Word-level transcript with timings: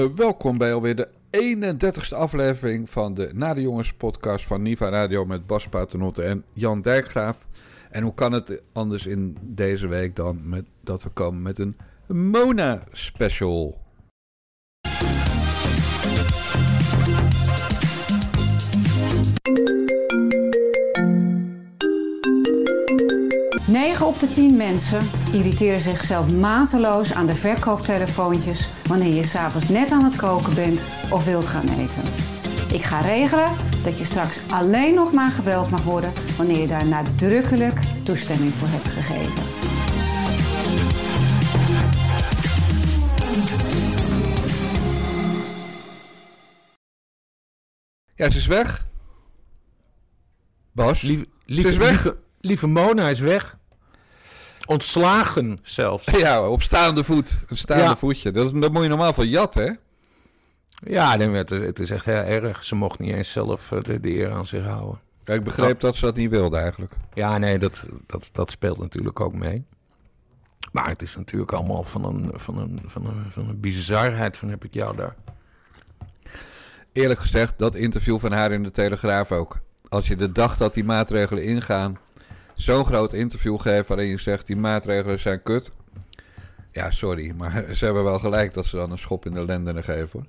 Uh, 0.00 0.06
welkom 0.14 0.58
bij 0.58 0.74
alweer 0.74 0.96
de 0.96 1.08
31ste 1.30 2.16
aflevering 2.16 2.90
van 2.90 3.14
de 3.14 3.30
Na 3.34 3.54
de 3.54 3.60
Jongens 3.60 3.92
podcast 3.92 4.46
van 4.46 4.62
Niva 4.62 4.88
Radio 4.88 5.24
met 5.24 5.46
Bas 5.46 5.68
Paternotte 5.68 6.22
en 6.22 6.44
Jan 6.52 6.82
Dijkgraaf. 6.82 7.46
En 7.90 8.02
hoe 8.02 8.14
kan 8.14 8.32
het 8.32 8.62
anders 8.72 9.06
in 9.06 9.36
deze 9.40 9.86
week 9.86 10.16
dan 10.16 10.48
met, 10.48 10.64
dat 10.80 11.02
we 11.02 11.10
komen 11.10 11.42
met 11.42 11.58
een 11.58 11.76
Mona 12.06 12.84
special? 12.92 13.79
9 23.70 24.06
op 24.06 24.18
de 24.18 24.28
10 24.28 24.56
mensen 24.56 25.00
irriteren 25.32 25.80
zichzelf 25.80 26.32
mateloos 26.32 27.12
aan 27.12 27.26
de 27.26 27.34
verkooptelefoontjes 27.34 28.68
wanneer 28.88 29.14
je 29.14 29.24
s'avonds 29.24 29.68
net 29.68 29.90
aan 29.90 30.04
het 30.04 30.16
koken 30.16 30.54
bent 30.54 30.84
of 31.10 31.24
wilt 31.24 31.46
gaan 31.46 31.68
eten. 31.68 32.02
Ik 32.72 32.82
ga 32.82 33.00
regelen 33.00 33.56
dat 33.82 33.98
je 33.98 34.04
straks 34.04 34.40
alleen 34.48 34.94
nog 34.94 35.12
maar 35.12 35.30
gebeld 35.30 35.70
mag 35.70 35.82
worden 35.82 36.12
wanneer 36.36 36.58
je 36.60 36.66
daar 36.66 36.86
nadrukkelijk 36.86 37.80
toestemming 38.04 38.52
voor 38.52 38.68
hebt 38.70 38.88
gegeven. 38.88 39.42
Ja, 48.14 48.30
ze 48.30 48.38
is 48.38 48.46
weg. 48.46 48.86
Bas, 50.72 51.02
Lieve, 51.02 51.26
ze 51.46 51.68
is 51.68 51.76
weg. 51.76 51.88
Lieve, 51.88 52.16
lieve 52.40 52.66
Mona 52.66 53.08
is 53.08 53.20
weg. 53.20 53.58
Ontslagen 54.66 55.58
zelfs. 55.62 56.04
Ja, 56.18 56.48
op 56.48 56.62
staande 56.62 57.04
voet. 57.04 57.38
Een 57.46 57.56
staande 57.56 57.82
Ja. 57.84 57.96
voetje. 57.96 58.30
Dat, 58.30 58.60
dat 58.60 58.72
moet 58.72 58.82
je 58.82 58.88
normaal 58.88 59.12
van 59.12 59.28
jat, 59.28 59.54
hè? 59.54 59.70
Ja, 60.82 61.18
het, 61.18 61.50
is, 61.50 61.60
het 61.60 61.78
is 61.78 61.90
echt 61.90 62.04
heel 62.04 62.14
erg. 62.14 62.64
Ze 62.64 62.74
mocht 62.74 62.98
niet 62.98 63.14
eens 63.14 63.32
zelf 63.32 63.72
eh, 63.72 63.80
de, 63.80 64.00
de 64.00 64.10
eer 64.10 64.32
aan 64.32 64.46
zich 64.46 64.64
houden. 64.64 65.00
Ja, 65.24 65.34
ik 65.34 65.44
begreep 65.44 65.80
dat 65.80 65.96
ze 65.96 66.04
dat 66.04 66.16
niet 66.16 66.30
wilde 66.30 66.56
eigenlijk. 66.56 66.92
Ja, 67.14 67.38
nee, 67.38 67.58
dat, 67.58 67.86
dat, 68.06 68.30
dat 68.32 68.50
speelt 68.50 68.78
natuurlijk 68.78 69.20
ook 69.20 69.34
mee. 69.34 69.64
Maar 70.72 70.88
het 70.88 71.02
is 71.02 71.16
natuurlijk 71.16 71.52
allemaal 71.52 71.82
van 71.84 72.04
een, 72.04 72.30
van 72.34 72.58
een, 72.58 72.80
van 72.86 73.06
een, 73.06 73.30
van 73.30 73.48
een 73.48 73.60
bizarheid 73.60 74.36
van 74.36 74.48
heb 74.48 74.64
ik 74.64 74.74
jou 74.74 74.96
daar. 74.96 75.14
Eerlijk 76.92 77.20
gezegd, 77.20 77.58
dat 77.58 77.74
interview 77.74 78.18
van 78.18 78.32
haar 78.32 78.52
in 78.52 78.62
de 78.62 78.70
Telegraaf 78.70 79.32
ook. 79.32 79.58
Als 79.88 80.08
je 80.08 80.16
de 80.16 80.32
dag 80.32 80.56
dat 80.56 80.74
die 80.74 80.84
maatregelen 80.84 81.44
ingaan, 81.44 81.98
zo'n 82.60 82.84
groot 82.84 83.12
interview 83.12 83.60
geeft 83.60 83.88
waarin 83.88 84.06
je 84.06 84.18
zegt 84.18 84.46
die 84.46 84.56
maatregelen 84.56 85.20
zijn 85.20 85.42
kut. 85.42 85.70
Ja, 86.72 86.90
sorry, 86.90 87.34
maar 87.36 87.64
ze 87.76 87.84
hebben 87.84 88.04
wel 88.04 88.18
gelijk 88.18 88.54
dat 88.54 88.66
ze 88.66 88.76
dan 88.76 88.90
een 88.90 88.98
schop 88.98 89.26
in 89.26 89.32
de 89.32 89.44
lendenen 89.44 89.84
geven. 89.84 90.08
hoor. 90.12 90.26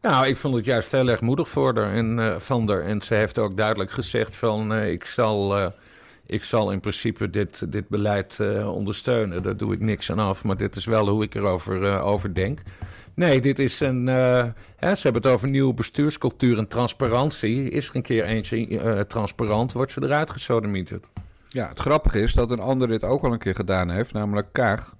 Nou, 0.00 0.26
ik 0.26 0.36
vond 0.36 0.54
het 0.54 0.64
juist 0.64 0.92
heel 0.92 1.08
erg 1.08 1.20
moedig 1.20 1.48
voor 1.48 1.78
haar 1.78 1.92
en, 1.92 2.18
eh, 2.18 2.38
van 2.38 2.68
haar. 2.68 2.82
En 2.82 3.00
ze 3.00 3.14
heeft 3.14 3.38
ook 3.38 3.56
duidelijk 3.56 3.90
gezegd 3.90 4.36
van... 4.36 4.74
eh, 4.74 4.90
ik, 4.90 5.04
zal, 5.04 5.58
eh, 5.58 5.66
ik 6.26 6.44
zal 6.44 6.72
in 6.72 6.80
principe 6.80 7.30
dit, 7.30 7.72
dit 7.72 7.88
beleid 7.88 8.40
ondersteunen. 8.66 9.42
Daar 9.42 9.56
doe 9.56 9.72
ik 9.72 9.80
niks 9.80 10.10
aan 10.10 10.18
af, 10.18 10.44
maar 10.44 10.56
dit 10.56 10.76
is 10.76 10.84
wel 10.84 11.08
hoe 11.08 11.22
ik 11.22 11.34
erover 11.34 12.00
over 12.00 12.34
denk. 12.34 12.60
Nee, 13.14 13.40
dit 13.40 13.58
is 13.58 13.80
een... 13.80 14.08
eh, 14.08 14.44
hè, 14.76 14.94
ze 14.94 15.02
hebben 15.02 15.22
het 15.22 15.30
over 15.30 15.48
nieuwe 15.48 15.74
bestuurscultuur 15.74 16.58
en 16.58 16.68
transparantie. 16.68 17.68
Is 17.70 17.88
er 17.88 17.96
een 17.96 18.02
keer 18.02 18.24
eentje 18.24 18.78
eh, 18.78 19.00
transparant, 19.00 19.72
wordt 19.72 19.92
ze 19.92 20.02
eruit 20.02 20.30
gesodemieterd. 20.30 21.10
Ja, 21.48 21.68
het 21.68 21.78
grappige 21.78 22.20
is 22.22 22.32
dat 22.32 22.50
een 22.50 22.60
ander 22.60 22.88
dit 22.88 23.04
ook 23.04 23.24
al 23.24 23.32
een 23.32 23.38
keer 23.38 23.54
gedaan 23.54 23.90
heeft, 23.90 24.12
namelijk 24.12 24.48
Kaag. 24.52 24.94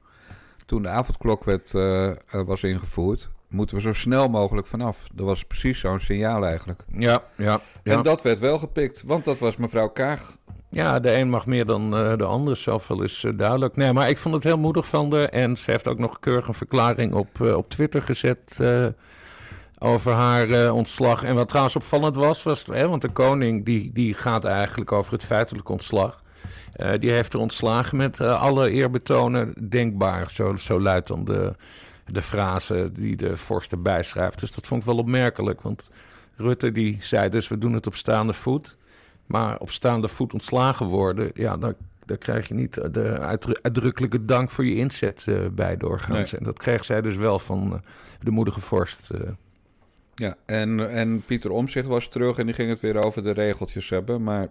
Toen 0.66 0.82
de 0.82 0.88
avondklokwet 0.88 1.74
eh, 1.74 2.10
eh, 2.10 2.16
was 2.30 2.62
ingevoerd, 2.62 3.28
moeten 3.48 3.76
we 3.76 3.82
zo 3.82 3.92
snel 3.92 4.28
mogelijk 4.28 4.66
vanaf. 4.66 5.06
Dat 5.14 5.26
was 5.26 5.44
precies 5.44 5.80
zo'n 5.80 6.00
signaal 6.00 6.47
eigenlijk. 6.47 6.84
Ja, 6.92 7.22
ja, 7.36 7.60
ja. 7.82 7.92
En 7.94 8.03
dat 8.03 8.22
werd 8.22 8.38
wel 8.38 8.58
gepikt, 8.58 9.03
want 9.03 9.24
dat 9.24 9.38
was 9.38 9.56
mevrouw 9.56 9.88
Kaag. 9.88 10.36
Ja, 10.74 11.00
de 11.00 11.12
een 11.12 11.30
mag 11.30 11.46
meer 11.46 11.66
dan 11.66 11.96
eh, 11.96 12.16
de 12.16 12.24
ander, 12.24 12.56
zoveel 12.56 13.02
is 13.02 13.24
eh, 13.24 13.32
duidelijk. 13.36 13.76
Nee, 13.76 13.92
maar 13.92 14.08
ik 14.08 14.18
vond 14.18 14.34
het 14.34 14.44
heel 14.44 14.58
moedig 14.58 14.86
van 14.86 15.12
haar. 15.12 15.28
En 15.28 15.56
ze 15.56 15.70
heeft 15.70 15.88
ook 15.88 15.98
nog 15.98 16.20
keurig 16.20 16.48
een 16.48 16.54
verklaring 16.54 17.14
op, 17.14 17.40
eh, 17.40 17.56
op 17.56 17.70
Twitter 17.70 18.02
gezet 18.02 18.60
over 19.78 20.12
haar 20.12 20.72
ontslag. 20.72 21.22
En 21.22 21.34
wat 21.34 21.48
trouwens 21.48 21.76
opvallend 21.76 22.16
was, 22.16 22.42
was 22.42 22.66
hè, 22.66 22.88
want 22.88 23.02
de 23.02 23.08
koning 23.08 23.64
die, 23.64 23.90
die 23.92 24.14
gaat 24.14 24.44
eigenlijk 24.44 24.92
over 24.92 25.12
het 25.12 25.24
feitelijk 25.24 25.68
ontslag. 25.68 26.22
Die 26.98 27.10
heeft 27.10 27.32
er 27.32 27.41
ontslagen 27.41 27.96
met 27.96 28.20
alle 28.20 28.70
eerbetonen 28.70 29.68
denkbaar. 29.68 30.30
Zo, 30.30 30.56
zo 30.56 30.80
luidt 30.80 31.08
dan 31.08 31.24
de, 31.24 31.54
de 32.06 32.22
frase 32.22 32.91
die 32.92 33.16
de 33.16 33.36
vorst 33.36 33.72
erbij 33.72 34.02
schrijft. 34.02 34.41
Dus 34.41 34.52
dat 34.52 34.66
vond 34.66 34.80
ik 34.80 34.86
wel 34.86 34.96
opmerkelijk, 34.96 35.60
want 35.60 35.91
Rutte 36.36 36.72
die 36.72 36.96
zei 37.00 37.28
dus 37.28 37.48
we 37.48 37.58
doen 37.58 37.72
het 37.72 37.86
op 37.86 37.94
staande 37.94 38.32
voet. 38.32 38.76
Maar 39.26 39.58
op 39.58 39.70
staande 39.70 40.08
voet 40.08 40.32
ontslagen 40.32 40.86
worden, 40.86 41.30
ja, 41.34 41.56
daar, 41.56 41.74
daar 42.06 42.16
krijg 42.18 42.48
je 42.48 42.54
niet 42.54 42.94
de 42.94 43.18
uitdru- 43.18 43.58
uitdrukkelijke 43.62 44.24
dank 44.24 44.50
voor 44.50 44.64
je 44.64 44.74
inzet 44.74 45.24
eh, 45.28 45.34
bij 45.52 45.76
doorgaans. 45.76 46.30
Nee. 46.30 46.40
En 46.40 46.46
dat 46.46 46.58
kreeg 46.58 46.84
zij 46.84 47.00
dus 47.00 47.16
wel 47.16 47.38
van 47.38 47.72
eh, 47.72 47.78
de 48.22 48.30
moedige 48.30 48.60
vorst. 48.60 49.10
eh. 49.10 49.20
Ja, 50.14 50.34
en, 50.46 50.90
en 50.90 51.22
Pieter 51.26 51.50
Omzicht 51.50 51.86
was 51.86 52.08
terug 52.08 52.38
en 52.38 52.46
die 52.46 52.54
ging 52.54 52.68
het 52.70 52.80
weer 52.80 52.96
over 53.04 53.22
de 53.22 53.30
regeltjes 53.30 53.90
hebben. 53.90 54.22
Maar 54.22 54.48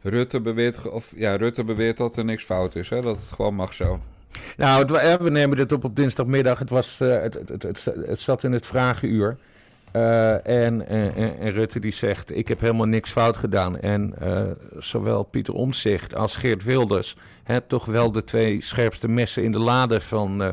Rutte 0.00 0.40
beweert, 0.40 0.90
of, 0.90 1.12
ja, 1.16 1.36
Rutte 1.36 1.64
beweert 1.64 1.96
dat 1.96 2.16
er 2.16 2.24
niks 2.24 2.44
fout 2.44 2.74
is, 2.74 2.88
hè? 2.88 3.00
dat 3.00 3.16
het 3.20 3.30
gewoon 3.30 3.54
mag 3.54 3.74
zo. 3.74 4.00
Nou, 4.56 4.92
het, 4.96 5.20
we 5.22 5.30
nemen 5.30 5.56
dit 5.56 5.72
op 5.72 5.84
op 5.84 5.96
dinsdagmiddag. 5.96 6.58
Het, 6.58 6.70
was, 6.70 7.00
eh, 7.00 7.20
het, 7.20 7.34
het, 7.34 7.48
het, 7.48 7.62
het, 7.62 7.84
het 8.06 8.20
zat 8.20 8.42
in 8.44 8.52
het 8.52 8.66
vragenuur. 8.66 9.36
Eh, 9.92 10.46
en, 10.46 10.86
en, 10.86 11.14
en- 11.14 11.50
Rutte 11.50 11.80
die 11.80 11.92
zegt, 11.92 12.36
ik 12.36 12.48
heb 12.48 12.60
helemaal 12.60 12.86
niks 12.86 13.10
fout 13.10 13.36
gedaan. 13.36 13.78
En 13.78 14.14
eh, 14.18 14.42
zowel 14.78 15.22
Pieter 15.22 15.54
Omtzigt 15.54 16.14
als 16.14 16.36
Geert 16.36 16.64
Wilders... 16.64 17.16
Toch 17.66 17.84
wel 17.84 18.12
de 18.12 18.24
twee 18.24 18.62
scherpste 18.62 19.08
messen 19.08 19.42
in 19.42 19.52
de 19.52 19.58
lade 19.58 20.00
van, 20.00 20.42
eh, 20.42 20.50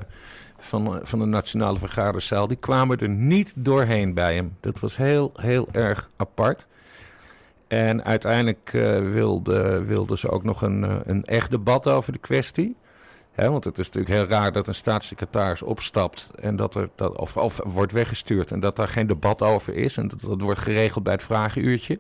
van, 0.58 1.00
van 1.03 1.20
de 1.20 1.26
Nationale 1.26 1.78
Vergaderzaal... 1.78 2.47
die 2.47 2.58
kwamen 2.58 2.97
er 2.97 3.09
niet 3.09 3.53
doorheen 3.56 4.14
bij 4.14 4.36
hem. 4.36 4.56
Dat 4.59 4.80
was 4.80 4.97
heel, 4.97 5.31
heel 5.36 5.68
erg 5.72 6.09
apart. 6.16 6.68
En 7.68 8.06
uiteindelijk 8.06 8.70
wilde, 9.12 9.84
wilden 9.86 10.18
ze 10.18 10.30
ook 10.30 10.44
nog 10.44 10.62
een, 10.62 11.09
een 11.09 11.24
echt 11.24 11.52
debat 11.52 11.88
over 11.88 12.14
de 12.14 12.20
kwestie... 12.20 12.76
Want 13.46 13.64
het 13.64 13.80
is 13.80 13.86
natuurlijk 13.86 14.14
heel 14.14 14.25
raar 14.25 14.52
dat 14.52 14.68
een 14.68 14.75
staatssecretaris 14.75 15.62
opstapt 15.62 16.31
en 16.40 16.56
dat 16.56 16.75
er 16.75 16.90
dat, 16.96 17.18
of, 17.36 17.59
wordt 17.64 17.92
weggestuurd 17.92 18.52
en 18.52 18.59
dat 18.59 18.75
daar 18.75 18.88
geen 18.88 19.08
debat 19.08 19.42
over 19.42 19.75
is. 19.75 19.98
En 19.98 20.08
dat, 20.08 20.22
dat 20.22 20.42
wordt 20.42 20.59
geregeld 20.59 21.03
bij 21.03 21.14
het 21.14 21.24
vragenuurtje. 21.24 22.00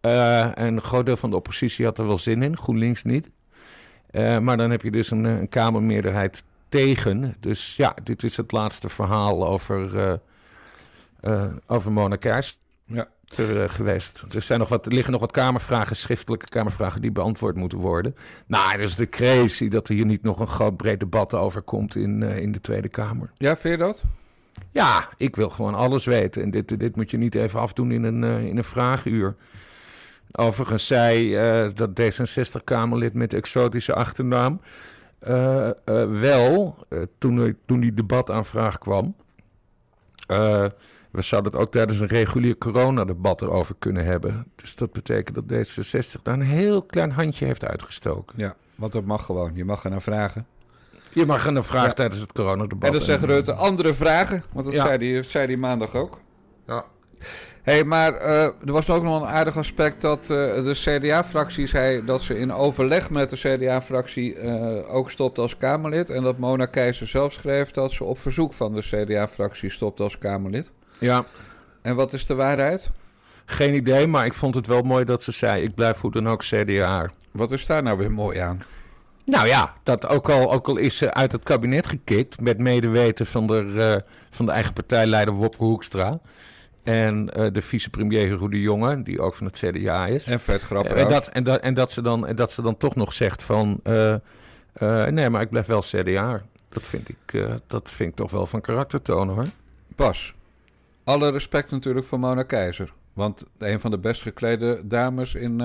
Eh, 0.00 0.58
en 0.58 0.74
een 0.74 0.80
groot 0.80 1.06
deel 1.06 1.16
van 1.16 1.30
de 1.30 1.36
oppositie 1.36 1.84
had 1.84 1.98
er 1.98 2.06
wel 2.06 2.18
zin 2.18 2.42
in, 2.42 2.56
GroenLinks 2.56 3.02
niet. 3.02 3.30
Eh, 4.16 4.38
maar 4.38 4.56
dan 4.56 4.70
heb 4.70 4.82
je 4.82 4.90
dus 4.90 5.10
een, 5.10 5.26
eh, 5.26 5.38
een 5.38 5.48
Kamermeerderheid 5.48 6.44
tegen. 6.68 7.34
Dus 7.40 7.76
ja, 7.76 7.96
dit 8.04 8.22
is 8.22 8.36
het 8.36 8.52
laatste 8.52 8.88
verhaal 8.88 9.46
over, 9.46 9.98
eh, 11.20 11.44
over 11.66 11.92
Mona 11.92 12.16
Ja. 12.84 13.08
Er 13.34 13.62
eh, 13.62 13.68
geweest. 13.68 14.24
Er, 14.34 14.42
zijn 14.42 14.58
nog 14.58 14.68
wat, 14.68 14.86
liggen 14.86 15.12
nog 15.12 15.20
wat 15.20 15.32
kamervragen, 15.32 15.96
schriftelijke 15.96 16.48
kamervragen, 16.48 17.00
die 17.00 17.10
beantwoord 17.10 17.56
moeten 17.56 17.78
worden. 17.78 18.16
Nou, 18.46 18.76
dus 18.76 18.94
de 18.94 19.08
crazy 19.08 19.68
dat 19.68 19.88
er 19.88 19.94
hier 19.94 20.06
niet 20.06 20.22
nog 20.22 20.40
een 20.40 20.46
groot 20.46 20.76
breed 20.76 21.00
debat 21.00 21.34
over 21.34 21.62
komt 21.62 21.96
in, 21.96 22.22
eh, 22.22 22.38
in 22.38 22.52
de 22.52 22.60
Tweede 22.60 22.88
Kamer. 22.88 23.30
Ja, 23.36 23.56
vind 23.56 23.78
je 23.78 23.84
dat? 23.84 24.04
Ja, 24.70 25.08
ik 25.16 25.36
wil 25.36 25.48
gewoon 25.48 25.74
alles 25.74 26.04
weten. 26.04 26.42
En 26.42 26.50
dit, 26.50 26.78
dit 26.78 26.96
moet 26.96 27.10
je 27.10 27.16
niet 27.16 27.34
even 27.34 27.60
afdoen 27.60 27.90
in 27.90 28.04
een, 28.04 28.24
eh, 28.24 28.44
in 28.44 28.56
een 28.56 28.64
vragenuur. 28.64 29.34
Overigens 30.32 30.86
zei 30.86 31.34
dat 31.74 31.90
D66-Kamerlid 31.94 33.14
met 33.14 33.34
exotische 33.34 33.94
achternaam 33.94 34.60
wel, 36.08 36.76
toen, 37.18 37.56
toen 37.66 37.80
die 37.80 37.94
debataanvraag 37.94 38.78
kwam, 38.78 39.14
we 41.16 41.22
zouden 41.22 41.52
het 41.52 41.60
ook 41.60 41.70
tijdens 41.70 42.00
een 42.00 42.06
regulier 42.06 42.58
coronadebat 42.58 43.42
erover 43.42 43.74
kunnen 43.78 44.04
hebben. 44.04 44.46
Dus 44.54 44.74
dat 44.74 44.92
betekent 44.92 45.34
dat 45.48 45.66
D66 45.66 46.22
daar 46.22 46.34
een 46.34 46.40
heel 46.40 46.82
klein 46.82 47.10
handje 47.10 47.44
heeft 47.46 47.64
uitgestoken. 47.64 48.34
Ja, 48.38 48.54
want 48.74 48.92
dat 48.92 49.04
mag 49.04 49.24
gewoon. 49.24 49.50
Je 49.54 49.64
mag 49.64 49.84
er 49.84 49.90
naar 49.90 50.02
vragen. 50.02 50.46
Je 51.10 51.26
mag 51.26 51.46
een 51.46 51.64
vraag 51.64 51.86
Ja. 51.86 51.92
tijdens 51.92 52.20
het 52.20 52.32
coronadebat. 52.32 52.86
En 52.88 52.92
dan 52.92 53.02
zegt 53.02 53.22
En- 53.22 53.28
Rutte 53.28 53.52
andere 53.52 53.94
vragen, 53.94 54.42
want 54.52 54.64
dat 54.66 54.74
Ja. 54.74 54.86
zei, 54.86 55.12
hij, 55.12 55.22
zei 55.22 55.56
maandag 55.56 55.94
ook. 55.94 56.20
Ja. 56.66 56.84
Hé, 57.62 57.72
hey, 57.72 57.84
maar 57.84 58.14
eh, 58.14 58.42
er 58.44 58.72
was 58.72 58.90
ook 58.90 59.02
nog 59.02 59.22
een 59.22 59.28
aardig 59.28 59.56
aspect 59.56 60.00
dat 60.00 60.20
eh, 60.20 60.26
de 60.28 60.72
CDA-fractie 60.74 61.66
zei 61.66 62.04
dat 62.04 62.22
ze 62.22 62.38
in 62.38 62.52
overleg 62.52 63.10
met 63.10 63.28
de 63.30 63.36
CDA-fractie 63.36 64.34
eh, 64.34 64.94
ook 64.94 65.10
stopt 65.10 65.38
als 65.38 65.56
Kamerlid. 65.56 66.10
En 66.10 66.22
dat 66.22 66.38
Mona 66.38 66.66
Keizer 66.66 67.08
zelf 67.08 67.32
schreef 67.32 67.70
dat 67.70 67.92
ze 67.92 68.04
op 68.04 68.18
verzoek 68.18 68.52
van 68.52 68.74
de 68.74 68.80
CDA-fractie 68.80 69.70
stopt 69.70 70.00
als 70.00 70.18
Kamerlid. 70.18 70.72
Ja. 70.98 71.24
En 71.82 71.94
wat 71.94 72.12
is 72.12 72.26
de 72.26 72.34
waarheid? 72.34 72.90
Geen 73.44 73.74
idee, 73.74 74.06
maar 74.06 74.26
ik 74.26 74.34
vond 74.34 74.54
het 74.54 74.66
wel 74.66 74.82
mooi 74.82 75.04
dat 75.04 75.22
ze 75.22 75.32
zei: 75.32 75.62
ik 75.62 75.74
blijf 75.74 76.00
hoe 76.00 76.10
dan 76.12 76.28
ook 76.28 76.42
CDA. 76.42 77.10
Wat 77.30 77.52
is 77.52 77.66
daar 77.66 77.82
nou 77.82 77.98
weer 77.98 78.12
mooi 78.12 78.38
aan? 78.38 78.62
Nou 79.24 79.46
ja, 79.46 79.74
dat 79.82 80.06
ook 80.06 80.28
al, 80.30 80.52
ook 80.52 80.68
al 80.68 80.76
is 80.76 80.96
ze 80.96 81.14
uit 81.14 81.32
het 81.32 81.42
kabinet 81.42 81.86
gekikt 81.86 82.40
met 82.40 82.58
medeweten 82.58 83.26
van 83.26 83.46
de, 83.46 83.62
uh, 83.62 84.12
van 84.30 84.46
de 84.46 84.52
eigen 84.52 84.72
partijleider 84.72 85.34
Wopke 85.34 85.64
Hoekstra. 85.64 86.18
En 86.82 87.30
uh, 87.36 87.46
de 87.52 87.62
vicepremier 87.62 88.26
Hugo 88.26 88.48
de 88.48 88.60
Jonge, 88.60 89.02
die 89.02 89.20
ook 89.20 89.34
van 89.34 89.46
het 89.46 89.58
CDA 89.58 90.06
is. 90.06 90.24
En 90.24 90.40
vet 90.40 90.62
grappig. 90.62 90.92
en, 90.92 91.08
dat, 91.08 91.28
en, 91.28 91.44
dat, 91.44 91.60
en, 91.60 91.74
dat 91.74 91.92
ze 91.92 92.02
dan, 92.02 92.26
en 92.26 92.36
dat 92.36 92.52
ze 92.52 92.62
dan 92.62 92.76
toch 92.76 92.94
nog 92.94 93.12
zegt 93.12 93.42
van... 93.42 93.80
Uh, 93.84 94.14
nee, 95.06 95.30
maar 95.30 95.40
ik 95.40 95.50
blijf 95.50 95.66
wel 95.66 95.80
CDA. 95.80 96.42
Dat 96.68 96.82
vind, 96.82 97.08
ik, 97.08 97.46
dat 97.66 97.90
vind 97.90 98.10
ik 98.10 98.16
toch 98.16 98.30
wel 98.30 98.46
van 98.46 98.60
karakter 98.60 99.02
tonen 99.02 99.34
hoor. 99.34 99.46
Pas. 99.94 100.34
Alle 101.06 101.30
respect 101.30 101.70
natuurlijk 101.70 102.06
voor 102.06 102.18
Mona 102.18 102.42
Keizer. 102.42 102.92
Want 103.12 103.44
een 103.58 103.80
van 103.80 103.90
de 103.90 103.98
best 103.98 104.22
geklede 104.22 104.80
dames 104.84 105.34
in, 105.34 105.60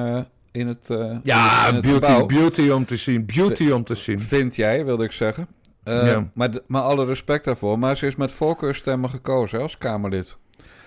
in 0.51 0.67
het 0.67 0.89
uh, 0.91 1.15
Ja, 1.23 1.67
in 1.67 1.73
het 1.75 1.83
beauty, 1.83 2.05
gebouw. 2.05 2.25
beauty 2.25 2.69
om 2.69 2.85
te 2.85 2.97
zien. 2.97 3.25
Beauty 3.25 3.69
om 3.69 3.83
te 3.83 3.95
zien. 3.95 4.19
Vind 4.19 4.55
jij, 4.55 4.85
wilde 4.85 5.03
ik 5.03 5.11
zeggen. 5.11 5.47
Uh, 5.83 6.05
Ja. 6.11 6.29
maar, 6.33 6.49
maar 6.67 6.81
alle 6.81 7.05
respect 7.05 7.45
daarvoor. 7.45 7.79
Maar 7.79 7.97
ze 7.97 8.07
is 8.07 8.15
met 8.15 8.31
voorkeurstemmen 8.31 9.09
gekozen 9.09 9.57
hè, 9.57 9.63
als 9.63 9.77
Kamerlid. 9.77 10.37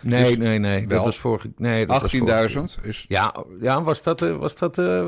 Nee, 0.05 0.25
Dus 0.37 0.37
nee, 0.37 0.59
nee. 0.59 0.79
wel. 0.89 0.97
Dat 0.97 1.05
was 1.05 1.19
vorige... 1.19 1.51
Nee, 1.57 1.87
dat 1.87 2.01
was 2.03 2.11
vorige- 2.11 2.79
18.000 2.81 2.85
is 2.87 3.05
Ja, 3.09 3.35
ja, 3.61 3.83
was 3.83 4.03
dat... 4.03 4.23
eh, 4.23 4.37
Was 4.37 4.57
dat 4.57 4.79
eh, 4.79 5.05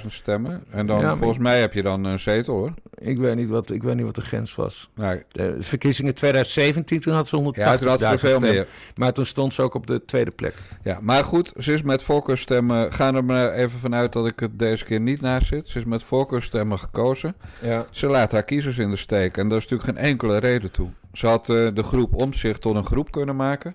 18.000 0.00 0.06
stemmen. 0.08 0.62
En 0.70 0.86
dan, 0.86 1.00
Ja, 1.00 1.16
volgens 1.16 1.38
mij 1.38 1.60
heb 1.60 1.72
je 1.72 1.82
dan 1.82 2.04
een 2.04 2.18
zetel 2.20 2.54
hoor. 2.54 2.74
ik, 2.98 3.18
weet 3.18 3.36
niet 3.36 3.48
wat, 3.48 3.70
ik 3.70 3.82
weet 3.82 3.94
niet 3.94 4.04
wat 4.04 4.14
de 4.14 4.20
grens 4.22 4.54
was. 4.54 4.90
Nou, 4.94 5.22
De 5.32 5.56
verkiezingen 5.58 6.14
2017, 6.14 7.00
toen 7.00 7.14
had 7.14 7.28
ze 7.28 7.36
180.000 7.36 7.42
ja, 7.52 7.76
toen 7.76 7.88
had 7.88 8.00
ze 8.00 8.18
veel 8.18 8.40
meer. 8.40 8.66
Maar 8.96 9.12
toen 9.12 9.26
stond 9.26 9.52
ze 9.54 9.62
ook 9.62 9.74
op 9.74 9.86
de 9.86 10.04
tweede 10.04 10.30
plek. 10.30 10.54
Ja, 10.82 10.98
maar 11.02 11.24
goed, 11.24 11.52
ze 11.58 11.72
is 11.72 11.82
met 11.82 12.02
voorkeurstemmen. 12.02 12.92
Ga 12.92 13.14
er 13.14 13.24
maar 13.24 13.52
even 13.52 13.78
vanuit 13.78 14.12
dat 14.12 14.26
ik 14.26 14.40
het 14.40 14.58
deze 14.58 14.84
keer 14.84 15.00
niet 15.00 15.20
naast 15.20 15.46
zit. 15.46 15.68
Ze 15.68 15.78
is 15.78 15.84
met 15.84 16.02
voorkeurstemmen 16.02 16.78
gekozen. 16.78 17.34
Ja. 17.62 17.86
Ze 17.90 18.06
laat 18.06 18.32
haar 18.32 18.42
kiezers 18.42 18.78
in 18.78 18.90
de 18.90 18.96
steek. 18.96 19.36
En 19.36 19.48
daar 19.48 19.58
is 19.58 19.68
natuurlijk 19.68 19.98
geen 19.98 20.06
enkele 20.08 20.36
reden 20.38 20.70
toe. 20.70 20.88
Ze 21.12 21.26
had 21.26 21.48
eh, 21.48 21.68
de 21.74 21.82
groep 21.82 22.14
Omzicht 22.14 22.60
tot 22.60 22.76
een 22.76 22.84
groep 22.84 23.10
kunnen 23.10 23.36
maken. 23.36 23.74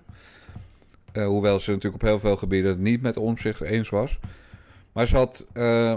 Eh, 1.14 1.26
hoewel 1.26 1.60
ze 1.60 1.70
natuurlijk 1.70 2.02
op 2.02 2.08
heel 2.08 2.18
veel 2.18 2.36
gebieden 2.36 2.82
niet 2.82 3.02
met 3.02 3.16
Omzicht 3.16 3.60
eens 3.60 3.88
was. 3.88 4.18
Maar 4.92 5.06
ze 5.06 5.16
had, 5.16 5.46
eh, 5.52 5.94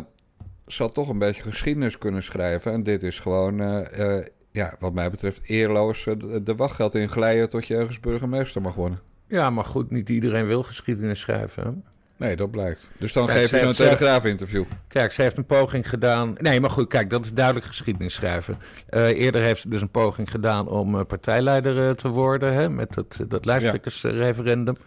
ze 0.67 0.83
had 0.83 0.93
toch 0.93 1.09
een 1.09 1.19
beetje 1.19 1.41
geschiedenis 1.41 1.97
kunnen 1.97 2.23
schrijven. 2.23 2.71
En 2.71 2.83
dit 2.83 3.03
is 3.03 3.19
gewoon, 3.19 3.61
eh, 3.61 4.25
ja, 4.51 4.75
wat 4.79 4.93
mij 4.93 5.11
betreft, 5.11 5.39
eerloos 5.43 6.03
de, 6.03 6.43
de 6.43 6.55
wachtgeld 6.55 6.95
inglijden 6.95 7.49
tot 7.49 7.67
je 7.67 7.75
ergens 7.75 7.99
burgemeester 7.99 8.61
mag 8.61 8.75
worden. 8.75 8.99
ja, 9.27 9.49
maar 9.49 9.65
goed, 9.65 9.91
niet 9.91 10.09
iedereen 10.09 10.47
wil 10.47 10.63
geschiedenis 10.63 11.19
schrijven. 11.19 11.83
Nee, 12.17 12.35
dat 12.35 12.51
blijkt. 12.51 12.91
Dus 12.97 13.13
dan 13.13 13.25
Kijk, 13.25 13.37
geef 13.37 13.49
ze 13.49 13.55
je 13.57 13.63
zo'n 13.63 13.73
telegraaf-interview. 13.73 14.63
Kijk, 14.87 15.11
ze 15.11 15.21
heeft 15.21 15.37
een 15.37 15.45
poging 15.45 15.89
gedaan. 15.89 16.35
Nee, 16.37 16.59
maar 16.59 16.69
goed, 16.69 16.87
kijk, 16.87 17.09
dat 17.09 17.25
is 17.25 17.33
duidelijk 17.33 17.65
geschiedenis 17.65 18.13
schrijven. 18.13 18.57
Eh, 18.89 19.07
eerder 19.07 19.41
heeft 19.41 19.61
ze 19.61 19.69
dus 19.69 19.81
een 19.81 19.89
poging 19.89 20.31
gedaan 20.31 20.67
om 20.67 20.95
eh, 20.99 21.05
partijleider 21.05 21.87
eh, 21.87 21.93
te 21.93 22.07
worden. 22.07 22.53
Hè, 22.53 22.69
met 22.69 22.93
dat, 22.93 23.19
dat 23.27 23.45
lijsttrekkersreferendum. 23.45 24.77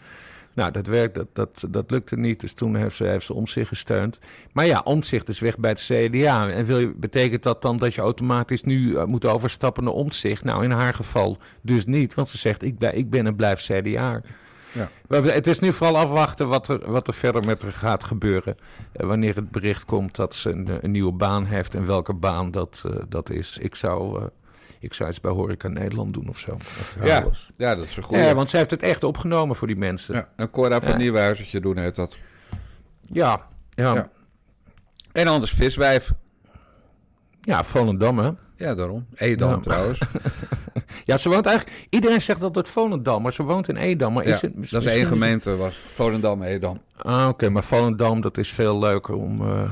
Nou, 0.54 0.70
dat 0.72 0.86
werkt, 0.86 1.14
dat, 1.14 1.26
dat, 1.32 1.64
dat 1.68 1.90
lukte 1.90 2.16
niet. 2.16 2.40
Dus 2.40 2.52
toen 2.52 2.76
heeft 2.76 2.96
ze, 2.96 3.04
heeft 3.04 3.26
ze 3.26 3.34
Omtzigt 3.34 3.68
gesteund. 3.68 4.18
Maar 4.52 4.66
ja, 4.66 4.80
Omtzigt 4.84 5.28
is 5.28 5.40
weg 5.40 5.58
bij 5.58 5.70
het 5.70 5.80
CDA. 5.80 6.48
En 6.48 6.64
wil 6.64 6.78
je, 6.78 6.92
betekent 6.96 7.42
dat 7.42 7.62
dan 7.62 7.76
dat 7.76 7.94
je 7.94 8.00
automatisch 8.00 8.62
nu 8.62 9.04
moet 9.06 9.24
overstappen 9.24 9.84
naar 9.84 9.92
Omtzigt? 9.92 10.44
Nou, 10.44 10.64
in 10.64 10.70
haar 10.70 10.94
geval 10.94 11.38
dus 11.62 11.86
niet. 11.86 12.14
Want 12.14 12.28
ze 12.28 12.38
zegt, 12.38 12.62
ik, 12.62 12.78
blij- 12.78 12.94
ik 12.94 13.10
ben 13.10 13.26
en 13.26 13.36
blijf 13.36 13.60
CDA. 13.60 14.20
Ja. 14.72 14.88
Het 15.22 15.46
is 15.46 15.58
nu 15.58 15.72
vooral 15.72 15.98
afwachten 15.98 16.48
wat 16.48 16.68
er, 16.68 16.90
wat 16.90 17.06
er 17.08 17.14
verder 17.14 17.44
met 17.44 17.62
haar 17.62 17.72
gaat 17.72 18.04
gebeuren. 18.04 18.56
Eh, 18.92 19.06
wanneer 19.06 19.34
het 19.34 19.50
bericht 19.50 19.84
komt 19.84 20.16
dat 20.16 20.34
ze 20.34 20.50
een, 20.50 20.68
een 20.80 20.90
nieuwe 20.90 21.12
baan 21.12 21.44
heeft 21.46 21.74
en 21.74 21.86
welke 21.86 22.14
baan 22.14 22.50
dat, 22.50 22.82
eh, 22.86 22.92
dat 23.08 23.30
is. 23.30 23.58
Ik 23.58 23.74
zou, 23.74 24.20
eh, 24.20 24.26
ik 24.78 24.94
zou 24.94 25.08
iets 25.08 25.20
bij 25.20 25.30
Horeca 25.32 25.68
Nederland 25.68 26.14
doen 26.14 26.28
of 26.28 26.38
zo. 26.38 26.52
Of 26.54 26.96
Ja, 27.02 27.20
alles. 27.20 27.50
ja, 27.56 27.74
dat 27.74 27.84
is 27.84 27.96
een 27.96 28.02
goede. 28.02 28.22
ja, 28.22 28.34
want 28.34 28.48
zij 28.50 28.58
heeft 28.58 28.70
het 28.70 28.82
echt 28.82 29.04
opgenomen 29.04 29.56
voor 29.56 29.66
die 29.66 29.76
mensen. 29.76 30.14
Ja, 30.14 30.20
Ja, 30.20 30.28
een 30.36 30.50
Cora 30.50 30.80
van 30.80 30.98
Ja. 31.00 31.34
Doen 31.60 31.78
heet 31.78 31.94
dat. 31.94 32.16
ja, 33.06 33.46
ja. 33.70 33.94
Ja. 33.94 34.10
En 35.12 35.26
anders 35.26 35.50
viswijf. 35.52 36.12
Volendam 37.42 38.18
hè. 38.18 38.30
Ja, 38.56 38.74
daarom. 38.74 39.06
Edam 39.14 39.50
Ja. 39.50 39.56
trouwens. 39.56 39.98
Ja, 41.10 41.16
ze 41.16 41.28
woont 41.28 41.46
eigenlijk... 41.46 41.86
Iedereen 41.90 42.22
zegt 42.22 42.40
dat 42.40 42.54
het 42.54 42.68
Volendam, 42.68 43.22
maar 43.22 43.32
ze 43.32 43.42
woont 43.42 43.68
in 43.68 43.76
Edam. 43.76 44.12
Maar 44.12 44.26
Ja, 44.28 44.34
is 44.34 44.40
het, 44.40 44.70
dat 44.70 44.84
is 44.84 44.92
één 44.92 45.06
gemeente, 45.06 45.56
was 45.56 45.80
Volendam, 45.88 46.42
Edam. 46.42 46.80
Ah, 46.96 47.28
oké, 47.28 47.48
maar 47.48 47.62
Volendam, 47.62 48.20
dat 48.20 48.38
is 48.38 48.50
veel 48.50 48.78
leuker 48.78 49.14
om... 49.14 49.40
eh, 49.40 49.62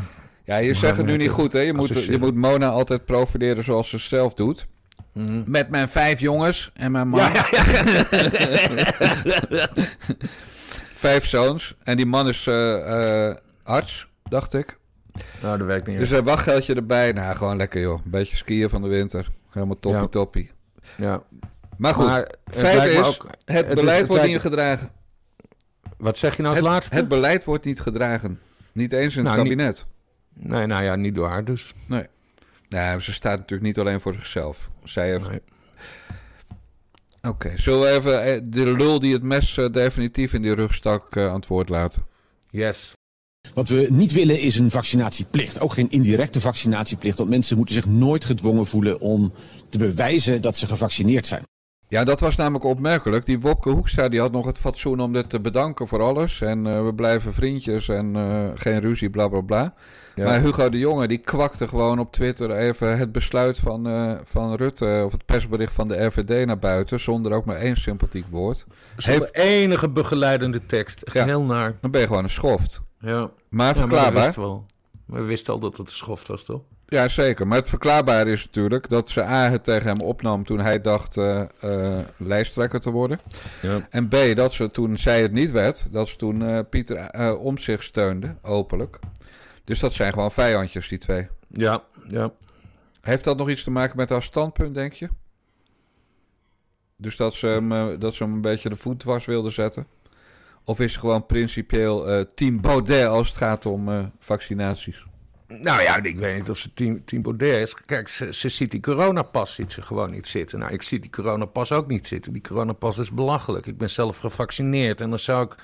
Ja, 0.45 0.57
je 0.57 0.75
zegt 0.75 0.97
het 0.97 1.07
nu 1.07 1.17
niet 1.17 1.31
goed, 1.31 1.53
hè? 1.53 1.61
Je 1.61 1.73
moet, 1.75 2.05
je 2.05 2.19
moet 2.19 2.35
Mona 2.35 2.69
altijd 2.69 3.05
profileren 3.05 3.65
zoals 3.65 3.89
ze 3.89 3.99
zelf 3.99 4.35
doet. 4.35 4.67
mm. 5.13 5.43
Met 5.47 5.69
mijn 5.71 5.89
vijf 5.89 6.21
jongens 6.21 6.71
en 6.75 6.93
mijn 6.93 7.09
man. 7.09 7.21
vijf 10.95 11.27
zoons. 11.27 11.75
En 11.83 11.97
die 11.97 12.07
man 12.07 12.29
is 12.29 12.47
eh, 12.47 13.29
eh, 13.29 13.37
arts, 13.63 14.09
dacht 14.29 14.55
ik. 14.55 14.79
Nou, 15.43 15.59
dat 15.59 15.67
werkt 15.67 15.87
niet. 15.87 15.99
Dus 15.99 16.11
een 16.11 16.25
wachtgeldje 16.25 16.75
erbij. 16.75 17.13
Nou, 17.13 17.37
gewoon 17.37 17.57
lekker, 17.57 17.81
joh. 17.81 18.01
Een 18.05 18.11
beetje 18.11 18.37
skiën 18.37 18.69
van 18.69 18.83
de 18.83 18.89
winter. 18.89 19.27
Helemaal 19.51 19.81
toppie, 19.81 20.01
Ja. 20.03 20.09
toppie. 20.09 20.51
Ja. 20.99 21.23
Maar 21.77 21.95
goed, 21.95 22.07
Maar 22.07 22.21
het 22.21 22.37
feit 22.49 22.85
is, 22.91 22.99
ook- 23.07 23.27
het 23.45 23.69
beleid 23.75 24.07
wordt 24.07 24.13
lijkt- 24.23 24.31
niet 24.33 24.41
gedragen. 24.41 24.91
Wat 25.97 26.19
zeg 26.19 26.37
je 26.37 26.43
nou 26.43 26.55
als 26.55 26.65
Het, 26.65 26.73
laatste? 26.73 26.95
het 26.95 27.09
beleid 27.09 27.45
wordt 27.45 27.65
niet 27.65 27.81
gedragen. 27.81 28.41
Niet 28.73 28.93
eens 28.93 29.17
in 29.17 29.25
het 29.25 29.33
Nou, 29.35 29.45
niet- 29.49 29.57
kabinet. 29.57 29.87
Nee, 30.35 30.67
nou 30.67 30.83
ja, 30.85 30.97
niet 30.97 31.15
door 31.15 31.29
haar 31.29 31.45
dus. 31.45 31.75
Nee. 31.87 32.07
Nou, 32.69 33.01
ze 33.01 33.13
staat 33.13 33.39
natuurlijk 33.39 33.63
niet 33.69 33.79
alleen 33.79 34.01
voor 34.01 34.13
zichzelf. 34.15 34.71
Zij 34.85 35.11
heeft... 35.11 35.31
Nee. 35.31 35.41
Oké, 37.23 37.53
zullen 37.57 37.81
we 37.81 37.89
even 37.89 38.23
eh, 38.25 38.41
de 38.45 38.73
lul 38.73 38.99
die 38.99 39.13
het 39.13 39.23
mes 39.23 39.57
eh, 39.59 39.73
definitief 39.73 40.33
in 40.33 40.43
die 40.43 40.55
rug 40.55 40.75
stak 40.75 41.17
eh, 41.17 41.29
aan 41.29 41.35
het 41.35 41.47
woord 41.47 41.69
laten? 41.69 42.03
Yes. 42.51 42.93
Wat 43.55 43.69
we 43.69 43.87
niet 43.91 44.13
willen 44.13 44.41
is 44.41 44.59
een 44.59 44.71
vaccinatieplicht. 44.71 45.61
Ook 45.61 45.73
geen 45.73 45.91
indirecte 45.91 46.41
vaccinatieplicht. 46.41 47.19
Want 47.19 47.31
mensen 47.31 47.57
moeten 47.57 47.75
zich 47.75 47.87
nooit 47.87 48.25
gedwongen 48.25 48.67
voelen 48.67 49.01
om 49.01 49.33
te 49.69 49.79
bewijzen 49.79 50.43
dat 50.43 50.57
ze 50.57 50.67
gevaccineerd 50.67 51.27
zijn. 51.27 51.43
Ja, 51.89 52.05
dat 52.05 52.21
was 52.21 52.37
namelijk 52.37 52.65
opmerkelijk. 52.65 53.27
Die 53.27 53.41
Wopke 53.41 53.71
Hoekstra 53.71 54.09
die 54.09 54.21
had 54.21 54.33
nog 54.33 54.47
het 54.47 54.59
fatsoen 54.59 55.01
om 55.01 55.13
dit 55.13 55.31
te 55.31 55.41
bedanken 55.41 55.87
voor 55.87 56.03
alles. 56.03 56.41
En 56.41 56.67
eh, 56.67 56.85
we 56.85 56.95
blijven 56.95 57.33
vriendjes 57.33 57.89
en 57.89 58.17
eh, 58.17 58.45
geen 58.55 58.81
ruzie, 58.81 59.11
bla 59.11 59.29
bla 59.29 59.41
bla. 59.41 59.75
Ja. 60.15 60.25
Maar 60.25 60.41
Hugo 60.41 60.69
de 60.69 60.79
Jonge 60.79 61.09
die 61.09 61.19
kwakte 61.19 61.69
gewoon 61.69 61.99
op 61.99 62.13
Twitter 62.13 62.51
even 62.51 62.99
het 62.99 63.13
besluit 63.13 63.59
van, 63.59 63.89
eh, 63.89 64.13
van 64.23 64.55
Rutte... 64.55 65.03
of 65.05 65.13
het 65.13 65.25
persbericht 65.25 65.73
van 65.73 65.89
de 65.89 66.05
RVD 66.05 66.47
naar 66.47 66.59
buiten... 66.59 67.01
zonder 67.01 67.33
ook 67.33 67.45
maar 67.45 67.57
één 67.57 67.77
sympathiek 67.77 68.27
woord. 68.31 68.67
Zonder 68.97 69.31
enige 69.33 69.89
begeleidende 69.89 70.67
tekst. 70.67 71.11
Ja. 71.13 71.25
Heel 71.25 71.43
naar. 71.43 71.77
Dan 71.81 71.91
ben 71.91 72.01
je 72.01 72.07
gewoon 72.07 72.25
een 72.25 72.31
schoft. 72.31 72.81
Ja. 73.01 73.09
Maar 73.09 73.21
Ja, 73.21 73.31
maar 73.51 73.73
we 73.73 73.81
verklaarbaar. 73.81 74.25
wisten 74.25 74.43
wel. 74.43 74.67
We 75.05 75.21
wisten 75.23 75.55
al 75.55 75.61
dat 75.61 75.77
het 75.77 75.87
een 75.87 75.93
schoft 75.93 76.29
was, 76.29 76.45
toch? 76.45 76.63
Ja, 76.87 77.09
zeker. 77.09 77.47
Maar 77.47 77.59
het 77.59 77.69
verklaarbaar 77.69 78.27
is 78.27 78.45
natuurlijk 78.45 78.89
dat 78.89 79.11
ze 79.11 79.25
A 79.25 79.51
het 79.51 79.65
tegen 79.65 79.87
hem 79.87 80.01
opnam 80.01 80.45
toen 80.45 80.59
hij 80.59 80.81
dacht 80.81 81.17
eh, 81.17 81.41
eh, 81.61 82.05
lijsttrekker 82.17 82.81
te 82.81 82.91
worden. 82.91 83.21
Ja. 83.63 83.87
En 83.91 84.09
B, 84.09 84.17
dat 84.35 84.53
ze 84.53 84.71
toen 84.71 84.99
zij 84.99 85.23
het 85.23 85.33
niet 85.33 85.51
werd, 85.51 85.87
dat 85.91 86.09
ze 86.09 86.17
toen 86.17 86.43
eh, 86.43 86.59
Pieter 86.71 87.37
om 87.39 87.59
zich 87.59 87.83
steunde, 87.83 88.37
openlijk. 88.43 88.99
Dus 89.65 89.79
dat 89.79 89.93
zijn 89.93 90.13
gewoon 90.13 90.33
vijandjes, 90.33 90.89
die 90.89 90.99
twee. 90.99 91.29
Ja, 91.49 91.83
ja. 92.09 92.33
Heeft 93.01 93.25
dat 93.25 93.37
nog 93.37 93.49
iets 93.49 93.63
te 93.63 93.71
maken 93.71 93.97
met 93.97 94.09
haar 94.09 94.23
standpunt, 94.23 94.75
denk 94.75 94.93
je? 94.93 95.09
Dus 96.97 97.17
dat 97.17 97.35
ze 97.35 97.47
hem, 97.47 97.99
dat 97.99 98.15
ze 98.15 98.23
hem 98.23 98.33
een 98.33 98.41
beetje 98.41 98.69
de 98.69 98.77
voet 98.77 99.01
dwars 99.01 99.27
wilde 99.27 99.51
zetten? 99.51 99.87
Of 100.69 100.81
is 100.81 100.97
gewoon 100.97 101.27
principieel 101.27 102.09
eh, 102.09 102.25
team 102.35 102.61
Baudet 102.61 103.07
als 103.07 103.29
het 103.29 103.37
gaat 103.37 103.67
om 103.67 103.89
eh, 103.89 104.05
vaccinaties? 104.19 105.05
Nou 105.47 105.83
ja, 105.83 106.03
ik 106.03 106.19
weet 106.19 106.37
niet 106.37 106.51
of 106.51 106.59
ze 106.59 106.73
team, 106.73 107.05
team 107.05 107.23
Baudet 107.23 107.63
is. 107.63 107.75
Kijk, 107.87 108.09
ze, 108.09 108.49
ziet 108.49 108.71
die 108.71 108.81
coronapas 108.81 109.55
ziet 109.55 109.73
ze 109.73 109.83
gewoon 109.83 110.11
niet 110.11 110.27
zitten. 110.27 110.59
Nou, 110.59 110.73
ik 110.73 110.83
zie 110.83 110.99
die 110.99 111.11
coronapas 111.11 111.73
ook 111.73 111.87
niet 111.87 112.07
zitten. 112.07 112.33
Die 112.33 112.43
coronapas 112.43 112.99
is 112.99 113.11
belachelijk. 113.11 113.67
Ik 113.67 113.79
ben 113.79 113.91
zelf 113.91 114.19
gevaccineerd 114.19 115.01
en 115.01 115.11
dan 115.11 115.19
zou 115.19 115.45
ik, 115.45 115.55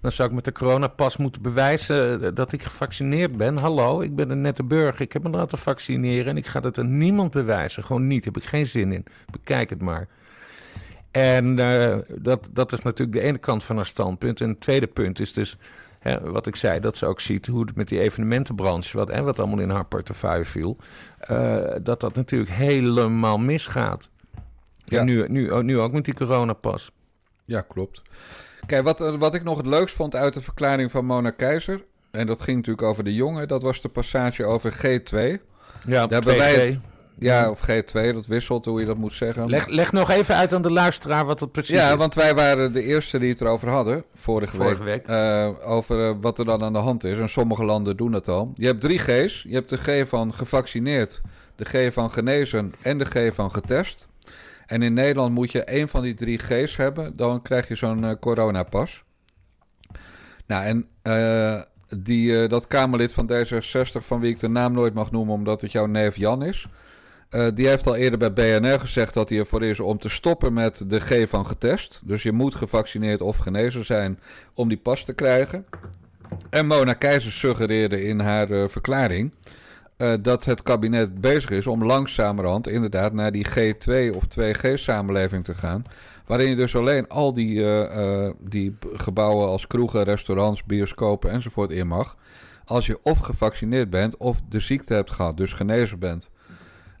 dan 0.00 0.12
zou 0.12 0.28
ik 0.28 0.34
met 0.34 0.44
de 0.44 0.52
coronapas 0.52 1.16
moeten 1.16 1.42
bewijzen 1.42 2.34
dat 2.34 2.52
ik 2.52 2.62
gevaccineerd 2.62 3.36
ben. 3.36 3.58
Hallo, 3.58 4.00
ik 4.00 4.14
ben 4.14 4.30
een 4.30 4.40
nette 4.40 4.64
burger. 4.64 5.00
Ik 5.00 5.12
heb 5.12 5.22
me 5.22 5.30
laten 5.30 5.58
vaccineren 5.58 6.26
en 6.26 6.36
ik 6.36 6.46
ga 6.46 6.60
dat 6.60 6.78
aan 6.78 6.98
niemand 6.98 7.30
bewijzen. 7.30 7.84
Gewoon 7.84 8.06
niet. 8.06 8.24
Heb 8.24 8.36
ik 8.36 8.44
geen 8.44 8.66
zin 8.66 8.92
in. 8.92 9.04
Bekijk 9.30 9.70
het 9.70 9.82
maar. 9.82 10.08
En 11.10 11.58
eh, 11.58 11.98
dat, 12.18 12.48
dat 12.50 12.72
is 12.72 12.82
natuurlijk 12.82 13.18
de 13.18 13.24
ene 13.26 13.38
kant 13.38 13.64
van 13.64 13.76
haar 13.76 13.86
standpunt. 13.86 14.40
En 14.40 14.48
het 14.48 14.60
tweede 14.60 14.86
punt 14.86 15.20
is 15.20 15.32
dus, 15.32 15.56
hè, 15.98 16.20
wat 16.30 16.46
ik 16.46 16.56
zei, 16.56 16.80
dat 16.80 16.96
ze 16.96 17.06
ook 17.06 17.20
ziet 17.20 17.46
hoe 17.46 17.60
het 17.66 17.76
met 17.76 17.88
die 17.88 18.00
evenementenbranche, 18.00 18.96
wat, 18.96 19.08
hè, 19.08 19.22
wat 19.22 19.38
allemaal 19.38 19.58
in 19.58 19.70
haar 19.70 19.84
portefeuille 19.86 20.44
viel, 20.44 20.76
eh, 21.18 21.66
dat 21.82 22.00
dat 22.00 22.14
natuurlijk 22.14 22.50
helemaal 22.50 23.38
misgaat. 23.38 24.08
Ja. 24.84 24.98
En 24.98 25.04
nu, 25.04 25.24
nu, 25.28 25.62
nu 25.62 25.78
ook 25.78 25.92
met 25.92 26.04
die 26.04 26.14
coronapas. 26.14 26.90
Ja, 27.44 27.60
klopt. 27.60 28.02
Kijk, 28.66 28.84
wat, 28.84 29.00
eh, 29.00 29.16
wat 29.16 29.34
ik 29.34 29.42
nog 29.42 29.56
het 29.56 29.66
leukst 29.66 29.96
vond 29.96 30.14
uit 30.14 30.34
de 30.34 30.40
verklaring 30.40 30.90
van 30.90 31.04
Mona 31.04 31.30
Keizer... 31.30 31.84
en 32.10 32.26
dat 32.26 32.40
ging 32.42 32.56
natuurlijk 32.56 32.86
over 32.86 33.04
de 33.04 33.14
jongen... 33.14 33.48
dat 33.48 33.62
was 33.62 33.80
de 33.80 33.88
passage 33.88 34.44
over 34.44 34.72
G2. 34.72 35.40
Ja, 35.86 36.06
Daar 36.06 36.08
hebben 36.08 36.36
wij 36.36 36.54
2G. 36.54 36.68
het- 36.68 36.78
Ja, 37.20 37.50
of 37.50 37.60
G2, 37.70 37.92
dat 37.92 38.26
wisselt 38.26 38.64
hoe 38.64 38.80
je 38.80 38.86
dat 38.86 38.96
moet 38.96 39.14
zeggen. 39.14 39.48
Leg, 39.50 39.66
leg 39.66 39.92
nog 39.92 40.10
even 40.10 40.34
uit 40.34 40.52
aan 40.52 40.62
de 40.62 40.70
luisteraar 40.72 41.24
wat 41.24 41.38
dat 41.38 41.52
precies 41.52 41.74
Ja, 41.76 41.90
is. 41.90 41.96
want 41.96 42.14
wij 42.14 42.34
waren 42.34 42.72
de 42.72 42.82
eerste 42.82 43.18
die 43.18 43.30
het 43.30 43.40
erover 43.40 43.68
hadden, 43.68 44.04
vorige, 44.14 44.56
Vorige 44.56 44.82
week. 44.82 45.06
week. 45.06 45.16
eh, 45.16 45.48
over 45.70 46.08
eh, 46.08 46.14
wat 46.20 46.38
er 46.38 46.44
dan 46.44 46.62
aan 46.62 46.72
de 46.72 46.78
hand 46.78 47.04
is. 47.04 47.18
En 47.18 47.28
sommige 47.28 47.64
landen 47.64 47.96
doen 47.96 48.12
dat 48.12 48.28
al. 48.28 48.52
Je 48.54 48.66
hebt 48.66 48.80
drie 48.80 48.98
G's. 48.98 49.42
Je 49.48 49.54
hebt 49.54 49.68
de 49.68 49.76
G 50.04 50.08
van 50.08 50.34
gevaccineerd, 50.34 51.20
de 51.56 51.64
G 51.64 51.92
van 51.92 52.10
genezen 52.10 52.72
en 52.82 52.98
de 52.98 53.04
G 53.04 53.34
van 53.34 53.50
getest. 53.52 54.08
En 54.66 54.82
in 54.82 54.92
Nederland 54.94 55.34
moet 55.34 55.52
je 55.52 55.64
één 55.64 55.88
van 55.88 56.02
die 56.02 56.14
drie 56.14 56.38
G's 56.38 56.76
hebben. 56.76 57.16
Dan 57.16 57.42
krijg 57.42 57.68
je 57.68 57.74
zo'n 57.74 58.04
eh, 58.04 58.10
coronapas. 58.20 59.02
Nou, 60.46 60.64
en 60.64 60.86
die, 61.98 62.46
dat 62.48 62.66
Kamerlid 62.66 63.12
van 63.12 63.30
D66, 63.32 64.00
van 64.00 64.20
wie 64.20 64.30
ik 64.30 64.38
de 64.38 64.48
naam 64.48 64.72
nooit 64.72 64.94
mag 64.94 65.10
noemen 65.10 65.34
omdat 65.34 65.60
het 65.60 65.72
jouw 65.72 65.86
neef 65.86 66.16
Jan 66.16 66.44
is... 66.44 66.66
Eh, 67.30 67.48
die 67.54 67.68
heeft 67.68 67.86
al 67.86 67.96
eerder 67.96 68.18
bij 68.18 68.32
BNR 68.32 68.80
gezegd 68.80 69.14
dat 69.14 69.28
hij 69.28 69.38
ervoor 69.38 69.62
is 69.62 69.80
om 69.80 69.98
te 69.98 70.08
stoppen 70.08 70.52
met 70.52 70.84
de 70.86 71.00
G 71.00 71.28
van 71.28 71.46
getest. 71.46 72.00
Dus 72.04 72.22
je 72.22 72.32
moet 72.32 72.54
gevaccineerd 72.54 73.20
of 73.20 73.36
genezen 73.36 73.84
zijn 73.84 74.20
om 74.54 74.68
die 74.68 74.78
pas 74.78 75.04
te 75.04 75.12
krijgen. 75.12 75.64
En 76.50 76.66
Mona 76.66 76.92
Keizer 76.92 77.32
suggereerde 77.32 78.04
in 78.04 78.20
haar 78.20 78.50
eh, 78.50 78.68
verklaring 78.68 79.34
eh, 79.96 80.14
dat 80.22 80.44
het 80.44 80.62
kabinet 80.62 81.20
bezig 81.20 81.50
is 81.50 81.66
om 81.66 81.84
langzamerhand 81.84 82.68
inderdaad 82.68 83.12
naar 83.12 83.32
die 83.32 83.46
G2 83.48 84.16
of 84.16 84.24
2G 84.38 84.74
samenleving 84.74 85.44
te 85.44 85.54
gaan. 85.54 85.84
Waarin 86.26 86.48
je 86.48 86.56
dus 86.56 86.76
alleen 86.76 87.08
al 87.08 87.34
die, 87.34 87.66
die 88.38 88.76
gebouwen 88.92 89.48
als 89.48 89.66
kroegen, 89.66 90.02
restaurants, 90.02 90.64
bioscopen 90.64 91.30
enzovoort 91.30 91.70
in 91.70 91.86
mag. 91.86 92.16
Als 92.64 92.86
je 92.86 92.98
of 93.02 93.18
gevaccineerd 93.18 93.90
bent 93.90 94.16
of 94.16 94.40
de 94.48 94.60
ziekte 94.60 94.94
hebt 94.94 95.10
gehad, 95.10 95.36
dus 95.36 95.52
genezen 95.52 95.98
bent. 95.98 96.30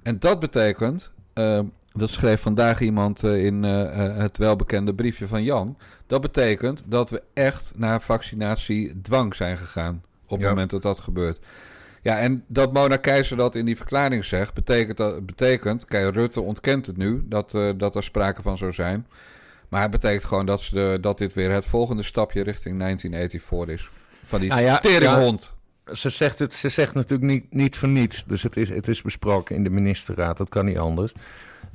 En 0.02 0.18
dat 0.18 0.38
betekent, 0.40 1.10
eh, 1.32 1.60
dat 1.92 2.10
schreef 2.10 2.40
vandaag 2.40 2.80
iemand 2.80 3.22
eh, 3.22 3.44
in 3.44 3.64
eh, 3.64 4.06
eh, 4.06 4.16
het 4.16 4.38
welbekende 4.38 4.94
briefje 4.94 5.26
van 5.26 5.42
Jan. 5.42 5.76
Dat 6.06 6.20
betekent 6.20 6.82
dat 6.86 7.10
we 7.10 7.22
echt 7.34 7.72
naar 7.76 8.00
vaccinatiedwang 8.00 9.34
zijn 9.34 9.56
gegaan. 9.56 10.02
Op 10.24 10.30
het 10.30 10.40
Ja. 10.40 10.48
moment 10.48 10.70
dat 10.70 10.82
dat 10.82 10.98
gebeurt. 10.98 11.38
Ja, 12.02 12.18
en 12.18 12.44
dat 12.46 12.72
Mona 12.72 12.96
Keizer 12.96 13.36
dat 13.36 13.54
in 13.54 13.64
die 13.64 13.76
verklaring 13.76 14.24
zegt, 14.24 14.54
betekent 14.54 14.96
dat. 14.96 15.26
Betekent, 15.26 15.84
kijk, 15.84 16.14
Rutte 16.14 16.40
ontkent 16.40 16.86
het 16.86 16.96
nu 16.96 17.24
dat, 17.28 17.50
dat 17.76 17.94
er 17.94 18.02
sprake 18.02 18.42
van 18.42 18.58
zou 18.58 18.72
zijn. 18.72 19.06
Maar 19.68 19.82
het 19.82 19.90
betekent 19.90 20.24
gewoon 20.24 20.46
dat, 20.46 20.60
ze 20.60 20.74
de, 20.74 20.98
dat 21.00 21.18
dit 21.18 21.32
weer 21.32 21.50
het 21.50 21.64
volgende 21.64 22.02
stapje 22.02 22.42
richting 22.42 22.78
1984 22.78 23.74
is. 23.74 23.90
Van 24.22 24.40
die 24.40 24.48
Nou 24.48 24.62
ja, 24.62 24.78
teringhond. 24.78 25.52
Ze 25.92 26.10
zegt, 26.10 26.38
het, 26.38 26.54
ze 26.54 26.68
zegt 26.68 26.94
natuurlijk 26.94 27.30
niet, 27.30 27.54
niet 27.54 27.76
voor 27.76 27.88
niets. 27.88 28.24
Dus 28.26 28.42
het 28.42 28.56
is, 28.56 28.68
het 28.68 28.88
is 28.88 29.02
besproken 29.02 29.56
in 29.56 29.64
de 29.64 29.70
ministerraad. 29.70 30.36
Dat 30.36 30.48
kan 30.48 30.64
niet 30.64 30.78
anders. 30.78 31.12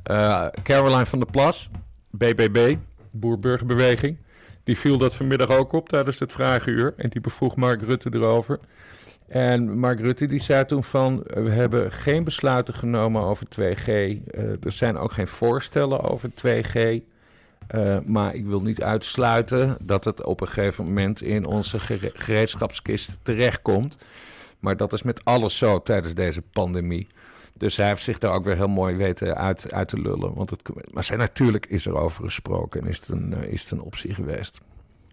Eh, 0.03 0.45
Caroline 0.63 1.05
van 1.05 1.19
der 1.19 1.31
Plas, 1.31 1.69
BBB, 2.11 2.75
Boer-Burgerbeweging. 3.11 4.17
Die 4.63 4.77
viel 4.77 4.97
dat 4.97 5.15
vanmiddag 5.15 5.49
ook 5.49 5.73
op 5.73 5.89
tijdens 5.89 6.19
het 6.19 6.31
vragenuur. 6.31 6.93
En 6.97 7.09
die 7.09 7.21
bevroeg 7.21 7.55
Mark 7.55 7.81
Rutte 7.81 8.09
erover. 8.13 8.59
En 9.27 9.79
Mark 9.79 9.99
Rutte 9.99 10.25
die 10.25 10.41
zei 10.41 10.65
toen 10.65 10.83
van... 10.83 11.23
we 11.25 11.49
hebben 11.49 11.91
geen 11.91 12.23
besluiten 12.23 12.73
genomen 12.73 13.21
over 13.21 13.45
2G. 13.59 13.85
Eh, 13.85 14.19
er 14.63 14.71
zijn 14.71 14.97
ook 14.97 15.11
geen 15.11 15.27
voorstellen 15.27 16.01
over 16.01 16.29
2G. 16.29 17.01
Eh, 17.67 17.97
maar 18.05 18.35
ik 18.35 18.45
wil 18.45 18.61
niet 18.61 18.83
uitsluiten 18.83 19.77
dat 19.81 20.03
het 20.05 20.23
op 20.23 20.41
een 20.41 20.47
gegeven 20.47 20.83
moment 20.83 21.21
in 21.21 21.45
onze 21.45 21.79
gere- 21.79 22.11
gereedschapskist 22.13 23.17
terechtkomt. 23.23 23.97
Maar 24.59 24.77
dat 24.77 24.93
is 24.93 25.03
met 25.03 25.25
alles 25.25 25.57
zo 25.57 25.81
tijdens 25.81 26.13
deze 26.13 26.41
pandemie. 26.41 27.07
Dus 27.57 27.77
hij 27.77 27.87
heeft 27.87 28.03
zich 28.03 28.17
daar 28.17 28.33
ook 28.33 28.43
weer 28.45 28.55
heel 28.55 28.67
mooi 28.67 28.95
weten 28.95 29.35
uit, 29.37 29.71
uit 29.71 29.87
te 29.87 29.99
lullen. 30.01 30.33
Want 30.33 30.49
het, 30.49 30.61
maar 30.93 31.03
zijn, 31.03 31.19
natuurlijk 31.19 31.65
is 31.65 31.85
er 31.85 31.95
over 31.97 32.23
gesproken 32.23 32.81
en 32.81 32.87
is 32.87 32.97
het 32.99 33.07
een, 33.07 33.33
eh, 33.33 33.51
is 33.51 33.61
het 33.61 33.71
een 33.71 33.81
optie 33.81 34.13
geweest. 34.13 34.57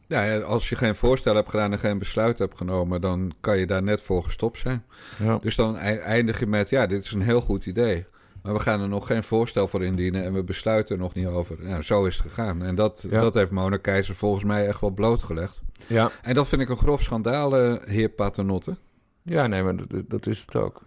Ja, 0.06 0.38
als 0.38 0.68
je 0.68 0.76
geen 0.76 0.94
voorstel 0.94 1.34
hebt 1.34 1.50
gedaan 1.50 1.72
en 1.72 1.78
geen 1.78 1.98
besluit 1.98 2.38
hebt 2.38 2.56
genomen, 2.56 3.00
dan 3.00 3.32
kan 3.40 3.58
je 3.58 3.66
daar 3.66 3.82
net 3.82 4.02
voor 4.02 4.24
gestopt 4.24 4.58
zijn. 4.58 4.84
Ja. 5.18 5.38
Dus 5.42 5.56
dan 5.56 5.76
ei- 5.76 5.96
eindig 5.98 6.38
je 6.38 6.46
met, 6.46 6.70
ja, 6.70 6.86
dit 6.86 7.04
is 7.04 7.12
een 7.12 7.22
heel 7.22 7.40
goed 7.40 7.66
idee. 7.66 8.06
Maar 8.42 8.52
we 8.52 8.60
gaan 8.60 8.80
er 8.80 8.88
nog 8.88 9.06
geen 9.06 9.22
voorstel 9.22 9.68
voor 9.68 9.84
indienen 9.84 10.24
en 10.24 10.32
we 10.32 10.42
besluiten 10.44 10.94
er 10.96 11.00
nog 11.02 11.14
niet 11.14 11.26
over. 11.26 11.56
Nou, 11.60 11.82
zo 11.82 12.04
is 12.04 12.16
het 12.16 12.26
gegaan. 12.26 12.62
En 12.62 12.74
dat, 12.74 13.06
Ja. 13.10 13.20
dat 13.20 13.34
heeft 13.34 13.50
Mona 13.50 13.76
Keizer 13.76 14.14
volgens 14.14 14.44
mij 14.44 14.66
echt 14.66 14.80
wel 14.80 14.90
blootgelegd. 14.90 15.62
Ja. 15.86 16.10
En 16.22 16.34
dat 16.34 16.48
vind 16.48 16.60
ik 16.62 16.68
een 16.68 16.76
grof 16.76 17.02
schandaal, 17.02 17.56
eh, 17.58 17.74
heer 17.84 18.08
Paternotte. 18.08 18.76
ja, 19.22 19.46
nee, 19.46 19.62
maar 19.62 19.76
dat, 19.76 19.86
dat 20.08 20.26
is 20.26 20.40
het 20.40 20.56
ook. 20.56 20.82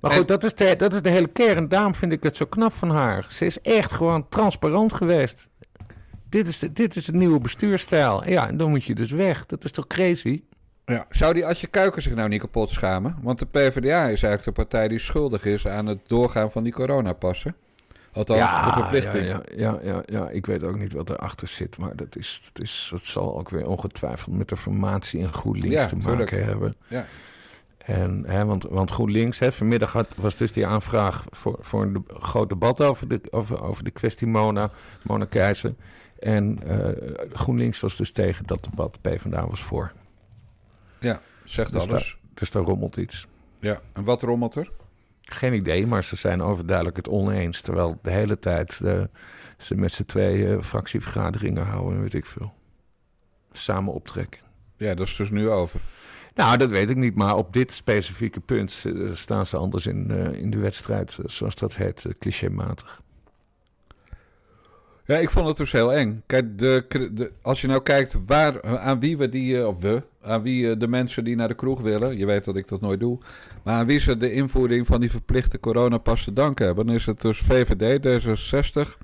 Maar 0.00 0.10
En- 0.10 0.16
goed, 0.16 0.28
dat 0.28 0.44
is, 0.44 0.54
de, 0.54 0.74
dat 0.76 0.94
is 0.94 1.02
de 1.02 1.08
hele 1.10 1.28
kern. 1.28 1.68
Daarom 1.68 1.94
vind 1.94 2.12
ik 2.12 2.22
het 2.22 2.36
zo 2.36 2.44
knap 2.44 2.72
van 2.72 2.90
haar. 2.90 3.26
Ze 3.28 3.46
is 3.46 3.60
echt 3.60 3.92
gewoon 3.92 4.28
transparant 4.28 4.92
geweest. 4.92 5.48
Dit 6.28 6.48
is, 6.48 6.58
de, 6.58 6.72
dit 6.72 6.96
is 6.96 7.06
het 7.06 7.14
nieuwe 7.14 7.38
bestuurstijl. 7.40 8.28
Ja, 8.28 8.48
en 8.48 8.56
dan 8.56 8.70
moet 8.70 8.84
je 8.84 8.94
dus 8.94 9.10
weg. 9.10 9.46
Dat 9.46 9.64
is 9.64 9.70
toch 9.70 9.86
crazy? 9.86 10.42
Ja. 10.90 11.06
Zou 11.10 11.34
die 11.34 11.46
Adje 11.46 11.66
Kuiken 11.66 12.02
zich 12.02 12.14
nou 12.14 12.28
niet 12.28 12.40
kapot 12.40 12.70
schamen? 12.70 13.16
Want 13.22 13.38
de 13.38 13.46
PvdA 13.46 14.02
is 14.02 14.22
eigenlijk 14.22 14.44
de 14.44 14.52
partij 14.52 14.88
die 14.88 14.98
schuldig 14.98 15.44
is 15.44 15.66
aan 15.66 15.86
het 15.86 15.98
doorgaan 16.06 16.50
van 16.50 16.62
die 16.62 16.72
coronapassen. 16.72 17.54
Althans, 18.12 18.64
de 18.64 18.72
verplichting. 18.72 19.26
Ja, 19.26 19.40
ja, 19.56 19.78
ja, 19.82 19.92
ja, 19.92 20.02
ja, 20.04 20.28
ik 20.28 20.46
weet 20.46 20.62
ook 20.64 20.78
niet 20.78 20.92
wat 20.92 21.10
erachter 21.10 21.48
zit. 21.48 21.78
Maar 21.78 21.96
dat, 21.96 22.16
is, 22.16 22.50
dat, 22.52 22.62
is, 22.62 22.88
dat 22.90 23.00
zal 23.00 23.38
ook 23.38 23.48
weer 23.50 23.66
ongetwijfeld 23.66 24.36
met 24.36 24.48
de 24.48 24.56
formatie 24.56 25.20
in 25.20 25.32
GroenLinks 25.32 25.74
Ja, 25.74 25.86
te 25.86 25.98
tuurlijk. 25.98 26.30
maken 26.30 26.44
hebben. 26.44 26.74
Ja. 26.88 27.06
En, 27.78 28.24
hè, 28.26 28.44
want, 28.44 28.64
want 28.64 28.90
GroenLinks, 28.90 29.38
hè, 29.38 29.52
vanmiddag 29.52 29.92
had, 29.92 30.06
was 30.16 30.36
dus 30.36 30.52
die 30.52 30.66
aanvraag 30.66 31.24
voor, 31.30 31.56
voor 31.60 31.82
een 31.82 32.04
groot 32.18 32.48
debat 32.48 32.80
over 32.80 33.08
de, 33.08 33.20
over, 33.30 33.62
over 33.62 33.84
de 33.84 33.90
kwestie 33.90 34.26
Mona, 34.26 34.70
Mona 35.02 35.24
Keizer. 35.24 35.74
En 36.18 36.58
eh, 36.66 36.88
GroenLinks 37.32 37.80
was 37.80 37.96
dus 37.96 38.12
tegen 38.12 38.46
dat 38.46 38.64
debat, 38.64 38.98
PvdA 39.00 39.46
was 39.46 39.62
voor. 39.62 39.92
Zegt 41.44 41.72
Dus 41.72 41.88
alles. 41.88 42.18
Dus 42.34 42.50
daar 42.50 42.62
rommelt 42.62 42.96
iets. 42.96 43.26
Ja. 43.58 43.80
En 43.92 44.04
wat 44.04 44.22
rommelt 44.22 44.54
er? 44.54 44.70
Geen 45.22 45.54
idee, 45.54 45.86
maar 45.86 46.04
ze 46.04 46.16
zijn 46.16 46.42
overduidelijk 46.42 46.96
het 46.96 47.08
oneens. 47.08 47.60
Terwijl 47.60 47.98
de 48.02 48.10
hele 48.10 48.38
tijd 48.38 48.80
eh, 48.84 49.02
ze 49.58 49.74
met 49.74 49.92
z'n 49.92 50.04
twee 50.04 50.48
eh, 50.48 50.62
fractievergaderingen 50.62 51.66
houden 51.66 51.94
en 51.94 52.00
weet 52.00 52.14
ik 52.14 52.26
veel. 52.26 52.52
Samen 53.52 53.92
optrekken. 53.92 54.40
Ja, 54.76 54.94
dat 54.94 55.06
is 55.06 55.16
dus 55.16 55.30
nu 55.30 55.48
over. 55.48 55.80
Nou, 56.34 56.56
dat 56.56 56.70
weet 56.70 56.90
ik 56.90 56.96
niet, 56.96 57.14
maar 57.14 57.36
op 57.36 57.52
dit 57.52 57.72
specifieke 57.72 58.40
punt 58.40 58.82
eh, 58.86 58.92
staan 59.12 59.46
ze 59.46 59.56
anders 59.56 59.86
in, 59.86 60.10
in 60.34 60.50
de 60.50 60.58
wedstrijd, 60.58 61.18
zoals 61.24 61.54
dat 61.54 61.76
heet, 61.76 62.06
clichématig. 62.18 63.02
Ja, 65.04 65.16
ik 65.16 65.30
vond 65.30 65.46
het 65.46 65.56
dus 65.56 65.72
heel 65.72 65.92
eng. 65.92 66.22
Kijk, 66.26 66.58
de, 66.58 66.84
de, 67.12 67.32
als 67.42 67.60
je 67.60 67.66
nou 67.66 67.82
kijkt 67.82 68.16
waar, 68.26 68.78
aan 68.78 69.00
wie 69.00 69.16
we 69.16 69.28
die, 69.28 69.66
of 69.66 69.80
we, 69.80 70.02
aan 70.22 70.42
wie 70.42 70.70
eh, 70.70 70.78
de 70.78 70.88
mensen 70.88 71.24
die 71.24 71.36
naar 71.36 71.48
de 71.48 71.54
kroeg 71.54 71.80
willen, 71.80 72.18
je 72.18 72.26
weet 72.26 72.44
dat 72.44 72.56
ik 72.56 72.68
dat 72.68 72.80
nooit 72.80 73.00
doe, 73.00 73.18
maar 73.64 73.74
aan 73.74 73.86
wie 73.86 74.00
ze 74.00 74.16
de 74.16 74.32
invoering 74.32 74.86
van 74.86 75.00
die 75.00 75.10
verplichte 75.10 75.60
coronapas 75.60 76.24
te 76.24 76.32
danken 76.32 76.66
hebben, 76.66 76.86
dan 76.86 76.94
is 76.94 77.06
het 77.06 77.20
dus 77.20 77.38
VVD, 77.38 78.00
D66, 78.06 78.96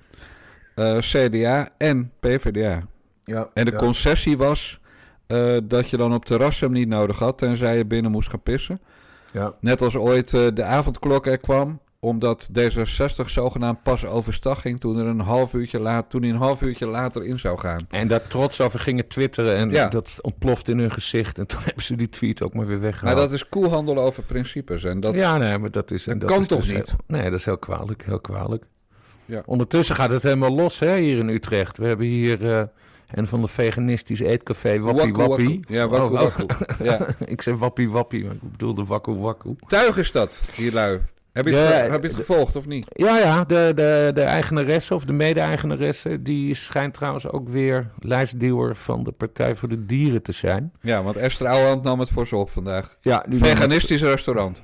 eh, 0.74 0.98
CDA 0.98 1.68
en 1.78 2.12
PVDA. 2.20 2.86
Ja, 3.24 3.50
En 3.54 3.64
de 3.64 3.72
concessie 3.72 4.36
was 4.36 4.80
eh, 5.26 5.56
dat 5.64 5.90
je 5.90 5.96
dan 5.96 6.14
op 6.14 6.24
terras 6.24 6.60
hem 6.60 6.72
niet 6.72 6.88
nodig 6.88 7.18
had, 7.18 7.38
tenzij 7.38 7.76
je 7.76 7.86
binnen 7.86 8.10
moest 8.10 8.30
gaan 8.30 8.42
pissen. 8.42 8.80
ja. 9.32 9.54
Net 9.60 9.82
als 9.82 9.96
ooit 9.96 10.34
eh, 10.34 10.46
de 10.54 10.64
avondklok 10.64 11.26
er 11.26 11.38
kwam, 11.38 11.80
omdat 12.00 12.48
D66 12.58 13.26
zogenaamd 13.26 13.82
pas 13.82 14.04
overstag 14.04 14.60
ging 14.60 14.80
toen, 14.80 14.98
er 14.98 15.06
een 15.06 15.20
half 15.20 15.54
uurtje 15.54 15.80
laat, 15.80 16.10
toen 16.10 16.22
hij 16.22 16.30
een 16.30 16.36
half 16.36 16.62
uurtje 16.62 16.86
later 16.86 17.24
in 17.24 17.38
zou 17.38 17.58
gaan. 17.58 17.86
En 17.90 18.08
daar 18.08 18.26
trots 18.26 18.60
over 18.60 18.78
gingen 18.78 19.06
twitteren 19.06 19.56
en 19.56 19.70
Ja. 19.70 19.88
dat 19.88 20.18
ontploft 20.20 20.68
in 20.68 20.78
hun 20.78 20.92
gezicht. 20.92 21.38
En 21.38 21.46
toen 21.46 21.60
hebben 21.64 21.82
ze 21.82 21.96
die 21.96 22.08
tweet 22.08 22.42
ook 22.42 22.54
maar 22.54 22.66
weer 22.66 22.74
Maar 22.76 22.84
weggehaald. 22.84 23.18
dat 23.18 23.32
is 23.32 23.48
koelhandel 23.48 23.98
over 23.98 24.22
principes. 24.22 24.84
En 24.84 25.00
dat, 25.00 25.14
ja, 25.14 25.36
nee, 25.38 25.58
maar 25.58 25.70
dat 25.70 25.90
is... 25.90 26.06
en 26.06 26.18
dat 26.18 26.30
kan 26.30 26.40
is 26.40 26.46
toch 26.46 26.58
dus 26.58 26.68
niet? 26.68 26.86
heel- 26.86 26.98
nee, 27.18 27.30
dat 27.30 27.38
is 27.38 27.44
heel 27.44 27.58
kwalijk, 27.58 28.04
heel 28.04 28.20
kwalijk. 28.20 28.64
Ja. 29.24 29.42
Ondertussen 29.46 29.94
gaat 29.96 30.10
het 30.10 30.22
helemaal 30.22 30.54
los 30.54 30.78
hè, 30.78 30.96
hier 30.98 31.18
in 31.18 31.28
Utrecht. 31.28 31.78
We 31.78 31.86
hebben 31.86 32.06
hier 32.06 32.52
eh, 32.52 32.62
een 33.10 33.26
van 33.26 33.40
de 33.40 33.48
veganistische 33.48 34.26
eetcafé 34.26 34.78
Wappie 34.80 35.12
Wakku, 35.12 35.26
Wappie. 35.28 35.60
Ja, 35.68 35.86
Oh, 35.86 36.12
oh. 36.12 36.36
Ja. 36.82 37.06
ik 37.24 37.42
zei 37.42 37.56
Wappie 37.56 37.90
Wappie, 37.90 38.24
maar 38.24 38.34
ik 38.34 38.50
bedoelde 38.50 38.84
Wakku 38.84 39.14
Wakku. 39.14 39.54
Tuig 39.66 39.96
is 39.96 40.12
dat, 40.12 40.40
hier 40.54 40.72
lui. 40.72 41.00
Heb 41.36 41.46
je 41.46 41.54
het, 41.54 41.90
heb 41.90 42.02
je 42.02 42.08
het 42.08 42.16
gevolgd 42.16 42.56
of 42.56 42.66
niet? 42.66 42.86
Ja, 42.92 43.18
ja, 43.18 43.44
de, 43.44 43.72
de, 43.74 44.10
de 44.14 44.22
eigenaresse 44.22 44.94
of 44.94 45.04
de 45.04 45.12
mede-eigenaresse... 45.12 46.22
die 46.22 46.54
schijnt 46.54 46.94
trouwens 46.94 47.28
ook 47.28 47.48
weer 47.48 47.90
lijstduwer 47.98 48.76
van 48.76 49.04
de 49.04 49.12
Partij 49.12 49.56
voor 49.56 49.68
de 49.68 49.86
Dieren 49.86 50.22
te 50.22 50.32
zijn. 50.32 50.72
Ja, 50.80 51.02
want 51.02 51.16
Esther 51.16 51.46
Ouwehand 51.46 51.82
nam 51.82 52.00
het 52.00 52.08
voor 52.08 52.26
ze 52.26 52.36
op 52.36 52.50
vandaag. 52.50 52.96
Ja, 53.00 53.24
het- 53.28 53.38
Veganistisch 53.38 54.02
restaurant. 54.02 54.62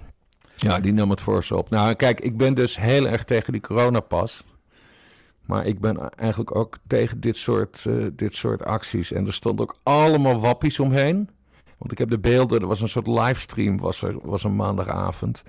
Ja, 0.56 0.80
die 0.80 0.92
nam 0.92 1.10
het 1.10 1.20
voor 1.20 1.44
ze 1.44 1.56
op. 1.56 1.70
Nou, 1.70 1.94
kijk, 1.94 2.20
ik 2.20 2.36
ben 2.36 2.54
dus 2.54 2.76
heel 2.76 3.08
erg 3.08 3.24
tegen 3.24 3.52
die 3.52 3.60
coronapas. 3.62 4.44
Maar 5.46 5.66
ik 5.66 5.80
ben 5.80 6.10
eigenlijk 6.10 6.56
ook 6.56 6.76
tegen 6.86 7.20
dit 7.20 7.36
soort, 7.36 7.84
eh, 7.88 7.94
dit 8.12 8.34
soort 8.36 8.64
acties. 8.64 9.12
En 9.12 9.26
er 9.26 9.32
stond 9.32 9.60
ook 9.60 9.76
allemaal 9.82 10.40
wappies 10.40 10.80
omheen. 10.80 11.28
Want 11.78 11.92
ik 11.92 11.98
heb 11.98 12.10
de 12.10 12.18
beelden, 12.18 12.60
er 12.60 12.66
was 12.66 12.80
een 12.80 12.88
soort 12.88 13.06
livestream, 13.06 13.78
was 13.78 14.02
er 14.02 14.14
was 14.22 14.44
een 14.44 14.56
maandagavond. 14.56 15.42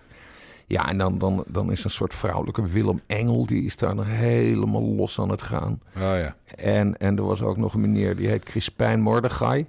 Ja, 0.74 0.90
en 0.90 0.98
dan, 0.98 1.18
dan, 1.18 1.44
dan 1.48 1.72
is 1.72 1.84
een 1.84 1.90
soort 1.90 2.14
vrouwelijke 2.14 2.68
Willem 2.68 3.00
Engel, 3.08 3.46
die 3.46 3.64
is 3.64 3.76
daar 3.76 3.96
dan 3.96 4.06
helemaal 4.06 4.82
los 4.82 5.20
aan 5.20 5.30
het 5.30 5.42
gaan. 5.42 5.82
Oh 5.96 6.02
ja. 6.02 6.36
En, 6.56 6.98
en 6.98 7.18
er 7.18 7.24
was 7.24 7.42
ook 7.42 7.58
nog 7.58 7.74
een 7.74 7.82
meneer, 7.82 8.16
die 8.16 8.28
heet 8.28 8.44
Crispijn 8.44 9.02
Mordechai. 9.02 9.68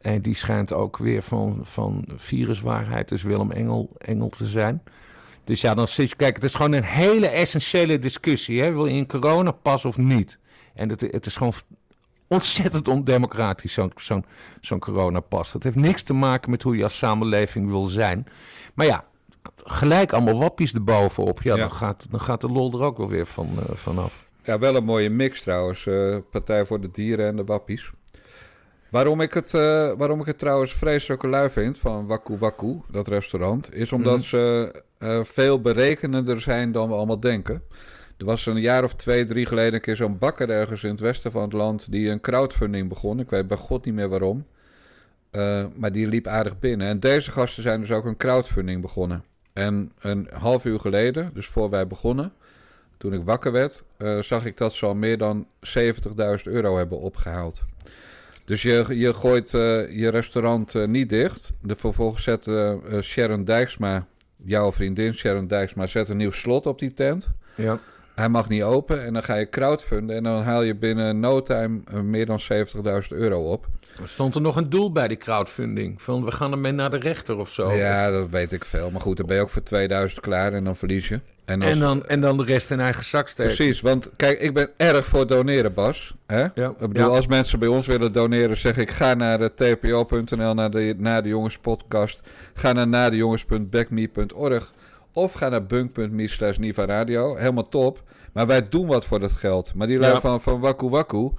En 0.00 0.20
die 0.20 0.34
schijnt 0.34 0.72
ook 0.72 0.96
weer 0.96 1.22
van, 1.22 1.58
van 1.62 2.04
viruswaarheid, 2.16 3.08
dus 3.08 3.22
Willem 3.22 3.50
Engel, 3.50 3.90
Engel 3.98 4.28
te 4.28 4.46
zijn. 4.46 4.82
Dus 5.44 5.60
ja, 5.60 5.74
dan 5.74 5.88
zit 5.88 6.10
je, 6.10 6.16
kijk, 6.16 6.34
het 6.34 6.44
is 6.44 6.54
gewoon 6.54 6.72
een 6.72 6.84
hele 6.84 7.28
essentiële 7.28 7.98
discussie. 7.98 8.62
Hè? 8.62 8.72
Wil 8.72 8.86
je 8.86 8.96
in 8.96 9.06
corona 9.06 9.50
pas 9.50 9.84
of 9.84 9.96
niet? 9.96 10.38
En 10.74 10.88
het, 10.88 11.00
het 11.00 11.26
is 11.26 11.36
gewoon 11.36 11.52
ontzettend 12.28 12.88
ondemocratisch, 12.88 13.72
zo'n 13.72 13.92
zo'n 13.96 14.24
zo'n 14.60 14.78
coronapas. 14.78 15.52
Dat 15.52 15.62
heeft 15.62 15.76
niks 15.76 16.02
te 16.02 16.14
maken 16.14 16.50
met 16.50 16.62
hoe 16.62 16.76
je 16.76 16.82
als 16.82 16.98
samenleving 16.98 17.68
wil 17.68 17.84
zijn. 17.84 18.26
Maar 18.74 18.86
ja, 18.86 19.04
gelijk 19.56 20.12
allemaal 20.12 20.38
wappies 20.38 20.72
erbovenop. 20.72 21.42
Ja, 21.42 21.54
Ja. 21.54 21.60
Dan, 21.60 21.72
gaat, 21.72 22.06
dan 22.10 22.20
gaat 22.20 22.40
de 22.40 22.48
lol 22.48 22.72
er 22.72 22.82
ook 22.82 22.96
wel 22.96 23.08
weer 23.08 23.26
van, 23.26 23.48
eh, 23.58 23.74
vanaf. 23.74 24.24
Ja, 24.42 24.58
wel 24.58 24.76
een 24.76 24.84
mooie 24.84 25.10
mix 25.10 25.42
trouwens. 25.42 25.86
eh, 25.86 26.16
Partij 26.30 26.64
voor 26.66 26.80
de 26.80 26.90
Dieren 26.90 27.26
en 27.26 27.36
de 27.36 27.44
Wappies. 27.44 27.90
Waarom 28.90 29.20
ik 29.20 29.34
het, 29.34 29.54
eh, 29.54 29.92
waarom 29.96 30.20
ik 30.20 30.26
het 30.26 30.38
trouwens 30.38 30.72
vreselijke 30.74 31.28
lui 31.28 31.50
vind 31.50 31.78
van 31.78 32.06
Waku 32.06 32.36
Waku, 32.36 32.80
dat 32.90 33.06
restaurant, 33.06 33.74
is 33.74 33.92
omdat 33.92 34.16
Mhm. 34.18 34.24
ze 34.26 34.72
veel 35.24 35.60
berekenender 35.60 36.40
zijn 36.40 36.72
dan 36.72 36.88
we 36.88 36.94
allemaal 36.94 37.20
denken. 37.20 37.62
Er 38.18 38.24
was 38.24 38.46
een 38.46 38.60
jaar 38.60 38.84
of 38.84 38.94
twee, 38.94 39.24
drie 39.24 39.46
geleden 39.46 39.74
een 39.74 39.80
keer 39.80 39.96
zo'n 39.96 40.18
bakker 40.18 40.50
ergens 40.50 40.84
in 40.84 40.90
het 40.90 41.00
westen 41.00 41.30
van 41.32 41.42
het 41.42 41.52
land 41.52 41.90
die 41.92 42.08
een 42.10 42.20
crowdfunding 42.20 42.88
begon. 42.88 43.20
Ik 43.20 43.30
weet 43.30 43.46
bij 43.46 43.56
god 43.56 43.84
niet 43.84 43.94
meer 43.94 44.08
waarom. 44.08 44.46
Maar 45.76 45.92
die 45.92 46.06
liep 46.08 46.26
aardig 46.26 46.58
binnen. 46.58 46.86
En 46.86 47.00
deze 47.00 47.30
gasten 47.30 47.62
zijn 47.62 47.80
dus 47.80 47.90
ook 47.90 48.04
een 48.04 48.16
crowdfunding 48.16 48.80
begonnen. 48.82 49.24
En 49.54 49.92
een 50.00 50.28
half 50.32 50.64
uur 50.64 50.80
geleden, 50.80 51.30
dus 51.34 51.46
voor 51.46 51.70
wij 51.70 51.86
begonnen, 51.86 52.32
toen 52.96 53.12
ik 53.12 53.22
wakker 53.22 53.52
werd, 53.52 53.82
eh, 53.96 54.18
zag 54.18 54.44
ik 54.44 54.56
dat 54.56 54.72
ze 54.72 54.86
al 54.86 54.94
meer 54.94 55.18
dan 55.18 55.46
70.000 55.60 56.46
euro 56.46 56.76
hebben 56.76 56.98
opgehaald. 56.98 57.62
Dus 58.44 58.62
je, 58.62 58.84
je 58.88 59.14
gooit 59.14 59.54
eh, 59.54 59.90
je 59.90 60.08
restaurant 60.08 60.74
eh, 60.74 60.86
niet 60.86 61.08
dicht. 61.08 61.52
De, 61.62 61.74
vervolgens 61.74 62.22
zet 62.22 62.50
Sharon 63.00 63.44
Dijksma, 63.44 64.06
jouw 64.36 64.72
vriendin 64.72 65.14
Sharon 65.14 65.46
Dijksma, 65.46 65.86
zet 65.86 66.08
een 66.08 66.16
nieuw 66.16 66.30
slot 66.30 66.66
op 66.66 66.78
die 66.78 66.94
tent. 66.94 67.28
Ja. 67.54 67.80
Hij 68.14 68.28
mag 68.28 68.48
niet 68.48 68.62
open 68.62 69.04
en 69.04 69.12
dan 69.12 69.22
ga 69.22 69.34
je 69.34 69.48
crowdfunden 69.48 70.16
en 70.16 70.22
dan 70.22 70.42
haal 70.42 70.62
je 70.62 70.74
binnen 70.74 71.20
no 71.20 71.42
time 71.42 71.80
meer 72.02 72.26
dan 72.26 72.40
70.000 72.40 73.08
euro 73.08 73.52
op. 73.52 73.68
Stond 74.04 74.34
er 74.34 74.40
nog 74.40 74.56
een 74.56 74.70
doel 74.70 74.92
bij 74.92 75.08
die 75.08 75.16
crowdfunding? 75.16 76.02
Van 76.02 76.24
we 76.24 76.30
gaan 76.32 76.52
ermee 76.52 76.72
naar 76.72 76.90
de 76.90 76.96
rechter 76.98 77.36
of 77.36 77.50
zo? 77.50 77.72
Ja, 77.72 78.10
dat 78.10 78.30
weet 78.30 78.52
ik 78.52 78.64
veel. 78.64 78.90
Maar 78.90 79.00
goed, 79.00 79.16
dan 79.16 79.26
ben 79.26 79.36
je 79.36 79.42
ook 79.42 79.48
voor 79.50 79.62
2000 79.62 80.20
klaar 80.20 80.52
en 80.52 80.64
dan 80.64 80.76
verlies 80.76 81.08
je. 81.08 81.20
En 81.44 81.62
als- 81.62 81.70
En 81.70 81.78
dan, 81.78 82.06
en 82.06 82.20
dan 82.20 82.36
de 82.36 82.44
rest 82.44 82.70
in 82.70 82.80
eigen 82.80 83.04
zak 83.04 83.28
steken. 83.28 83.54
Precies, 83.54 83.80
want 83.80 84.10
kijk, 84.16 84.40
ik 84.40 84.54
ben 84.54 84.70
erg 84.76 85.06
voor 85.06 85.26
doneren, 85.26 85.74
Bas. 85.74 86.14
Hè? 86.26 86.40
Ja, 86.54 86.68
Ik 86.68 86.78
bedoel, 86.78 87.10
ja. 87.10 87.16
als 87.16 87.26
mensen 87.26 87.58
bij 87.58 87.68
ons 87.68 87.86
willen 87.86 88.12
doneren, 88.12 88.56
zeg 88.56 88.76
ik 88.76 88.90
ga 88.90 89.14
naar 89.14 89.38
de 89.38 89.54
tpo.nl, 89.54 90.54
naar 90.54 90.70
de, 90.70 90.94
naar 90.98 91.22
de 91.22 91.28
jongens 91.28 91.58
podcast. 91.58 92.20
Ga 92.54 92.72
naar 92.72 92.88
nadejongens.backme.org 92.88 94.72
of 95.12 95.32
ga 95.32 95.48
naar 95.48 95.66
bunk.me 95.66 96.28
slash 96.28 96.56
Niva 96.56 96.84
Radio. 96.84 97.36
Helemaal 97.36 97.68
top. 97.68 98.02
Maar 98.32 98.46
wij 98.46 98.68
doen 98.68 98.86
wat 98.86 99.04
voor 99.04 99.20
dat 99.20 99.32
geld. 99.32 99.74
Maar 99.74 99.86
die 99.86 99.98
lui 99.98 100.12
Ja. 100.12 100.20
van, 100.20 100.40
van 100.40 100.60
Waku 100.60 100.88
Waku, 100.88 101.30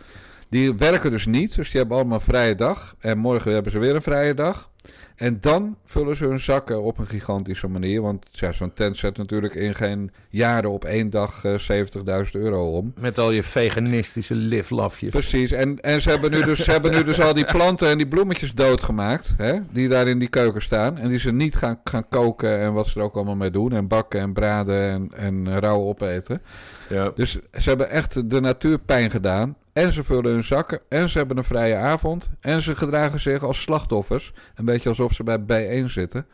die 0.49 0.75
werken 0.75 1.11
dus 1.11 1.25
niet. 1.25 1.55
Dus 1.55 1.69
die 1.69 1.79
hebben 1.79 1.97
allemaal 1.97 2.17
een 2.17 2.23
vrije 2.25 2.55
dag. 2.55 2.95
En 2.99 3.17
morgen 3.17 3.53
hebben 3.53 3.71
ze 3.71 3.79
weer 3.79 3.95
een 3.95 4.01
vrije 4.01 4.33
dag. 4.33 4.69
En 5.15 5.37
dan 5.41 5.77
vullen 5.83 6.15
ze 6.15 6.25
hun 6.25 6.39
zakken 6.39 6.83
op 6.83 6.97
een 6.97 7.07
gigantische 7.07 7.67
manier. 7.67 8.01
Want 8.01 8.25
ja, 8.31 8.51
zo'n 8.51 8.73
tent 8.73 8.97
zet 8.97 9.17
natuurlijk 9.17 9.55
in 9.55 9.75
geen 9.75 10.11
jaren 10.29 10.69
op 10.69 10.85
één 10.85 11.09
dag 11.09 11.43
eh, 11.43 11.85
70.000 12.25 12.31
euro 12.31 12.77
om. 12.77 12.93
Met 12.99 13.19
al 13.19 13.31
je 13.31 13.43
veganistische 13.43 14.35
liflafjes. 14.35 15.09
Precies, 15.09 15.51
en, 15.51 15.81
en 15.81 16.01
ze, 16.01 16.09
hebben 16.09 16.31
nu 16.31 16.41
dus, 16.43 16.63
ze 16.63 16.71
hebben 16.71 16.91
nu 16.91 17.03
dus 17.03 17.21
al 17.21 17.33
die 17.33 17.45
planten 17.45 17.89
en 17.89 17.97
die 17.97 18.07
bloemetjes 18.07 18.53
doodgemaakt. 18.53 19.33
Hè, 19.37 19.59
die 19.71 19.87
daar 19.87 20.07
in 20.07 20.19
die 20.19 20.29
keuken 20.29 20.61
staan. 20.61 20.97
En 20.97 21.07
die 21.07 21.19
ze 21.19 21.31
niet 21.31 21.55
gaan, 21.55 21.79
gaan 21.83 22.07
koken 22.07 22.59
en 22.59 22.73
wat 22.73 22.87
ze 22.87 22.99
er 22.99 23.05
ook 23.05 23.15
allemaal 23.15 23.35
mee 23.35 23.51
doen. 23.51 23.73
En 23.73 23.87
bakken 23.87 24.19
en 24.19 24.33
braden 24.33 24.89
en, 24.89 25.11
en 25.15 25.59
rauw 25.59 25.81
opeten. 25.81 26.41
Ja. 26.89 27.11
Dus 27.15 27.31
ze 27.31 27.69
hebben 27.69 27.89
echt 27.89 28.29
de 28.29 28.41
natuur 28.41 28.79
pijn 28.79 29.11
gedaan. 29.11 29.55
En 29.75 29.91
ze 29.91 30.03
vullen 30.03 30.31
hun 30.31 30.43
zakken. 30.43 30.79
En 30.89 31.09
ze 31.09 31.17
hebben 31.17 31.37
een 31.37 31.43
vrije 31.43 31.75
avond. 31.75 32.29
En 32.39 32.61
ze 32.61 32.75
gedragen 32.75 33.19
zich 33.19 33.43
als 33.43 33.61
slachtoffers. 33.61 34.33
Een 34.55 34.65
beetje 34.65 34.89
alsof 34.89 35.13
ze 35.13 35.23
bij 35.23 35.39
B1 35.39 35.85
zitten. 35.89 36.27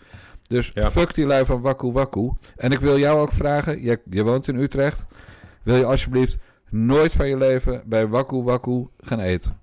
Dus 0.47 0.71
Ja. 0.73 0.91
fuck 0.91 1.13
die 1.13 1.25
lui 1.25 1.45
van 1.45 1.61
Waku 1.61 1.91
Waku. 1.91 2.31
En 2.55 2.71
ik 2.71 2.79
wil 2.79 2.97
jou 2.97 3.19
ook 3.19 3.31
vragen. 3.31 3.81
Je, 3.83 3.99
je 4.09 4.23
woont 4.23 4.47
in 4.47 4.55
Utrecht. 4.55 5.05
Wil 5.63 5.75
je 5.75 5.85
alsjeblieft 5.85 6.37
nooit 6.69 7.11
van 7.13 7.27
je 7.27 7.37
leven 7.37 7.83
bij 7.85 8.07
Waku 8.07 8.41
Waku 8.43 8.87
gaan 8.99 9.19
eten? 9.19 9.59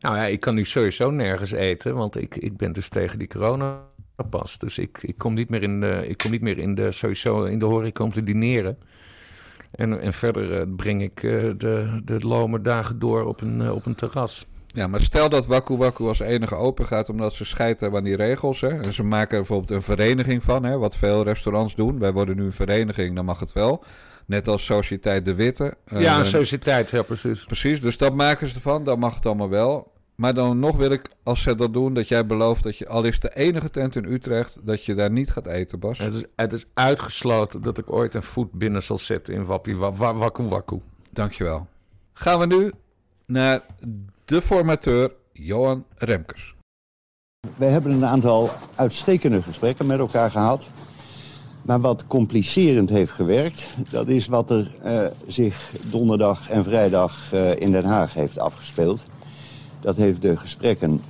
Nou 0.00 0.16
ja, 0.16 0.26
ik 0.26 0.40
kan 0.40 0.54
nu 0.54 0.64
sowieso 0.64 1.10
nergens 1.10 1.50
eten, 1.52 1.94
want 1.94 2.16
ik, 2.16 2.36
ik 2.36 2.56
ben 2.56 2.72
dus 2.72 2.88
tegen 2.88 3.18
die 3.18 3.28
coronapas. 3.28 4.58
Dus 4.58 4.78
ik, 4.78 4.98
ik 5.02 5.18
kom 5.18 5.34
niet 5.34 5.48
meer 5.48 5.62
in 5.62 5.80
de, 5.80 6.04
ik 6.08 6.16
kom 6.18 6.30
niet 6.30 6.42
meer 6.42 6.58
in 6.58 6.74
de, 6.74 6.92
sowieso 6.92 7.44
in 7.44 7.58
de 7.58 7.64
horeca 7.64 8.04
om 8.04 8.12
te 8.12 8.22
dineren. 8.22 8.78
En, 9.72 10.00
en 10.00 10.12
verder 10.12 10.60
eh, 10.60 10.66
breng 10.76 11.02
ik 11.02 11.22
eh, 11.22 11.30
de, 11.56 12.00
de 12.04 12.18
lome 12.18 12.60
dagen 12.60 12.98
door 12.98 13.24
op 13.24 13.40
een, 13.40 13.60
eh, 13.60 13.74
op 13.74 13.86
een 13.86 13.94
terras. 13.94 14.46
Ja, 14.66 14.86
maar 14.86 15.00
stel 15.00 15.28
dat 15.28 15.46
Waku 15.46 15.76
Waku 15.76 16.04
als 16.04 16.20
enige 16.20 16.54
open 16.54 16.86
gaat 16.86 17.08
omdat 17.08 17.32
ze 17.32 17.44
scheid 17.44 17.80
hebben 17.80 17.98
aan 17.98 18.04
die 18.04 18.16
regels. 18.16 18.60
Hè? 18.60 18.68
En 18.68 18.92
ze 18.92 19.02
maken 19.02 19.30
er 19.30 19.36
bijvoorbeeld 19.36 19.70
een 19.70 19.82
vereniging 19.82 20.42
van, 20.42 20.64
hè? 20.64 20.78
wat 20.78 20.96
veel 20.96 21.24
restaurants 21.24 21.74
doen. 21.74 21.98
Wij 21.98 22.12
worden 22.12 22.36
nu 22.36 22.44
een 22.44 22.52
vereniging, 22.52 23.14
dan 23.14 23.24
mag 23.24 23.40
het 23.40 23.52
wel. 23.52 23.84
Net 24.26 24.48
als 24.48 24.64
Sociëteit 24.64 25.24
de 25.24 25.34
Witte. 25.34 25.74
ja, 25.86 26.18
een 26.18 26.26
sociëteit, 26.26 26.90
ja 26.90 27.02
precies. 27.02 27.44
Precies, 27.44 27.80
dus 27.80 27.96
dat 27.96 28.14
maken 28.14 28.48
ze 28.48 28.54
ervan, 28.54 28.84
dan 28.84 28.98
mag 28.98 29.14
het 29.14 29.26
allemaal 29.26 29.48
wel. 29.48 29.91
Maar 30.22 30.34
dan 30.34 30.58
nog 30.58 30.76
wil 30.76 30.90
ik, 30.90 31.10
als 31.22 31.42
ze 31.42 31.54
dat 31.54 31.72
doen, 31.72 31.94
dat 31.94 32.08
jij 32.08 32.26
belooft 32.26 32.62
dat 32.62 32.76
je, 32.76 32.88
al 32.88 33.04
is 33.04 33.20
de 33.20 33.34
enige 33.34 33.70
tent 33.70 33.96
in 33.96 34.04
Utrecht, 34.04 34.58
dat 34.62 34.84
je 34.84 34.94
daar 34.94 35.10
niet 35.10 35.30
gaat 35.30 35.46
eten, 35.46 35.78
Bas. 35.78 35.98
Het 35.98 36.14
is, 36.14 36.24
het 36.36 36.52
is 36.52 36.64
uitgesloten 36.74 37.62
dat 37.62 37.78
ik 37.78 37.92
ooit 37.92 38.14
een 38.14 38.22
voet 38.22 38.52
binnen 38.52 38.82
zal 38.82 38.98
zetten 38.98 39.34
in 39.34 39.44
Wappie 39.44 39.76
wa, 39.76 39.92
wa, 39.92 40.14
Wakku 40.14 40.42
Wakku. 40.42 40.80
Dankjewel. 41.12 41.66
Gaan 42.12 42.38
we 42.38 42.46
nu 42.46 42.72
naar 43.26 43.62
de 44.24 44.42
formateur 44.42 45.12
Johan 45.32 45.84
Remkes. 45.94 46.54
Wij 47.56 47.68
hebben 47.68 47.92
een 47.92 48.06
aantal 48.06 48.50
uitstekende 48.74 49.42
gesprekken 49.42 49.86
met 49.86 49.98
elkaar 49.98 50.30
gehad. 50.30 50.66
Maar 51.64 51.80
wat 51.80 52.06
complicerend 52.06 52.88
heeft 52.88 53.12
gewerkt, 53.12 53.66
dat 53.90 54.08
is 54.08 54.26
wat 54.26 54.50
er 54.50 54.70
eh, 54.82 55.06
zich 55.26 55.72
donderdag 55.90 56.50
en 56.50 56.64
vrijdag 56.64 57.32
eh, 57.32 57.56
in 57.56 57.72
Den 57.72 57.84
Haag 57.84 58.14
heeft 58.14 58.38
afgespeeld. 58.38 59.04
Dat 59.82 59.96
heeft 59.96 60.22
de 60.22 60.36
gesprekken 60.36 61.00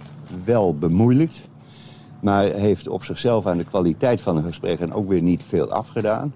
wel 0.45 0.75
bemoeilijkt, 0.75 1.41
maar 2.21 2.45
heeft 2.45 2.89
op 2.89 3.05
zichzelf 3.05 3.47
aan 3.47 3.57
de 3.57 3.65
kwaliteit 3.65 4.21
van 4.21 4.37
de 4.37 4.43
gesprekken 4.43 4.93
ook 4.93 5.09
weer 5.09 5.23
niet 5.23 5.43
veel 5.49 5.71
afgedaan. 5.71 6.33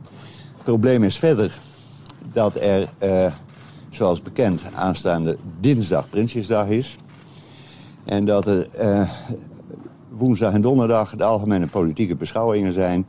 Het 0.55 0.65
probleem 0.65 1.05
is 1.05 1.19
verder 1.19 1.59
dat 2.33 2.55
er, 2.61 2.89
eh, 2.99 3.33
zoals 3.91 4.23
bekend, 4.23 4.63
aanstaande 4.75 5.37
dinsdag 5.61 6.09
Prinsjesdag 6.11 6.67
is. 6.67 6.97
En 8.05 8.25
dat 8.25 8.47
er 8.47 8.69
eh, 8.69 9.11
woensdag 10.09 10.53
en 10.53 10.61
donderdag 10.61 11.17
de 11.17 11.25
algemene 11.25 11.67
politieke 11.67 12.17
beschouwingen 12.17 12.73
zijn. 12.73 13.07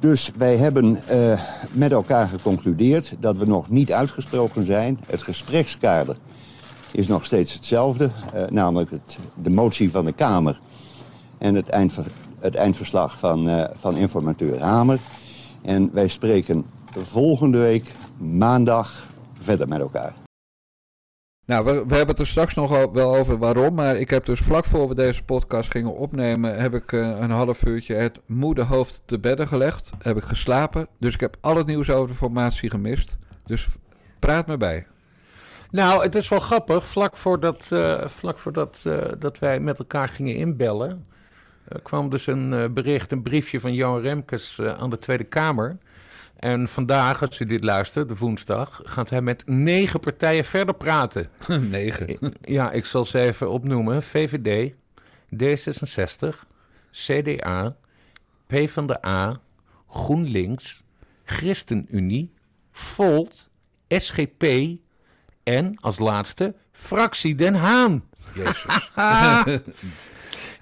Dus 0.00 0.32
wij 0.36 0.56
hebben 0.56 1.06
eh, 1.06 1.40
met 1.72 1.92
elkaar 1.92 2.28
geconcludeerd 2.28 3.16
dat 3.20 3.36
we 3.36 3.46
nog 3.46 3.70
niet 3.70 3.92
uitgesproken 3.92 4.64
zijn. 4.64 4.98
Het 5.06 5.22
gesprekskader 5.22 6.16
is 6.92 7.08
nog 7.08 7.24
steeds 7.24 7.52
hetzelfde, 7.52 8.10
eh, 8.32 8.46
namelijk 8.46 8.90
het, 8.90 9.18
de 9.42 9.50
motie 9.50 9.90
van 9.90 10.04
de 10.04 10.12
Kamer 10.12 10.60
en 11.38 11.54
het, 11.54 11.66
het 12.38 12.54
eindverslag 12.54 13.18
van, 13.18 13.48
eh, 13.48 13.64
van 13.74 13.96
informateur 13.96 14.60
Hamer. 14.60 14.98
En 15.62 15.90
wij 15.92 16.08
spreken 16.08 16.64
volgende 16.90 17.58
week 17.58 17.92
maandag 18.18 19.06
verder 19.40 19.68
met 19.68 19.80
elkaar. 19.80 20.14
Nou, 21.48 21.64
we, 21.64 21.72
we 21.72 21.94
hebben 21.94 22.06
het 22.06 22.18
er 22.18 22.26
straks 22.26 22.54
nog 22.54 22.86
wel 22.92 23.16
over 23.16 23.38
waarom. 23.38 23.74
Maar 23.74 23.96
ik 23.96 24.10
heb 24.10 24.24
dus 24.24 24.40
vlak 24.40 24.64
voor 24.64 24.88
we 24.88 24.94
deze 24.94 25.24
podcast 25.24 25.70
gingen 25.70 25.96
opnemen... 25.96 26.58
heb 26.58 26.74
ik 26.74 26.92
eh, 26.92 27.00
een 27.00 27.30
half 27.30 27.64
uurtje 27.64 27.94
het 27.94 28.20
moede 28.26 28.62
hoofd 28.62 29.02
te 29.04 29.18
bedden 29.18 29.48
gelegd. 29.48 29.90
Heb 29.98 30.16
ik 30.16 30.22
geslapen. 30.22 30.86
Dus 30.98 31.14
ik 31.14 31.20
heb 31.20 31.36
al 31.40 31.56
het 31.56 31.66
nieuws 31.66 31.90
over 31.90 32.08
de 32.08 32.14
formatie 32.14 32.70
gemist. 32.70 33.16
Dus 33.44 33.68
praat 34.18 34.46
me 34.46 34.56
bij. 34.56 34.86
Nou, 35.70 36.02
het 36.02 36.14
is 36.14 36.28
wel 36.28 36.40
grappig. 36.40 36.86
Vlak 36.86 37.16
voordat, 37.16 37.72
eh, 37.72 38.06
vlak 38.06 38.38
voordat 38.38 38.82
eh, 38.86 38.98
dat 39.18 39.38
wij 39.38 39.60
met 39.60 39.78
elkaar 39.78 40.08
gingen 40.08 40.34
inbellen, 40.34 41.04
eh, 41.68 41.78
kwam 41.82 42.10
dus 42.10 42.26
een 42.26 42.72
bericht, 42.74 43.12
een 43.12 43.22
briefje 43.22 43.60
van 43.60 43.74
Johan 43.74 44.00
Remkes 44.00 44.60
aan 44.60 44.90
de 44.90 44.98
Tweede 44.98 45.24
Kamer. 45.24 45.78
En 46.36 46.68
vandaag, 46.68 47.22
als 47.22 47.40
u 47.40 47.44
dit 47.44 47.64
luistert, 47.64 48.08
de 48.08 48.16
woensdag, 48.16 48.80
gaat 48.84 49.10
hij 49.10 49.20
met 49.20 49.42
negen 49.46 50.00
partijen 50.00 50.44
verder 50.44 50.74
praten. 50.74 51.28
Negen. 51.70 52.32
Ja, 52.40 52.70
ik 52.70 52.84
zal 52.84 53.04
ze 53.04 53.20
even 53.20 53.50
opnoemen. 53.50 54.02
VVD, 54.02 54.72
D66, 55.34 56.28
CDA, 56.90 57.76
PvdA, 58.46 59.40
GroenLinks, 59.88 60.82
ChristenUnie, 61.24 62.32
Volt, 62.70 63.48
SGP 63.88 64.44
en 65.48 65.76
als 65.80 65.98
laatste 65.98 66.54
Fractie 66.72 67.34
Den 67.34 67.54
Haan. 67.54 68.04
Jezus. 68.34 68.90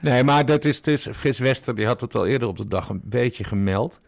nee, 0.01 0.25
maar 0.25 0.47
dat 0.47 0.65
is 0.65 0.83
dus. 0.83 1.09
Frits 1.13 1.39
Wester 1.39 1.75
die 1.75 1.87
had 1.87 2.01
het 2.01 2.15
al 2.15 2.27
eerder 2.27 2.49
op 2.49 2.57
de 2.57 2.69
dag 2.69 2.89
een 2.89 3.01
beetje 3.05 3.45
gemeld. 3.45 3.99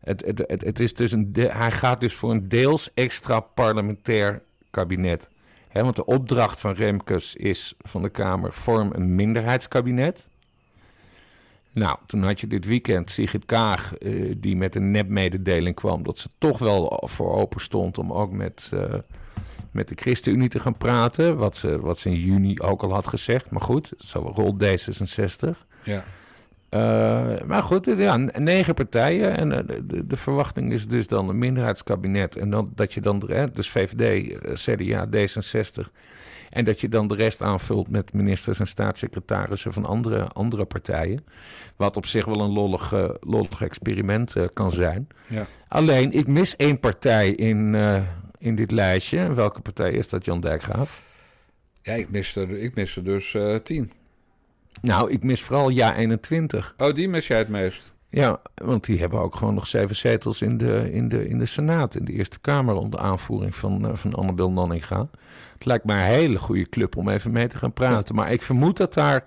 Het, 0.00 0.24
het, 0.26 0.44
het, 0.46 0.62
het 0.62 0.80
is 0.80 0.94
dus 0.94 1.12
een 1.12 1.32
de- 1.32 1.52
hij 1.52 1.70
gaat 1.70 2.00
dus 2.00 2.14
voor 2.14 2.30
een 2.30 2.48
deels 2.48 2.90
extra 2.94 3.40
parlementair 3.40 4.42
kabinet. 4.70 5.28
Hè, 5.68 5.82
want 5.82 5.96
de 5.96 6.04
opdracht 6.04 6.60
van 6.60 6.72
Remkes 6.72 7.34
is 7.34 7.74
van 7.78 8.02
de 8.02 8.08
Kamer: 8.08 8.52
vorm 8.52 8.90
een 8.94 9.14
minderheidskabinet. 9.14 10.28
Nou, 11.72 11.98
toen 12.06 12.22
had 12.22 12.40
je 12.40 12.46
dit 12.46 12.64
weekend 12.64 13.10
Sigrid 13.10 13.46
Kaag, 13.46 13.94
eh, 13.94 14.34
die 14.36 14.56
met 14.56 14.74
een 14.74 14.90
nepmededeling 14.90 15.74
kwam 15.74 16.02
dat 16.02 16.18
ze 16.18 16.28
toch 16.38 16.58
wel 16.58 17.02
voor 17.06 17.32
open 17.34 17.60
stond 17.60 17.98
om 17.98 18.12
ook 18.12 18.32
met, 18.32 18.70
eh, 18.74 18.94
met 19.70 19.88
de 19.88 19.94
ChristenUnie 19.98 20.48
te 20.48 20.60
gaan 20.60 20.76
praten. 20.76 21.36
Wat 21.36 21.56
ze, 21.56 21.80
wat 21.80 21.98
ze 21.98 22.08
in 22.08 22.20
juni 22.20 22.60
ook 22.60 22.82
al 22.82 22.92
had 22.92 23.08
gezegd. 23.08 23.50
Maar 23.50 23.60
goed, 23.60 23.92
zo 23.98 24.32
rol 24.34 24.56
D66. 24.62 25.48
ja. 25.82 26.04
Eh, 26.70 27.42
maar 27.46 27.62
goed, 27.62 27.86
ja, 27.96 28.16
negen 28.16 28.74
partijen. 28.74 29.36
En 29.36 29.52
eh, 29.52 29.78
de, 29.84 30.06
de 30.06 30.16
verwachting 30.16 30.72
is 30.72 30.88
dus 30.88 31.06
dan 31.06 31.28
een 31.28 31.38
minderheidskabinet. 31.38 32.36
En 32.36 32.50
dan, 32.50 32.72
dat 32.74 32.92
je 32.92 33.00
dan, 33.00 33.18
de, 33.18 33.48
dus 33.52 33.70
VVD, 33.70 34.32
eh, 34.32 34.52
CDA, 34.54 35.06
D66. 35.06 35.90
En 36.50 36.64
dat 36.64 36.80
je 36.80 36.88
dan 36.88 37.08
de 37.08 37.14
rest 37.14 37.42
aanvult 37.42 37.90
met 37.90 38.12
ministers 38.12 38.60
en 38.60 38.66
staatssecretarissen 38.66 39.72
van 39.72 39.84
andere, 39.84 40.28
andere 40.28 40.64
partijen. 40.64 41.24
Wat 41.76 41.96
op 41.96 42.06
zich 42.06 42.24
wel 42.24 42.40
een 42.40 42.52
lollig, 42.52 42.94
lollig 43.20 43.62
experiment 43.62 44.34
kan 44.52 44.70
zijn. 44.70 45.08
Ja. 45.26 45.46
Alleen, 45.68 46.12
ik 46.12 46.26
mis 46.26 46.56
één 46.56 46.80
partij 46.80 47.30
in, 47.30 47.76
in 48.40 48.54
dit 48.54 48.70
lijstje. 48.70 49.18
En 49.18 49.34
welke 49.34 49.60
partij 49.60 49.92
is 49.92 50.08
dat, 50.08 50.24
Jan 50.24 50.40
Dijkgraaf? 50.40 51.08
ja, 51.82 51.92
ik 51.92 52.10
mis 52.10 52.36
er, 52.36 52.50
ik 52.50 52.74
mis 52.74 52.96
er 52.96 53.04
dus 53.04 53.34
eh, 53.34 53.54
tien. 53.54 53.92
Nou, 54.80 55.10
ik 55.10 55.22
mis 55.22 55.42
vooral 55.42 55.68
Ja 55.68 55.96
21. 55.96 56.74
Oh, 56.76 56.94
die 56.94 57.08
mis 57.08 57.26
jij 57.26 57.38
het 57.38 57.48
meest. 57.48 57.92
Ja, 58.08 58.40
want 58.54 58.84
die 58.84 58.98
hebben 58.98 59.20
ook 59.20 59.36
gewoon 59.36 59.54
nog 59.54 59.66
zeven 59.66 59.96
zetels 59.96 60.42
in 60.42 60.58
de, 60.58 60.92
in 60.92 61.08
de, 61.08 61.28
in 61.28 61.38
de 61.38 61.46
Senaat, 61.46 61.94
in 61.94 62.04
de 62.04 62.12
Eerste 62.12 62.40
Kamer, 62.40 62.74
onder 62.74 63.00
aanvoering 63.00 63.54
van, 63.54 63.86
eh, 63.86 63.94
van 63.94 64.14
Annabel 64.14 64.50
Nanninga. 64.50 65.08
Het 65.54 65.64
lijkt 65.64 65.84
mij 65.84 65.96
een 65.96 66.14
hele 66.14 66.38
goede 66.38 66.68
club 66.68 66.96
om 66.96 67.08
even 67.08 67.32
mee 67.32 67.48
te 67.48 67.58
gaan 67.58 67.72
praten. 67.72 68.14
Maar 68.14 68.32
ik 68.32 68.42
vermoed 68.42 68.76
dat 68.76 68.94
daar 68.94 69.24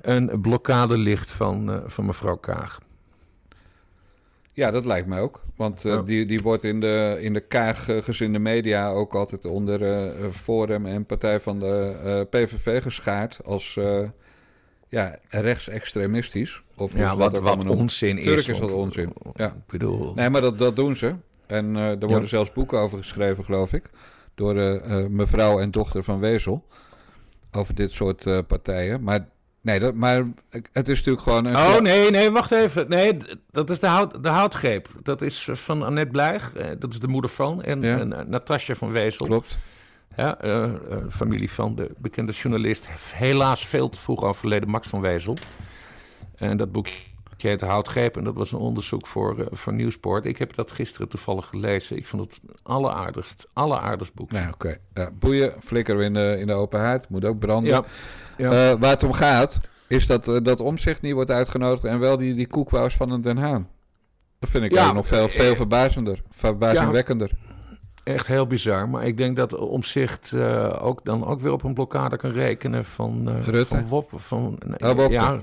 een 0.00 0.40
blokkade 0.40 0.98
ligt 0.98 1.30
van, 1.30 1.70
eh, 1.70 1.78
van 1.86 2.06
mevrouw 2.06 2.36
Kaag. 2.36 2.80
Ja, 4.56 4.70
dat 4.70 4.84
lijkt 4.84 5.06
mij 5.06 5.20
ook. 5.20 5.40
Want 5.56 5.84
eh, 5.84 5.92
Ja. 5.92 6.02
die, 6.02 6.26
die 6.26 6.40
wordt 6.40 6.64
in 6.64 6.80
de, 6.80 7.16
in 7.20 7.32
de 7.32 7.40
Kaag-gezinde 7.40 8.38
media 8.38 8.88
ook 8.90 9.14
altijd 9.14 9.44
onder 9.44 9.82
eh, 9.82 10.30
Forum 10.30 10.86
en 10.86 11.06
Partij 11.06 11.40
van 11.40 11.58
de 11.58 12.00
eh, 12.04 12.20
PVV 12.42 12.82
geschaard 12.82 13.40
als 13.44 13.76
eh, 13.76 14.08
ja, 14.88 15.16
rechtsextremistisch. 15.28 16.62
Of 16.76 16.96
Ja, 16.96 17.16
wat, 17.16 17.38
wat 17.38 17.64
onzin 17.66 18.18
is. 18.18 18.24
Tuurlijk 18.24 18.48
is 18.48 18.58
dat 18.58 18.72
onzin, 18.72 19.12
ja. 19.34 19.46
Ik 19.46 19.66
bedoel, 19.66 20.14
Nee, 20.14 20.30
maar 20.30 20.40
dat, 20.40 20.58
dat 20.58 20.76
doen 20.76 20.96
ze. 20.96 21.14
En 21.46 21.76
eh, 21.76 21.88
er 21.88 21.98
worden 21.98 22.20
Ja. 22.20 22.26
zelfs 22.26 22.52
boeken 22.52 22.78
over 22.78 22.98
geschreven, 22.98 23.44
geloof 23.44 23.72
ik. 23.72 23.90
Door 24.34 24.56
eh, 24.56 24.74
eh, 25.04 25.10
mevrouw 25.10 25.60
en 25.60 25.70
dochter 25.70 26.02
van 26.02 26.20
Wezel. 26.20 26.64
Over 27.52 27.74
dit 27.74 27.90
soort 27.90 28.26
eh, 28.26 28.38
partijen. 28.46 29.02
Maar, 29.02 29.28
nee, 29.64 29.78
dat, 29.80 29.94
maar 29.94 30.24
het 30.72 30.88
is 30.88 30.96
natuurlijk 30.98 31.22
gewoon... 31.22 31.44
Een 31.44 31.56
Oh 31.56 31.80
nee, 31.80 32.10
nee, 32.10 32.30
wacht 32.30 32.50
even. 32.50 32.88
Nee, 32.88 33.16
dat 33.50 33.70
is 33.70 33.78
de, 33.80 33.86
hout, 33.86 34.22
de 34.22 34.28
houtgreep. 34.28 34.88
Dat 35.02 35.22
is 35.22 35.48
van 35.52 35.82
Annette 35.82 36.10
Blijg, 36.10 36.54
eh, 36.54 36.70
dat 36.78 36.92
is 36.92 36.98
de 36.98 37.08
moeder 37.08 37.30
van. 37.30 37.62
En, 37.62 37.82
Ja. 37.82 37.98
en 37.98 38.12
eh, 38.12 38.26
Natasja 38.26 38.74
van 38.74 38.90
Wezel. 38.92 39.26
Klopt. 39.26 39.58
Ja, 40.16 40.40
eh, 40.40 40.70
familie 41.10 41.50
van 41.50 41.74
de 41.74 41.90
bekende 41.98 42.32
journalist, 42.32 42.88
helaas 43.12 43.66
veel 43.66 43.88
te 43.88 43.98
vroeg 43.98 44.22
overleden 44.24 44.68
Max 44.68 44.88
van 44.88 45.00
Wezel. 45.00 45.36
En 46.36 46.56
dat 46.56 46.72
boekje 46.72 47.02
heet 47.36 47.60
Houtgreep 47.60 48.16
en 48.16 48.24
dat 48.24 48.34
was 48.34 48.52
een 48.52 48.58
onderzoek 48.58 49.06
voor, 49.06 49.48
voor 49.50 49.72
Nieuwsport. 49.72 50.26
Ik 50.26 50.38
heb 50.38 50.54
dat 50.54 50.70
gisteren 50.70 51.08
toevallig 51.08 51.46
gelezen. 51.46 51.96
Ik 51.96 52.06
vond 52.06 52.24
het 52.24 52.40
een 52.46 52.54
alleraardigst, 52.62 53.48
alleraardigst 53.52 54.14
boek. 54.14 54.32
Nou, 54.32 54.52
oké. 54.52 54.76
Ja, 54.94 55.10
boeien, 55.18 55.54
flikker 55.58 56.02
in 56.02 56.14
de, 56.14 56.36
in 56.38 56.46
de 56.46 56.52
open 56.52 56.80
haard. 56.80 57.08
Moet 57.08 57.24
ook 57.24 57.38
branden. 57.38 57.70
Ja, 57.72 57.84
ja. 58.36 58.70
Eh, 58.70 58.78
waar 58.78 58.90
het 58.90 59.02
om 59.02 59.12
gaat, 59.12 59.60
is 59.86 60.06
dat, 60.06 60.28
eh, 60.28 60.36
dat 60.42 60.60
omzicht 60.60 61.02
niet 61.02 61.12
wordt 61.12 61.30
uitgenodigd... 61.30 61.84
en 61.84 61.98
wel 61.98 62.16
die, 62.16 62.34
die 62.34 62.46
koekwous 62.46 62.94
van 62.94 63.10
een 63.10 63.20
Den 63.20 63.36
Haan. 63.36 63.68
Dat 64.38 64.50
vind 64.50 64.64
ik 64.64 64.72
Ja, 64.72 64.92
nog 64.92 65.06
veel, 65.06 65.28
veel 65.28 65.50
eh, 65.50 65.56
verbazender. 65.56 66.22
Verbazingwekkender. 66.30 67.30
Echt 68.04 68.26
heel 68.26 68.46
bizar. 68.46 68.88
Maar 68.88 69.06
ik 69.06 69.16
denk 69.16 69.36
dat 69.36 69.54
Omzicht 69.54 70.34
ook 70.80 71.04
dan 71.04 71.26
ook 71.26 71.40
weer 71.40 71.52
op 71.52 71.62
een 71.62 71.74
blokkade 71.74 72.16
kan 72.16 72.30
rekenen 72.30 72.84
van, 72.84 73.28
Rutte? 73.40 73.76
van 73.76 73.88
Wop. 73.88 74.10
Van, 74.14 74.58
Oh, 74.78 74.90
Wopke. 74.90 75.12
Ja, 75.12 75.40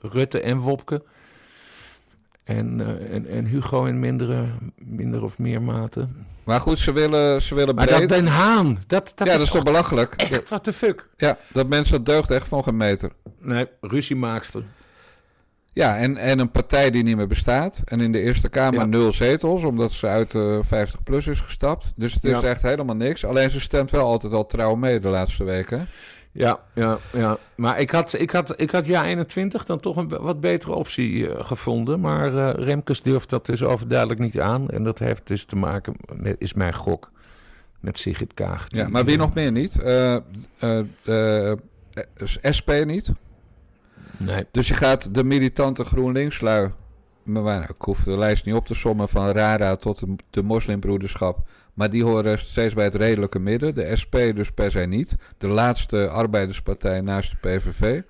Rutte 0.00 0.40
en 0.40 0.58
Wopke. 0.58 1.02
En, 2.44 2.80
eh, 2.80 3.14
en, 3.14 3.26
en 3.28 3.46
Hugo 3.46 3.84
in 3.84 4.00
mindere, 4.00 4.44
minder 4.76 5.22
of 5.24 5.38
meer 5.38 5.62
mate. 5.62 6.08
Maar 6.44 6.60
goed, 6.60 6.78
ze 6.78 6.92
willen, 6.92 7.42
ze 7.42 7.54
willen 7.54 7.74
Maar 7.74 7.86
breed... 7.86 7.98
dat 7.98 8.08
Den 8.08 8.26
Haan, 8.26 8.78
dat, 8.86 9.12
dat 9.14 9.26
ja, 9.26 9.32
is, 9.32 9.38
dat 9.38 9.46
is 9.46 9.52
toch 9.52 9.62
belachelijk? 9.62 10.14
echt 10.14 10.48
wat 10.48 10.64
de 10.64 10.72
fuck. 10.72 11.08
Ja, 11.16 11.38
dat 11.52 11.68
mensen 11.68 11.92
dat 11.94 12.06
deugt 12.06 12.30
echt 12.30 12.48
van 12.48 12.62
geen 12.64 12.76
meter. 12.76 13.10
Nee, 13.40 13.66
ruziemaakster. 13.80 14.62
Ja, 15.72 15.96
en, 15.98 16.16
en 16.16 16.38
een 16.38 16.50
partij 16.50 16.90
die 16.90 17.02
niet 17.02 17.16
meer 17.16 17.26
bestaat. 17.26 17.82
En 17.84 18.00
in 18.00 18.12
de 18.12 18.20
Eerste 18.20 18.48
Kamer 18.48 18.80
Ja. 18.80 18.86
nul 18.86 19.12
zetels, 19.12 19.64
omdat 19.64 19.92
ze 19.92 20.06
uit 20.06 20.30
de 20.30 20.60
50 20.62 21.02
plus 21.02 21.26
is 21.26 21.40
gestapt. 21.40 21.92
Dus 21.96 22.14
het 22.14 22.24
is 22.24 22.40
Ja. 22.40 22.48
echt 22.48 22.62
helemaal 22.62 22.96
niks. 22.96 23.24
Alleen 23.24 23.50
ze 23.50 23.60
stemt 23.60 23.90
wel 23.90 24.04
altijd 24.06 24.32
al 24.32 24.46
trouw 24.46 24.74
mee 24.74 25.00
de 25.00 25.08
laatste 25.08 25.44
weken. 25.44 25.88
Ja, 26.32 26.60
ja, 26.74 26.98
ja. 27.12 27.38
Maar 27.54 27.80
ik 27.80 27.90
had, 27.90 28.12
ik 28.12 28.30
had, 28.30 28.60
ik 28.60 28.70
had 28.70 28.86
ja 28.86 29.04
21 29.04 29.64
dan 29.64 29.80
toch 29.80 29.96
een 29.96 30.08
wat 30.08 30.40
betere 30.40 30.72
optie 30.72 31.28
eh, 31.28 31.44
gevonden. 31.44 32.00
Maar 32.00 32.36
eh, 32.36 32.64
Remkes 32.64 33.02
durft 33.02 33.30
dat 33.30 33.46
dus 33.46 33.62
overduidelijk 33.62 34.20
niet 34.20 34.40
aan. 34.40 34.70
En 34.70 34.84
dat 34.84 34.98
heeft 34.98 35.26
dus 35.26 35.44
te 35.44 35.56
maken 35.56 35.94
met, 36.16 36.36
is 36.38 36.54
mijn 36.54 36.74
gok, 36.74 37.10
met 37.80 37.98
Sigrid 37.98 38.34
Kaag. 38.34 38.66
Ja, 38.68 38.88
maar 38.88 39.04
wie 39.04 39.16
nog 39.16 39.34
meer 39.34 39.52
niet? 39.52 39.80
Eh 39.80 40.16
SP 42.56 42.70
niet. 42.84 43.12
Nee. 44.16 44.46
Dus 44.50 44.68
je 44.68 44.74
gaat 44.74 45.14
de 45.14 45.24
militante 45.24 45.84
GroenLinks-lui... 45.84 46.70
Maar 47.22 47.62
ik 47.62 47.74
hoef 47.78 48.02
de 48.02 48.18
lijst 48.18 48.44
niet 48.44 48.54
op 48.54 48.66
te 48.66 48.74
sommen 48.74 49.08
van 49.08 49.30
RARA 49.30 49.76
tot 49.76 49.98
de, 49.98 50.16
de 50.30 50.42
moslimbroederschap. 50.42 51.38
Maar 51.74 51.90
die 51.90 52.04
horen 52.04 52.38
steeds 52.38 52.74
bij 52.74 52.84
het 52.84 52.94
redelijke 52.94 53.38
midden. 53.38 53.74
De 53.74 53.96
SP 54.00 54.14
dus 54.34 54.50
per 54.50 54.70
se 54.70 54.80
niet. 54.80 55.16
De 55.38 55.48
laatste 55.48 56.08
arbeiderspartij 56.08 57.00
naast 57.00 57.30
de 57.30 57.36
PVV. 57.48 58.00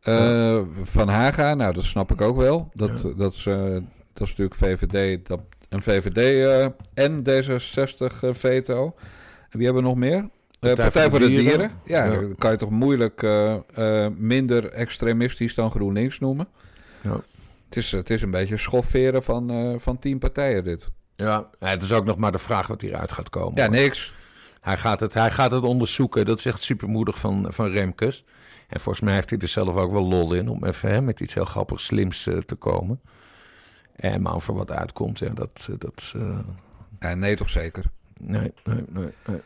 Eh, 0.00 0.60
Van 0.82 1.08
Haga, 1.08 1.54
nou 1.54 1.74
dat 1.74 1.84
snap 1.84 2.12
ik 2.12 2.20
ook 2.20 2.36
wel. 2.36 2.70
Dat, 2.74 3.12
dat, 3.16 3.34
is, 3.34 3.46
eh, 3.46 3.72
dat 4.12 4.28
is 4.28 4.36
natuurlijk 4.36 4.54
VVD, 4.54 5.26
dat, 5.26 5.40
een 5.68 5.82
VVD 5.82 6.16
eh, 6.16 6.64
en 6.94 7.22
D66 7.22 8.20
eh, 8.20 8.32
veto. 8.32 8.94
En 9.50 9.58
wie 9.58 9.64
hebben 9.64 9.82
we 9.82 9.88
nog 9.88 9.98
meer? 9.98 10.28
Eh, 10.60 10.74
Partij, 10.74 11.10
voor 11.10 11.18
de 11.18 11.26
Dieren. 11.26 11.70
Ja, 11.84 12.20
kan 12.38 12.50
je 12.50 12.56
toch 12.56 12.70
moeilijk 12.70 13.26
minder 14.16 14.70
extremistisch 14.70 15.54
dan 15.54 15.70
GroenLinks 15.70 16.18
noemen. 16.18 16.48
Ja. 17.02 17.20
Het 17.64 17.76
is, 17.76 17.92
het 17.92 18.10
is 18.10 18.22
een 18.22 18.30
beetje 18.30 18.56
schofferen 18.56 19.22
van, 19.22 19.74
van 19.80 19.98
tien 19.98 20.18
partijen 20.18 20.64
dit. 20.64 20.90
Ja, 21.16 21.50
het 21.58 21.82
is 21.82 21.92
ook 21.92 22.04
nog 22.04 22.16
maar 22.16 22.32
de 22.32 22.38
vraag 22.38 22.66
wat 22.66 22.80
hieruit 22.80 23.12
gaat 23.12 23.30
komen. 23.30 23.54
Ja, 23.56 23.66
hoor. 23.66 23.74
niks. 23.74 24.14
Hij, 24.60 24.78
gaat 24.78 25.00
het, 25.00 25.14
hij 25.14 25.30
gaat 25.30 25.50
het 25.50 25.62
onderzoeken. 25.62 26.24
Dat 26.24 26.38
is 26.38 26.46
echt 26.46 26.62
supermoedig 26.62 27.18
van, 27.18 27.46
van 27.48 27.70
Remkes. 27.70 28.24
En 28.68 28.80
volgens 28.80 29.04
mij 29.04 29.14
heeft 29.14 29.30
hij 29.30 29.38
er 29.38 29.48
zelf 29.48 29.76
ook 29.76 29.92
wel 29.92 30.04
lol 30.04 30.34
in 30.34 30.48
om 30.48 30.64
even 30.64 30.90
hè, 30.90 31.02
met 31.02 31.20
iets 31.20 31.34
heel 31.34 31.44
grappigs, 31.44 31.84
slims 31.84 32.26
eh, 32.26 32.38
te 32.38 32.54
komen. 32.54 33.00
En 33.96 34.22
maar 34.22 34.34
er 34.46 34.54
wat 34.54 34.72
uitkomt, 34.72 35.18
ja, 35.18 35.30
dat... 35.34 35.68
dat 35.78 36.12
eh, 36.16 36.38
Ja, 37.00 37.14
nee, 37.14 37.36
toch 37.36 37.50
zeker. 37.50 37.84
nee, 38.20 38.52
nee, 38.64 38.84
nee. 38.88 39.12
nee. 39.26 39.40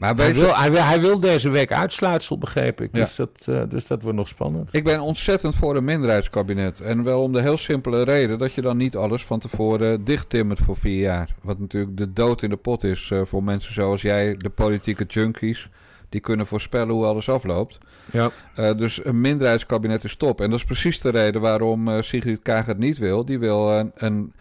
Maar 0.00 0.16
Hij, 0.16 0.34
wil, 0.34 0.56
hij, 0.56 0.70
wil, 0.72 0.82
hij 0.82 1.00
wil 1.00 1.20
deze 1.20 1.50
week 1.50 1.72
uitsluitsel, 1.72 2.38
begreep 2.38 2.80
ik. 2.80 2.88
Ja. 2.92 3.04
Dus, 3.04 3.16
dat, 3.16 3.30
eh, 3.44 3.62
dus 3.68 3.86
dat 3.86 4.02
wordt 4.02 4.16
nog 4.16 4.28
spannend. 4.28 4.68
ik 4.74 4.84
ben 4.84 5.00
ontzettend 5.00 5.54
voor 5.54 5.76
een 5.76 5.84
minderheidskabinet. 5.84 6.80
En 6.80 7.04
wel 7.04 7.22
om 7.22 7.32
de 7.32 7.40
heel 7.40 7.58
simpele 7.58 8.02
reden 8.02 8.38
dat 8.38 8.54
je 8.54 8.60
dan 8.60 8.76
niet 8.76 8.96
alles 8.96 9.24
van 9.24 9.38
tevoren 9.38 10.04
dichttimmert 10.04 10.60
voor 10.60 10.76
vier 10.76 11.00
jaar. 11.00 11.34
Wat 11.42 11.58
natuurlijk 11.58 11.96
de 11.96 12.12
dood 12.12 12.42
in 12.42 12.50
de 12.50 12.56
pot 12.56 12.84
is 12.84 13.10
eh, 13.10 13.20
voor 13.24 13.44
mensen 13.44 13.72
zoals 13.72 14.02
jij, 14.02 14.36
de 14.36 14.50
politieke 14.50 15.04
junkies. 15.04 15.68
Die 16.08 16.20
kunnen 16.20 16.46
voorspellen 16.46 16.94
hoe 16.94 17.04
alles 17.04 17.28
afloopt. 17.28 17.78
Ja. 18.12 18.30
Eh, 18.54 18.76
dus 18.76 19.04
een 19.04 19.20
minderheidskabinet 19.20 20.04
is 20.04 20.16
top. 20.16 20.40
En 20.40 20.50
dat 20.50 20.58
is 20.58 20.64
precies 20.64 21.00
de 21.00 21.10
reden 21.10 21.40
waarom 21.40 22.02
Sigrid 22.02 22.42
Kaag 22.42 22.66
het 22.66 22.78
niet 22.78 22.98
wil. 22.98 23.24
Die 23.24 23.38
wil 23.38 23.70
een, 23.70 23.92
een, 23.94 24.32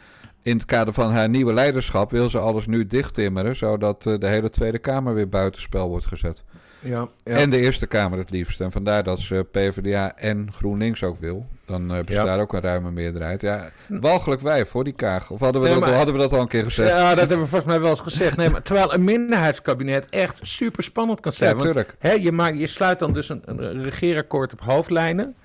in 0.42 0.56
het 0.58 0.66
kader 0.66 0.94
van 0.94 1.12
haar 1.12 1.30
nieuwe 1.30 1.54
leiderschap... 1.54 2.12
wil 2.12 2.30
ze 2.30 2.40
alles 2.40 2.66
nu 2.68 2.88
dichttimmeren... 2.88 3.56
zodat 3.56 4.06
eh, 4.06 4.18
de 4.20 4.28
hele 4.28 4.50
Tweede 4.50 4.80
Kamer 4.80 5.14
weer 5.14 5.30
buitenspel 5.30 5.90
wordt 5.90 6.06
gezet. 6.06 6.44
Ja, 6.82 7.08
ja. 7.24 7.36
En 7.36 7.50
de 7.50 7.58
Eerste 7.58 7.88
Kamer 7.88 8.18
het 8.18 8.30
liefst. 8.30 8.62
En 8.62 8.72
vandaar 8.72 9.04
dat 9.04 9.20
ze 9.20 9.46
PvdA 9.52 10.16
en 10.16 10.50
GroenLinks 10.54 11.04
ook 11.04 11.18
wil. 11.18 11.46
Dan 11.66 11.90
hebben 11.90 12.14
ze 12.14 12.20
Ja. 12.20 12.26
daar 12.26 12.40
ook 12.40 12.54
een 12.54 12.62
ruime 12.62 12.92
meerderheid. 12.92 13.42
Ja, 13.42 13.70
walgelijk 13.88 14.42
wijf 14.42 14.70
voor 14.70 14.84
die 14.84 14.94
kaag. 14.94 15.30
Of 15.30 15.40
hadden 15.40 15.62
we, 15.62 15.68
Nee, 15.68 15.78
dat, 15.78 15.86
maar- 15.88 15.96
hadden 15.98 16.14
we 16.14 16.20
dat 16.20 16.34
al 16.34 16.42
een 16.42 16.48
keer 16.48 16.64
gezegd? 16.64 16.90
Ja, 16.90 17.10
dat 17.10 17.20
hebben 17.20 17.40
we 17.40 17.46
volgens 17.48 17.72
mij 17.72 17.80
wel 17.80 17.90
eens 17.90 18.00
gezegd. 18.00 18.38
Nee, 18.38 18.50
maar 18.50 18.62
terwijl 18.62 18.94
een 18.94 19.04
minderheidskabinet 19.04 20.10
echt 20.10 20.40
super 20.42 20.84
spannend 20.84 21.20
kan 21.20 21.32
zijn. 21.32 21.58
Ja, 21.58 21.74
Want, 21.74 21.86
hè, 22.00 22.12
je, 22.12 22.32
maakt, 22.32 22.60
je 22.60 22.68
sluit 22.68 23.00
dan 23.00 23.14
dus 23.14 23.30
een, 23.30 23.42
een 23.46 23.84
regeerakkoord 23.84 24.54
op 24.54 24.62
hoofdlijnen. 24.62 25.36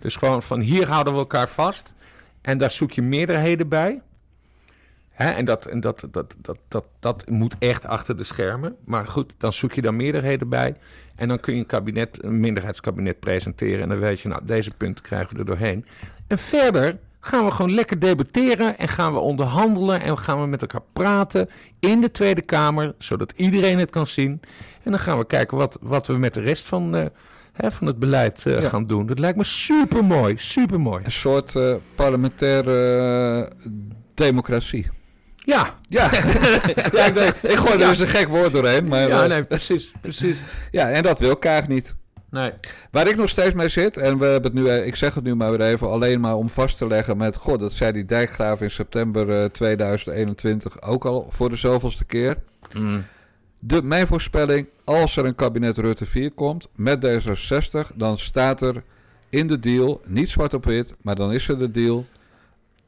Dus 0.00 0.16
gewoon 0.16 0.42
van 0.42 0.60
hier 0.60 0.88
houden 0.88 1.12
we 1.12 1.18
elkaar 1.18 1.48
vast. 1.48 1.92
En 2.42 2.58
daar 2.58 2.70
zoek 2.70 2.92
je 2.92 3.02
meerderheden 3.02 3.68
bij. 3.68 4.00
Hè, 5.16 5.30
en 5.30 5.44
dat, 5.44 5.66
en 5.66 5.80
dat, 5.80 6.08
dat, 6.10 6.36
dat, 6.40 6.58
dat, 6.68 6.84
dat 7.00 7.28
moet 7.30 7.54
echt 7.58 7.86
achter 7.86 8.16
de 8.16 8.24
schermen. 8.24 8.76
Maar 8.84 9.06
goed, 9.06 9.34
dan 9.38 9.52
zoek 9.52 9.72
je 9.72 9.82
dan 9.82 9.96
meerderheden 9.96 10.48
bij. 10.48 10.76
En 11.14 11.28
dan 11.28 11.40
kun 11.40 11.54
je 11.54 11.60
een, 11.60 11.66
kabinet, 11.66 12.24
een 12.24 12.40
minderheidskabinet 12.40 13.20
presenteren. 13.20 13.82
En 13.82 13.88
dan 13.88 13.98
weet 13.98 14.20
je, 14.20 14.28
nou, 14.28 14.44
deze 14.44 14.70
punten 14.76 15.04
krijgen 15.04 15.32
we 15.32 15.38
er 15.38 15.44
doorheen. 15.44 15.84
En 16.26 16.38
verder 16.38 16.98
gaan 17.20 17.44
we 17.44 17.50
gewoon 17.50 17.74
lekker 17.74 17.98
debatteren. 17.98 18.78
En 18.78 18.88
gaan 18.88 19.12
we 19.12 19.18
onderhandelen. 19.18 20.00
En 20.00 20.18
gaan 20.18 20.40
we 20.40 20.46
met 20.46 20.60
elkaar 20.62 20.82
praten 20.92 21.48
in 21.80 22.00
de 22.00 22.10
Tweede 22.10 22.42
Kamer. 22.42 22.94
Zodat 22.98 23.32
iedereen 23.36 23.78
het 23.78 23.90
kan 23.90 24.06
zien. 24.06 24.40
En 24.82 24.90
dan 24.90 25.00
gaan 25.00 25.18
we 25.18 25.26
kijken 25.26 25.56
wat, 25.56 25.78
wat 25.80 26.06
we 26.06 26.18
met 26.18 26.34
de 26.34 26.40
rest 26.40 26.68
van, 26.68 26.96
eh, 26.96 27.06
hè, 27.52 27.70
van 27.70 27.86
het 27.86 27.98
beleid 27.98 28.46
eh, 28.46 28.60
Ja. 28.60 28.68
gaan 28.68 28.86
doen. 28.86 29.06
Dat 29.06 29.18
lijkt 29.18 29.36
me 29.36 29.44
super 29.44 30.04
mooi. 30.04 30.34
Super 30.38 30.80
mooi. 30.80 31.04
Een 31.04 31.12
soort 31.12 31.56
eh, 31.56 31.74
parlementaire 31.94 33.52
democratie. 34.14 34.88
Ja, 35.46 35.74
Ja, 35.88 36.10
ja 36.92 37.04
ik, 37.04 37.14
denk, 37.14 37.34
ik 37.34 37.56
gooi 37.56 37.82
er 37.82 37.88
eens 37.88 37.98
een 37.98 38.06
gek 38.06 38.28
woord 38.28 38.52
doorheen. 38.52 38.88
Maar, 38.88 39.08
ja 39.08 39.22
eh, 39.22 39.28
nee, 39.28 39.44
precies. 39.44 39.92
precies. 40.00 40.36
ja, 40.70 40.90
en 40.90 41.02
dat 41.02 41.18
wil 41.18 41.36
Kaag 41.36 41.68
niet. 41.68 41.94
Nee. 42.30 42.52
Waar 42.90 43.08
ik 43.08 43.16
nog 43.16 43.28
steeds 43.28 43.54
mee 43.54 43.68
zit, 43.68 43.96
en 43.96 44.18
we 44.18 44.24
hebben 44.24 44.52
het 44.52 44.62
nu, 44.62 44.68
eh, 44.68 44.86
ik 44.86 44.96
zeg 44.96 45.14
het 45.14 45.24
nu 45.24 45.34
maar 45.34 45.50
weer 45.50 45.60
even, 45.60 45.90
alleen 45.90 46.20
maar 46.20 46.36
om 46.36 46.50
vast 46.50 46.78
te 46.78 46.86
leggen 46.86 47.16
met, 47.16 47.36
god, 47.36 47.60
dat 47.60 47.72
zei 47.72 47.92
die 47.92 48.04
dijkgraaf 48.04 48.60
in 48.60 48.70
september 48.70 49.42
eh, 49.42 49.44
2021 49.44 50.82
ook 50.82 51.04
al 51.04 51.26
voor 51.28 51.48
de 51.48 51.56
zoveelste 51.56 52.04
keer. 52.04 52.36
Mm. 52.74 53.04
De, 53.58 53.82
mijn 53.82 54.06
voorspelling, 54.06 54.68
als 54.84 55.16
er 55.16 55.24
een 55.24 55.34
kabinet 55.34 55.76
Rutte 55.76 56.06
4 56.06 56.30
komt 56.30 56.68
met 56.74 57.06
D66, 57.06 57.96
dan 57.96 58.18
staat 58.18 58.60
er 58.60 58.82
in 59.28 59.46
de 59.46 59.58
deal, 59.58 60.00
niet 60.04 60.30
zwart 60.30 60.54
op 60.54 60.64
wit, 60.64 60.94
maar 61.02 61.16
dan 61.16 61.32
is 61.32 61.48
er 61.48 61.58
de 61.58 61.70
deal. 61.70 62.06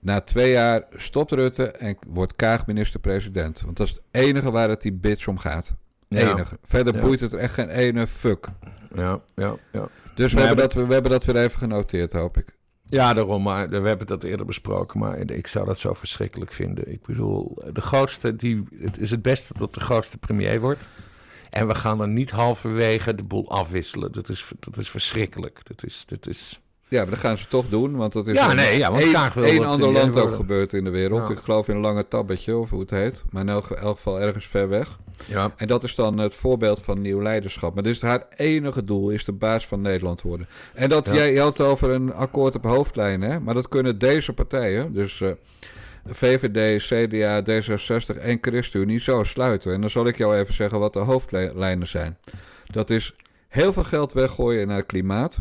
Na 0.01 0.21
twee 0.21 0.51
jaar 0.51 0.85
stopt 0.97 1.31
Rutte 1.31 1.71
en 1.71 1.97
wordt 2.07 2.37
Kaag 2.37 2.67
minister-president. 2.67 3.61
Want 3.61 3.77
dat 3.77 3.87
is 3.87 3.93
het 3.93 4.03
enige 4.11 4.51
waar 4.51 4.69
het 4.69 4.83
die 4.83 4.93
bitch 4.93 5.29
om 5.29 5.39
gaat. 5.39 5.75
Ja. 6.09 6.33
Enige. 6.33 6.59
Verder 6.63 6.95
Ja. 6.95 7.01
boeit 7.01 7.21
het 7.21 7.33
er 7.33 7.39
echt 7.39 7.55
geen 7.55 7.69
ene 7.69 8.07
fuck. 8.07 8.47
Ja, 8.95 9.21
ja, 9.35 9.57
ja. 9.73 9.89
Dus 10.15 10.33
we, 10.33 10.41
hebben 10.41 10.57
dat, 10.57 10.73
we 10.73 10.93
hebben 10.93 11.11
dat 11.11 11.25
weer 11.25 11.37
even 11.37 11.59
genoteerd, 11.59 12.13
hoop 12.13 12.37
ik. 12.37 12.57
Ja, 12.85 13.15
daarom. 13.15 13.43
Maar 13.43 13.69
we 13.69 13.89
hebben 13.89 14.07
dat 14.07 14.25
eerder 14.25 14.47
besproken. 14.47 14.99
Maar 14.99 15.19
ik 15.19 15.47
zou 15.47 15.67
dat 15.67 15.79
zo 15.79 15.95
verschrikkelijk 15.95 16.53
vinden. 16.53 16.93
Ik 16.93 17.03
bedoel, 17.03 17.63
de 17.73 17.81
grootste, 17.81 18.37
die, 18.37 18.65
het 18.79 18.99
is 18.99 19.11
het 19.11 19.23
beste 19.23 19.55
dat 19.59 19.75
de 19.75 19.81
grootste 19.81 20.19
premier 20.19 20.61
wordt. 20.61 20.89
En 21.51 21.67
we 21.67 21.75
gaan 21.75 21.99
dan 21.99 22.13
niet 22.13 22.31
halverwege 22.31 23.15
de 23.15 23.23
boel 23.23 23.51
afwisselen. 23.51 24.13
Dat 24.13 24.29
is, 24.29 24.51
dat 24.61 24.77
is 24.77 24.91
verschrikkelijk. 24.91 25.67
Dat 25.67 25.85
is, 25.85 26.07
dat 26.07 26.27
is... 26.27 26.61
Ja, 26.89 27.01
maar 27.03 27.11
dat 27.11 27.19
gaan 27.19 27.39
ze 27.39 27.47
toch 27.49 27.69
doen, 27.69 27.97
want 27.97 28.13
dat 28.13 28.27
is 28.27 28.35
Ja, 28.35 28.51
een- 28.51 28.57
nee, 28.57 28.79
ja, 28.79 28.91
want 28.91 29.13
dat 29.13 29.65
ander 29.65 29.91
land 29.93 30.17
ook 30.21 30.35
gebeurd 30.35 30.73
in 30.73 30.85
de 30.85 30.91
wereld. 30.91 31.29
Ja. 31.29 31.35
Ik 31.35 31.41
geloof 31.41 31.69
in 31.69 31.75
een 31.75 31.81
lange 31.81 32.09
tabbetje, 32.09 32.57
of 32.57 32.71
hoe 32.71 32.81
het 32.81 32.91
heet. 32.91 33.25
Maar 33.31 33.43
in 33.43 33.49
elk, 33.49 33.71
elk 33.71 33.97
geval 33.97 34.21
ergens 34.21 34.47
ver 34.47 34.69
weg. 34.69 34.99
Ja. 35.25 35.53
En 35.57 35.69
dat 35.69 35.85
is 35.85 35.95
dan 35.95 36.19
het 36.19 36.35
voorbeeld 36.35 36.83
van 36.83 37.01
nieuw 37.01 37.23
leiderschap. 37.23 37.75
Maar 37.75 37.83
dus 37.83 38.01
haar 38.01 38.27
enige 38.37 38.85
doel 38.85 39.11
is 39.11 39.25
de 39.25 39.33
baas 39.33 39.67
van 39.67 39.81
Nederland 39.81 40.23
worden. 40.23 40.49
En 40.75 40.89
dat 40.89 41.07
Ja. 41.07 41.15
jij 41.15 41.33
je 41.33 41.41
had 41.41 41.59
het 41.59 41.67
over 41.67 41.91
een 41.91 42.13
akkoord 42.15 42.55
op 42.55 42.65
hoofdlijn, 42.65 43.21
hè? 43.23 43.41
Maar 43.41 43.55
dat 43.55 43.69
kunnen 43.69 43.99
deze 43.99 44.33
partijen, 44.33 44.93
dus 44.93 45.21
eh, 45.21 45.31
VVD, 46.07 46.83
CDA, 46.83 47.43
D66 47.43 48.19
en 48.21 48.39
ChristenUnie, 48.41 49.01
zo 49.01 49.25
sluiten. 49.25 49.73
En 49.73 49.81
dan 49.81 49.91
zal 49.91 50.07
ik 50.07 50.17
jou 50.17 50.37
even 50.37 50.55
zeggen 50.55 50.79
wat 50.79 50.93
de 50.93 50.99
hoofdlijnen 50.99 51.87
zijn. 51.87 52.19
Dat 52.67 52.91
is 52.91 53.15
heel 53.49 53.73
veel 53.73 53.85
geld 53.85 54.13
weggooien 54.13 54.67
naar 54.69 54.83
klimaat. 54.83 55.39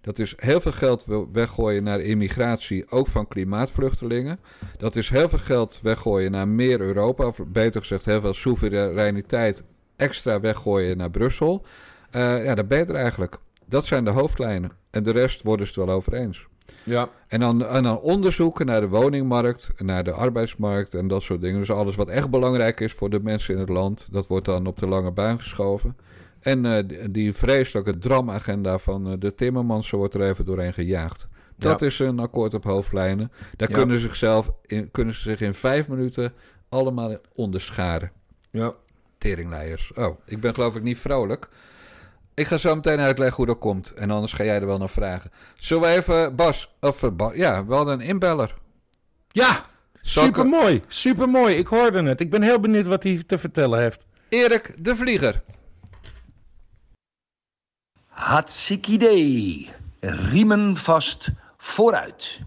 Dat 0.00 0.18
is 0.18 0.34
heel 0.36 0.60
veel 0.60 0.72
geld 0.72 1.04
we- 1.04 1.26
weggooien 1.32 1.82
naar 1.82 2.00
immigratie, 2.00 2.90
ook 2.90 3.06
van 3.06 3.28
klimaatvluchtelingen. 3.28 4.40
Dat 4.78 4.96
is 4.96 5.08
heel 5.08 5.28
veel 5.28 5.38
geld 5.38 5.80
weggooien 5.82 6.30
naar 6.30 6.48
meer 6.48 6.80
Europa. 6.80 7.26
Of 7.26 7.40
beter 7.46 7.80
gezegd, 7.80 8.04
heel 8.04 8.20
veel 8.20 8.34
soevereiniteit 8.34 9.62
extra 9.96 10.40
weggooien 10.40 10.96
naar 10.96 11.10
Brussel. 11.10 11.64
Eh, 12.10 12.44
ja, 12.44 12.54
dat 12.54 12.68
ben 12.68 12.78
je 12.78 12.84
er 12.84 12.94
eigenlijk. 12.94 13.38
Dat 13.66 13.86
zijn 13.86 14.04
de 14.04 14.10
hoofdlijnen. 14.10 14.70
En 14.90 15.02
de 15.02 15.10
rest 15.10 15.42
worden 15.42 15.66
ze 15.66 15.80
het 15.80 15.88
wel 15.88 15.96
over 15.96 16.14
eens. 16.14 16.46
Ja. 16.84 17.08
En 17.28 17.40
dan, 17.40 17.66
en 17.66 17.82
dan 17.82 17.98
onderzoeken 17.98 18.66
naar 18.66 18.80
de 18.80 18.88
woningmarkt, 18.88 19.70
naar 19.78 20.04
de 20.04 20.12
arbeidsmarkt 20.12 20.94
en 20.94 21.08
dat 21.08 21.22
soort 21.22 21.40
dingen. 21.40 21.58
Dus 21.60 21.70
alles 21.70 21.96
wat 21.96 22.08
echt 22.08 22.30
belangrijk 22.30 22.80
is 22.80 22.92
voor 22.92 23.10
de 23.10 23.20
mensen 23.20 23.54
in 23.54 23.60
het 23.60 23.68
land, 23.68 24.08
dat 24.12 24.26
wordt 24.26 24.44
dan 24.46 24.66
op 24.66 24.78
de 24.78 24.86
lange 24.86 25.10
baan 25.10 25.38
geschoven. 25.38 25.96
En 26.40 26.66
eh, 26.66 26.84
die, 27.10 27.32
vreselijke 27.32 27.98
dramagenda 27.98 28.78
van 28.78 29.06
eh, 29.10 29.12
de 29.18 29.34
Timmermansen 29.34 29.98
wordt 29.98 30.14
er 30.14 30.22
even 30.28 30.44
doorheen 30.44 30.74
gejaagd. 30.74 31.26
Dat 31.56 31.80
Ja. 31.80 31.86
is 31.86 31.98
een 31.98 32.18
akkoord 32.18 32.54
op 32.54 32.64
hoofdlijnen. 32.64 33.32
Daar 33.56 33.68
Ja. 33.70 33.76
kunnen, 33.76 33.98
ze 33.98 34.06
zichzelf 34.06 34.50
in, 34.66 34.90
kunnen 34.90 35.14
ze 35.14 35.20
zich 35.20 35.40
in 35.40 35.54
vijf 35.54 35.88
minuten 35.88 36.32
allemaal 36.68 37.16
onderscharen. 37.34 38.12
Ja. 38.50 38.72
Teringleiers. 39.18 39.92
Oh, 39.94 40.18
ik 40.26 40.40
ben 40.40 40.54
geloof 40.54 40.76
ik 40.76 40.82
niet 40.82 40.98
vrolijk. 40.98 41.48
Ik 42.34 42.46
ga 42.46 42.58
zo 42.58 42.74
meteen 42.74 43.00
uitleggen 43.00 43.36
hoe 43.36 43.46
dat 43.46 43.58
komt. 43.58 43.92
En 43.94 44.10
anders 44.10 44.32
ga 44.32 44.44
jij 44.44 44.60
er 44.60 44.66
wel 44.66 44.78
naar 44.78 44.88
vragen. 44.88 45.30
Zullen 45.58 45.82
we 45.82 45.88
even, 45.96 46.36
Bas, 46.36 46.74
of 46.80 47.02
eh, 47.02 47.10
ja, 47.34 47.64
we 47.66 47.74
hadden 47.74 47.94
een 48.00 48.06
inbeller. 48.06 48.54
Ja, 49.28 49.64
Zal 50.02 50.24
ik- 50.24 50.34
super 50.34 50.48
mooi. 50.48 50.82
Super 50.88 51.28
mooi. 51.28 51.56
Ik 51.56 51.66
hoorde 51.66 52.02
het. 52.02 52.20
Ik 52.20 52.30
ben 52.30 52.42
heel 52.42 52.60
benieuwd 52.60 52.86
wat 52.86 53.02
hij 53.02 53.22
te 53.26 53.38
vertellen 53.38 53.80
heeft. 53.80 54.06
Erik 54.28 54.74
de 54.78 54.96
Vlieger. 54.96 55.42
Hartstikke 58.20 58.90
idee. 58.90 59.70
Riemen 60.00 60.76
vast 60.76 61.28
vooruit. 61.56 62.40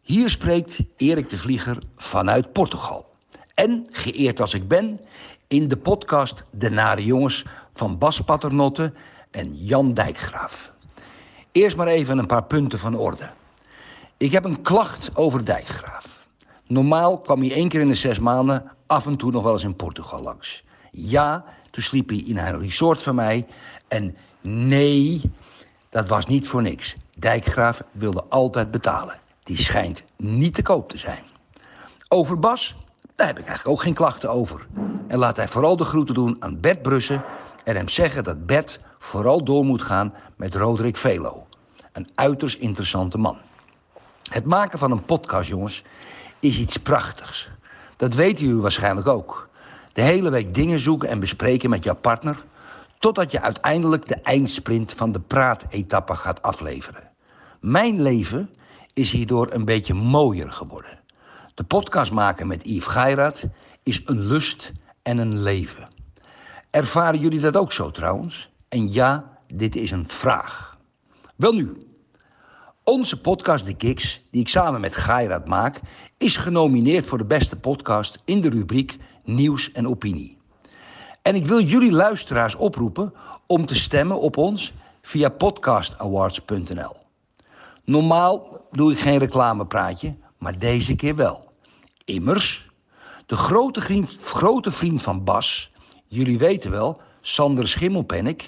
Hier 0.00 0.30
spreekt 0.30 0.78
Erik 0.96 1.30
de 1.30 1.38
Vlieger 1.38 1.78
vanuit 1.96 2.52
Portugal. 2.52 3.06
En, 3.54 3.86
geëerd 3.90 4.40
als 4.40 4.54
ik 4.54 4.68
ben, 4.68 5.00
in 5.48 5.68
de 5.68 5.76
podcast 5.76 6.42
De 6.50 6.70
Nare 6.70 7.04
Jongens 7.04 7.44
van 7.72 7.98
Bas 7.98 8.20
Paternotte 8.20 8.92
en 9.30 9.56
Jan 9.56 9.94
Dijkgraaf. 9.94 10.72
Eerst 11.52 11.76
maar 11.76 11.86
even 11.86 12.18
een 12.18 12.26
paar 12.26 12.44
punten 12.44 12.78
van 12.78 12.96
orde. 12.96 13.30
Ik 14.16 14.32
heb 14.32 14.44
een 14.44 14.62
klacht 14.62 15.10
over 15.16 15.44
Dijkgraaf. 15.44 16.26
Normaal 16.66 17.20
kwam 17.20 17.40
hij 17.40 17.52
één 17.52 17.68
keer 17.68 17.80
in 17.80 17.88
de 17.88 17.94
zes 17.94 18.18
maanden 18.18 18.72
af 18.86 19.06
en 19.06 19.16
toe 19.16 19.30
nog 19.30 19.42
wel 19.42 19.52
eens 19.52 19.64
in 19.64 19.76
Portugal 19.76 20.22
langs. 20.22 20.64
Ja, 20.90 21.44
toen 21.70 21.82
sliep 21.82 22.08
hij 22.08 22.18
in 22.18 22.38
een 22.38 22.58
resort 22.58 23.02
van 23.02 23.14
mij. 23.14 23.46
En 23.88 24.16
nee, 24.40 25.30
dat 25.90 26.08
was 26.08 26.26
niet 26.26 26.48
voor 26.48 26.62
niks. 26.62 26.96
Dijkgraaf 27.16 27.82
wilde 27.92 28.24
altijd 28.28 28.70
betalen. 28.70 29.20
Die 29.42 29.56
schijnt 29.56 30.02
niet 30.16 30.54
te 30.54 30.62
koop 30.62 30.88
te 30.88 30.98
zijn. 30.98 31.22
Over 32.08 32.38
Bas, 32.38 32.76
daar 33.16 33.26
heb 33.26 33.38
ik 33.38 33.46
eigenlijk 33.46 33.76
ook 33.76 33.82
geen 33.82 33.94
klachten 33.94 34.30
over. 34.30 34.66
En 35.06 35.18
laat 35.18 35.36
hij 35.36 35.48
vooral 35.48 35.76
de 35.76 35.84
groeten 35.84 36.14
doen 36.14 36.36
aan 36.38 36.60
Bert 36.60 36.82
Brussen... 36.82 37.22
en 37.64 37.76
hem 37.76 37.88
zeggen 37.88 38.24
dat 38.24 38.46
Bert 38.46 38.80
vooral 38.98 39.44
door 39.44 39.64
moet 39.64 39.82
gaan 39.82 40.14
met 40.36 40.54
Roderick 40.54 40.96
Velo. 40.96 41.46
Een 41.92 42.08
uiterst 42.14 42.58
interessante 42.58 43.18
man. 43.18 43.38
Het 44.30 44.44
maken 44.44 44.78
van 44.78 44.90
een 44.90 45.04
podcast, 45.04 45.48
jongens, 45.48 45.82
is 46.40 46.58
iets 46.58 46.76
prachtigs. 46.76 47.50
Dat 47.96 48.14
weten 48.14 48.44
jullie 48.44 48.60
waarschijnlijk 48.60 49.08
ook. 49.08 49.48
De 49.92 50.02
hele 50.02 50.30
week 50.30 50.54
dingen 50.54 50.78
zoeken 50.78 51.08
en 51.08 51.20
bespreken 51.20 51.70
met 51.70 51.84
jouw 51.84 51.96
partner... 51.96 52.44
totdat 53.00 53.30
je 53.30 53.40
uiteindelijk 53.40 54.08
de 54.08 54.14
eindsprint 54.14 54.92
van 54.92 55.12
de 55.12 55.20
praatetappe 55.20 56.14
gaat 56.14 56.42
afleveren. 56.42 57.10
Mijn 57.60 58.02
leven 58.02 58.50
is 58.94 59.10
hierdoor 59.10 59.52
een 59.52 59.64
beetje 59.64 59.94
mooier 59.94 60.52
geworden. 60.52 61.00
De 61.54 61.64
podcast 61.64 62.12
maken 62.12 62.46
met 62.46 62.64
Yves 62.64 62.86
Geirat 62.86 63.44
is 63.82 64.02
een 64.04 64.26
lust 64.26 64.72
en 65.02 65.18
een 65.18 65.42
leven. 65.42 65.88
Ervaren 66.70 67.20
jullie 67.20 67.40
dat 67.40 67.56
ook 67.56 67.72
zo 67.72 67.90
trouwens? 67.90 68.50
En 68.68 68.92
ja, 68.92 69.38
dit 69.46 69.76
is 69.76 69.90
een 69.90 70.08
vraag. 70.08 70.78
Wel 71.36 71.52
nu, 71.52 71.86
onze 72.84 73.20
podcast 73.20 73.66
De 73.66 73.76
Kiks, 73.76 74.20
die 74.30 74.40
ik 74.40 74.48
samen 74.48 74.80
met 74.80 74.96
Geirat 74.96 75.48
maak, 75.48 75.80
is 76.18 76.36
genomineerd 76.36 77.06
voor 77.06 77.18
de 77.18 77.24
beste 77.24 77.56
podcast 77.56 78.22
in 78.24 78.40
de 78.40 78.48
rubriek 78.48 78.96
Nieuws 79.24 79.72
en 79.72 79.88
Opinie. 79.88 80.39
En 81.22 81.34
ik 81.34 81.46
wil 81.46 81.60
jullie 81.60 81.92
luisteraars 81.92 82.54
oproepen 82.54 83.14
om 83.46 83.66
te 83.66 83.74
stemmen 83.74 84.20
op 84.20 84.36
ons 84.36 84.72
via 85.02 85.28
podcastawards.nl. 85.28 86.96
Normaal 87.84 88.66
doe 88.70 88.92
ik 88.92 88.98
geen 88.98 89.18
reclamepraatje, 89.18 90.14
maar 90.38 90.58
deze 90.58 90.96
keer 90.96 91.16
wel. 91.16 91.52
Immers, 92.04 92.68
de 93.26 93.36
grote 93.36 93.80
vriend, 93.80 94.18
grote 94.22 94.70
vriend 94.70 95.02
van 95.02 95.24
Bas, 95.24 95.72
jullie 96.06 96.38
weten 96.38 96.70
wel, 96.70 97.00
Sander 97.20 97.68
Schimmelpennik, 97.68 98.46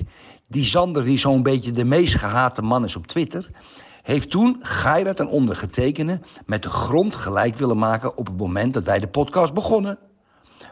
die 0.49 0.65
Zander 0.65 1.05
die 1.05 1.19
zo'n 1.19 1.43
beetje 1.43 1.73
de 1.73 1.85
meest 1.85 2.15
gehate 2.15 2.63
man 2.63 2.85
is 2.85 2.97
op 2.97 3.07
Twitter, 3.07 3.51
heeft 4.03 4.31
toen 4.31 4.59
Geirat 4.63 5.21
en 5.21 5.29
ondergetekende 5.29 6.21
met 6.47 6.63
de 6.63 6.69
grond 6.69 7.17
gelijk 7.17 7.57
willen 7.57 7.79
maken 7.79 8.17
op 8.17 8.27
het 8.27 8.37
moment 8.37 8.73
dat 8.73 8.85
wij 8.85 9.01
de 9.01 9.09
podcast 9.09 9.55
begonnen. 9.55 9.99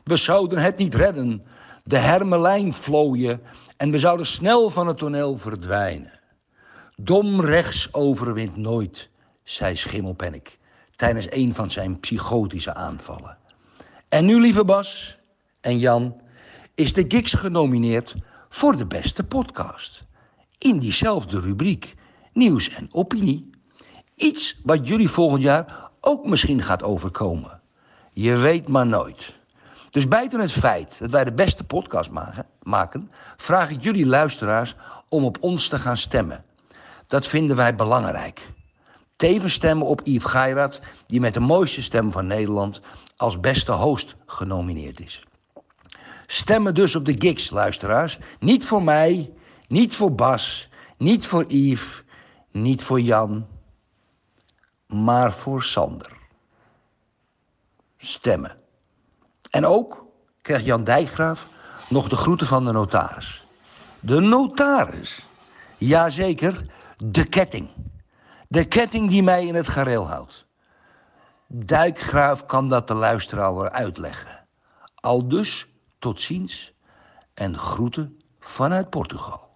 We 0.04 0.16
zouden 0.16 0.58
het 0.58 0.76
niet 0.76 0.94
redden, 0.94 1.42
de 1.84 1.98
hermelijn 1.98 2.72
vlooien 2.72 3.42
en 3.76 3.90
we 3.90 3.98
zouden 3.98 4.26
snel 4.26 4.70
van 4.70 4.86
het 4.86 4.98
toneel 4.98 5.36
verdwijnen. 5.36 6.20
Dom 6.96 7.40
rechts 7.40 7.94
overwint 7.94 8.56
nooit, 8.56 9.08
zei 9.42 9.76
Schimmelpennik 9.76 10.58
tijdens 11.00 11.26
een 11.30 11.54
van 11.54 11.70
zijn 11.70 12.00
psychotische 12.00 12.74
aanvallen. 12.74 13.38
En 14.08 14.24
nu, 14.24 14.40
lieve 14.40 14.64
Bas 14.64 15.18
en 15.60 15.78
Jan, 15.78 16.20
is 16.74 16.92
de 16.92 17.04
Gigs 17.08 17.32
genomineerd 17.32 18.16
voor 18.48 18.76
de 18.76 18.86
beste 18.86 19.24
podcast. 19.24 20.04
In 20.58 20.78
diezelfde 20.78 21.40
rubriek, 21.40 21.94
nieuws 22.32 22.68
en 22.68 22.88
opinie. 22.92 23.50
Iets 24.14 24.60
wat 24.62 24.86
jullie 24.86 25.08
volgend 25.08 25.42
jaar 25.42 25.90
ook 26.00 26.26
misschien 26.26 26.62
gaat 26.62 26.82
overkomen. 26.82 27.60
Je 28.12 28.36
weet 28.36 28.68
maar 28.68 28.86
nooit. 28.86 29.34
Dus 29.90 30.08
buiten 30.08 30.40
het 30.40 30.52
feit 30.52 30.98
dat 30.98 31.10
wij 31.10 31.24
de 31.24 31.32
beste 31.32 31.64
podcast 31.64 32.10
maken, 32.62 33.10
vraag 33.36 33.70
ik 33.70 33.82
jullie 33.82 34.06
luisteraars 34.06 34.74
om 35.08 35.24
op 35.24 35.36
ons 35.40 35.68
te 35.68 35.78
gaan 35.78 35.96
stemmen. 35.96 36.44
Dat 37.06 37.26
vinden 37.26 37.56
wij 37.56 37.74
belangrijk. 37.74 38.52
Tevens 39.16 39.52
stemmen 39.52 39.86
op 39.86 40.00
Yves 40.04 40.30
Geirat, 40.30 40.80
die 41.06 41.20
met 41.20 41.34
de 41.34 41.40
mooiste 41.40 41.82
stem 41.82 42.12
van 42.12 42.26
Nederland 42.26 42.80
als 43.16 43.40
beste 43.40 43.72
host 43.72 44.16
genomineerd 44.26 45.00
is. 45.00 45.24
Stemmen 46.26 46.74
dus 46.74 46.94
op 46.94 47.04
de 47.04 47.14
gigs, 47.18 47.50
luisteraars. 47.50 48.18
Niet 48.38 48.66
voor 48.66 48.82
mij, 48.82 49.32
niet 49.68 49.96
voor 49.96 50.14
Bas, 50.14 50.68
niet 50.96 51.26
voor 51.26 51.44
Yves, 51.48 52.02
niet 52.50 52.84
voor 52.84 53.00
Jan, 53.00 53.46
maar 54.86 55.32
voor 55.32 55.62
Sander. 55.62 56.12
Stemmen. 57.96 58.59
En 59.50 59.66
ook 59.66 60.06
krijgt 60.42 60.64
Jan 60.64 60.84
Dijkgraaf 60.84 61.46
nog 61.88 62.08
de 62.08 62.16
groeten 62.16 62.46
van 62.46 62.64
de 62.64 62.72
notaris. 62.72 63.46
De 64.00 64.20
notaris? 64.20 65.26
Jazeker, 65.78 66.62
de 66.96 67.24
ketting. 67.24 67.68
De 68.48 68.64
ketting 68.64 69.08
die 69.08 69.22
mij 69.22 69.46
in 69.46 69.54
het 69.54 69.68
gareel 69.68 70.08
houdt. 70.08 70.46
Dijkgraaf 71.46 72.46
kan 72.46 72.68
dat 72.68 72.88
de 72.88 72.94
luisteraar 72.94 73.70
uitleggen. 73.70 74.46
Al 74.94 75.28
dus 75.28 75.68
tot 75.98 76.20
ziens 76.20 76.72
en 77.34 77.58
groeten 77.58 78.20
vanuit 78.40 78.90
Portugal. 78.90 79.48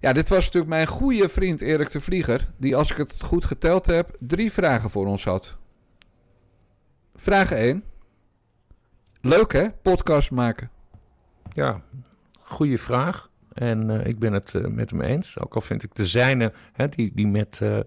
Ja, 0.00 0.12
dit 0.12 0.28
was 0.28 0.44
natuurlijk 0.44 0.72
mijn 0.72 0.86
goede 0.86 1.28
vriend 1.28 1.60
Erik 1.60 1.90
de 1.90 2.00
Vlieger, 2.00 2.52
die 2.56 2.76
als 2.76 2.90
ik 2.90 2.96
het 2.96 3.22
goed 3.22 3.44
geteld 3.44 3.86
heb, 3.86 4.16
drie 4.20 4.52
vragen 4.52 4.90
voor 4.90 5.06
ons 5.06 5.24
had. 5.24 5.56
Vraag 7.14 7.50
1. 7.50 7.84
Leuk 9.26 9.52
hè, 9.52 9.70
podcast 9.82 10.30
maken. 10.30 10.70
Ja, 11.52 11.80
goede 12.40 12.78
vraag. 12.78 13.28
En 13.52 13.90
uh, 13.90 14.06
ik 14.06 14.18
ben 14.18 14.32
het 14.32 14.52
uh, 14.56 14.66
met 14.66 14.90
hem 14.90 15.00
eens. 15.00 15.38
Ook 15.38 15.54
al 15.54 15.60
vind 15.60 15.82
ik 15.82 15.94
de 15.94 16.06
zijne, 16.06 16.52
hè, 16.72 16.88
die, 16.88 17.12
die 17.14 17.26
met 17.26 17.60
uh, 17.62 17.78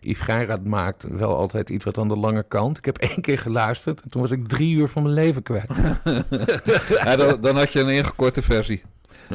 Yves 0.00 0.20
Geiraat 0.20 0.64
maakt, 0.64 1.04
wel 1.08 1.36
altijd 1.36 1.70
iets 1.70 1.84
wat 1.84 1.98
aan 1.98 2.08
de 2.08 2.16
lange 2.16 2.44
kant. 2.48 2.78
Ik 2.78 2.84
heb 2.84 2.98
één 3.10 3.20
keer 3.20 3.38
geluisterd 3.38 4.02
en 4.02 4.10
toen 4.10 4.20
was 4.20 4.30
ik 4.30 4.48
drie 4.48 4.76
uur 4.76 4.88
van 4.88 5.02
mijn 5.02 5.14
leven 5.14 5.42
kwijt. 5.42 5.72
ja, 7.04 7.16
dan, 7.16 7.40
dan, 7.40 7.56
had 7.56 7.72
je 7.72 7.80
een 7.80 7.88
ingekorte 7.88 8.42
versie. 8.42 8.82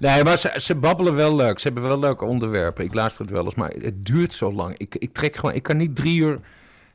nee, 0.00 0.24
maar 0.24 0.38
ze, 0.38 0.52
ze, 0.56 0.74
babbelen 0.74 1.14
wel 1.14 1.36
leuk. 1.36 1.58
Ze 1.58 1.64
hebben 1.64 1.88
wel 1.88 1.98
leuke 1.98 2.24
onderwerpen. 2.24 2.84
Ik 2.84 2.94
luister 2.94 3.24
het 3.24 3.34
wel 3.34 3.44
eens, 3.44 3.54
maar 3.54 3.70
het 3.70 4.06
duurt 4.06 4.34
zo 4.34 4.52
lang. 4.52 4.78
Ik, 4.78 4.94
ik 4.94 5.12
trek 5.12 5.36
gewoon, 5.36 5.54
ik 5.54 5.62
kan 5.62 5.76
niet 5.76 5.96
drie 5.96 6.16
uur 6.16 6.40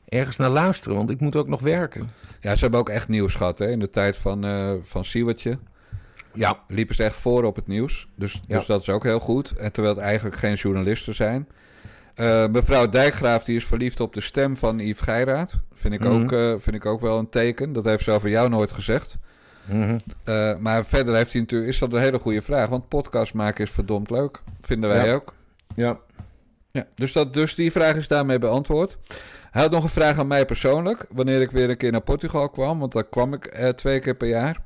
ergens 0.09 0.37
naar 0.37 0.49
luisteren, 0.49 0.97
want 0.97 1.09
ik 1.09 1.19
moet 1.19 1.35
ook 1.35 1.47
nog 1.47 1.61
werken. 1.61 2.09
Ja, 2.41 2.55
ze 2.55 2.61
hebben 2.61 2.79
ook 2.79 2.89
echt 2.89 3.07
nieuws 3.07 3.35
gehad 3.35 3.59
hè, 3.59 3.69
in 3.69 3.79
de 3.79 3.89
tijd 3.89 4.17
van, 4.17 4.45
uh, 4.45 4.73
van 4.81 5.05
Siewertje. 5.05 5.59
Ja. 6.33 6.59
Liepen 6.67 6.95
ze 6.95 7.03
echt 7.03 7.15
voor 7.15 7.43
op 7.43 7.55
het 7.55 7.67
nieuws. 7.67 8.07
Dus, 8.15 8.41
dus 8.47 8.65
dat 8.65 8.81
is 8.81 8.89
ook 8.89 9.03
heel 9.03 9.19
goed. 9.19 9.51
En 9.51 9.71
terwijl 9.71 9.95
het 9.95 10.03
eigenlijk 10.03 10.35
geen 10.35 10.55
journalisten 10.55 11.15
zijn. 11.15 11.47
Uh, 12.15 12.47
mevrouw 12.47 12.89
Dijkgraaf 12.89 13.43
die 13.43 13.55
is 13.55 13.65
verliefd 13.65 13.99
op 13.99 14.13
de 14.13 14.21
stem 14.21 14.57
van 14.57 14.79
Yves 14.79 14.99
Geiraat. 14.99 15.53
Vind 15.73 15.93
ik, 15.93 15.99
mm 15.99 16.07
-hmm. 16.07 16.21
ook, 16.21 16.31
uh, 16.31 16.53
vind 16.57 16.75
ik 16.75 16.85
ook 16.85 17.01
wel 17.01 17.17
een 17.17 17.29
teken. 17.29 17.73
Dat 17.73 17.83
heeft 17.83 18.03
ze 18.03 18.11
over 18.11 18.29
jou 18.29 18.49
nooit 18.49 18.71
gezegd. 18.71 19.17
Mm 19.65 19.81
-hmm. 19.81 19.97
uh, 20.25 20.57
maar 20.57 20.85
verder 20.85 21.15
heeft 21.15 21.31
hij 21.31 21.41
natuurlijk, 21.41 21.71
is 21.71 21.79
dat 21.79 21.93
een 21.93 21.99
hele 21.99 22.19
goede 22.19 22.41
vraag. 22.41 22.69
Want 22.69 22.87
podcast 22.87 23.33
maken 23.33 23.63
is 23.63 23.71
verdomd 23.71 24.09
leuk. 24.09 24.41
Vinden 24.61 24.89
wij 24.89 25.07
ja. 25.07 25.13
ook. 25.13 25.33
Ja. 25.75 25.97
ja 26.71 26.87
dus, 26.95 27.11
dat, 27.11 27.33
dus 27.33 27.55
die 27.55 27.71
vraag 27.71 27.95
is 27.95 28.07
daarmee 28.07 28.39
beantwoord. 28.39 28.97
Hij 29.51 29.61
had 29.61 29.71
nog 29.71 29.83
een 29.83 29.89
vraag 29.89 30.17
aan 30.19 30.27
mij 30.27 30.45
persoonlijk. 30.45 31.05
Wanneer 31.09 31.41
ik 31.41 31.51
weer 31.51 31.69
een 31.69 31.77
keer 31.77 31.91
naar 31.91 32.01
Portugal 32.01 32.49
kwam. 32.49 32.79
Want 32.79 32.91
daar 32.91 33.07
kwam 33.07 33.33
ik 33.33 33.45
twee 33.75 33.99
keer 33.99 34.15
per 34.15 34.27
jaar. 34.27 34.57